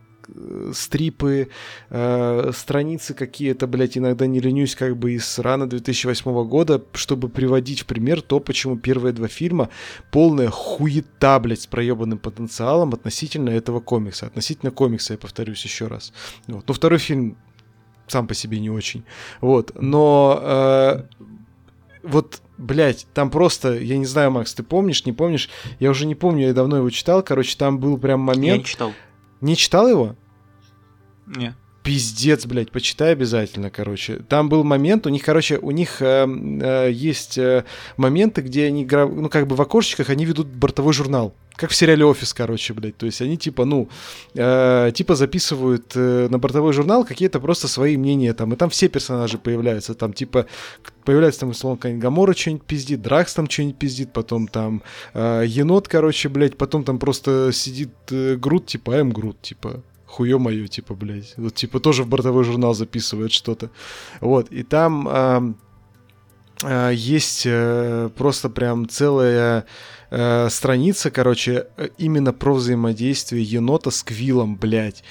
стрипы, 0.72 1.48
э, 1.90 2.50
страницы 2.54 3.14
какие-то, 3.14 3.66
блядь, 3.66 3.98
иногда 3.98 4.26
не 4.26 4.40
ленюсь 4.40 4.74
как 4.74 4.96
бы 4.96 5.12
из 5.12 5.38
рано 5.38 5.68
2008 5.68 6.44
года, 6.44 6.82
чтобы 6.92 7.28
приводить 7.28 7.80
в 7.80 7.86
пример 7.86 8.22
то, 8.22 8.40
почему 8.40 8.76
первые 8.76 9.12
два 9.12 9.28
фильма 9.28 9.70
полная 10.10 10.50
хуета, 10.50 11.38
блядь, 11.40 11.62
с 11.62 11.66
проебанным 11.66 12.18
потенциалом 12.18 12.92
относительно 12.94 13.50
этого 13.50 13.80
комикса. 13.80 14.26
Относительно 14.26 14.70
комикса, 14.70 15.14
я 15.14 15.18
повторюсь 15.18 15.64
еще 15.64 15.86
раз. 15.86 16.12
Вот. 16.46 16.66
Но 16.68 16.74
второй 16.74 16.98
фильм 16.98 17.36
сам 18.06 18.26
по 18.26 18.34
себе 18.34 18.60
не 18.60 18.70
очень. 18.70 19.04
Вот. 19.40 19.72
Но 19.80 20.38
э, 20.42 21.02
вот, 22.02 22.40
блядь, 22.58 23.06
там 23.14 23.30
просто, 23.30 23.78
я 23.78 23.98
не 23.98 24.06
знаю, 24.06 24.30
Макс, 24.30 24.54
ты 24.54 24.62
помнишь, 24.62 25.04
не 25.06 25.12
помнишь? 25.12 25.48
Я 25.78 25.90
уже 25.90 26.06
не 26.06 26.14
помню, 26.14 26.48
я 26.48 26.54
давно 26.54 26.78
его 26.78 26.90
читал. 26.90 27.22
Короче, 27.22 27.56
там 27.56 27.78
был 27.78 27.98
прям 27.98 28.20
момент... 28.20 28.44
Я 28.44 28.58
не 28.58 28.64
читал. 28.64 28.92
Не 29.40 29.56
читал 29.56 29.88
его? 29.88 30.16
Не. 31.26 31.54
Пиздец, 31.82 32.44
блядь, 32.44 32.70
почитай 32.70 33.12
обязательно, 33.12 33.70
короче. 33.70 34.16
Там 34.28 34.48
был 34.48 34.64
момент, 34.64 35.06
у 35.06 35.08
них, 35.08 35.24
короче, 35.24 35.58
у 35.58 35.70
них 35.70 36.02
э, 36.02 36.26
э, 36.26 36.90
есть 36.92 37.38
э, 37.38 37.64
моменты, 37.96 38.42
где 38.42 38.66
они, 38.66 38.84
ну, 38.84 39.30
как 39.30 39.46
бы 39.46 39.56
в 39.56 39.62
окошечках 39.62 40.10
они 40.10 40.26
ведут 40.26 40.48
бортовой 40.48 40.92
журнал. 40.92 41.34
Как 41.60 41.70
в 41.70 41.76
сериале 41.76 42.06
«Офис», 42.06 42.32
короче, 42.32 42.72
блядь. 42.72 42.96
То 42.96 43.04
есть 43.04 43.20
они, 43.20 43.36
типа, 43.36 43.66
ну, 43.66 43.88
э, 44.34 44.92
типа 44.94 45.14
записывают 45.14 45.92
э, 45.94 46.28
на 46.30 46.38
бортовой 46.38 46.72
журнал 46.72 47.04
какие-то 47.04 47.38
просто 47.38 47.68
свои 47.68 47.98
мнения 47.98 48.32
там. 48.32 48.54
И 48.54 48.56
там 48.56 48.70
все 48.70 48.88
персонажи 48.88 49.36
появляются. 49.36 49.94
Там, 49.94 50.14
типа, 50.14 50.46
появляется 51.04 51.40
там, 51.40 51.50
условно, 51.50 51.76
какая-нибудь 51.76 52.02
Гамора 52.02 52.34
что-нибудь 52.34 52.64
пиздит, 52.64 53.02
Дракс 53.02 53.34
там 53.34 53.48
что-нибудь 53.48 53.76
пиздит, 53.78 54.12
потом 54.12 54.48
там 54.48 54.82
э, 55.12 55.44
енот, 55.46 55.86
короче, 55.86 56.30
блядь, 56.30 56.56
потом 56.56 56.84
там 56.84 56.98
просто 56.98 57.50
сидит 57.52 57.90
э, 58.10 58.36
Грут, 58.36 58.66
типа, 58.66 58.92
М 58.92 59.10
Грут, 59.10 59.42
типа 59.42 59.82
хуё 60.10 60.38
моё, 60.38 60.66
типа, 60.66 60.94
блядь. 60.94 61.34
Вот, 61.36 61.54
типа, 61.54 61.80
тоже 61.80 62.02
в 62.02 62.08
бортовой 62.08 62.44
журнал 62.44 62.74
записывает 62.74 63.32
что-то. 63.32 63.70
Вот, 64.20 64.50
и 64.50 64.62
там 64.62 65.08
э, 65.08 65.52
э, 66.64 66.92
есть 66.94 67.44
э, 67.46 68.10
просто 68.16 68.50
прям 68.50 68.88
целая 68.88 69.64
э, 70.10 70.48
страница, 70.50 71.10
короче, 71.10 71.68
э, 71.76 71.88
именно 71.98 72.32
про 72.32 72.54
взаимодействие 72.54 73.42
енота 73.42 73.90
с 73.90 74.02
Квиллом, 74.02 74.56
блядь. 74.56 75.04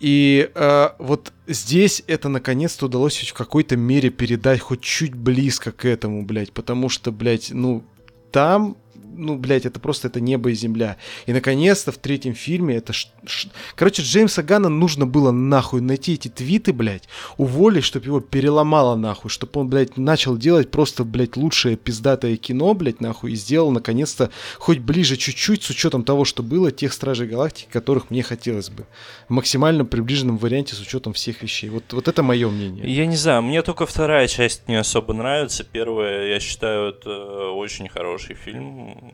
И 0.00 0.50
э, 0.54 0.88
вот 0.98 1.32
здесь 1.46 2.02
это 2.06 2.28
наконец-то 2.28 2.86
удалось 2.86 3.18
в 3.18 3.34
какой-то 3.34 3.76
мере 3.76 4.10
передать 4.10 4.60
хоть 4.60 4.80
чуть 4.80 5.14
близко 5.14 5.72
к 5.72 5.84
этому, 5.84 6.24
блядь, 6.24 6.52
потому 6.52 6.88
что, 6.88 7.12
блядь, 7.12 7.50
ну, 7.52 7.84
там 8.32 8.76
ну, 9.18 9.36
блядь, 9.36 9.66
это 9.66 9.80
просто 9.80 10.08
это 10.08 10.20
небо 10.20 10.50
и 10.50 10.54
земля. 10.54 10.96
И, 11.26 11.32
наконец-то, 11.32 11.92
в 11.92 11.98
третьем 11.98 12.34
фильме 12.34 12.76
это... 12.76 12.92
Ш... 12.92 13.08
Ш... 13.26 13.48
Короче, 13.74 14.02
Джеймса 14.02 14.42
Гана 14.42 14.68
нужно 14.68 15.06
было 15.06 15.32
нахуй 15.32 15.80
найти 15.80 16.14
эти 16.14 16.28
твиты, 16.28 16.72
блядь, 16.72 17.08
уволить, 17.36 17.84
чтобы 17.84 18.06
его 18.06 18.20
переломало 18.20 18.96
нахуй, 18.96 19.30
чтобы 19.30 19.60
он, 19.60 19.68
блядь, 19.68 19.96
начал 19.96 20.36
делать 20.36 20.70
просто, 20.70 21.04
блядь, 21.04 21.36
лучшее 21.36 21.76
пиздатое 21.76 22.36
кино, 22.36 22.72
блядь, 22.74 23.00
нахуй, 23.00 23.32
и 23.32 23.36
сделал, 23.36 23.70
наконец-то, 23.70 24.30
хоть 24.58 24.78
ближе 24.78 25.16
чуть-чуть, 25.16 25.62
с 25.64 25.70
учетом 25.70 26.04
того, 26.04 26.24
что 26.24 26.42
было, 26.42 26.70
тех 26.70 26.92
Стражей 26.92 27.26
Галактики, 27.26 27.68
которых 27.70 28.10
мне 28.10 28.22
хотелось 28.22 28.70
бы. 28.70 28.86
В 29.28 29.32
максимально 29.32 29.84
приближенном 29.84 30.38
варианте 30.38 30.74
с 30.74 30.80
учетом 30.80 31.12
всех 31.12 31.42
вещей. 31.42 31.70
Вот, 31.70 31.92
вот 31.92 32.06
это 32.06 32.22
мое 32.22 32.48
мнение. 32.48 32.84
Я 32.86 33.06
не 33.06 33.16
знаю, 33.16 33.42
мне 33.42 33.62
только 33.62 33.84
вторая 33.84 34.28
часть 34.28 34.68
не 34.68 34.76
особо 34.76 35.12
нравится. 35.12 35.64
Первая, 35.64 36.28
я 36.28 36.40
считаю, 36.40 36.90
это 36.90 37.50
очень 37.50 37.88
хороший 37.88 38.36
фильм 38.36 39.07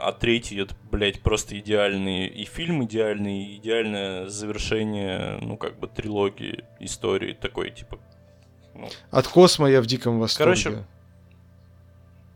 а 0.00 0.12
третий 0.12 0.58
это, 0.60 0.74
блядь, 0.90 1.20
просто 1.22 1.58
идеальный 1.58 2.26
и 2.26 2.44
фильм 2.44 2.84
идеальный, 2.84 3.44
и 3.44 3.56
идеальное 3.56 4.26
завершение, 4.26 5.38
ну, 5.40 5.56
как 5.56 5.78
бы, 5.78 5.88
трилогии 5.88 6.64
истории 6.80 7.32
такой, 7.32 7.70
типа... 7.70 7.98
Ну. 8.74 8.88
От 9.10 9.26
Космо 9.26 9.68
я 9.70 9.82
в 9.82 9.86
диком 9.86 10.18
восторге. 10.18 10.62
Короче, 10.62 10.86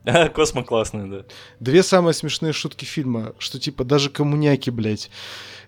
Космо 0.34 0.64
классный, 0.64 1.08
да. 1.08 1.24
Две 1.60 1.82
самые 1.82 2.14
смешные 2.14 2.52
шутки 2.52 2.84
фильма, 2.84 3.34
что 3.38 3.58
типа 3.58 3.84
даже 3.84 4.10
коммуняки, 4.10 4.70
блядь, 4.70 5.10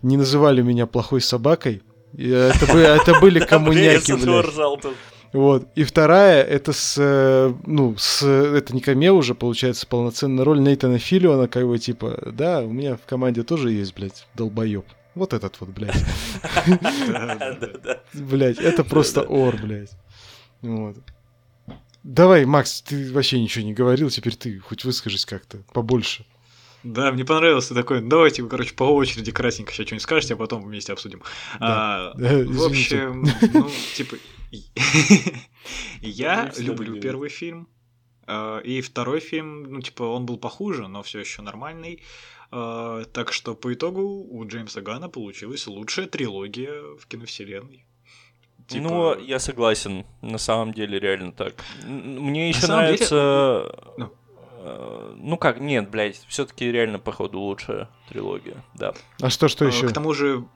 не 0.03 0.17
называли 0.17 0.63
меня 0.63 0.87
плохой 0.87 1.21
собакой. 1.21 1.83
Это, 2.13 2.67
это 2.79 3.21
были 3.21 3.41
коммуняки, 3.45 4.13
блядь. 4.13 4.97
Вот. 5.37 5.69
И 5.75 5.85
вторая, 5.85 6.43
это 6.43 6.73
с, 6.73 6.97
э, 6.99 7.53
ну, 7.67 7.95
с, 7.99 8.23
это 8.27 8.75
не 8.75 8.81
камео 8.81 9.15
уже, 9.15 9.35
получается, 9.35 9.87
полноценная 9.87 10.47
роль 10.47 10.61
Нейтана 10.61 10.99
Филлиона, 10.99 11.47
как 11.47 11.67
бы, 11.67 11.79
типа, 11.79 12.33
да, 12.33 12.63
у 12.63 12.73
меня 12.73 12.97
в 12.97 13.03
команде 13.03 13.43
тоже 13.43 13.71
есть, 13.71 13.95
блядь, 13.95 14.27
долбоеб. 14.35 14.87
Вот 15.15 15.35
этот 15.35 15.61
вот, 15.61 15.69
блядь. 15.69 16.03
Блядь, 18.15 18.59
это 18.59 18.83
просто 18.83 19.25
ор, 19.25 19.59
блядь. 19.59 19.91
Вот. 20.63 20.97
Давай, 22.03 22.47
Макс, 22.47 22.81
ты 22.81 23.13
вообще 23.13 23.39
ничего 23.39 23.63
не 23.63 23.75
говорил, 23.75 24.09
теперь 24.09 24.37
ты 24.37 24.59
хоть 24.61 24.87
выскажись 24.87 25.27
как-то 25.27 25.59
побольше. 25.75 26.25
Да, 26.83 27.13
мне 27.13 27.27
понравился 27.27 27.75
такой. 27.75 28.01
Давайте 28.01 28.43
короче, 28.45 28.73
по 28.75 28.85
очереди 28.85 29.33
кратенько 29.33 29.73
сейчас 29.73 29.87
что-нибудь 29.87 30.03
скажете, 30.03 30.33
а 30.33 30.37
потом 30.39 30.65
вместе 30.65 30.95
обсудим. 30.95 31.21
Да. 31.61 32.13
А, 32.13 32.13
в 32.15 32.63
общем, 32.65 33.27
ну, 33.53 33.69
типа, 33.97 34.17
я 36.01 36.53
люблю 36.59 37.01
первый 37.01 37.29
фильм. 37.29 37.69
А, 38.27 38.59
и 38.59 38.81
второй 38.81 39.21
фильм, 39.21 39.65
ну, 39.65 39.81
типа, 39.81 40.03
он 40.03 40.27
был 40.27 40.37
похуже, 40.37 40.89
но 40.89 41.03
все 41.03 41.21
еще 41.21 41.43
нормальный. 41.43 42.03
А, 42.51 43.05
так 43.05 43.33
что 43.33 43.55
по 43.55 43.73
итогу 43.73 44.03
у 44.03 44.47
Джеймса 44.47 44.81
Гана 44.81 45.09
получилась 45.09 45.67
лучшая 45.67 46.07
трилогия 46.07 46.97
в 46.97 47.07
киновселенной. 47.07 47.87
Типа... 48.67 48.83
Ну, 48.83 49.21
я 49.21 49.39
согласен, 49.39 50.05
на 50.23 50.39
самом 50.39 50.75
деле 50.75 50.99
реально 50.99 51.33
так. 51.33 51.55
Мне 51.85 52.49
еще 52.49 52.67
нравится. 52.67 53.73
Деле... 53.97 54.09
Ну. 54.09 54.13
Э, 54.59 55.15
ну 55.17 55.37
как, 55.37 55.61
нет, 55.61 55.89
блядь, 55.89 56.21
все-таки 56.27 56.71
реально, 56.73 56.99
походу, 56.99 57.39
лучшая 57.39 57.89
трилогия, 58.09 58.65
да. 58.75 58.95
А 59.21 59.31
что, 59.31 59.47
что 59.47 59.65
еще? 59.65 59.89
К 59.89 59.93
тому 59.93 60.13
же 60.13 60.39
а 60.39 60.56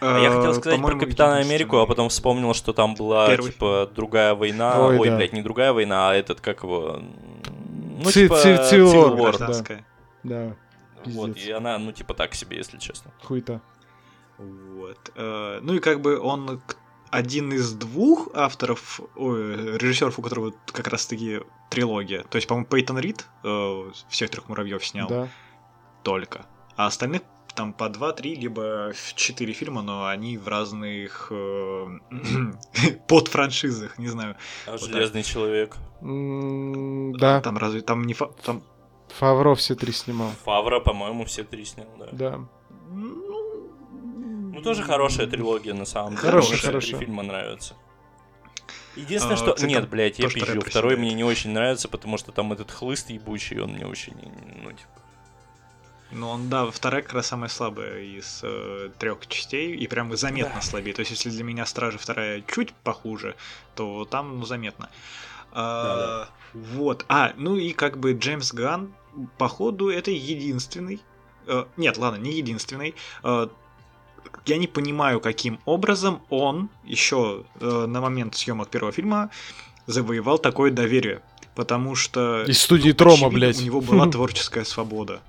я 0.00 0.30
хотел 0.30 0.54
сказать 0.54 0.80
про 0.80 0.98
Капитана 0.98 1.38
Америку, 1.38 1.78
а 1.78 1.86
потом 1.86 2.08
вспомнил, 2.08 2.54
что 2.54 2.72
там 2.72 2.94
была, 2.94 3.28
Первый. 3.28 3.52
типа, 3.52 3.90
другая 3.94 4.34
война. 4.34 4.86
Ой, 4.86 4.98
Ой 4.98 5.08
да. 5.08 5.16
блядь, 5.16 5.32
не 5.32 5.42
другая 5.42 5.72
война, 5.72 6.10
а 6.10 6.14
этот, 6.14 6.40
как 6.40 6.62
его... 6.62 7.00
Ну, 7.00 8.04
Ци- 8.04 8.22
типа, 8.22 8.34
Civil 8.34 9.16
War, 9.16 9.38
да. 9.38 9.84
да. 10.22 10.56
Вот, 11.04 11.36
и 11.36 11.50
она, 11.50 11.78
ну, 11.78 11.92
типа, 11.92 12.14
так 12.14 12.34
себе, 12.34 12.58
если 12.58 12.78
честно. 12.78 13.12
Хуйта. 13.22 13.60
Вот. 14.38 15.12
Э, 15.16 15.58
ну 15.62 15.74
и 15.74 15.80
как 15.80 16.00
бы 16.00 16.18
он 16.18 16.60
один 17.10 17.52
из 17.52 17.72
двух 17.72 18.28
авторов, 18.34 19.00
ой, 19.16 19.78
режиссеров, 19.78 20.18
у 20.18 20.22
которого 20.22 20.52
как 20.66 20.86
раз-таки 20.88 21.40
трилогия. 21.70 22.22
То 22.24 22.36
есть, 22.36 22.46
по-моему, 22.46 22.66
Пейтон 22.66 22.98
Рид 22.98 23.26
э, 23.42 23.90
всех 24.08 24.30
трех 24.30 24.48
муравьев 24.48 24.86
снял. 24.86 25.08
Да. 25.08 25.28
Только. 26.02 26.46
А 26.76 26.86
остальных 26.86 27.22
там 27.58 27.72
по 27.72 27.84
2-3, 27.84 28.36
либо 28.36 28.92
4 29.16 29.52
фильма, 29.52 29.82
но 29.82 30.06
они 30.06 30.38
в 30.38 30.46
разных 30.46 31.26
э, 31.32 31.86
подфраншизах, 33.08 33.98
не 33.98 34.06
знаю. 34.06 34.36
А 34.66 34.72
вот 34.72 34.80
Железный 34.80 35.24
так. 35.24 35.32
человек. 35.32 35.76
да. 36.00 37.40
Там 37.40 37.58
разве 37.58 37.80
там 37.80 38.04
не 38.04 38.14
фа... 38.14 38.26
там. 38.44 38.62
Фавро 39.08 39.56
все 39.56 39.74
три 39.74 39.92
снимал. 39.92 40.30
Фавро, 40.44 40.78
по-моему, 40.78 41.24
все 41.24 41.42
три 41.42 41.64
снял, 41.64 41.88
да. 41.98 42.08
Да. 42.12 42.40
Ну, 42.90 44.52
ну 44.54 44.62
тоже 44.62 44.84
хорошая 44.84 45.26
трилогия 45.26 45.74
на 45.74 45.84
самом 45.84 46.10
деле. 46.10 46.22
Хорошая, 46.22 46.58
хорошая. 46.58 47.00
фильма 47.00 47.24
нравится. 47.24 47.74
Единственное, 48.94 49.34
а, 49.34 49.38
что... 49.38 49.54
Кстати, 49.54 49.68
Нет, 49.68 49.88
блядь, 49.88 50.20
я 50.20 50.28
пизжу. 50.28 50.60
Второй 50.60 50.96
мне 50.96 51.12
не 51.12 51.24
очень 51.24 51.50
нравится, 51.50 51.88
потому 51.88 52.18
что 52.18 52.30
там 52.30 52.52
этот 52.52 52.70
хлыст 52.70 53.10
ебучий, 53.10 53.58
он 53.58 53.72
мне 53.72 53.86
очень... 53.86 54.14
Ну, 54.62 54.70
типа... 54.70 54.97
Ну, 56.10 56.28
он, 56.28 56.48
да, 56.48 56.70
вторая 56.70 57.02
как 57.02 57.12
раз 57.12 57.26
самая 57.26 57.50
слабая 57.50 58.00
из 58.00 58.40
э, 58.42 58.90
трех 58.98 59.26
частей, 59.26 59.76
и 59.76 59.86
прям 59.86 60.16
заметно 60.16 60.54
да. 60.54 60.60
слабее. 60.62 60.94
То 60.94 61.00
есть, 61.00 61.10
если 61.10 61.28
для 61.28 61.44
меня 61.44 61.66
Стражи 61.66 61.98
вторая 61.98 62.42
чуть 62.46 62.72
похуже, 62.72 63.36
то 63.74 64.06
там, 64.06 64.38
ну, 64.38 64.46
заметно. 64.46 64.88
А, 65.52 65.84
да, 65.84 65.96
да. 65.96 66.28
Вот. 66.54 67.04
А, 67.08 67.32
ну 67.36 67.56
и 67.56 67.72
как 67.72 67.98
бы 67.98 68.12
Джеймс 68.12 68.52
Ган, 68.52 68.94
походу, 69.36 69.90
это 69.90 70.10
единственный. 70.10 71.00
Э, 71.46 71.66
нет, 71.76 71.98
ладно, 71.98 72.16
не 72.16 72.32
единственный. 72.32 72.94
Э, 73.22 73.48
я 74.46 74.56
не 74.56 74.66
понимаю, 74.66 75.20
каким 75.20 75.60
образом 75.66 76.22
он 76.30 76.70
еще 76.84 77.44
э, 77.60 77.86
на 77.86 78.00
момент 78.00 78.34
съемок 78.34 78.70
первого 78.70 78.92
фильма 78.92 79.30
завоевал 79.86 80.38
такое 80.38 80.70
доверие. 80.70 81.20
Потому 81.54 81.96
что... 81.96 82.44
Из 82.44 82.62
студии 82.62 82.92
Трома, 82.92 83.28
блядь. 83.30 83.60
У 83.60 83.64
него 83.64 83.80
была 83.80 84.06
творческая 84.10 84.64
свобода 84.64 85.20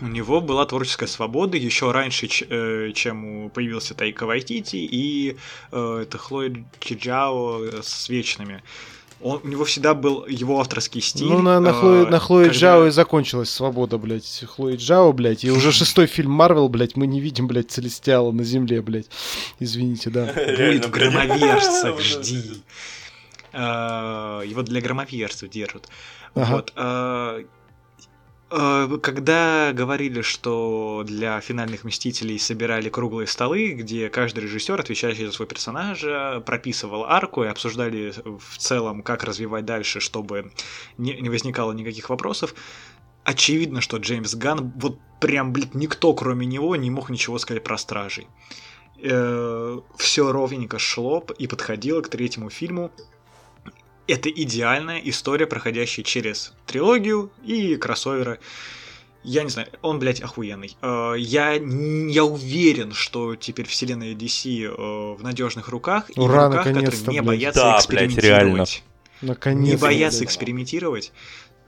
у 0.00 0.06
него 0.06 0.40
была 0.40 0.64
творческая 0.66 1.08
свобода 1.08 1.56
еще 1.56 1.90
раньше, 1.90 2.28
э, 2.48 2.92
чем 2.94 3.50
появился 3.50 3.94
Тайка 3.94 4.26
Вайтити 4.26 4.76
и 4.76 5.36
э, 5.72 6.00
это 6.02 6.18
Хлоя 6.18 6.54
Чиджао 6.78 7.82
с 7.82 8.08
Вечными. 8.08 8.62
Он, 9.20 9.40
у 9.42 9.48
него 9.48 9.64
всегда 9.64 9.94
был 9.94 10.24
его 10.28 10.60
авторский 10.60 11.00
стиль. 11.00 11.26
Ну, 11.26 11.42
на, 11.42 11.58
на, 11.58 11.72
Хлое, 11.72 12.06
э, 12.06 12.08
на 12.08 12.20
Хлое 12.20 12.44
когда... 12.44 12.58
Джао 12.58 12.86
и 12.86 12.90
закончилась 12.90 13.50
свобода, 13.50 13.98
блядь. 13.98 14.44
Хлои 14.46 14.76
Джао, 14.76 15.12
блядь. 15.12 15.44
И 15.44 15.50
уже 15.50 15.72
шестой 15.72 16.06
фильм 16.06 16.30
Марвел, 16.30 16.68
блядь, 16.68 16.96
мы 16.96 17.08
не 17.08 17.20
видим, 17.20 17.48
блядь, 17.48 17.70
Целестиала 17.70 18.30
на 18.30 18.44
земле, 18.44 18.80
блядь. 18.80 19.10
Извините, 19.58 20.10
да. 20.10 20.26
Будет 20.34 20.86
в 20.86 20.90
громовержцах, 20.90 22.00
жди. 22.00 22.62
Его 23.52 24.62
для 24.62 24.80
громовержцев 24.80 25.50
держат. 25.50 25.88
Вот. 26.34 26.72
Э, 28.50 28.98
когда 29.02 29.72
говорили, 29.72 30.22
что 30.22 31.04
для 31.06 31.40
финальных 31.40 31.84
мстителей 31.84 32.38
собирали 32.38 32.88
круглые 32.88 33.26
столы, 33.26 33.72
где 33.72 34.08
каждый 34.08 34.44
режиссер, 34.44 34.80
отвечающий 34.80 35.26
за 35.26 35.32
свой 35.32 35.48
персонаж, 35.48 36.04
прописывал 36.44 37.04
арку 37.04 37.44
и 37.44 37.48
обсуждали 37.48 38.12
в 38.24 38.58
целом, 38.58 39.02
как 39.02 39.24
развивать 39.24 39.64
дальше, 39.64 40.00
чтобы 40.00 40.50
не, 40.96 41.28
возникало 41.28 41.72
никаких 41.72 42.08
вопросов, 42.10 42.54
очевидно, 43.24 43.80
что 43.82 43.98
Джеймс 43.98 44.34
Ган, 44.34 44.72
вот 44.76 44.98
прям, 45.20 45.52
блин, 45.52 45.68
никто 45.74 46.14
кроме 46.14 46.46
него 46.46 46.74
не 46.76 46.90
мог 46.90 47.10
ничего 47.10 47.38
сказать 47.38 47.62
про 47.62 47.76
стражей. 47.76 48.26
Э, 49.00 49.80
все 49.96 50.32
ровненько 50.32 50.78
шло 50.78 51.24
и 51.38 51.46
подходило 51.46 52.00
к 52.00 52.08
третьему 52.08 52.50
фильму 52.50 52.90
это 54.08 54.30
идеальная 54.30 54.98
история, 54.98 55.46
проходящая 55.46 56.04
через 56.04 56.54
трилогию 56.66 57.30
и 57.44 57.76
кроссоверы. 57.76 58.40
Я 59.22 59.42
не 59.42 59.50
знаю, 59.50 59.68
он, 59.82 59.98
блядь, 59.98 60.22
охуенный. 60.22 60.76
Э, 60.80 61.14
я, 61.18 61.52
я 61.52 62.24
уверен, 62.24 62.92
что 62.92 63.36
теперь 63.36 63.66
вселенная 63.66 64.14
DC 64.14 64.62
э, 64.62 65.14
в 65.14 65.22
надежных 65.22 65.68
руках, 65.68 66.10
и 66.16 66.18
Ура, 66.18 66.48
в 66.48 66.52
руках, 66.52 66.64
которые 66.66 66.90
не 66.90 67.20
блядь. 67.20 67.24
боятся 67.24 67.60
да, 67.60 67.76
экспериментировать. 67.78 68.82
Блядь. 69.20 69.46
Не 69.46 69.76
боятся 69.76 70.24
экспериментировать. 70.24 71.12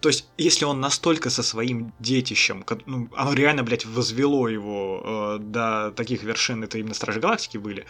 То 0.00 0.08
есть, 0.08 0.26
если 0.38 0.64
он 0.64 0.80
настолько 0.80 1.28
со 1.28 1.42
своим 1.42 1.92
детищем, 1.98 2.64
ну, 2.86 3.10
оно 3.14 3.34
реально, 3.34 3.62
блядь, 3.64 3.84
возвело 3.84 4.48
его 4.48 5.02
э, 5.04 5.38
до 5.40 5.92
таких 5.94 6.22
вершин, 6.22 6.64
это 6.64 6.78
именно 6.78 6.94
Стражи 6.94 7.20
Галактики 7.20 7.58
были, 7.58 7.84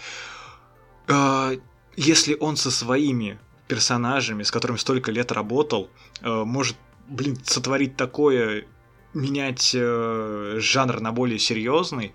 э, 1.07 1.59
если 1.97 2.37
он 2.41 2.57
со 2.57 2.71
своими 2.73 3.39
персонажами, 3.71 4.43
с 4.43 4.51
которыми 4.51 4.79
столько 4.79 5.13
лет 5.13 5.31
работал, 5.31 5.91
э, 6.23 6.43
может, 6.45 6.77
блин, 7.07 7.39
сотворить 7.45 7.97
такое 7.97 8.67
менять 9.15 9.71
э, 9.75 10.57
жанр 10.59 11.01
на 11.01 11.13
более 11.13 11.39
серьезный, 11.39 12.13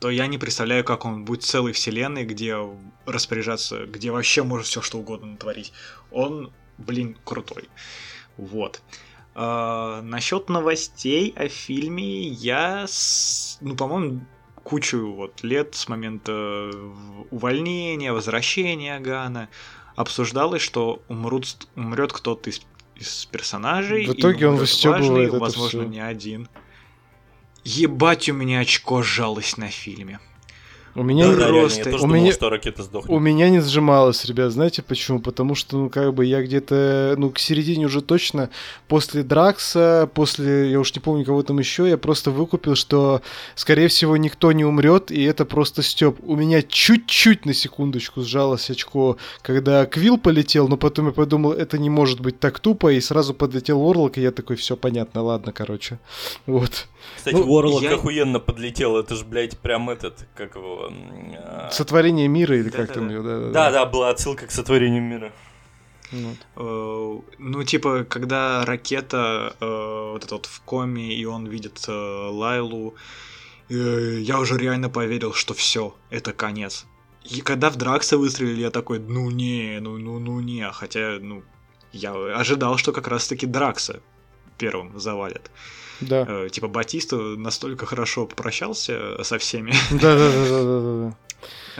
то 0.00 0.10
я 0.10 0.26
не 0.26 0.38
представляю, 0.38 0.82
как 0.82 1.04
он 1.04 1.24
будет 1.24 1.44
целой 1.44 1.72
вселенной, 1.72 2.24
где 2.24 2.56
распоряжаться, 3.06 3.86
где 3.86 4.10
вообще 4.10 4.42
может 4.42 4.66
все 4.66 4.82
что 4.82 4.98
угодно 4.98 5.28
натворить. 5.28 5.72
Он, 6.10 6.52
блин, 6.78 7.16
крутой. 7.24 7.68
Вот. 8.36 8.82
А, 9.36 10.02
насчет 10.02 10.48
новостей 10.48 11.32
о 11.36 11.46
фильме 11.46 12.22
я, 12.22 12.86
с, 12.88 13.58
ну, 13.60 13.76
по-моему, 13.76 14.26
кучу 14.64 15.12
вот 15.12 15.44
лет 15.44 15.76
с 15.76 15.88
момента 15.88 16.70
увольнения, 17.30 18.12
возвращения 18.12 18.98
Гана 18.98 19.48
обсуждалось, 19.96 20.62
что 20.62 21.02
умрут, 21.08 21.66
умрет 21.74 22.12
кто-то 22.12 22.50
из, 22.50 22.60
из 22.94 23.26
персонажей. 23.26 24.06
В 24.06 24.12
итоге 24.12 24.48
он 24.48 24.56
выстебывает 24.56 25.30
это 25.30 25.38
возможно, 25.38 25.80
все. 25.82 25.88
не 25.88 26.00
один. 26.00 26.48
Ебать, 27.64 28.28
у 28.28 28.34
меня 28.34 28.60
очко 28.60 29.02
жалость 29.02 29.58
на 29.58 29.68
фильме. 29.68 30.20
У 30.96 31.02
меня 31.02 31.26
да, 31.26 31.50
не 31.50 31.60
просто... 31.60 31.90
я 31.90 31.96
у 31.96 31.98
думал, 31.98 32.14
меня... 32.14 32.32
что 32.32 32.48
ракета 32.48 32.82
сдохнет. 32.82 33.10
У 33.10 33.18
меня 33.18 33.50
не 33.50 33.60
сжималось, 33.60 34.24
ребят. 34.24 34.50
Знаете 34.50 34.82
почему? 34.82 35.20
Потому 35.20 35.54
что, 35.54 35.76
ну, 35.76 35.90
как 35.90 36.14
бы 36.14 36.24
я 36.24 36.42
где-то, 36.42 37.16
ну, 37.18 37.28
к 37.28 37.38
середине 37.38 37.84
уже 37.84 38.00
точно 38.00 38.48
после 38.88 39.22
Дракса, 39.22 40.08
после, 40.14 40.70
я 40.70 40.80
уж 40.80 40.94
не 40.94 41.00
помню, 41.00 41.26
кого 41.26 41.42
там 41.42 41.58
еще, 41.58 41.86
я 41.86 41.98
просто 41.98 42.30
выкупил, 42.30 42.76
что, 42.76 43.20
скорее 43.54 43.88
всего, 43.88 44.16
никто 44.16 44.52
не 44.52 44.64
умрет, 44.64 45.10
и 45.10 45.22
это 45.22 45.44
просто 45.44 45.82
степ. 45.82 46.16
У 46.22 46.34
меня 46.34 46.62
чуть-чуть 46.62 47.44
на 47.44 47.52
секундочку 47.52 48.22
сжалось 48.22 48.70
очко, 48.70 49.18
когда 49.42 49.84
Квилл 49.84 50.16
полетел, 50.16 50.66
но 50.66 50.78
потом 50.78 51.08
я 51.08 51.12
подумал, 51.12 51.52
это 51.52 51.76
не 51.76 51.90
может 51.90 52.20
быть 52.20 52.40
так 52.40 52.58
тупо, 52.58 52.90
и 52.90 53.00
сразу 53.02 53.34
подлетел 53.34 53.86
Орлок, 53.86 54.16
и 54.16 54.22
я 54.22 54.30
такой, 54.30 54.56
все 54.56 54.76
понятно, 54.78 55.22
ладно, 55.22 55.52
короче. 55.52 55.98
Вот. 56.46 56.86
Кстати, 57.16 57.34
ну, 57.34 57.58
Орлок 57.58 57.82
я... 57.82 57.94
охуенно 57.94 58.40
подлетел, 58.40 58.96
это 58.96 59.14
же, 59.14 59.24
блядь, 59.24 59.58
прям 59.58 59.90
этот, 59.90 60.26
как 60.34 60.56
его, 60.56 60.85
Сотворение 61.70 62.28
мира 62.28 62.56
или 62.56 62.70
как 62.70 62.92
там 62.92 63.08
ее, 63.08 63.22
да, 63.22 63.50
да, 63.50 63.70
да, 63.70 63.86
была 63.86 64.10
отсылка 64.10 64.46
к 64.46 64.50
сотворению 64.50 65.02
мира. 65.02 65.32
Вот. 66.12 66.36
Э, 66.56 67.20
ну, 67.38 67.64
типа, 67.64 68.04
когда 68.04 68.64
ракета 68.64 69.56
э, 69.60 70.10
вот 70.12 70.18
этот 70.18 70.32
вот 70.32 70.46
в 70.46 70.60
коме, 70.62 71.14
и 71.14 71.24
он 71.24 71.46
видит 71.46 71.84
э, 71.88 71.92
Лайлу, 71.92 72.94
я 73.68 74.38
уже 74.38 74.56
реально 74.56 74.88
поверил, 74.88 75.32
что 75.32 75.52
все, 75.52 75.96
это 76.10 76.32
конец. 76.32 76.86
И 77.24 77.40
когда 77.40 77.68
в 77.70 77.76
Дракса 77.76 78.16
выстрелили, 78.16 78.60
я 78.60 78.70
такой, 78.70 79.00
ну 79.00 79.28
не, 79.30 79.80
ну, 79.80 79.98
ну, 79.98 80.20
ну 80.20 80.40
не. 80.40 80.70
Хотя, 80.70 81.18
ну, 81.20 81.42
я 81.92 82.12
ожидал, 82.12 82.76
что 82.76 82.92
как 82.92 83.08
раз-таки 83.08 83.44
Дракса 83.44 84.00
первым 84.56 84.96
завалят. 85.00 85.50
Да. 86.00 86.24
Э, 86.28 86.48
типа 86.50 86.68
Батиста 86.68 87.16
настолько 87.16 87.86
хорошо 87.86 88.26
попрощался 88.26 89.22
со 89.22 89.38
всеми. 89.38 89.72
Да, 89.90 90.16
да, 90.16 90.30
да, 90.30 90.62
да, 90.64 90.80
да. 90.80 91.16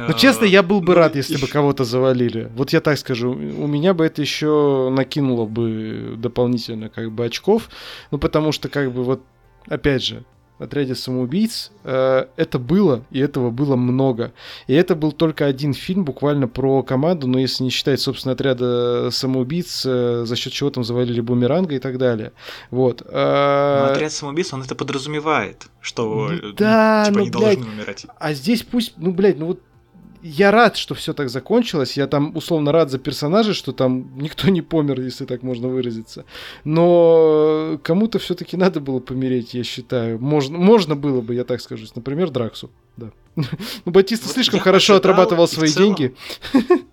Ну, 0.08 0.12
честно, 0.12 0.44
я 0.44 0.62
был 0.62 0.80
бы 0.80 0.92
ну, 0.92 0.98
рад, 0.98 1.16
если 1.16 1.38
бы 1.38 1.46
кого-то 1.46 1.84
завалили. 1.84 2.50
Вот 2.54 2.72
я 2.72 2.80
так 2.80 2.98
скажу, 2.98 3.30
у 3.32 3.66
меня 3.66 3.94
бы 3.94 4.04
это 4.04 4.20
еще 4.20 4.90
накинуло 4.90 5.46
бы 5.46 6.14
дополнительно 6.18 6.88
как 6.90 7.10
бы 7.12 7.24
очков. 7.24 7.70
Ну, 8.10 8.18
потому 8.18 8.52
что, 8.52 8.68
как 8.68 8.92
бы, 8.92 9.02
вот, 9.04 9.22
опять 9.68 10.04
же, 10.04 10.24
отряде 10.58 10.94
самоубийц, 10.94 11.70
э, 11.84 12.26
это 12.36 12.58
было, 12.58 13.04
и 13.10 13.20
этого 13.20 13.50
было 13.50 13.76
много. 13.76 14.32
И 14.66 14.74
это 14.74 14.94
был 14.94 15.12
только 15.12 15.46
один 15.46 15.74
фильм 15.74 16.04
буквально 16.04 16.48
про 16.48 16.82
команду, 16.82 17.26
но 17.26 17.38
если 17.38 17.64
не 17.64 17.70
считать, 17.70 18.00
собственно, 18.00 18.32
отряда 18.32 19.10
самоубийц, 19.10 19.84
э, 19.86 20.24
за 20.24 20.36
счет 20.36 20.52
чего 20.52 20.70
там 20.70 20.84
завалили 20.84 21.20
бумеранга 21.20 21.74
и 21.74 21.78
так 21.78 21.98
далее. 21.98 22.32
Вот. 22.70 23.02
Э, 23.06 23.86
но 23.86 23.92
отряд 23.92 24.12
самоубийц, 24.12 24.52
он 24.52 24.62
это 24.62 24.74
подразумевает, 24.74 25.66
что 25.80 26.30
да, 26.56 27.04
типа, 27.06 27.18
ну, 27.18 27.22
они 27.22 27.30
блядь, 27.30 27.56
должны 27.56 27.72
умирать. 27.72 28.06
А 28.18 28.32
здесь 28.32 28.62
пусть, 28.62 28.94
ну, 28.96 29.12
блядь, 29.12 29.38
ну 29.38 29.46
вот 29.46 29.60
я 30.26 30.50
рад, 30.50 30.76
что 30.76 30.94
все 30.94 31.12
так 31.12 31.28
закончилось. 31.28 31.96
Я 31.96 32.06
там 32.06 32.36
условно 32.36 32.72
рад 32.72 32.90
за 32.90 32.98
персонажей, 32.98 33.54
что 33.54 33.72
там 33.72 34.10
никто 34.16 34.50
не 34.50 34.62
помер, 34.62 35.00
если 35.00 35.24
так 35.24 35.42
можно 35.42 35.68
выразиться. 35.68 36.24
Но 36.64 37.78
кому-то 37.82 38.18
все-таки 38.18 38.56
надо 38.56 38.80
было 38.80 39.00
помереть, 39.00 39.54
я 39.54 39.64
считаю. 39.64 40.18
Можно, 40.18 40.58
можно 40.58 40.96
было 40.96 41.20
бы, 41.20 41.34
я 41.34 41.44
так 41.44 41.60
скажу. 41.60 41.86
Например, 41.94 42.30
Драксу. 42.30 42.70
Да. 42.96 43.10
Ну, 43.84 43.92
Батиста 43.92 44.28
слишком 44.28 44.60
хорошо 44.60 44.96
отрабатывал 44.96 45.46
свои 45.46 45.72
деньги. 45.72 46.14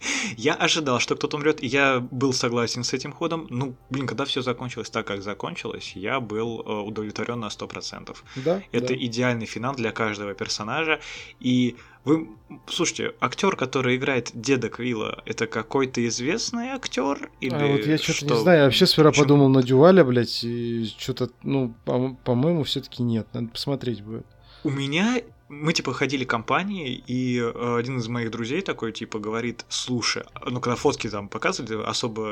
Я 0.36 0.54
ожидал, 0.54 1.00
что 1.00 1.14
кто-то 1.16 1.36
умрет, 1.36 1.62
и 1.62 1.66
я 1.66 2.00
был 2.00 2.32
согласен 2.32 2.84
с 2.84 2.92
этим 2.92 3.12
ходом. 3.12 3.46
Ну, 3.50 3.74
блин, 3.90 4.06
когда 4.06 4.24
все 4.24 4.42
закончилось 4.42 4.90
так, 4.90 5.06
как 5.06 5.22
закончилось, 5.22 5.92
я 5.94 6.20
был 6.20 6.62
э, 6.64 6.72
удовлетворен 6.72 7.40
на 7.40 7.46
100%. 7.48 8.16
Да, 8.36 8.62
Это 8.72 8.88
да. 8.88 8.94
идеальный 8.94 9.46
финал 9.46 9.74
для 9.74 9.92
каждого 9.92 10.34
персонажа. 10.34 11.00
И 11.38 11.76
вы, 12.04 12.28
слушайте, 12.66 13.14
актер, 13.20 13.56
который 13.56 13.96
играет 13.96 14.30
деда 14.34 14.68
Квилла, 14.70 15.22
это 15.26 15.46
какой-то 15.46 16.06
известный 16.08 16.68
актер? 16.68 17.30
Или 17.40 17.54
а 17.54 17.66
вот 17.66 17.86
я 17.86 17.98
что-то 17.98 18.16
что? 18.18 18.34
не 18.34 18.40
знаю, 18.40 18.58
я 18.58 18.64
вообще 18.64 18.86
сперва 18.86 19.10
Почему? 19.10 19.24
подумал 19.24 19.48
на 19.50 19.62
Дюваля, 19.62 20.04
блядь, 20.04 20.42
и 20.44 20.86
что-то, 20.98 21.30
ну, 21.42 21.74
по- 21.84 22.16
по-моему, 22.24 22.64
все-таки 22.64 23.02
нет, 23.02 23.26
надо 23.34 23.48
посмотреть 23.48 24.02
будет. 24.02 24.26
У 24.64 24.70
меня 24.70 25.20
мы 25.50 25.72
типа 25.72 25.92
ходили 25.92 26.24
компанией, 26.24 27.02
и 27.08 27.40
э, 27.40 27.76
один 27.76 27.98
из 27.98 28.06
моих 28.06 28.30
друзей 28.30 28.62
такой 28.62 28.92
типа 28.92 29.18
говорит, 29.18 29.66
слушай, 29.68 30.22
ну 30.46 30.60
когда 30.60 30.76
фотки 30.76 31.10
там 31.10 31.28
показывали, 31.28 31.82
особо 31.82 32.22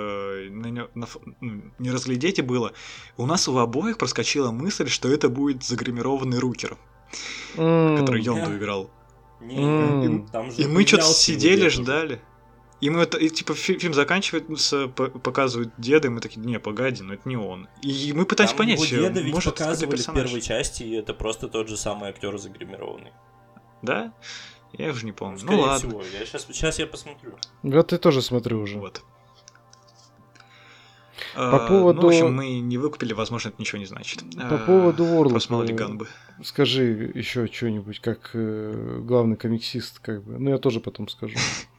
на, 0.50 0.88
на, 0.94 1.08
ну, 1.40 1.62
не 1.80 1.90
разглядеть 1.90 2.40
было, 2.46 2.72
у 3.16 3.26
нас 3.26 3.48
у 3.48 3.58
обоих 3.58 3.98
проскочила 3.98 4.52
мысль, 4.52 4.88
что 4.88 5.08
это 5.08 5.28
будет 5.28 5.64
загримированный 5.64 6.38
Рукер, 6.38 6.78
mm. 7.56 7.98
который 7.98 8.22
Йонду 8.22 8.56
играл. 8.56 8.88
Mm. 9.40 10.52
И, 10.56 10.62
и 10.62 10.66
мы 10.66 10.86
что-то 10.86 11.12
сидели, 11.12 11.68
ждали. 11.68 12.20
И 12.80 12.90
мы 12.90 13.02
это, 13.02 13.18
и, 13.18 13.28
типа, 13.28 13.54
фильм 13.54 13.92
заканчивается, 13.92 14.86
показывают 14.88 15.72
деда, 15.78 16.06
и 16.06 16.10
мы 16.10 16.20
такие, 16.20 16.40
не, 16.40 16.60
погоди, 16.60 17.02
но 17.02 17.14
это 17.14 17.28
не 17.28 17.36
он. 17.36 17.68
И 17.82 18.12
мы 18.14 18.24
пытаемся 18.24 18.54
Там 18.54 18.66
понять, 18.66 18.90
его 18.90 19.02
деда 19.02 19.20
ведь 19.20 19.34
может, 19.34 19.54
показывали 19.54 20.00
в 20.00 20.14
первой 20.14 20.40
части, 20.40 20.84
и 20.84 20.94
это 20.94 21.12
просто 21.12 21.48
тот 21.48 21.68
же 21.68 21.76
самый 21.76 22.10
актер 22.10 22.38
загримированный. 22.38 23.12
Да? 23.82 24.12
Я 24.74 24.90
уже 24.90 25.04
не 25.06 25.12
помню. 25.12 25.40
Ну, 25.42 25.52
ну 25.52 25.60
ладно. 25.60 25.88
Всего. 25.88 26.02
Я 26.02 26.24
сейчас, 26.26 26.46
сейчас 26.46 26.78
я 26.78 26.86
посмотрю. 26.86 27.34
Вот 27.62 27.88
ты 27.88 27.98
тоже 27.98 28.22
смотрю 28.22 28.60
уже. 28.60 28.78
Вот. 28.78 29.02
По 31.34 31.64
а, 31.64 31.68
поводу... 31.68 32.02
Ну, 32.02 32.06
в 32.06 32.10
общем, 32.10 32.34
мы 32.34 32.58
не 32.60 32.78
выкупили, 32.78 33.12
возможно, 33.12 33.48
это 33.48 33.56
ничего 33.58 33.78
не 33.78 33.86
значит. 33.86 34.22
По 34.36 34.56
а, 34.56 34.58
поводу 34.58 35.04
Ворлока. 35.04 35.30
Просто 35.30 35.52
мало 35.52 35.64
ли 35.64 35.74
Ганбы. 35.74 36.06
Скажи 36.42 37.12
еще 37.14 37.46
что-нибудь, 37.46 38.00
как 38.00 38.30
э, 38.34 39.00
главный 39.02 39.36
комиксист, 39.36 39.98
как 40.00 40.22
бы. 40.22 40.38
Ну, 40.38 40.50
я 40.50 40.58
тоже 40.58 40.80
потом 40.80 41.08
скажу. 41.08 41.36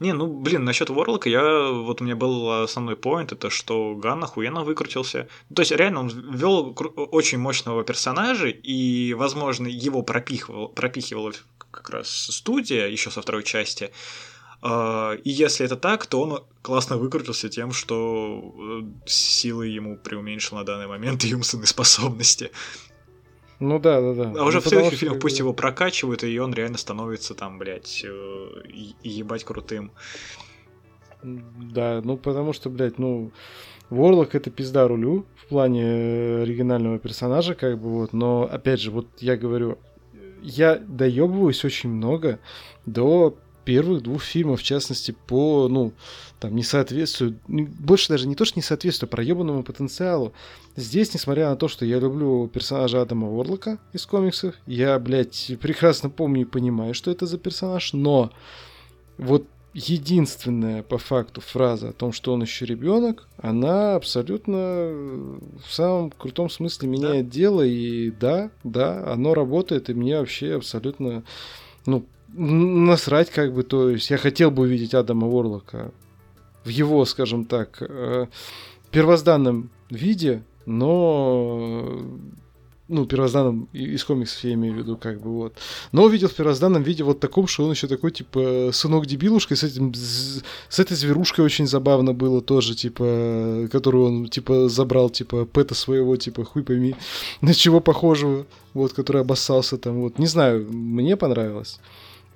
Не, 0.00 0.12
ну, 0.12 0.26
блин, 0.28 0.64
насчет 0.64 0.90
Ворлока, 0.90 1.28
я, 1.28 1.70
вот 1.70 2.00
у 2.00 2.04
меня 2.04 2.14
был 2.14 2.62
основной 2.62 2.96
поинт, 2.96 3.32
это 3.32 3.50
что 3.50 3.96
Ган 3.96 4.22
охуенно 4.22 4.62
выкрутился. 4.62 5.28
То 5.54 5.62
есть, 5.62 5.72
реально, 5.72 6.00
он 6.00 6.08
ввел 6.08 6.76
очень 7.10 7.38
мощного 7.38 7.82
персонажа, 7.82 8.48
и, 8.48 9.14
возможно, 9.14 9.66
его 9.66 10.02
пропихивал, 10.02 10.68
пропихивала 10.68 11.32
как 11.70 11.90
раз 11.90 12.08
студия 12.08 12.86
еще 12.86 13.10
со 13.10 13.22
второй 13.22 13.42
части. 13.42 13.90
А, 14.60 15.14
и 15.14 15.30
если 15.30 15.66
это 15.66 15.76
так, 15.76 16.06
то 16.06 16.20
он 16.22 16.44
классно 16.62 16.96
выкрутился 16.96 17.48
тем, 17.48 17.72
что 17.72 18.54
э, 18.58 18.82
силы 19.06 19.68
ему 19.68 19.96
преуменьшил 19.96 20.58
на 20.58 20.64
данный 20.64 20.88
момент 20.88 21.24
и 21.24 21.34
умственные 21.34 21.66
способности. 21.66 22.50
Ну 23.60 23.78
да, 23.80 24.00
да, 24.00 24.14
да. 24.14 24.40
А 24.40 24.44
уже 24.44 24.58
ну, 24.58 24.62
в 24.62 24.68
следующих 24.68 24.98
фильмах 24.98 25.20
пусть 25.20 25.38
его 25.38 25.52
прокачивают, 25.52 26.22
и 26.22 26.38
он 26.38 26.54
реально 26.54 26.78
становится 26.78 27.34
там, 27.34 27.58
блядь, 27.58 28.04
э, 28.04 28.48
ебать 29.02 29.44
крутым. 29.44 29.90
Да, 31.22 32.00
ну 32.04 32.16
потому 32.16 32.52
что, 32.52 32.70
блядь, 32.70 32.98
ну, 32.98 33.32
Ворлок 33.90 34.34
это 34.34 34.50
пизда 34.50 34.86
рулю 34.86 35.26
в 35.34 35.46
плане 35.46 35.82
э, 35.82 36.42
оригинального 36.42 36.98
персонажа, 36.98 37.54
как 37.54 37.80
бы 37.80 37.88
вот, 37.88 38.12
но 38.12 38.48
опять 38.50 38.80
же, 38.80 38.90
вот 38.90 39.06
я 39.18 39.36
говорю, 39.36 39.78
я 40.42 40.76
доебываюсь 40.76 41.64
очень 41.64 41.90
много 41.90 42.38
до 42.86 43.36
первых 43.68 44.02
двух 44.02 44.22
фильмов, 44.22 44.60
в 44.60 44.62
частности, 44.62 45.14
по, 45.26 45.68
ну, 45.68 45.92
там, 46.40 46.56
несоответствию, 46.56 47.38
больше 47.46 48.08
даже 48.08 48.26
не 48.26 48.34
то, 48.34 48.46
что 48.46 48.58
несоответствию, 48.58 49.10
а 49.10 49.14
проебанному 49.14 49.62
потенциалу. 49.62 50.32
Здесь, 50.74 51.12
несмотря 51.12 51.50
на 51.50 51.56
то, 51.56 51.68
что 51.68 51.84
я 51.84 51.98
люблю 51.98 52.48
персонажа 52.48 53.02
Адама 53.02 53.28
Уорлока 53.28 53.78
из 53.92 54.06
комиксов, 54.06 54.54
я, 54.64 54.98
блядь, 54.98 55.52
прекрасно 55.60 56.08
помню 56.08 56.42
и 56.42 56.44
понимаю, 56.46 56.94
что 56.94 57.10
это 57.10 57.26
за 57.26 57.36
персонаж, 57.36 57.92
но 57.92 58.30
вот 59.18 59.44
единственная 59.74 60.82
по 60.82 60.96
факту 60.96 61.42
фраза 61.42 61.90
о 61.90 61.92
том, 61.92 62.14
что 62.14 62.32
он 62.32 62.40
еще 62.40 62.64
ребенок, 62.64 63.28
она 63.36 63.96
абсолютно 63.96 64.94
в 65.62 65.70
самом 65.70 66.10
крутом 66.10 66.48
смысле 66.48 66.88
меняет 66.88 67.26
да. 67.26 67.34
дело. 67.34 67.60
И 67.66 68.10
да, 68.12 68.50
да, 68.64 69.12
оно 69.12 69.34
работает, 69.34 69.90
и 69.90 69.94
мне 69.94 70.18
вообще 70.18 70.54
абсолютно, 70.54 71.22
ну, 71.84 72.06
насрать 72.32 73.30
как 73.30 73.52
бы, 73.52 73.62
то 73.62 73.90
есть 73.90 74.10
я 74.10 74.18
хотел 74.18 74.50
бы 74.50 74.62
увидеть 74.62 74.94
Адама 74.94 75.26
Уорлока 75.26 75.92
в 76.64 76.68
его, 76.68 77.04
скажем 77.04 77.44
так, 77.44 77.78
э, 77.80 78.26
первозданном 78.90 79.70
виде, 79.90 80.42
но 80.66 82.02
ну, 82.88 83.04
первозданном 83.04 83.68
из 83.72 84.02
комиксов 84.02 84.42
я 84.44 84.54
имею 84.54 84.74
в 84.74 84.78
виду, 84.78 84.96
как 84.96 85.20
бы 85.20 85.30
вот. 85.30 85.54
Но 85.92 86.04
увидел 86.04 86.28
в 86.28 86.34
первозданном 86.34 86.82
виде 86.82 87.04
вот 87.04 87.20
таком, 87.20 87.46
что 87.46 87.64
он 87.64 87.72
еще 87.72 87.86
такой, 87.86 88.10
типа, 88.10 88.70
сынок 88.72 89.06
дебилушка, 89.06 89.56
с 89.56 89.62
этим, 89.62 89.92
с 89.94 90.78
этой 90.78 90.96
зверушкой 90.96 91.44
очень 91.44 91.66
забавно 91.66 92.14
было 92.14 92.40
тоже, 92.40 92.74
типа, 92.74 93.68
которую 93.70 94.06
он, 94.06 94.28
типа, 94.28 94.68
забрал, 94.68 95.10
типа, 95.10 95.44
пэта 95.44 95.74
своего, 95.74 96.16
типа, 96.16 96.44
хуй 96.44 96.62
пойми, 96.62 96.94
на 97.42 97.52
чего 97.52 97.80
похожего, 97.80 98.46
вот, 98.72 98.94
который 98.94 99.20
обоссался 99.20 99.76
там, 99.76 100.00
вот. 100.00 100.18
Не 100.18 100.26
знаю, 100.26 100.66
мне 100.72 101.16
понравилось. 101.16 101.80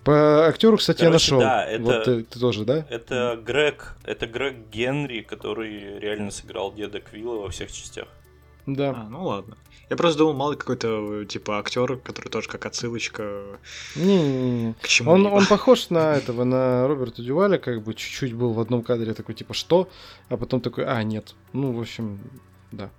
По 0.05 0.47
актеру, 0.47 0.79
кстати, 0.79 0.99
Короче, 0.99 1.11
я 1.11 1.12
нашел. 1.12 1.41
Да, 1.41 1.65
это, 1.65 1.83
вот 1.83 2.05
ты, 2.05 2.24
ты 2.24 2.41
тоже, 2.41 2.65
да? 2.65 2.85
Это 2.91 3.41
Грег, 3.43 3.97
это 4.05 4.27
Грег 4.27 4.57
Генри, 4.73 5.20
который 5.20 5.99
реально 6.01 6.31
сыграл 6.31 6.74
деда 6.74 7.01
Квилла 7.01 7.43
во 7.43 7.51
всех 7.51 7.70
частях. 7.70 8.09
Да. 8.66 8.91
А, 8.91 9.09
ну 9.09 9.24
ладно. 9.24 9.57
Я 9.91 9.97
просто 9.97 10.19
думал, 10.19 10.33
мало 10.33 10.55
какой-то, 10.55 11.24
типа, 11.27 11.59
актер, 11.59 11.99
который 11.99 12.31
тоже 12.31 12.49
как 12.49 12.65
отсылочка 12.65 13.43
не, 13.95 14.74
к 14.81 14.89
чему 14.89 15.12
он, 15.12 15.27
он 15.27 15.45
похож 15.47 15.91
на 15.91 16.15
этого, 16.15 16.45
на 16.45 16.89
Роберта 16.89 17.23
Дюваля, 17.23 17.59
как 17.59 17.83
бы 17.83 17.93
чуть-чуть 17.93 18.33
был 18.33 18.55
в 18.55 18.61
одном 18.61 18.83
кадре 18.83 19.12
такой, 19.12 19.35
типа, 19.35 19.53
что? 19.53 19.91
А 20.31 20.39
потом 20.39 20.62
такой, 20.62 20.87
а, 20.87 21.03
нет. 21.03 21.35
Ну, 21.53 21.73
в 21.73 21.81
общем, 21.81 22.20
да. 22.70 22.91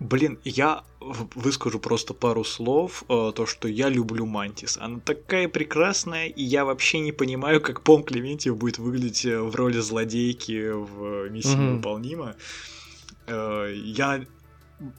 Блин, 0.00 0.38
я 0.44 0.84
выскажу 1.00 1.80
просто 1.80 2.14
пару 2.14 2.44
слов, 2.44 3.02
э, 3.08 3.32
то, 3.34 3.46
что 3.46 3.66
я 3.66 3.88
люблю 3.88 4.26
Мантис. 4.26 4.76
Она 4.76 5.00
такая 5.00 5.48
прекрасная, 5.48 6.28
и 6.28 6.42
я 6.42 6.64
вообще 6.64 7.00
не 7.00 7.10
понимаю, 7.10 7.60
как 7.60 7.82
Пом 7.82 8.04
Клементьев 8.04 8.56
будет 8.56 8.78
выглядеть 8.78 9.24
э, 9.24 9.40
в 9.40 9.54
роли 9.56 9.78
злодейки 9.78 10.70
в 10.70 11.28
«Миссии 11.30 11.56
mm-hmm. 11.56 11.72
невыполнима». 11.72 12.36
Я, 13.26 14.24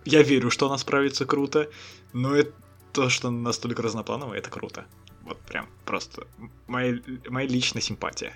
я 0.06 0.22
верю, 0.22 0.52
что 0.52 0.68
она 0.68 0.78
справится 0.78 1.26
круто, 1.26 1.68
но 2.14 2.36
это 2.36 2.52
то, 2.94 3.10
что 3.10 3.30
она 3.30 3.40
настолько 3.40 3.82
разноплановая, 3.82 4.38
это 4.38 4.52
круто. 4.52 4.86
Вот 5.24 5.40
прям 5.40 5.68
просто 5.84 6.28
моя, 6.68 7.00
моя 7.28 7.48
личная 7.48 7.82
симпатия. 7.82 8.34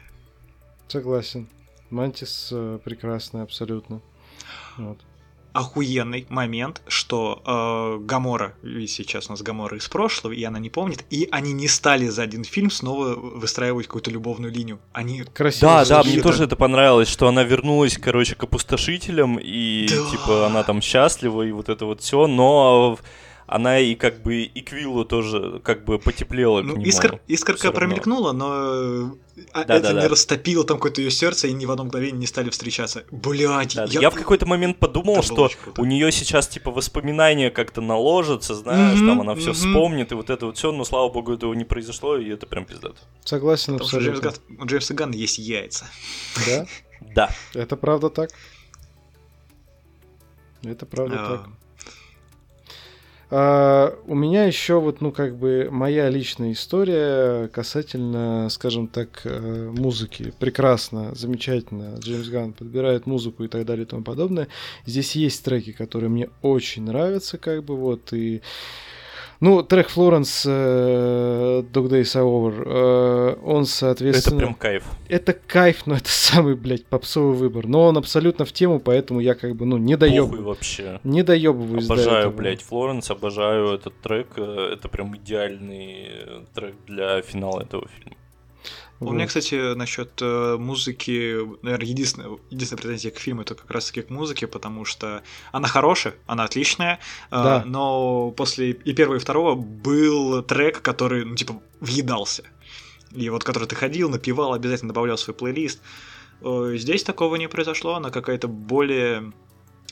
Согласен. 0.88 1.48
Мантис 1.92 2.48
прекрасная 2.84 3.44
абсолютно. 3.44 4.02
Вот 4.78 4.98
охуенный 5.54 6.26
момент, 6.30 6.82
что 6.88 7.42
э, 7.46 8.06
Гамора, 8.06 8.56
ведь 8.64 8.92
сейчас 8.92 9.28
у 9.28 9.34
нас 9.34 9.42
Гамора 9.42 9.78
из 9.78 9.88
прошлого, 9.88 10.34
и 10.34 10.44
она 10.44 10.60
не 10.60 10.70
помнит, 10.70 11.06
и 11.10 11.28
они 11.32 11.54
не 11.54 11.68
стали 11.68 12.08
за 12.08 12.24
один 12.24 12.44
фильм 12.44 12.72
снова 12.72 13.16
выстраивать 13.16 13.86
какую-то 13.86 14.12
любовную 14.12 14.52
линию. 14.52 14.80
Они 14.92 15.24
Красиво. 15.24 15.72
Да, 15.72 15.86
да, 15.86 16.04
мне 16.04 16.22
тоже 16.22 16.46
это 16.46 16.56
понравилось, 16.56 17.08
что 17.08 17.28
она 17.28 17.44
вернулась, 17.44 17.98
короче, 17.98 18.36
к 18.36 18.44
опустошителям, 18.44 19.38
и 19.42 19.88
да. 19.88 20.10
типа 20.10 20.48
она 20.48 20.64
там 20.64 20.82
счастлива, 20.82 21.44
и 21.44 21.52
вот 21.52 21.70
это 21.70 21.86
вот 21.86 22.02
все, 22.02 22.26
но 22.28 22.98
она 23.54 23.78
и 23.78 23.94
как 23.94 24.24
бы 24.24 24.42
и 24.42 24.62
Квиллу 24.62 25.06
тоже 25.06 25.62
как 25.64 25.86
бы 25.86 26.00
потеплела 26.00 26.64
ну, 26.64 26.74
к 26.74 26.78
нему. 26.78 26.88
Искр, 26.88 27.20
искорка 27.28 27.72
промелькнула, 27.72 28.32
но 28.32 29.16
а, 29.52 29.64
да, 29.64 29.76
это 29.76 29.90
да, 29.90 29.94
не 29.94 30.02
да. 30.02 30.08
растопило 30.08 30.64
там 30.64 30.78
какое-то 30.78 31.02
ее 31.02 31.12
сердце, 31.12 31.50
и 31.50 31.54
ни 31.54 31.68
в 31.68 31.72
одно 31.72 31.84
мгновение 31.84 32.18
не 32.18 32.26
стали 32.26 32.50
встречаться. 32.50 33.04
Блять, 33.12 33.76
да, 33.76 33.86
я... 33.86 34.02
я 34.02 34.10
в 34.10 34.16
какой-то 34.16 34.48
момент 34.48 34.80
подумал, 34.80 35.18
это 35.18 35.24
что 35.24 35.52
у 35.78 35.86
нее 35.86 36.12
сейчас 36.12 36.48
типа 36.48 36.72
воспоминания 36.72 37.52
как-то 37.52 37.82
наложатся, 37.82 38.56
знаешь, 38.56 39.00
mm-hmm, 39.00 39.08
там 39.08 39.22
она 39.22 39.36
все 39.36 39.52
mm-hmm. 39.52 39.54
вспомнит, 39.54 40.12
и 40.12 40.16
вот 40.16 40.32
это 40.32 40.48
вот 40.48 40.58
все, 40.58 40.72
но 40.72 40.84
слава 40.84 41.10
богу, 41.10 41.34
этого 41.34 41.54
не 41.54 41.66
произошло, 41.66 42.18
и 42.18 42.28
это 42.30 42.48
прям 42.48 42.66
пиздато. 42.66 42.98
Согласен 43.24 43.78
Потому 43.78 43.86
абсолютно. 43.86 44.32
Что 44.32 44.42
у 44.64 44.66
Джеймса 44.66 44.96
Ганна 44.96 45.14
есть 45.14 45.38
яйца. 45.38 45.86
Да? 46.48 46.66
Да. 47.02 47.30
Это 47.54 47.78
правда 47.78 48.10
так. 48.10 48.32
Это 50.64 50.88
правда 50.88 51.16
а, 51.20 51.38
так. 51.38 51.50
А, 53.30 53.98
у 54.06 54.16
меня 54.16 54.46
еще 54.46 54.80
вот, 54.80 55.02
ну, 55.02 55.12
как 55.12 55.38
бы 55.38 55.70
моя 55.72 56.10
личная 56.10 56.52
история 56.52 57.48
касательно, 57.48 58.48
скажем 58.50 58.88
так, 58.88 59.22
э, 59.24 59.72
музыки. 59.76 60.34
Прекрасно, 60.40 61.16
замечательно. 61.16 61.96
Джеймс 62.00 62.28
Ганн 62.28 62.54
подбирает 62.54 63.06
музыку 63.06 63.44
и 63.44 63.48
так 63.48 63.66
далее 63.66 63.86
и 63.86 63.88
тому 63.88 64.04
подобное. 64.04 64.48
Здесь 64.86 65.16
есть 65.16 65.44
треки, 65.44 65.72
которые 65.72 66.10
мне 66.10 66.30
очень 66.42 66.84
нравятся, 66.84 67.38
как 67.38 67.64
бы 67.64 67.76
вот, 67.76 68.14
и 68.14 68.42
ну, 69.40 69.64
трек 69.64 69.90
Флоренс 69.90 70.46
uh, 70.46 71.62
Dog 71.72 71.90
Days 71.90 72.16
Are 72.16 72.24
Over, 72.24 72.68
uh, 72.68 73.40
он, 73.44 73.66
соответственно... 73.66 74.38
Это 74.38 74.46
прям 74.46 74.56
кайф. 74.56 74.84
Это 75.10 75.34
кайф, 75.34 75.86
но 75.86 75.96
это 75.96 76.10
самый, 76.10 76.56
блядь, 76.56 76.86
попсовый 76.86 77.36
выбор. 77.36 77.68
Но 77.68 77.88
он 77.88 77.98
абсолютно 77.98 78.46
в 78.46 78.52
тему, 78.52 78.80
поэтому 78.80 79.20
я 79.20 79.36
как 79.36 79.56
бы, 79.56 79.66
ну, 79.66 79.78
не 79.78 79.98
доебываю. 79.98 80.44
вообще. 80.44 81.00
Не 81.04 81.24
доебываюсь 81.24 81.86
Обожаю, 81.86 82.32
блядь, 82.32 82.62
Флоренс, 82.62 83.10
обожаю 83.12 83.74
этот 83.74 83.94
трек. 84.02 84.28
Э, 84.38 84.72
это 84.74 84.88
прям 84.88 85.16
идеальный 85.18 86.10
трек 86.54 86.76
для 86.88 87.22
финала 87.22 87.62
этого 87.62 87.88
фильма. 88.00 88.18
Вот. 89.04 89.12
У 89.12 89.14
меня, 89.14 89.28
кстати, 89.28 89.76
насчет 89.76 90.12
э, 90.22 90.58
музыки, 90.58 91.38
наверное, 91.62 91.88
единственная, 91.88 92.38
единственная 92.50 92.82
претензия 92.82 93.12
к 93.12 93.20
фильму 93.20 93.42
это 93.42 93.56
как 93.56 93.70
раз-таки 93.70 94.02
к 94.02 94.10
музыке, 94.10 94.48
потому 94.48 94.86
что 94.86 95.24
она 95.52 95.68
хорошая, 95.68 96.16
она 96.26 96.46
отличная, 96.46 96.96
э, 96.96 96.98
да. 97.32 97.64
но 97.66 98.32
после 98.32 98.72
и 98.72 98.94
первого, 98.94 99.18
и 99.18 99.20
второго 99.20 99.56
был 99.56 100.42
трек, 100.44 100.82
который, 100.82 101.26
ну, 101.26 101.36
типа, 101.36 101.62
въедался. 101.80 102.44
И 103.12 103.30
вот 103.30 103.44
который 103.44 103.68
ты 103.68 103.76
ходил, 103.76 104.10
напевал, 104.10 104.54
обязательно 104.54 104.94
добавлял 104.94 105.18
свой 105.18 105.36
плейлист. 105.36 105.82
Э, 106.42 106.74
здесь 106.78 107.04
такого 107.04 107.36
не 107.36 107.48
произошло, 107.48 107.96
она 107.96 108.10
какая-то 108.10 108.48
более... 108.48 109.32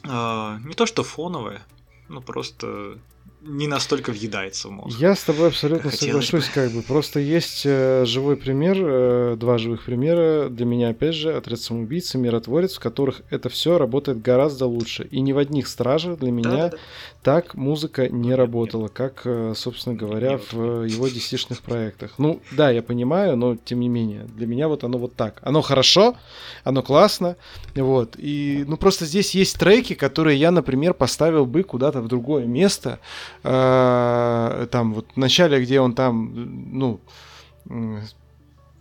Не 0.03 0.73
то 0.73 0.87
что 0.87 1.03
фоновая, 1.03 1.61
ну 2.09 2.21
просто 2.21 2.97
не 3.43 3.67
настолько 3.67 4.11
въедается 4.11 4.67
в 4.67 4.71
мозг. 4.71 4.99
Я 4.99 5.15
с 5.15 5.23
тобой 5.23 5.47
абсолютно 5.47 5.89
соглашусь, 5.91 6.47
бы. 6.47 6.53
как 6.53 6.71
бы. 6.71 6.81
Просто 6.83 7.19
есть 7.19 7.63
э, 7.65 8.05
живой 8.05 8.37
пример, 8.37 8.77
э, 8.79 9.35
два 9.37 9.57
живых 9.57 9.83
примера 9.83 10.47
для 10.49 10.65
меня, 10.65 10.89
опять 10.89 11.15
же, 11.15 11.33
отряд 11.33 11.59
самоубийцы, 11.59 12.19
миротворец, 12.19 12.75
в 12.75 12.79
которых 12.79 13.21
это 13.31 13.49
все 13.49 13.79
работает 13.79 14.21
гораздо 14.21 14.67
лучше. 14.67 15.07
И 15.09 15.21
ни 15.21 15.31
в 15.31 15.39
одних 15.39 15.67
стражах 15.67 16.19
для 16.19 16.31
меня 16.31 16.49
да, 16.49 16.57
да, 16.57 16.69
да. 16.69 16.77
так 17.23 17.55
музыка 17.55 18.09
не 18.09 18.35
работала, 18.35 18.89
как, 18.89 19.21
э, 19.25 19.53
собственно 19.55 19.95
говоря, 19.95 20.33
Нет. 20.33 20.53
в 20.53 20.83
его 20.83 21.07
dc 21.07 21.61
проектах. 21.63 22.13
Ну, 22.19 22.41
да, 22.51 22.69
я 22.69 22.83
понимаю, 22.83 23.37
но 23.37 23.55
тем 23.55 23.79
не 23.79 23.89
менее, 23.89 24.25
для 24.35 24.45
меня 24.45 24.67
вот 24.67 24.83
оно 24.83 24.99
вот 24.99 25.15
так. 25.15 25.39
Оно 25.41 25.61
хорошо, 25.61 26.15
оно 26.63 26.83
классно, 26.83 27.37
вот. 27.75 28.15
И, 28.19 28.65
ну, 28.67 28.77
просто 28.77 29.05
здесь 29.05 29.33
есть 29.33 29.57
треки, 29.57 29.93
которые 29.93 30.39
я, 30.39 30.51
например, 30.51 30.93
поставил 30.93 31.47
бы 31.47 31.63
куда-то 31.63 32.01
в 32.01 32.07
другое 32.07 32.45
место, 32.45 32.99
э, 33.43 34.67
там 34.71 34.93
вот 34.93 35.07
в 35.15 35.17
начале, 35.17 35.61
где 35.61 35.79
он 35.79 35.93
там, 35.93 36.31
ну, 36.73 36.99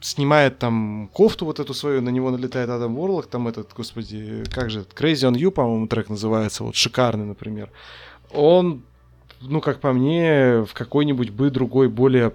снимает 0.00 0.58
там 0.58 1.10
кофту 1.12 1.44
вот 1.44 1.60
эту 1.60 1.74
свою, 1.74 2.00
на 2.00 2.08
него 2.10 2.30
налетает 2.30 2.70
Адам 2.70 2.94
Ворлок, 2.94 3.26
там 3.26 3.48
этот, 3.48 3.72
господи, 3.76 4.44
как 4.50 4.70
же, 4.70 4.80
Crazy 4.80 5.30
on 5.30 5.34
You, 5.34 5.50
по-моему, 5.50 5.86
трек 5.86 6.08
называется, 6.08 6.64
вот 6.64 6.74
шикарный, 6.74 7.26
например. 7.26 7.70
Он, 8.32 8.82
ну, 9.40 9.60
как 9.60 9.80
по 9.80 9.92
мне, 9.92 10.64
в 10.64 10.72
какой-нибудь 10.72 11.30
бы 11.30 11.50
другой, 11.50 11.88
более 11.88 12.32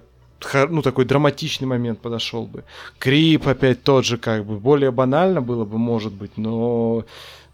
ну, 0.68 0.82
такой 0.82 1.06
драматичный 1.06 1.66
момент 1.66 2.00
подошел 2.00 2.46
бы. 2.46 2.64
Крип 2.98 3.48
опять 3.48 3.82
тот 3.82 4.04
же, 4.04 4.18
как 4.18 4.44
бы, 4.44 4.58
более 4.58 4.90
банально 4.90 5.40
было 5.40 5.64
бы, 5.64 5.78
может 5.78 6.12
быть, 6.12 6.36
но 6.36 7.04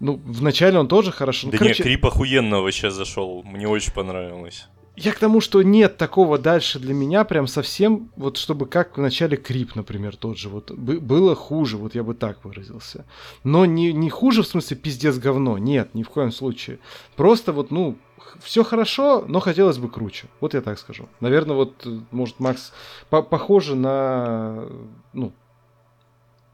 ну, 0.03 0.21
вначале 0.25 0.81
он 0.81 0.89
тоже 0.89 1.13
хорошо. 1.13 1.47
Да 1.47 1.53
ну, 1.53 1.59
короче... 1.59 1.85
не, 1.85 1.89
Крип 1.89 2.05
охуенно 2.07 2.61
вообще 2.61 2.91
зашел. 2.91 3.45
Мне 3.45 3.69
очень 3.69 3.93
понравилось. 3.93 4.67
Я 4.97 5.13
к 5.13 5.19
тому, 5.21 5.41
что 5.41 5.63
нет 5.63 5.97
такого 5.97 6.39
дальше 6.39 6.81
для 6.81 6.93
меня 6.93 7.23
прям 7.23 7.47
совсем, 7.47 8.11
вот 8.17 8.37
чтобы 8.37 8.67
как 8.67 8.99
в 8.99 9.01
начале 9.01 9.37
Крип, 9.37 9.77
например, 9.77 10.17
тот 10.17 10.37
же, 10.37 10.49
вот 10.49 10.73
было 10.73 11.37
хуже, 11.37 11.77
вот 11.77 11.95
я 11.95 12.03
бы 12.03 12.15
так 12.15 12.45
выразился. 12.45 13.07
Но 13.45 13.65
не, 13.65 13.93
не 13.93 14.11
хуже 14.11 14.43
в 14.43 14.49
смысле 14.49 14.77
пиздец 14.77 15.19
говно, 15.19 15.57
нет, 15.57 15.95
ни 15.95 16.03
в 16.03 16.11
коем 16.11 16.33
случае. 16.33 16.81
Просто 17.15 17.53
вот, 17.53 17.71
ну, 17.71 17.97
все 18.43 18.65
хорошо, 18.65 19.25
но 19.29 19.39
хотелось 19.39 19.79
бы 19.79 19.89
круче. 19.89 20.27
Вот 20.41 20.53
я 20.55 20.63
так 20.63 20.81
скажу. 20.81 21.09
Наверное, 21.21 21.55
вот, 21.55 21.87
может, 22.11 22.41
Макс, 22.41 22.73
по 23.09 23.23
похоже 23.23 23.77
на, 23.77 24.67
ну, 25.13 25.33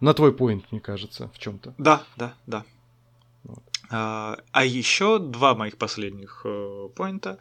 на 0.00 0.12
твой 0.12 0.34
поинт, 0.34 0.66
мне 0.70 0.80
кажется, 0.80 1.30
в 1.32 1.38
чем-то. 1.38 1.74
Да, 1.78 2.02
да, 2.16 2.34
да. 2.46 2.64
А, 3.90 4.38
а 4.52 4.64
еще 4.64 5.18
два 5.18 5.54
моих 5.54 5.78
последних 5.78 6.42
э, 6.44 6.88
поинта. 6.94 7.38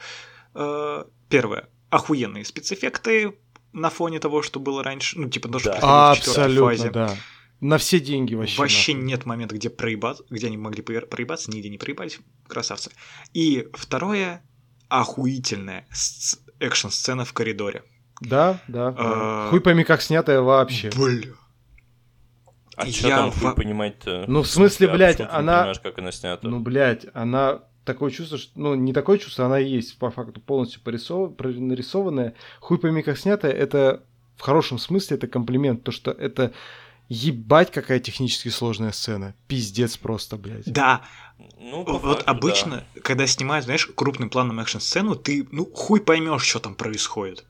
Э, 0.54 1.04
первое. 1.30 1.70
Охуенные 1.90 2.46
спецэффекты 2.46 3.38
на 3.74 3.90
фоне 3.90 4.20
того, 4.20 4.42
что 4.42 4.60
было 4.60 4.84
раньше. 4.84 5.20
Ну, 5.20 5.30
типа, 5.30 5.50
даже 5.50 5.66
да. 5.66 6.12
Абсолютно, 6.12 6.70
фазе. 6.70 6.90
да. 6.90 7.16
На 7.60 7.78
все 7.78 8.00
деньги 8.00 8.36
вообще. 8.36 8.60
Вообще 8.60 8.94
нахуй. 8.94 9.08
нет 9.08 9.26
момента, 9.26 9.56
где 9.56 9.70
проебаться, 9.70 10.24
где 10.30 10.48
они 10.48 10.58
могли 10.58 10.84
проебаться, 10.84 11.52
нигде 11.52 11.70
не 11.70 11.78
проебались. 11.78 12.20
Красавцы. 12.48 12.92
И 13.34 13.68
второе. 13.74 14.44
Охуительная 14.90 15.86
экшн-сцена 16.60 17.26
в 17.26 17.34
коридоре. 17.34 17.84
Да, 18.22 18.62
да. 18.70 18.96
А... 18.98 19.50
Хуй 19.50 19.60
пойми, 19.60 19.84
как 19.84 20.02
снятая 20.02 20.40
вообще. 20.40 20.92
Бля. 20.96 21.34
А 22.78 22.86
я 22.86 22.94
что 22.94 23.10
там 23.10 23.32
в... 23.32 23.56
понимать-то? 23.56 24.26
Ну, 24.28 24.44
в 24.44 24.48
смысле, 24.48 24.88
блядь, 24.88 25.20
она... 25.20 25.30
Не 25.30 25.58
понимаешь, 25.58 25.80
как 25.80 25.98
она 25.98 26.12
снята? 26.12 26.48
Ну, 26.48 26.60
блядь, 26.60 27.08
она 27.14 27.64
такое 27.86 28.12
чувство, 28.12 28.38
что, 28.38 28.52
ну, 28.60 28.76
не 28.76 28.94
такое 28.94 29.18
чувство, 29.18 29.46
она 29.46 29.60
и 29.60 29.68
есть 29.68 29.98
по 29.98 30.12
факту 30.12 30.40
полностью 30.40 30.82
порисов... 30.82 31.32
нарисованная. 31.40 32.36
Хуй 32.60 32.78
пойми, 32.78 33.02
как 33.02 33.18
снятая, 33.18 33.52
это 33.52 34.04
в 34.36 34.42
хорошем 34.42 34.78
смысле 34.78 35.18
это 35.18 35.28
комплимент, 35.28 35.84
то, 35.84 35.92
что 35.92 36.12
это 36.12 36.54
ебать 37.10 37.72
какая 37.72 38.00
технически 38.00 38.50
сложная 38.50 38.92
сцена. 38.92 39.34
Пиздец 39.48 39.98
просто, 39.98 40.38
блядь. 40.38 40.72
Да. 40.72 41.02
Ну, 41.60 41.84
вот 41.84 42.02
факту, 42.02 42.30
обычно, 42.30 42.86
да. 42.94 43.02
когда 43.02 43.26
снимают, 43.26 43.66
знаешь, 43.66 43.88
крупным 43.88 44.30
планом 44.30 44.60
экшн-сцену, 44.60 45.16
ты, 45.16 45.48
ну, 45.52 45.66
хуй 45.66 46.00
поймешь, 46.00 46.44
что 46.44 46.60
там 46.60 46.76
происходит. 46.76 47.44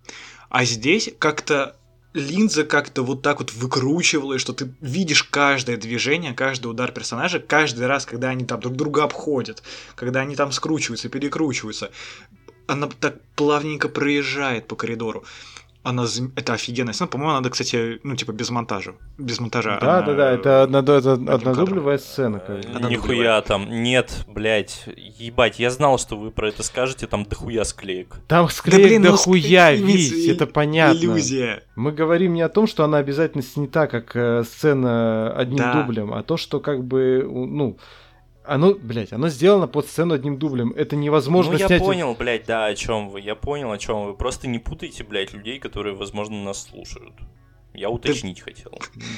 А 0.49 0.63
здесь 0.63 1.13
как-то 1.19 1.75
линза 2.17 2.63
как-то 2.63 3.03
вот 3.03 3.21
так 3.21 3.39
вот 3.39 3.53
выкручивалась, 3.53 4.41
что 4.41 4.53
ты 4.53 4.69
видишь 4.81 5.23
каждое 5.23 5.77
движение, 5.77 6.33
каждый 6.33 6.67
удар 6.67 6.91
персонажа, 6.91 7.39
каждый 7.39 7.87
раз, 7.87 8.05
когда 8.05 8.29
они 8.29 8.45
там 8.45 8.59
друг 8.59 8.75
друга 8.75 9.03
обходят, 9.03 9.63
когда 9.95 10.21
они 10.21 10.35
там 10.35 10.51
скручиваются, 10.51 11.09
перекручиваются. 11.09 11.91
Она 12.65 12.89
так 12.99 13.21
плавненько 13.35 13.87
проезжает 13.87 14.67
по 14.67 14.75
коридору 14.75 15.23
она 15.87 16.05
это 16.35 16.53
офигенная 16.53 16.93
сцена. 16.93 17.07
По-моему, 17.07 17.33
надо, 17.33 17.49
кстати, 17.49 17.99
ну, 18.03 18.15
типа, 18.15 18.31
без 18.33 18.49
монтажа. 18.49 18.93
Без 19.17 19.39
монтажа. 19.39 19.79
Да, 19.79 19.97
она... 19.97 20.05
да, 20.05 20.13
да, 20.13 20.31
это, 20.31 20.63
одно, 20.63 20.79
это 20.79 21.13
однодублевая 21.13 21.97
сцена. 21.97 22.37
Однодублевая. 22.39 22.89
Нихуя 22.89 23.41
там. 23.41 23.69
Нет, 23.69 24.25
блядь. 24.27 24.85
Ебать, 25.17 25.59
я 25.59 25.69
знал, 25.69 25.97
что 25.97 26.17
вы 26.17 26.31
про 26.31 26.49
это 26.49 26.63
скажете, 26.63 27.07
там 27.07 27.23
дохуя 27.23 27.63
склеек. 27.63 28.17
Там 28.27 28.49
склеек 28.49 28.81
да, 28.81 28.87
блин, 28.87 29.01
ну, 29.03 29.11
дохуя, 29.11 29.73
Вить, 29.73 30.27
это 30.27 30.45
понятно. 30.45 30.97
Иллюзия. 30.97 31.63
Мы 31.75 31.91
говорим 31.91 32.33
не 32.33 32.41
о 32.41 32.49
том, 32.49 32.67
что 32.67 32.83
она 32.83 32.97
обязательно 32.97 33.43
снята 33.43 33.87
как 33.87 34.15
э, 34.15 34.43
сцена 34.43 35.31
одним 35.33 35.57
да. 35.57 35.73
дублем, 35.73 36.13
а 36.13 36.23
то, 36.23 36.37
что 36.37 36.59
как 36.59 36.83
бы, 36.83 37.23
ну, 37.25 37.77
оно, 38.47 38.73
блядь, 38.73 39.13
оно 39.13 39.29
сделано 39.29 39.67
под 39.67 39.87
сцену 39.87 40.13
одним 40.13 40.37
дублем. 40.37 40.71
Это 40.71 40.95
невозможно 40.95 41.53
ну, 41.53 41.57
я 41.59 41.67
снять... 41.67 41.81
понял, 41.81 42.15
блядь, 42.15 42.45
да, 42.45 42.65
о 42.65 42.75
чем 42.75 43.09
вы. 43.09 43.21
Я 43.21 43.35
понял, 43.35 43.71
о 43.71 43.77
чем 43.77 44.05
вы. 44.05 44.13
Просто 44.15 44.47
не 44.47 44.59
путайте, 44.59 45.03
блядь, 45.03 45.33
людей, 45.33 45.59
которые, 45.59 45.95
возможно, 45.95 46.43
нас 46.43 46.63
слушают. 46.63 47.13
Я 47.73 47.89
уточнить 47.89 48.37
Ты... 48.37 48.43
хотел. 48.43 48.71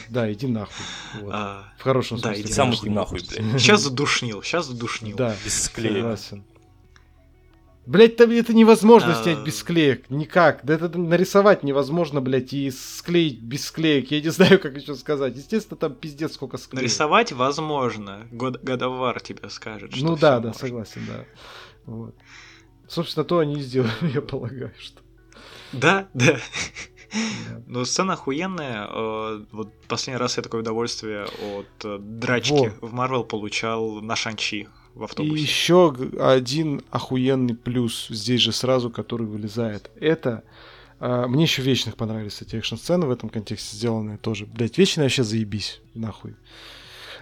Да, 0.10 0.32
иди 0.32 0.48
нахуй. 0.48 0.86
Вот. 1.22 1.32
А, 1.34 1.74
В 1.78 1.84
хорошем 1.84 2.18
да, 2.18 2.30
смысле. 2.30 2.44
Иди 2.44 2.54
сам 2.54 2.74
иди 2.74 2.90
нахуй, 2.90 3.20
блядь. 3.20 3.62
Сейчас 3.62 3.82
задушнил, 3.82 4.44
сейчас 4.44 4.66
задушнил. 4.66 5.16
Да, 5.16 5.36
без 5.46 5.64
склеек. 5.64 5.98
Согласен. 5.98 6.44
Блять, 7.90 8.18
там 8.18 8.30
это 8.30 8.54
невозможно 8.54 9.20
а... 9.20 9.24
снять 9.24 9.40
без 9.40 9.58
склеек. 9.58 10.12
Никак. 10.12 10.64
Да 10.64 10.76
это 10.76 10.96
нарисовать 10.96 11.64
невозможно, 11.64 12.22
блять, 12.22 12.54
и 12.54 12.70
склеить 12.70 13.42
без 13.42 13.66
склеек. 13.66 14.12
Я 14.12 14.22
не 14.22 14.30
знаю, 14.30 14.60
как 14.60 14.78
еще 14.78 14.94
сказать. 14.94 15.36
Естественно, 15.36 15.76
там 15.76 15.96
пиздец 15.96 16.34
сколько 16.34 16.58
склеек. 16.58 16.84
Нарисовать 16.84 17.32
возможно. 17.32 18.28
God, 18.32 18.64
God 18.64 19.20
тебе 19.24 19.50
скажет. 19.50 19.92
ну 20.00 20.16
да, 20.16 20.40
да, 20.40 20.50
можно. 20.50 20.54
согласен, 20.54 21.02
да. 21.08 21.26
Вот. 21.88 22.14
Собственно, 22.88 23.24
то 23.24 23.40
они 23.40 23.56
и 23.56 23.62
сделали, 23.62 23.92
я 24.14 24.22
полагаю, 24.22 24.72
что. 24.78 25.02
Да, 25.72 26.10
да. 26.14 26.38
Но 27.66 27.86
сцена 27.86 28.14
охуенная. 28.14 28.88
Э, 28.88 29.46
вот 29.52 29.74
последний 29.88 30.20
раз 30.20 30.38
я 30.38 30.44
такое 30.44 30.62
удовольствие 30.62 31.26
от 31.26 31.86
э, 31.86 31.98
драчки 32.00 32.72
в 32.82 32.94
Марвел 32.94 33.24
получал 33.24 34.00
на 34.02 34.16
Шанчи 34.16 34.68
в 34.96 35.04
автобусе. 35.04 35.36
И 35.36 35.42
еще 35.42 35.96
один 36.20 36.82
охуенный 36.92 37.56
плюс 37.56 38.08
здесь 38.10 38.42
же 38.42 38.52
сразу, 38.52 38.90
который 38.90 39.28
вылезает. 39.28 39.90
Это 40.00 40.44
а, 41.00 41.28
мне 41.28 41.44
еще 41.44 41.62
вечных 41.62 41.96
понравились 41.96 42.42
эти 42.42 42.56
экшн-сцены 42.58 43.06
в 43.06 43.12
этом 43.12 43.30
контексте 43.30 43.76
сделанные 43.76 44.18
тоже. 44.18 44.46
Блять, 44.46 44.78
вечные 44.78 45.06
вообще 45.06 45.24
заебись, 45.24 45.82
нахуй. 45.94 46.36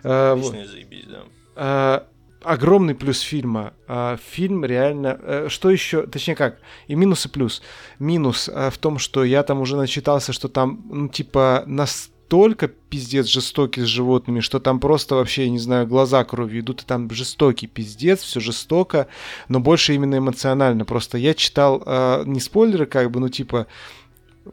А, 0.03 0.35
вечные 0.35 0.63
вот. 0.63 0.71
заебись, 0.71 1.05
да. 1.05 1.23
А, 1.55 2.07
огромный 2.43 2.95
плюс 2.95 3.19
фильма. 3.19 3.73
А, 3.87 4.17
фильм 4.17 4.65
реально... 4.65 5.19
А, 5.21 5.47
что 5.49 5.69
еще? 5.69 6.07
Точнее 6.07 6.35
как? 6.35 6.59
И 6.87 6.95
минус 6.95 7.25
и 7.25 7.29
плюс. 7.29 7.61
Минус 7.99 8.49
а, 8.51 8.69
в 8.69 8.77
том, 8.77 8.97
что 8.97 9.23
я 9.23 9.43
там 9.43 9.61
уже 9.61 9.75
начитался, 9.75 10.33
что 10.33 10.47
там, 10.47 10.83
ну, 10.89 11.07
типа, 11.07 11.63
нас 11.67 12.09
настолько 12.27 12.67
пиздец 12.67 13.27
жестокий 13.27 13.81
с 13.81 13.85
животными, 13.85 14.41
что 14.41 14.59
там 14.59 14.81
просто 14.81 15.15
вообще, 15.15 15.43
я 15.45 15.49
не 15.49 15.59
знаю, 15.59 15.87
глаза 15.87 16.25
кровью 16.25 16.59
идут, 16.59 16.81
и 16.81 16.85
там 16.85 17.09
жестокий 17.09 17.67
пиздец, 17.67 18.21
все 18.21 18.41
жестоко, 18.41 19.07
но 19.47 19.61
больше 19.61 19.95
именно 19.95 20.17
эмоционально. 20.17 20.83
Просто 20.83 21.17
я 21.17 21.33
читал, 21.33 21.81
э, 21.85 22.23
не 22.25 22.41
спойлеры, 22.41 22.85
как 22.85 23.11
бы, 23.11 23.21
ну 23.21 23.29
типа, 23.29 23.67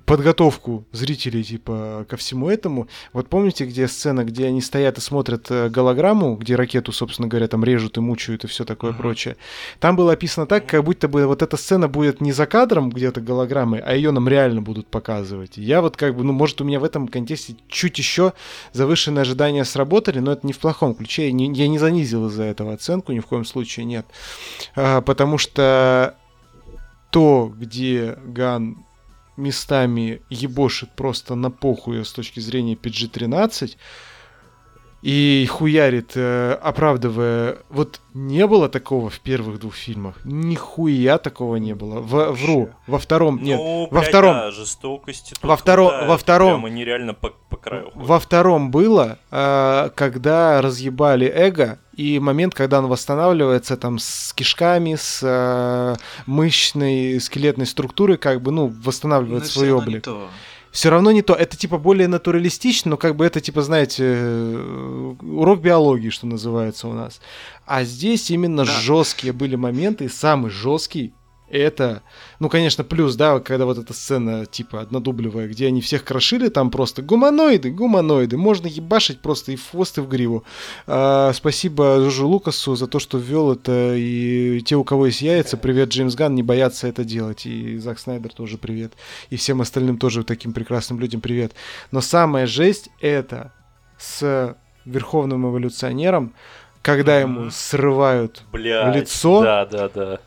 подготовку 0.05 0.85
зрителей, 0.93 1.43
типа, 1.43 2.07
ко 2.09 2.17
всему 2.17 2.49
этому. 2.49 2.89
Вот 3.13 3.29
помните, 3.29 3.65
где 3.65 3.89
сцена, 3.89 4.25
где 4.25 4.47
они 4.47 4.61
стоят 4.61 4.99
и 4.99 5.01
смотрят 5.01 5.51
э, 5.51 5.69
голограмму, 5.69 6.37
где 6.37 6.57
ракету, 6.57 6.93
собственно 6.93 7.29
говоря, 7.29 7.49
там 7.49 7.65
режут 7.65 7.97
и 7.97 8.01
мучают 8.01 8.45
и 8.45 8.47
все 8.47 8.65
такое 8.65 8.93
uh-huh. 8.93 8.97
прочее. 8.97 9.37
Там 9.81 9.97
было 9.97 10.13
описано 10.13 10.47
так, 10.47 10.67
как 10.67 10.85
будто 10.85 11.09
бы 11.09 11.27
вот 11.27 11.43
эта 11.43 11.57
сцена 11.57 11.89
будет 11.89 12.21
не 12.21 12.33
за 12.33 12.47
кадром 12.47 12.91
где-то 12.91 13.21
голограммы, 13.21 13.79
а 13.79 13.95
ее 13.95 14.11
нам 14.11 14.29
реально 14.29 14.63
будут 14.63 14.87
показывать. 14.87 15.57
я 15.57 15.81
вот 15.81 15.97
как 15.97 16.17
бы, 16.17 16.25
ну, 16.25 16.33
может, 16.33 16.61
у 16.61 16.65
меня 16.65 16.81
в 16.81 16.85
этом 16.85 17.09
контексте 17.09 17.57
чуть 17.69 17.99
еще 17.99 18.33
завышенные 18.73 19.23
ожидания 19.23 19.65
сработали, 19.65 20.19
но 20.19 20.33
это 20.33 20.47
не 20.47 20.53
в 20.53 20.59
плохом 20.59 20.95
ключе. 20.95 21.27
Я 21.27 21.33
не, 21.33 21.53
я 21.53 21.69
не 21.69 21.79
занизил 21.79 22.29
из-за 22.29 22.45
этого 22.45 22.73
оценку, 22.73 23.13
ни 23.13 23.21
в 23.21 23.27
коем 23.27 23.45
случае 23.45 23.87
нет. 23.87 24.07
А, 24.77 25.01
потому 25.01 25.39
что 25.39 26.17
то, 27.11 27.53
где 27.57 28.19
Ган 28.25 28.85
местами 29.37 30.23
ебошит 30.31 30.91
просто 30.97 31.35
на 31.35 31.51
похуй 31.51 32.05
с 32.05 32.13
точки 32.13 32.41
зрения 32.41 32.75
PG-13 32.75 33.77
и 35.05 35.47
хуярит, 35.51 36.13
э, 36.15 36.59
оправдывая... 36.63 37.59
Вот 37.69 38.01
не 38.15 38.47
было 38.47 38.71
такого 38.71 39.11
в 39.11 39.21
первых 39.21 39.61
двух 39.61 39.75
фильмах. 39.75 40.15
Нихуя 40.25 41.19
такого 41.19 41.57
не 41.57 41.75
было. 41.75 42.01
В, 42.01 42.33
вру. 42.33 42.71
Во 42.87 42.99
втором... 42.99 43.39
Нет, 43.43 43.59
ну, 43.59 43.87
во 43.91 44.01
втором... 44.01 44.33
Да, 44.33 44.51
жестокости 44.51 45.35
во, 45.43 45.59
втором, 45.59 46.09
во 46.09 46.17
втором... 46.17 46.63
Прямо 46.63 46.71
нереально 46.71 47.13
по, 47.13 47.35
по 47.51 47.59
краю 47.59 47.91
ходит. 47.91 48.09
Во 48.09 48.19
втором 48.19 48.71
было, 48.71 49.19
э, 49.31 49.91
когда 49.95 50.63
разъебали 50.63 51.27
эго, 51.27 51.81
и 51.95 52.19
момент, 52.19 52.55
когда 52.55 52.79
он 52.79 52.87
восстанавливается 52.87 53.77
там 53.77 53.99
с 53.99 54.33
кишками, 54.33 54.95
с 54.95 55.21
э, 55.23 55.97
мышечной, 56.25 57.21
скелетной 57.21 57.67
структурой, 57.67 58.17
как 58.17 58.41
бы, 58.41 58.53
ну, 58.53 58.73
восстанавливает 58.83 59.43
Но 59.43 59.49
свой 59.51 59.71
облик. 59.71 60.09
Все 60.75 60.91
равно 60.91 61.13
не 61.13 61.23
то. 61.23 61.35
Это 61.35 61.57
типа 61.57 61.79
более 61.79 62.09
натуралистично, 62.09 62.91
но 62.91 62.97
как 62.97 63.15
бы 63.15 63.25
это 63.25 63.41
типа, 63.41 63.63
знаете, 63.63 64.03
э, 64.05 65.15
урок 65.23 65.61
биологии, 65.61 66.11
что 66.11 66.27
называется 66.27 66.89
у 66.89 66.93
нас. 66.93 67.21
А 67.65 67.85
здесь 67.85 68.29
именно 68.33 68.65
да. 68.65 68.73
жесткие 68.81 69.33
были 69.33 69.55
моменты, 69.55 70.07
и 70.07 70.09
самый 70.09 70.51
жесткий 70.51 71.15
это, 71.55 72.03
ну, 72.41 72.49
конечно, 72.49 72.83
плюс, 72.85 73.15
да, 73.15 73.39
когда 73.41 73.65
вот 73.65 73.79
эта 73.79 73.93
сцена, 73.93 74.45
типа, 74.45 74.81
однодублевая, 74.81 75.49
где 75.49 75.69
они 75.69 75.81
всех 75.81 76.05
крошили, 76.05 76.49
там 76.49 76.71
просто 76.71 77.03
гуманоиды, 77.03 77.71
гуманоиды, 77.71 78.37
можно 78.37 78.67
ебашить 78.67 79.21
просто 79.21 79.53
и 79.53 79.57
в 79.57 79.71
хвост, 79.71 79.99
и 79.99 80.01
в 80.01 80.09
гриву. 80.09 80.45
А, 80.87 81.33
спасибо 81.33 82.01
Жужу 82.01 82.27
Лукасу 82.29 82.75
за 82.75 82.87
то, 82.87 82.99
что 82.99 83.19
ввел 83.19 83.53
это, 83.53 83.95
и 83.95 84.61
те, 84.63 84.75
у 84.77 84.85
кого 84.85 85.07
есть 85.07 85.23
яйца, 85.23 85.57
привет, 85.57 85.91
Джеймс 85.91 86.15
Ган, 86.17 86.35
не 86.35 86.43
боятся 86.43 86.89
это 86.89 87.05
делать, 87.05 87.47
и 87.47 87.79
Зак 87.79 87.99
Снайдер 87.99 88.33
тоже 88.33 88.59
привет, 88.59 88.93
и 89.31 89.37
всем 89.37 89.61
остальным 89.61 89.99
тоже 89.99 90.25
таким 90.25 90.53
прекрасным 90.53 90.99
людям 90.99 91.21
привет. 91.21 91.53
Но 91.93 92.01
самая 92.01 92.47
жесть 92.47 92.91
это 93.01 93.53
с 93.99 94.57
Верховным 94.85 95.47
эволюционером, 95.49 96.35
когда 96.83 97.19
ему 97.19 97.49
срывают 97.51 98.43
Блядь, 98.53 98.95
лицо. 98.95 99.43
Да, 99.43 99.65
да, 99.65 99.89
да. 99.89 100.21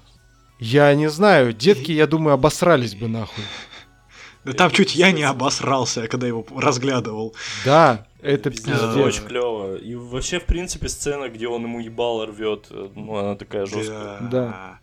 Я 0.59 0.93
не 0.95 1.09
знаю, 1.09 1.53
детки, 1.53 1.91
я 1.91 2.07
думаю, 2.07 2.33
обосрались 2.33 2.95
бы 2.95 3.07
нахуй. 3.07 3.43
Да 4.43 4.53
там 4.53 4.71
чуть 4.71 4.95
я 4.95 5.11
не 5.11 5.23
обосрался, 5.23 6.07
когда 6.07 6.25
его 6.25 6.45
разглядывал. 6.55 7.35
Да, 7.65 8.07
это 8.21 8.49
пиздец. 8.49 8.81
Очень 8.95 9.25
клево. 9.25 9.75
И 9.75 9.93
вообще, 9.95 10.39
в 10.39 10.45
принципе, 10.45 10.87
сцена, 10.87 11.27
где 11.27 11.47
он 11.47 11.63
ему 11.63 11.79
ебало 11.79 12.25
рвет, 12.25 12.67
ну, 12.69 13.17
она 13.17 13.35
такая 13.35 13.65
жесткая. 13.65 14.19
Да. 14.21 14.79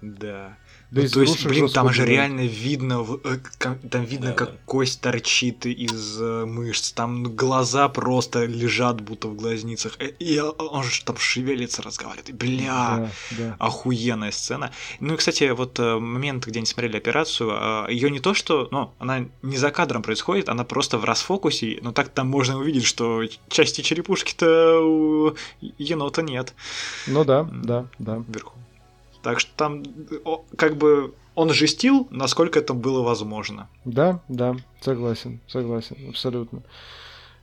Да. 0.00 0.56
Да 0.92 1.00
ну, 1.00 1.08
то 1.08 1.22
есть, 1.22 1.46
блин, 1.46 1.70
там 1.70 1.90
же 1.90 2.04
реально 2.04 2.42
видно, 2.42 3.06
э, 3.24 3.38
там 3.90 4.04
видно, 4.04 4.26
да, 4.26 4.32
как 4.34 4.50
да. 4.50 4.56
кость 4.66 5.00
торчит 5.00 5.64
из 5.64 6.20
э, 6.20 6.44
мышц, 6.44 6.92
там 6.92 7.34
глаза 7.34 7.88
просто 7.88 8.44
лежат 8.44 9.00
будто 9.00 9.28
в 9.28 9.34
глазницах, 9.34 9.96
э, 10.00 10.08
и 10.18 10.38
он 10.38 10.84
же 10.84 11.02
там 11.02 11.16
шевелится, 11.16 11.80
разговаривает, 11.80 12.34
бля, 12.34 12.68
да, 12.68 13.10
да. 13.38 13.56
охуенная 13.58 14.32
сцена. 14.32 14.70
Ну 15.00 15.14
и, 15.14 15.16
кстати, 15.16 15.48
вот 15.52 15.78
момент, 15.78 16.46
где 16.46 16.58
они 16.58 16.66
смотрели 16.66 16.98
операцию, 16.98 17.48
а, 17.52 17.86
ее 17.88 18.10
не 18.10 18.20
то, 18.20 18.34
что, 18.34 18.68
ну, 18.70 18.92
она 18.98 19.24
не 19.40 19.56
за 19.56 19.70
кадром 19.70 20.02
происходит, 20.02 20.50
она 20.50 20.64
просто 20.64 20.98
в 20.98 21.06
расфокусе, 21.06 21.78
но 21.80 21.92
так 21.92 22.10
там 22.10 22.28
можно 22.28 22.58
увидеть, 22.58 22.84
что 22.84 23.22
части 23.48 23.80
черепушки-то 23.80 24.80
у 24.82 25.34
енота 25.78 26.20
нет. 26.20 26.52
Ну 27.06 27.24
да, 27.24 27.48
да, 27.50 27.86
да. 27.98 28.22
Вверху. 28.28 28.61
Так 29.22 29.40
что 29.40 29.50
там 29.56 29.84
как 30.56 30.76
бы 30.76 31.14
он 31.34 31.50
жестил, 31.52 32.08
насколько 32.10 32.58
это 32.58 32.74
было 32.74 33.02
возможно. 33.02 33.68
Да, 33.84 34.20
да, 34.28 34.56
согласен, 34.80 35.40
согласен, 35.48 35.96
абсолютно. 36.08 36.62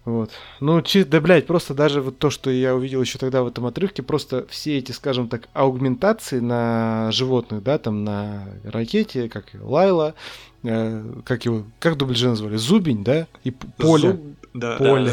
Вот. 0.05 0.31
Ну, 0.59 0.81
чи, 0.81 1.03
да, 1.03 1.19
блядь, 1.19 1.45
просто 1.45 1.73
даже 1.73 2.01
вот 2.01 2.17
то, 2.17 2.29
что 2.29 2.49
я 2.49 2.73
увидел 2.75 3.01
еще 3.01 3.19
тогда 3.19 3.43
в 3.43 3.47
этом 3.47 3.65
отрывке, 3.65 4.01
просто 4.01 4.45
все 4.49 4.77
эти, 4.77 4.91
скажем 4.91 5.27
так, 5.27 5.49
аугментации 5.53 6.39
на 6.39 7.11
животных, 7.11 7.63
да, 7.63 7.77
там 7.77 8.03
на 8.05 8.47
ракете, 8.63 9.29
как 9.29 9.45
Лайла, 9.61 10.15
э, 10.63 11.03
как 11.25 11.45
его, 11.45 11.63
как 11.79 11.97
дубляжи 11.97 12.29
назвали, 12.29 12.55
Зубень, 12.55 13.03
да, 13.03 13.27
и 13.43 13.51
Поле. 13.51 14.11
Зуб... 14.11 14.21
Да, 14.53 14.77
поле. 14.77 15.11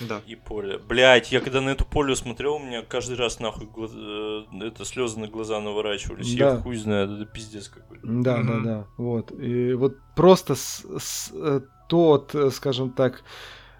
Да, 0.00 0.20
и 0.26 0.34
Поле. 0.34 0.78
Блять, 0.78 1.30
я 1.32 1.40
когда 1.40 1.60
на 1.60 1.70
эту 1.70 1.84
Полю 1.84 2.16
смотрел, 2.16 2.54
у 2.54 2.58
меня 2.58 2.82
каждый 2.82 3.16
раз 3.16 3.40
нахуй 3.40 3.66
глаз... 3.66 3.92
Э, 3.94 4.42
это 4.60 4.84
слезы 4.84 5.20
на 5.20 5.28
глаза 5.28 5.60
наворачивались. 5.60 6.34
Да. 6.34 6.54
Я 6.54 6.56
хуй 6.56 6.76
знаю, 6.76 7.14
это 7.14 7.26
пиздец 7.26 7.68
какой. 7.68 7.98
Да, 8.02 8.38
mm-hmm. 8.38 8.46
да, 8.46 8.60
да, 8.64 8.86
вот. 8.96 9.32
И 9.32 9.74
вот 9.74 9.96
просто 10.16 10.54
с, 10.54 10.84
с, 10.98 11.30
э, 11.32 11.60
тот, 11.88 12.34
скажем 12.52 12.90
так, 12.90 13.22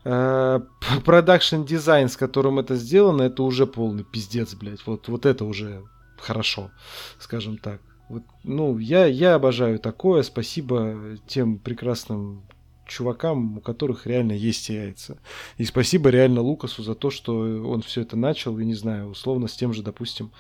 продакшн 1.05 1.65
дизайн, 1.65 2.09
с 2.09 2.17
которым 2.17 2.59
это 2.59 2.77
сделано, 2.77 3.23
это 3.23 3.43
уже 3.43 3.67
полный 3.67 4.05
пиздец, 4.05 4.55
блядь. 4.55 4.87
Вот, 4.87 5.09
вот 5.09 5.27
это 5.27 5.45
уже 5.45 5.85
хорошо, 6.19 6.71
скажем 7.19 7.59
так. 7.59 7.81
Вот, 8.09 8.23
ну, 8.43 8.79
я, 8.79 9.07
я 9.07 9.35
обожаю 9.35 9.79
такое. 9.79 10.23
Спасибо 10.23 11.19
тем 11.27 11.59
прекрасным 11.59 12.48
чувакам, 12.89 13.59
у 13.59 13.61
которых 13.61 14.07
реально 14.07 14.33
есть 14.33 14.69
яйца. 14.69 15.19
И 15.57 15.65
спасибо 15.65 16.11
реально 16.11 16.41
Лукасу 16.41 16.83
за 16.83 16.95
то, 16.95 17.11
что 17.11 17.35
он 17.39 17.83
все 17.83 18.03
это 18.03 18.17
начал, 18.17 18.59
и 18.59 18.65
не 18.65 18.75
знаю, 18.75 19.11
условно 19.11 19.47
с 19.47 19.55
тем 19.55 19.73
же, 19.73 19.83
допустим, 19.83 20.33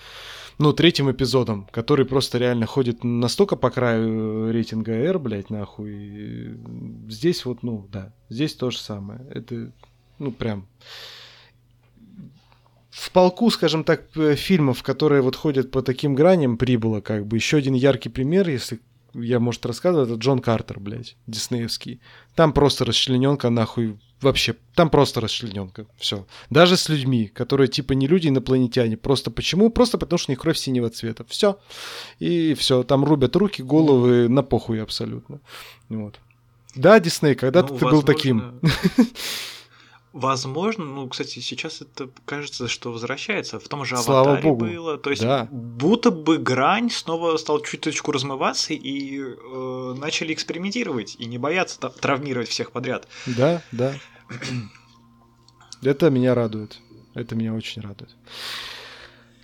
ну, 0.59 0.73
третьим 0.73 1.11
эпизодом, 1.11 1.69
который 1.71 2.05
просто 2.05 2.39
реально 2.39 2.67
ходит 2.67 3.05
настолько 3.05 3.55
по 3.55 3.71
краю 3.71 4.51
рейтинга 4.51 4.93
R, 4.93 5.19
блядь, 5.19 5.51
нахуй. 5.51 6.59
Здесь 7.09 7.45
вот, 7.45 7.63
ну, 7.63 7.87
да, 7.93 8.13
здесь 8.29 8.55
то 8.55 8.71
же 8.71 8.79
самое. 8.79 9.21
Это, 9.31 9.73
ну, 10.19 10.33
прям 10.33 10.67
в 12.99 13.13
полку, 13.13 13.49
скажем 13.51 13.85
так, 13.85 14.05
э, 14.17 14.35
фильмов, 14.35 14.83
которые 14.83 15.23
вот 15.23 15.37
ходят 15.37 15.71
по 15.71 15.83
таким 15.83 16.17
граням, 16.17 16.59
прибыло 16.59 17.01
как 17.01 17.27
бы. 17.27 17.37
Еще 17.37 17.59
один 17.59 17.75
яркий 17.75 18.09
пример, 18.09 18.49
если 18.49 18.81
я, 19.15 19.41
может, 19.41 19.65
рассказывал, 19.67 20.05
это 20.05 20.15
Джон 20.15 20.41
Картер, 20.41 20.81
блядь, 20.81 21.17
диснеевский. 21.27 22.01
Там 22.35 22.53
просто 22.53 22.85
расчлененка, 22.85 23.51
нахуй, 23.51 23.99
вообще, 24.21 24.57
там 24.75 24.91
просто 24.91 25.21
расчлененка, 25.21 25.87
все. 25.97 26.27
Даже 26.51 26.77
с 26.77 26.89
людьми, 26.89 27.27
которые 27.27 27.69
типа 27.69 27.93
не 27.93 28.07
люди, 28.07 28.29
инопланетяне. 28.29 28.97
Просто 28.97 29.31
почему? 29.31 29.71
Просто 29.71 29.99
потому 29.99 30.19
что 30.19 30.31
у 30.31 30.33
них 30.33 30.41
кровь 30.41 30.59
синего 30.59 30.91
цвета. 30.91 31.25
Все. 31.29 31.59
И 32.19 32.55
все, 32.55 32.83
там 32.83 33.05
рубят 33.05 33.35
руки, 33.37 33.63
головы, 33.63 34.29
на 34.29 34.43
похуй 34.43 34.83
абсолютно. 34.83 35.41
Вот. 35.89 36.21
Да, 36.75 37.01
Дисней, 37.01 37.35
когда-то 37.35 37.73
ну, 37.73 37.79
ты 37.79 37.85
возможно... 37.85 37.97
был 37.97 38.03
таким. 38.03 38.61
Возможно, 40.15 40.85
ну, 40.85 41.07
кстати, 41.09 41.39
сейчас 41.41 41.83
это 41.83 42.09
кажется, 42.25 42.67
что 42.67 42.91
возвращается. 42.91 43.61
В 43.61 43.69
том 43.69 43.85
же 43.85 43.97
Слава 43.99 44.31
Аватаре 44.33 44.49
Богу. 44.49 44.65
было. 44.65 44.97
То 44.97 45.11
есть, 45.11 45.23
да. 45.23 45.47
будто 45.51 46.11
бы 46.11 46.39
грань 46.39 46.91
снова 46.91 47.37
стала 47.37 47.63
чуточку 47.63 48.11
размываться 48.11 48.73
и 48.73 49.21
э, 49.21 49.95
начали 49.99 50.33
экспериментировать 50.33 51.17
и 51.19 51.27
не 51.27 51.37
бояться 51.37 51.79
травмировать 51.81 52.49
всех 52.49 52.73
подряд. 52.73 53.07
Да, 53.27 53.63
да. 53.71 53.95
Это 55.83 56.09
меня 56.09 56.35
радует. 56.35 56.81
Это 57.15 57.35
меня 57.35 57.53
очень 57.53 57.83
радует. 57.83 58.11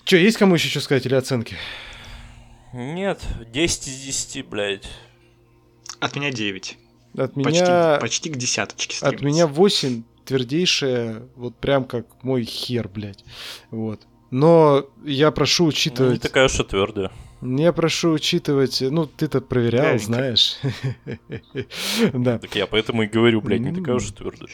Че, 0.04 0.22
есть 0.22 0.38
кому 0.38 0.54
еще 0.54 0.68
что 0.68 0.80
сказать 0.80 1.04
или 1.04 1.14
оценки? 1.14 1.56
Нет, 2.72 3.20
10 3.52 3.86
из 3.86 4.00
10, 4.00 4.46
блядь. 4.46 4.88
От 6.00 6.16
меня 6.16 6.30
9. 6.30 6.78
От 7.16 7.36
меня... 7.36 7.98
Почти, 8.00 8.00
почти 8.00 8.30
к 8.30 8.36
десяточке 8.36 8.96
стремится. 8.96 9.16
От 9.16 9.22
меня 9.22 9.46
8 9.46 10.02
твердейшее, 10.24 11.28
вот 11.36 11.56
прям 11.56 11.84
как 11.84 12.06
мой 12.22 12.44
хер, 12.44 12.88
блядь. 12.88 13.24
Вот. 13.70 14.00
Но 14.30 14.86
я 15.04 15.30
прошу 15.30 15.66
учитывать... 15.66 16.08
Ну, 16.08 16.14
не 16.14 16.18
такая 16.18 16.46
уж 16.46 16.58
и 16.58 16.64
твердая. 16.64 17.12
Я 17.40 17.72
прошу 17.72 18.12
учитывать, 18.12 18.80
ну, 18.80 19.06
ты-то 19.06 19.42
проверял, 19.42 19.84
Глянь, 19.84 19.98
знаешь. 19.98 20.56
да. 22.14 22.38
Так 22.38 22.56
я 22.56 22.66
поэтому 22.66 23.02
и 23.02 23.06
говорю, 23.06 23.42
блядь, 23.42 23.60
не 23.60 23.74
такая 23.74 23.96
уж 23.96 24.10
твердая. 24.12 24.48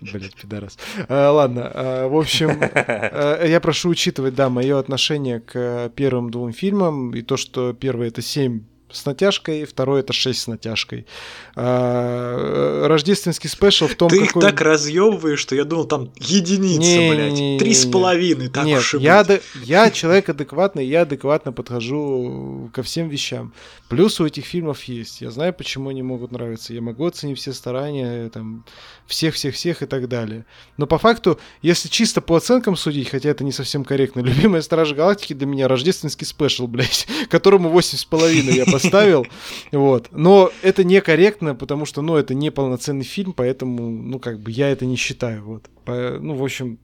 Блядь, 0.00 0.36
пидорас. 0.36 0.78
А, 1.08 1.32
ладно, 1.32 1.70
а, 1.74 2.08
в 2.08 2.16
общем, 2.16 2.56
а, 2.60 3.44
я 3.44 3.60
прошу 3.60 3.88
учитывать, 3.88 4.36
да, 4.36 4.48
мое 4.48 4.78
отношение 4.78 5.40
к 5.40 5.90
первым 5.96 6.30
двум 6.30 6.52
фильмам, 6.52 7.14
и 7.14 7.22
то, 7.22 7.36
что 7.36 7.72
первый 7.72 8.08
это 8.08 8.22
7 8.22 8.62
с 8.96 9.04
натяжкой, 9.04 9.64
второй 9.64 10.00
это 10.00 10.12
6 10.12 10.40
с 10.40 10.46
натяжкой. 10.46 11.06
А, 11.54 12.86
рождественский 12.86 13.48
спешл 13.48 13.86
в 13.86 13.94
том, 13.94 14.08
Ты 14.08 14.26
какой... 14.26 14.42
их 14.42 14.48
так 14.48 14.60
разъебываешь, 14.60 15.38
что 15.38 15.54
я 15.54 15.64
думал, 15.64 15.84
там 15.84 16.10
единица, 16.16 16.80
не, 16.80 17.10
блядь. 17.10 17.58
Три 17.58 17.74
с 17.74 17.86
половиной, 17.86 18.48
так 18.48 18.64
Нет, 18.64 18.80
уж 18.80 18.94
и 18.94 18.98
я, 18.98 19.26
я 19.62 19.90
человек 19.90 20.28
адекватный, 20.28 20.86
я 20.86 21.02
адекватно 21.02 21.52
подхожу 21.52 22.70
ко 22.72 22.82
всем 22.82 23.08
вещам. 23.08 23.52
Плюс 23.88 24.20
у 24.20 24.26
этих 24.26 24.44
фильмов 24.44 24.82
есть. 24.84 25.20
Я 25.20 25.30
знаю, 25.30 25.54
почему 25.54 25.90
они 25.90 26.02
могут 26.02 26.32
нравиться. 26.32 26.74
Я 26.74 26.80
могу 26.80 27.06
оценить 27.06 27.38
все 27.38 27.52
старания, 27.52 28.28
там, 28.30 28.64
всех-всех-всех 29.06 29.82
и 29.82 29.86
так 29.86 30.08
далее. 30.08 30.44
Но 30.76 30.86
по 30.86 30.98
факту, 30.98 31.38
если 31.62 31.88
чисто 31.88 32.20
по 32.20 32.36
оценкам 32.36 32.76
судить, 32.76 33.08
хотя 33.08 33.28
это 33.28 33.44
не 33.44 33.52
совсем 33.52 33.84
корректно, 33.84 34.20
любимая 34.22 34.62
Стража 34.62 34.94
Галактики 34.94 35.34
для 35.34 35.46
меня 35.46 35.68
рождественский 35.68 36.26
спешл, 36.26 36.66
блядь, 36.66 37.06
которому 37.28 37.70
8,5 37.70 38.52
я 38.52 38.64
поставил. 38.66 39.26
Вот. 39.72 40.08
Но 40.10 40.50
это 40.62 40.84
некорректно, 40.84 41.54
потому 41.54 41.86
что, 41.86 42.02
ну, 42.02 42.16
это 42.16 42.34
не 42.34 42.50
полноценный 42.50 43.04
фильм, 43.04 43.32
поэтому, 43.32 43.90
ну, 43.90 44.18
как 44.18 44.40
бы 44.40 44.50
я 44.50 44.70
это 44.70 44.86
не 44.86 44.96
считаю. 44.96 45.44
Вот. 45.44 45.66
Ну, 45.86 46.34
в 46.34 46.42
общем, 46.42 46.78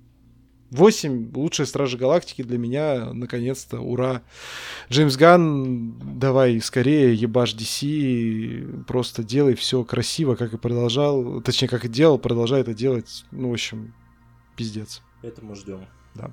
8 0.72 1.32
лучшие 1.34 1.66
Стражи 1.66 1.98
Галактики 1.98 2.42
для 2.42 2.56
меня, 2.56 3.12
наконец-то, 3.12 3.80
ура. 3.80 4.22
Джеймс 4.90 5.16
Ган, 5.16 5.98
давай 6.18 6.60
скорее, 6.60 7.14
ебашь 7.14 7.54
DC, 7.54 8.84
просто 8.84 9.22
делай 9.22 9.54
все 9.54 9.84
красиво, 9.84 10.34
как 10.34 10.54
и 10.54 10.58
продолжал, 10.58 11.42
точнее, 11.42 11.68
как 11.68 11.84
и 11.84 11.88
делал, 11.88 12.18
продолжай 12.18 12.62
это 12.62 12.72
делать, 12.72 13.24
ну, 13.30 13.50
в 13.50 13.52
общем, 13.52 13.94
пиздец. 14.56 15.02
Это 15.22 15.44
мы 15.44 15.54
ждем. 15.54 15.86
Да. 16.14 16.30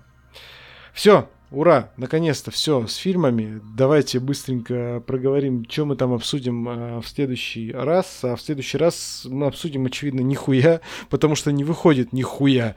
Все, 0.93 1.29
ура, 1.51 1.91
наконец-то 1.97 2.49
все 2.49 2.87
с 2.87 2.95
фильмами. 2.95 3.61
Давайте 3.75 4.19
быстренько 4.19 5.03
проговорим, 5.05 5.65
что 5.69 5.85
мы 5.85 5.97
там 5.97 6.13
обсудим 6.13 6.67
а, 6.69 7.01
в 7.01 7.07
следующий 7.07 7.71
раз. 7.73 8.23
А 8.23 8.35
в 8.35 8.41
следующий 8.41 8.77
раз 8.77 9.27
мы 9.29 9.47
обсудим, 9.47 9.85
очевидно, 9.85 10.21
нихуя, 10.21 10.81
потому 11.09 11.35
что 11.35 11.51
не 11.51 11.63
выходит 11.63 12.13
нихуя. 12.13 12.75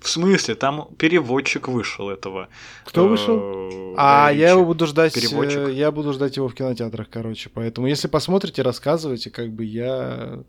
А, 0.00 0.04
в 0.04 0.08
смысле? 0.08 0.54
Там 0.54 0.88
переводчик 0.96 1.68
вышел 1.68 2.10
этого. 2.10 2.48
Кто 2.84 3.06
э, 3.06 3.08
вышел? 3.08 3.94
А, 3.96 4.30
я 4.30 4.50
его 4.50 4.64
буду 4.64 4.86
ждать. 4.86 5.16
Э, 5.16 5.20
переводчик. 5.20 5.68
Я 5.68 5.90
буду 5.90 6.12
ждать 6.12 6.36
его 6.36 6.48
в 6.48 6.54
кинотеатрах, 6.54 7.08
короче. 7.10 7.50
Поэтому, 7.52 7.86
если 7.86 8.08
посмотрите, 8.08 8.62
рассказывайте, 8.62 9.30
как 9.30 9.52
бы 9.52 9.64
я. 9.64 10.40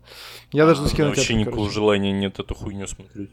Я 0.52 0.66
даже 0.66 0.82
в 0.82 0.84
кинотеатре. 0.84 1.16
Вообще 1.16 1.34
никакого 1.34 1.70
желания 1.70 2.12
нет 2.12 2.38
эту 2.38 2.54
хуйню 2.54 2.86
смотреть. 2.86 3.30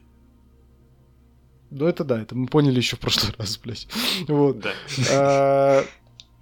Ну, 1.69 1.85
это 1.85 2.03
да, 2.03 2.21
это 2.21 2.33
мы 2.35 2.47
поняли 2.47 2.77
еще 2.77 2.95
в 2.95 2.99
прошлый 2.99 3.33
раз, 3.37 3.57
блядь. 3.57 3.87
Вот. 4.27 4.59
Да. 4.59 5.83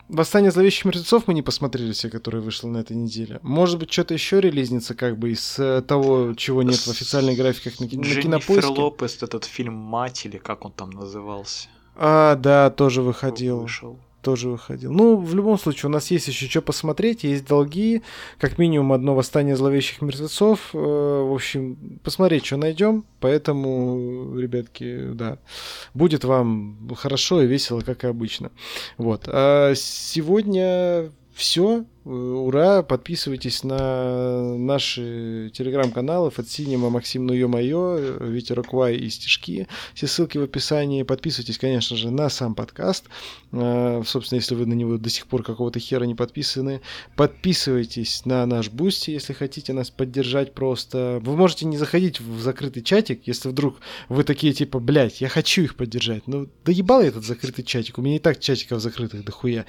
Восстание 0.07 0.51
зловещих 0.51 0.85
мертвецов 0.85 1.27
мы 1.27 1.33
не 1.33 1.41
посмотрели 1.41 1.91
все, 1.91 2.09
которые 2.09 2.41
вышло 2.41 2.67
на 2.67 2.77
этой 2.77 2.95
неделе. 2.95 3.39
Может 3.41 3.79
быть, 3.79 3.91
что-то 3.91 4.13
еще 4.13 4.39
релизнится, 4.39 4.93
как 4.93 5.17
бы 5.17 5.31
из 5.31 5.57
э, 5.57 5.81
того, 5.81 6.33
чего 6.35 6.61
нет 6.61 6.77
в 6.77 6.87
официальных 6.89 7.37
графиках 7.37 7.79
на, 7.79 7.85
на 7.87 8.21
кинопоиске. 8.21 8.67
Лопес, 8.67 9.23
этот 9.23 9.45
фильм 9.45 9.73
«Мать» 9.73 10.25
или 10.25 10.37
как 10.37 10.63
он 10.63 10.71
там 10.71 10.91
назывался. 10.91 11.69
А, 11.95 12.35
да, 12.35 12.69
тоже 12.69 13.01
выходил. 13.01 13.61
Вышел 13.61 13.99
тоже 14.25 14.49
выходил. 14.49 14.91
Ну, 14.91 15.17
в 15.17 15.35
любом 15.35 15.59
случае, 15.59 15.87
у 15.89 15.93
нас 15.93 16.09
есть 16.09 16.27
еще 16.27 16.49
что 16.49 16.61
посмотреть, 16.63 17.23
есть 17.23 17.45
долги, 17.45 18.01
как 18.39 18.57
минимум 18.57 18.91
одно 18.91 19.13
восстание 19.13 19.55
зловещих 19.55 20.01
мертвецов. 20.01 20.71
Э, 20.73 20.77
в 20.77 21.31
общем, 21.31 21.99
посмотреть, 22.03 22.43
что 22.43 22.57
найдем. 22.57 23.05
Поэтому, 23.19 24.35
ребятки, 24.35 25.11
да, 25.13 25.37
будет 25.93 26.23
вам 26.23 26.89
хорошо 26.97 27.43
и 27.43 27.45
весело, 27.45 27.81
как 27.81 28.03
и 28.03 28.07
обычно. 28.07 28.49
Вот. 28.97 29.25
А 29.27 29.73
сегодня 29.75 31.11
все. 31.35 31.85
Ура! 32.05 32.83
Подписывайтесь 32.83 33.63
на 33.63 34.55
наши 34.57 35.51
телеграм-каналы 35.55 36.31
от 36.35 36.47
Синема, 36.47 36.91
Максим 36.91 37.25
Ну 37.25 37.33
Ё-Моё, 37.33 38.19
Витя 38.19 38.53
Роквай 38.53 38.95
и 38.95 39.09
Стишки. 39.09 39.67
Все 39.95 40.05
ссылки 40.05 40.37
в 40.37 40.43
описании. 40.43 41.01
Подписывайтесь, 41.01 41.57
конечно 41.57 41.97
же, 41.97 42.11
на 42.11 42.29
сам 42.29 42.53
подкаст. 42.53 43.05
А, 43.51 44.03
собственно, 44.05 44.37
если 44.37 44.53
вы 44.53 44.67
на 44.67 44.75
него 44.75 44.99
до 44.99 45.09
сих 45.09 45.25
пор 45.25 45.41
какого-то 45.41 45.79
хера 45.79 46.03
не 46.03 46.13
подписаны. 46.13 46.81
Подписывайтесь 47.15 48.23
на 48.23 48.45
наш 48.45 48.69
Бусти, 48.69 49.09
если 49.09 49.33
хотите 49.33 49.73
нас 49.73 49.89
поддержать 49.89 50.53
просто. 50.53 51.19
Вы 51.23 51.35
можете 51.35 51.65
не 51.65 51.77
заходить 51.77 52.21
в 52.21 52.39
закрытый 52.39 52.83
чатик, 52.83 53.21
если 53.25 53.49
вдруг 53.49 53.77
вы 54.09 54.23
такие 54.23 54.53
типа, 54.53 54.77
блядь, 54.79 55.21
я 55.21 55.27
хочу 55.27 55.63
их 55.63 55.75
поддержать. 55.75 56.27
Ну, 56.27 56.49
доебал 56.65 57.01
я 57.01 57.07
этот 57.07 57.25
закрытый 57.25 57.63
чатик. 57.63 57.97
У 57.97 58.03
меня 58.03 58.17
и 58.17 58.19
так 58.19 58.39
чатиков 58.39 58.79
закрытых 58.79 59.25
дохуя 59.25 59.65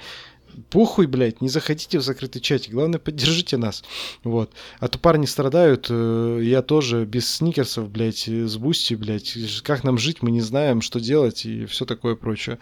похуй, 0.69 1.07
блядь, 1.07 1.41
не 1.41 1.49
заходите 1.49 1.99
в 1.99 2.01
закрытый 2.01 2.41
чатик, 2.41 2.73
главное, 2.73 2.99
поддержите 2.99 3.57
нас, 3.57 3.83
вот. 4.23 4.51
А 4.79 4.87
то 4.87 4.99
парни 4.99 5.25
страдают, 5.25 5.87
э, 5.89 6.39
я 6.43 6.61
тоже 6.61 7.05
без 7.05 7.29
сникерсов, 7.29 7.89
блядь, 7.89 8.27
с 8.27 8.57
бусти, 8.57 8.95
блядь, 8.95 9.37
как 9.63 9.83
нам 9.83 9.97
жить, 9.97 10.21
мы 10.21 10.31
не 10.31 10.41
знаем, 10.41 10.81
что 10.81 10.99
делать 10.99 11.45
и 11.45 11.65
все 11.65 11.85
такое 11.85 12.15
прочее, 12.15 12.59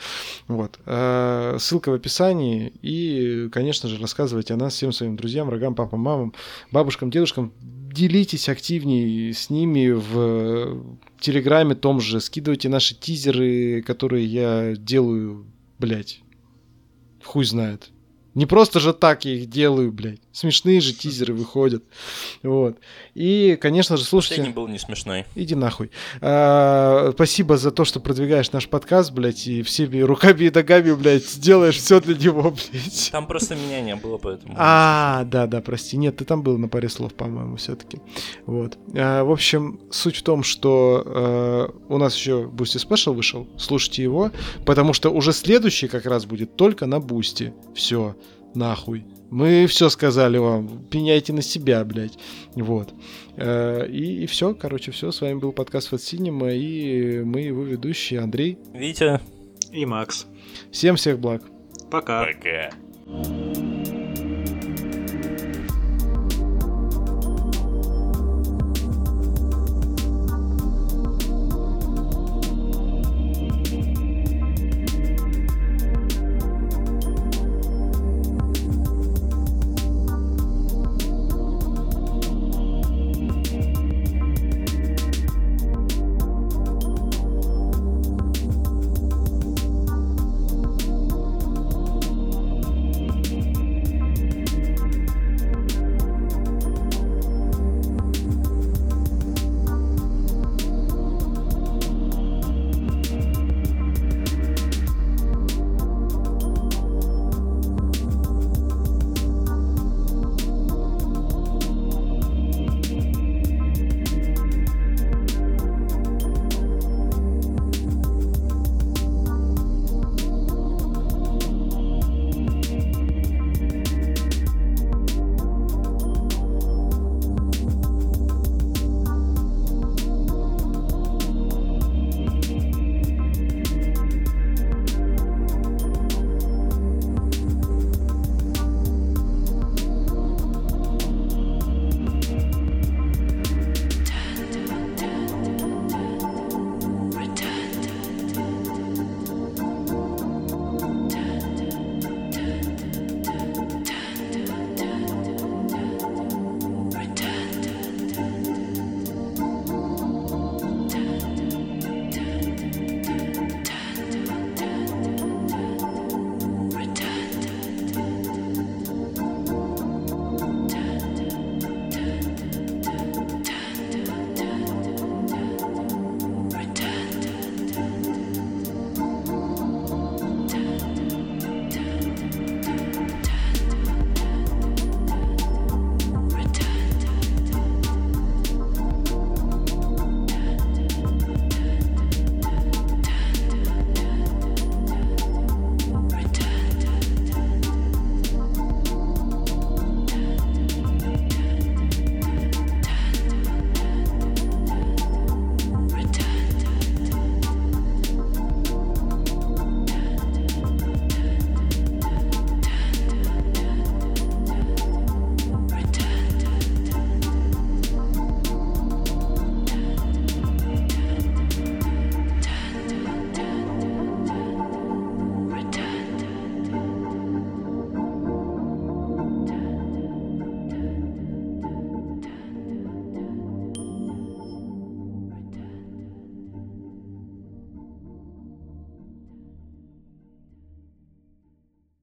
вот. 0.47 0.79
А, 0.85 1.57
ссылка 1.59 1.89
в 1.89 1.93
описании 1.93 2.73
и, 2.81 3.49
конечно 3.51 3.89
же, 3.89 3.99
рассказывайте 3.99 4.53
о 4.53 4.57
нас 4.57 4.73
всем 4.73 4.91
своим 4.91 5.15
друзьям, 5.15 5.47
врагам, 5.47 5.75
папам, 5.75 6.01
мамам, 6.01 6.33
бабушкам, 6.71 7.11
дедушкам, 7.11 7.53
делитесь 7.95 8.49
активнее 8.49 9.33
с 9.33 9.49
ними 9.49 9.91
в 9.91 10.97
Телеграме 11.19 11.75
том 11.75 12.01
же, 12.01 12.19
скидывайте 12.19 12.69
наши 12.69 12.93
тизеры, 12.93 13.81
которые 13.81 14.25
я 14.25 14.75
делаю, 14.75 15.45
блядь, 15.79 16.21
хуй 17.25 17.45
знает. 17.45 17.91
Не 18.35 18.45
просто 18.45 18.81
же 18.81 18.93
так 18.93 19.23
я 19.23 19.33
их 19.33 19.49
делаю, 19.49 19.93
блядь. 19.93 20.19
Смешные 20.33 20.81
же 20.81 20.91
тизеры 20.93 21.33
выходят. 21.33 21.85
Вот. 22.43 22.77
И, 23.13 23.57
конечно 23.61 23.95
же, 23.95 24.03
слушайте... 24.03 24.35
Последний 24.35 24.53
был 24.53 24.67
не 24.67 24.77
смешной. 24.77 25.25
Иди 25.35 25.55
нахуй. 25.55 25.89
А, 26.19 27.11
спасибо 27.13 27.55
за 27.55 27.71
то, 27.71 27.85
что 27.85 28.01
продвигаешь 28.01 28.51
наш 28.51 28.67
подкаст, 28.67 29.13
блядь, 29.13 29.47
и 29.47 29.61
всеми 29.61 30.01
руками 30.01 30.43
и 30.43 30.51
ногами, 30.51 30.91
блядь, 30.91 31.39
делаешь 31.39 31.77
все 31.77 32.01
для 32.01 32.13
него, 32.13 32.51
блядь. 32.51 33.09
Там 33.09 33.25
просто 33.25 33.55
меня 33.55 33.79
не 33.79 33.95
было, 33.95 34.17
поэтому... 34.17 34.53
А, 34.57 35.23
да, 35.23 35.47
да, 35.47 35.61
прости. 35.61 35.95
Нет, 35.95 36.17
ты 36.17 36.25
там 36.25 36.43
был 36.43 36.57
на 36.57 36.67
паре 36.67 36.89
слов, 36.89 37.13
по-моему, 37.13 37.55
все-таки. 37.55 37.99
Вот. 38.45 38.77
А, 38.93 39.23
в 39.23 39.31
общем, 39.31 39.79
суть 39.91 40.17
в 40.17 40.23
том, 40.23 40.43
что 40.43 41.03
а, 41.05 41.73
у 41.87 41.97
нас 41.97 42.13
еще 42.17 42.43
Boosty 42.43 42.85
Special 42.85 43.13
вышел. 43.13 43.47
Слушайте 43.57 44.03
его, 44.03 44.31
потому 44.65 44.91
что 44.91 45.09
уже 45.09 45.31
следующий 45.31 45.87
как 45.87 46.05
раз 46.05 46.25
будет 46.25 46.57
только 46.57 46.85
на 46.85 46.99
Бусти. 46.99 47.53
Все 47.73 48.17
нахуй. 48.55 49.05
Мы 49.29 49.65
все 49.67 49.89
сказали 49.89 50.37
вам, 50.37 50.85
пеняйте 50.85 51.33
на 51.33 51.41
себя, 51.41 51.83
блядь. 51.83 52.17
Вот. 52.55 52.93
Э, 53.37 53.85
и, 53.87 54.23
и 54.23 54.25
все, 54.27 54.53
короче, 54.53 54.91
все. 54.91 55.11
С 55.11 55.21
вами 55.21 55.35
был 55.35 55.51
подкаст 55.51 55.93
от 55.93 56.01
Синема, 56.01 56.51
и 56.51 57.23
мы 57.23 57.41
его 57.41 57.63
ведущие 57.63 58.21
Андрей. 58.21 58.57
Витя. 58.73 59.19
И 59.71 59.85
Макс. 59.85 60.25
Всем 60.71 60.95
всех 60.95 61.19
благ. 61.19 61.41
Пока. 61.91 62.25
Пока. 62.25 63.74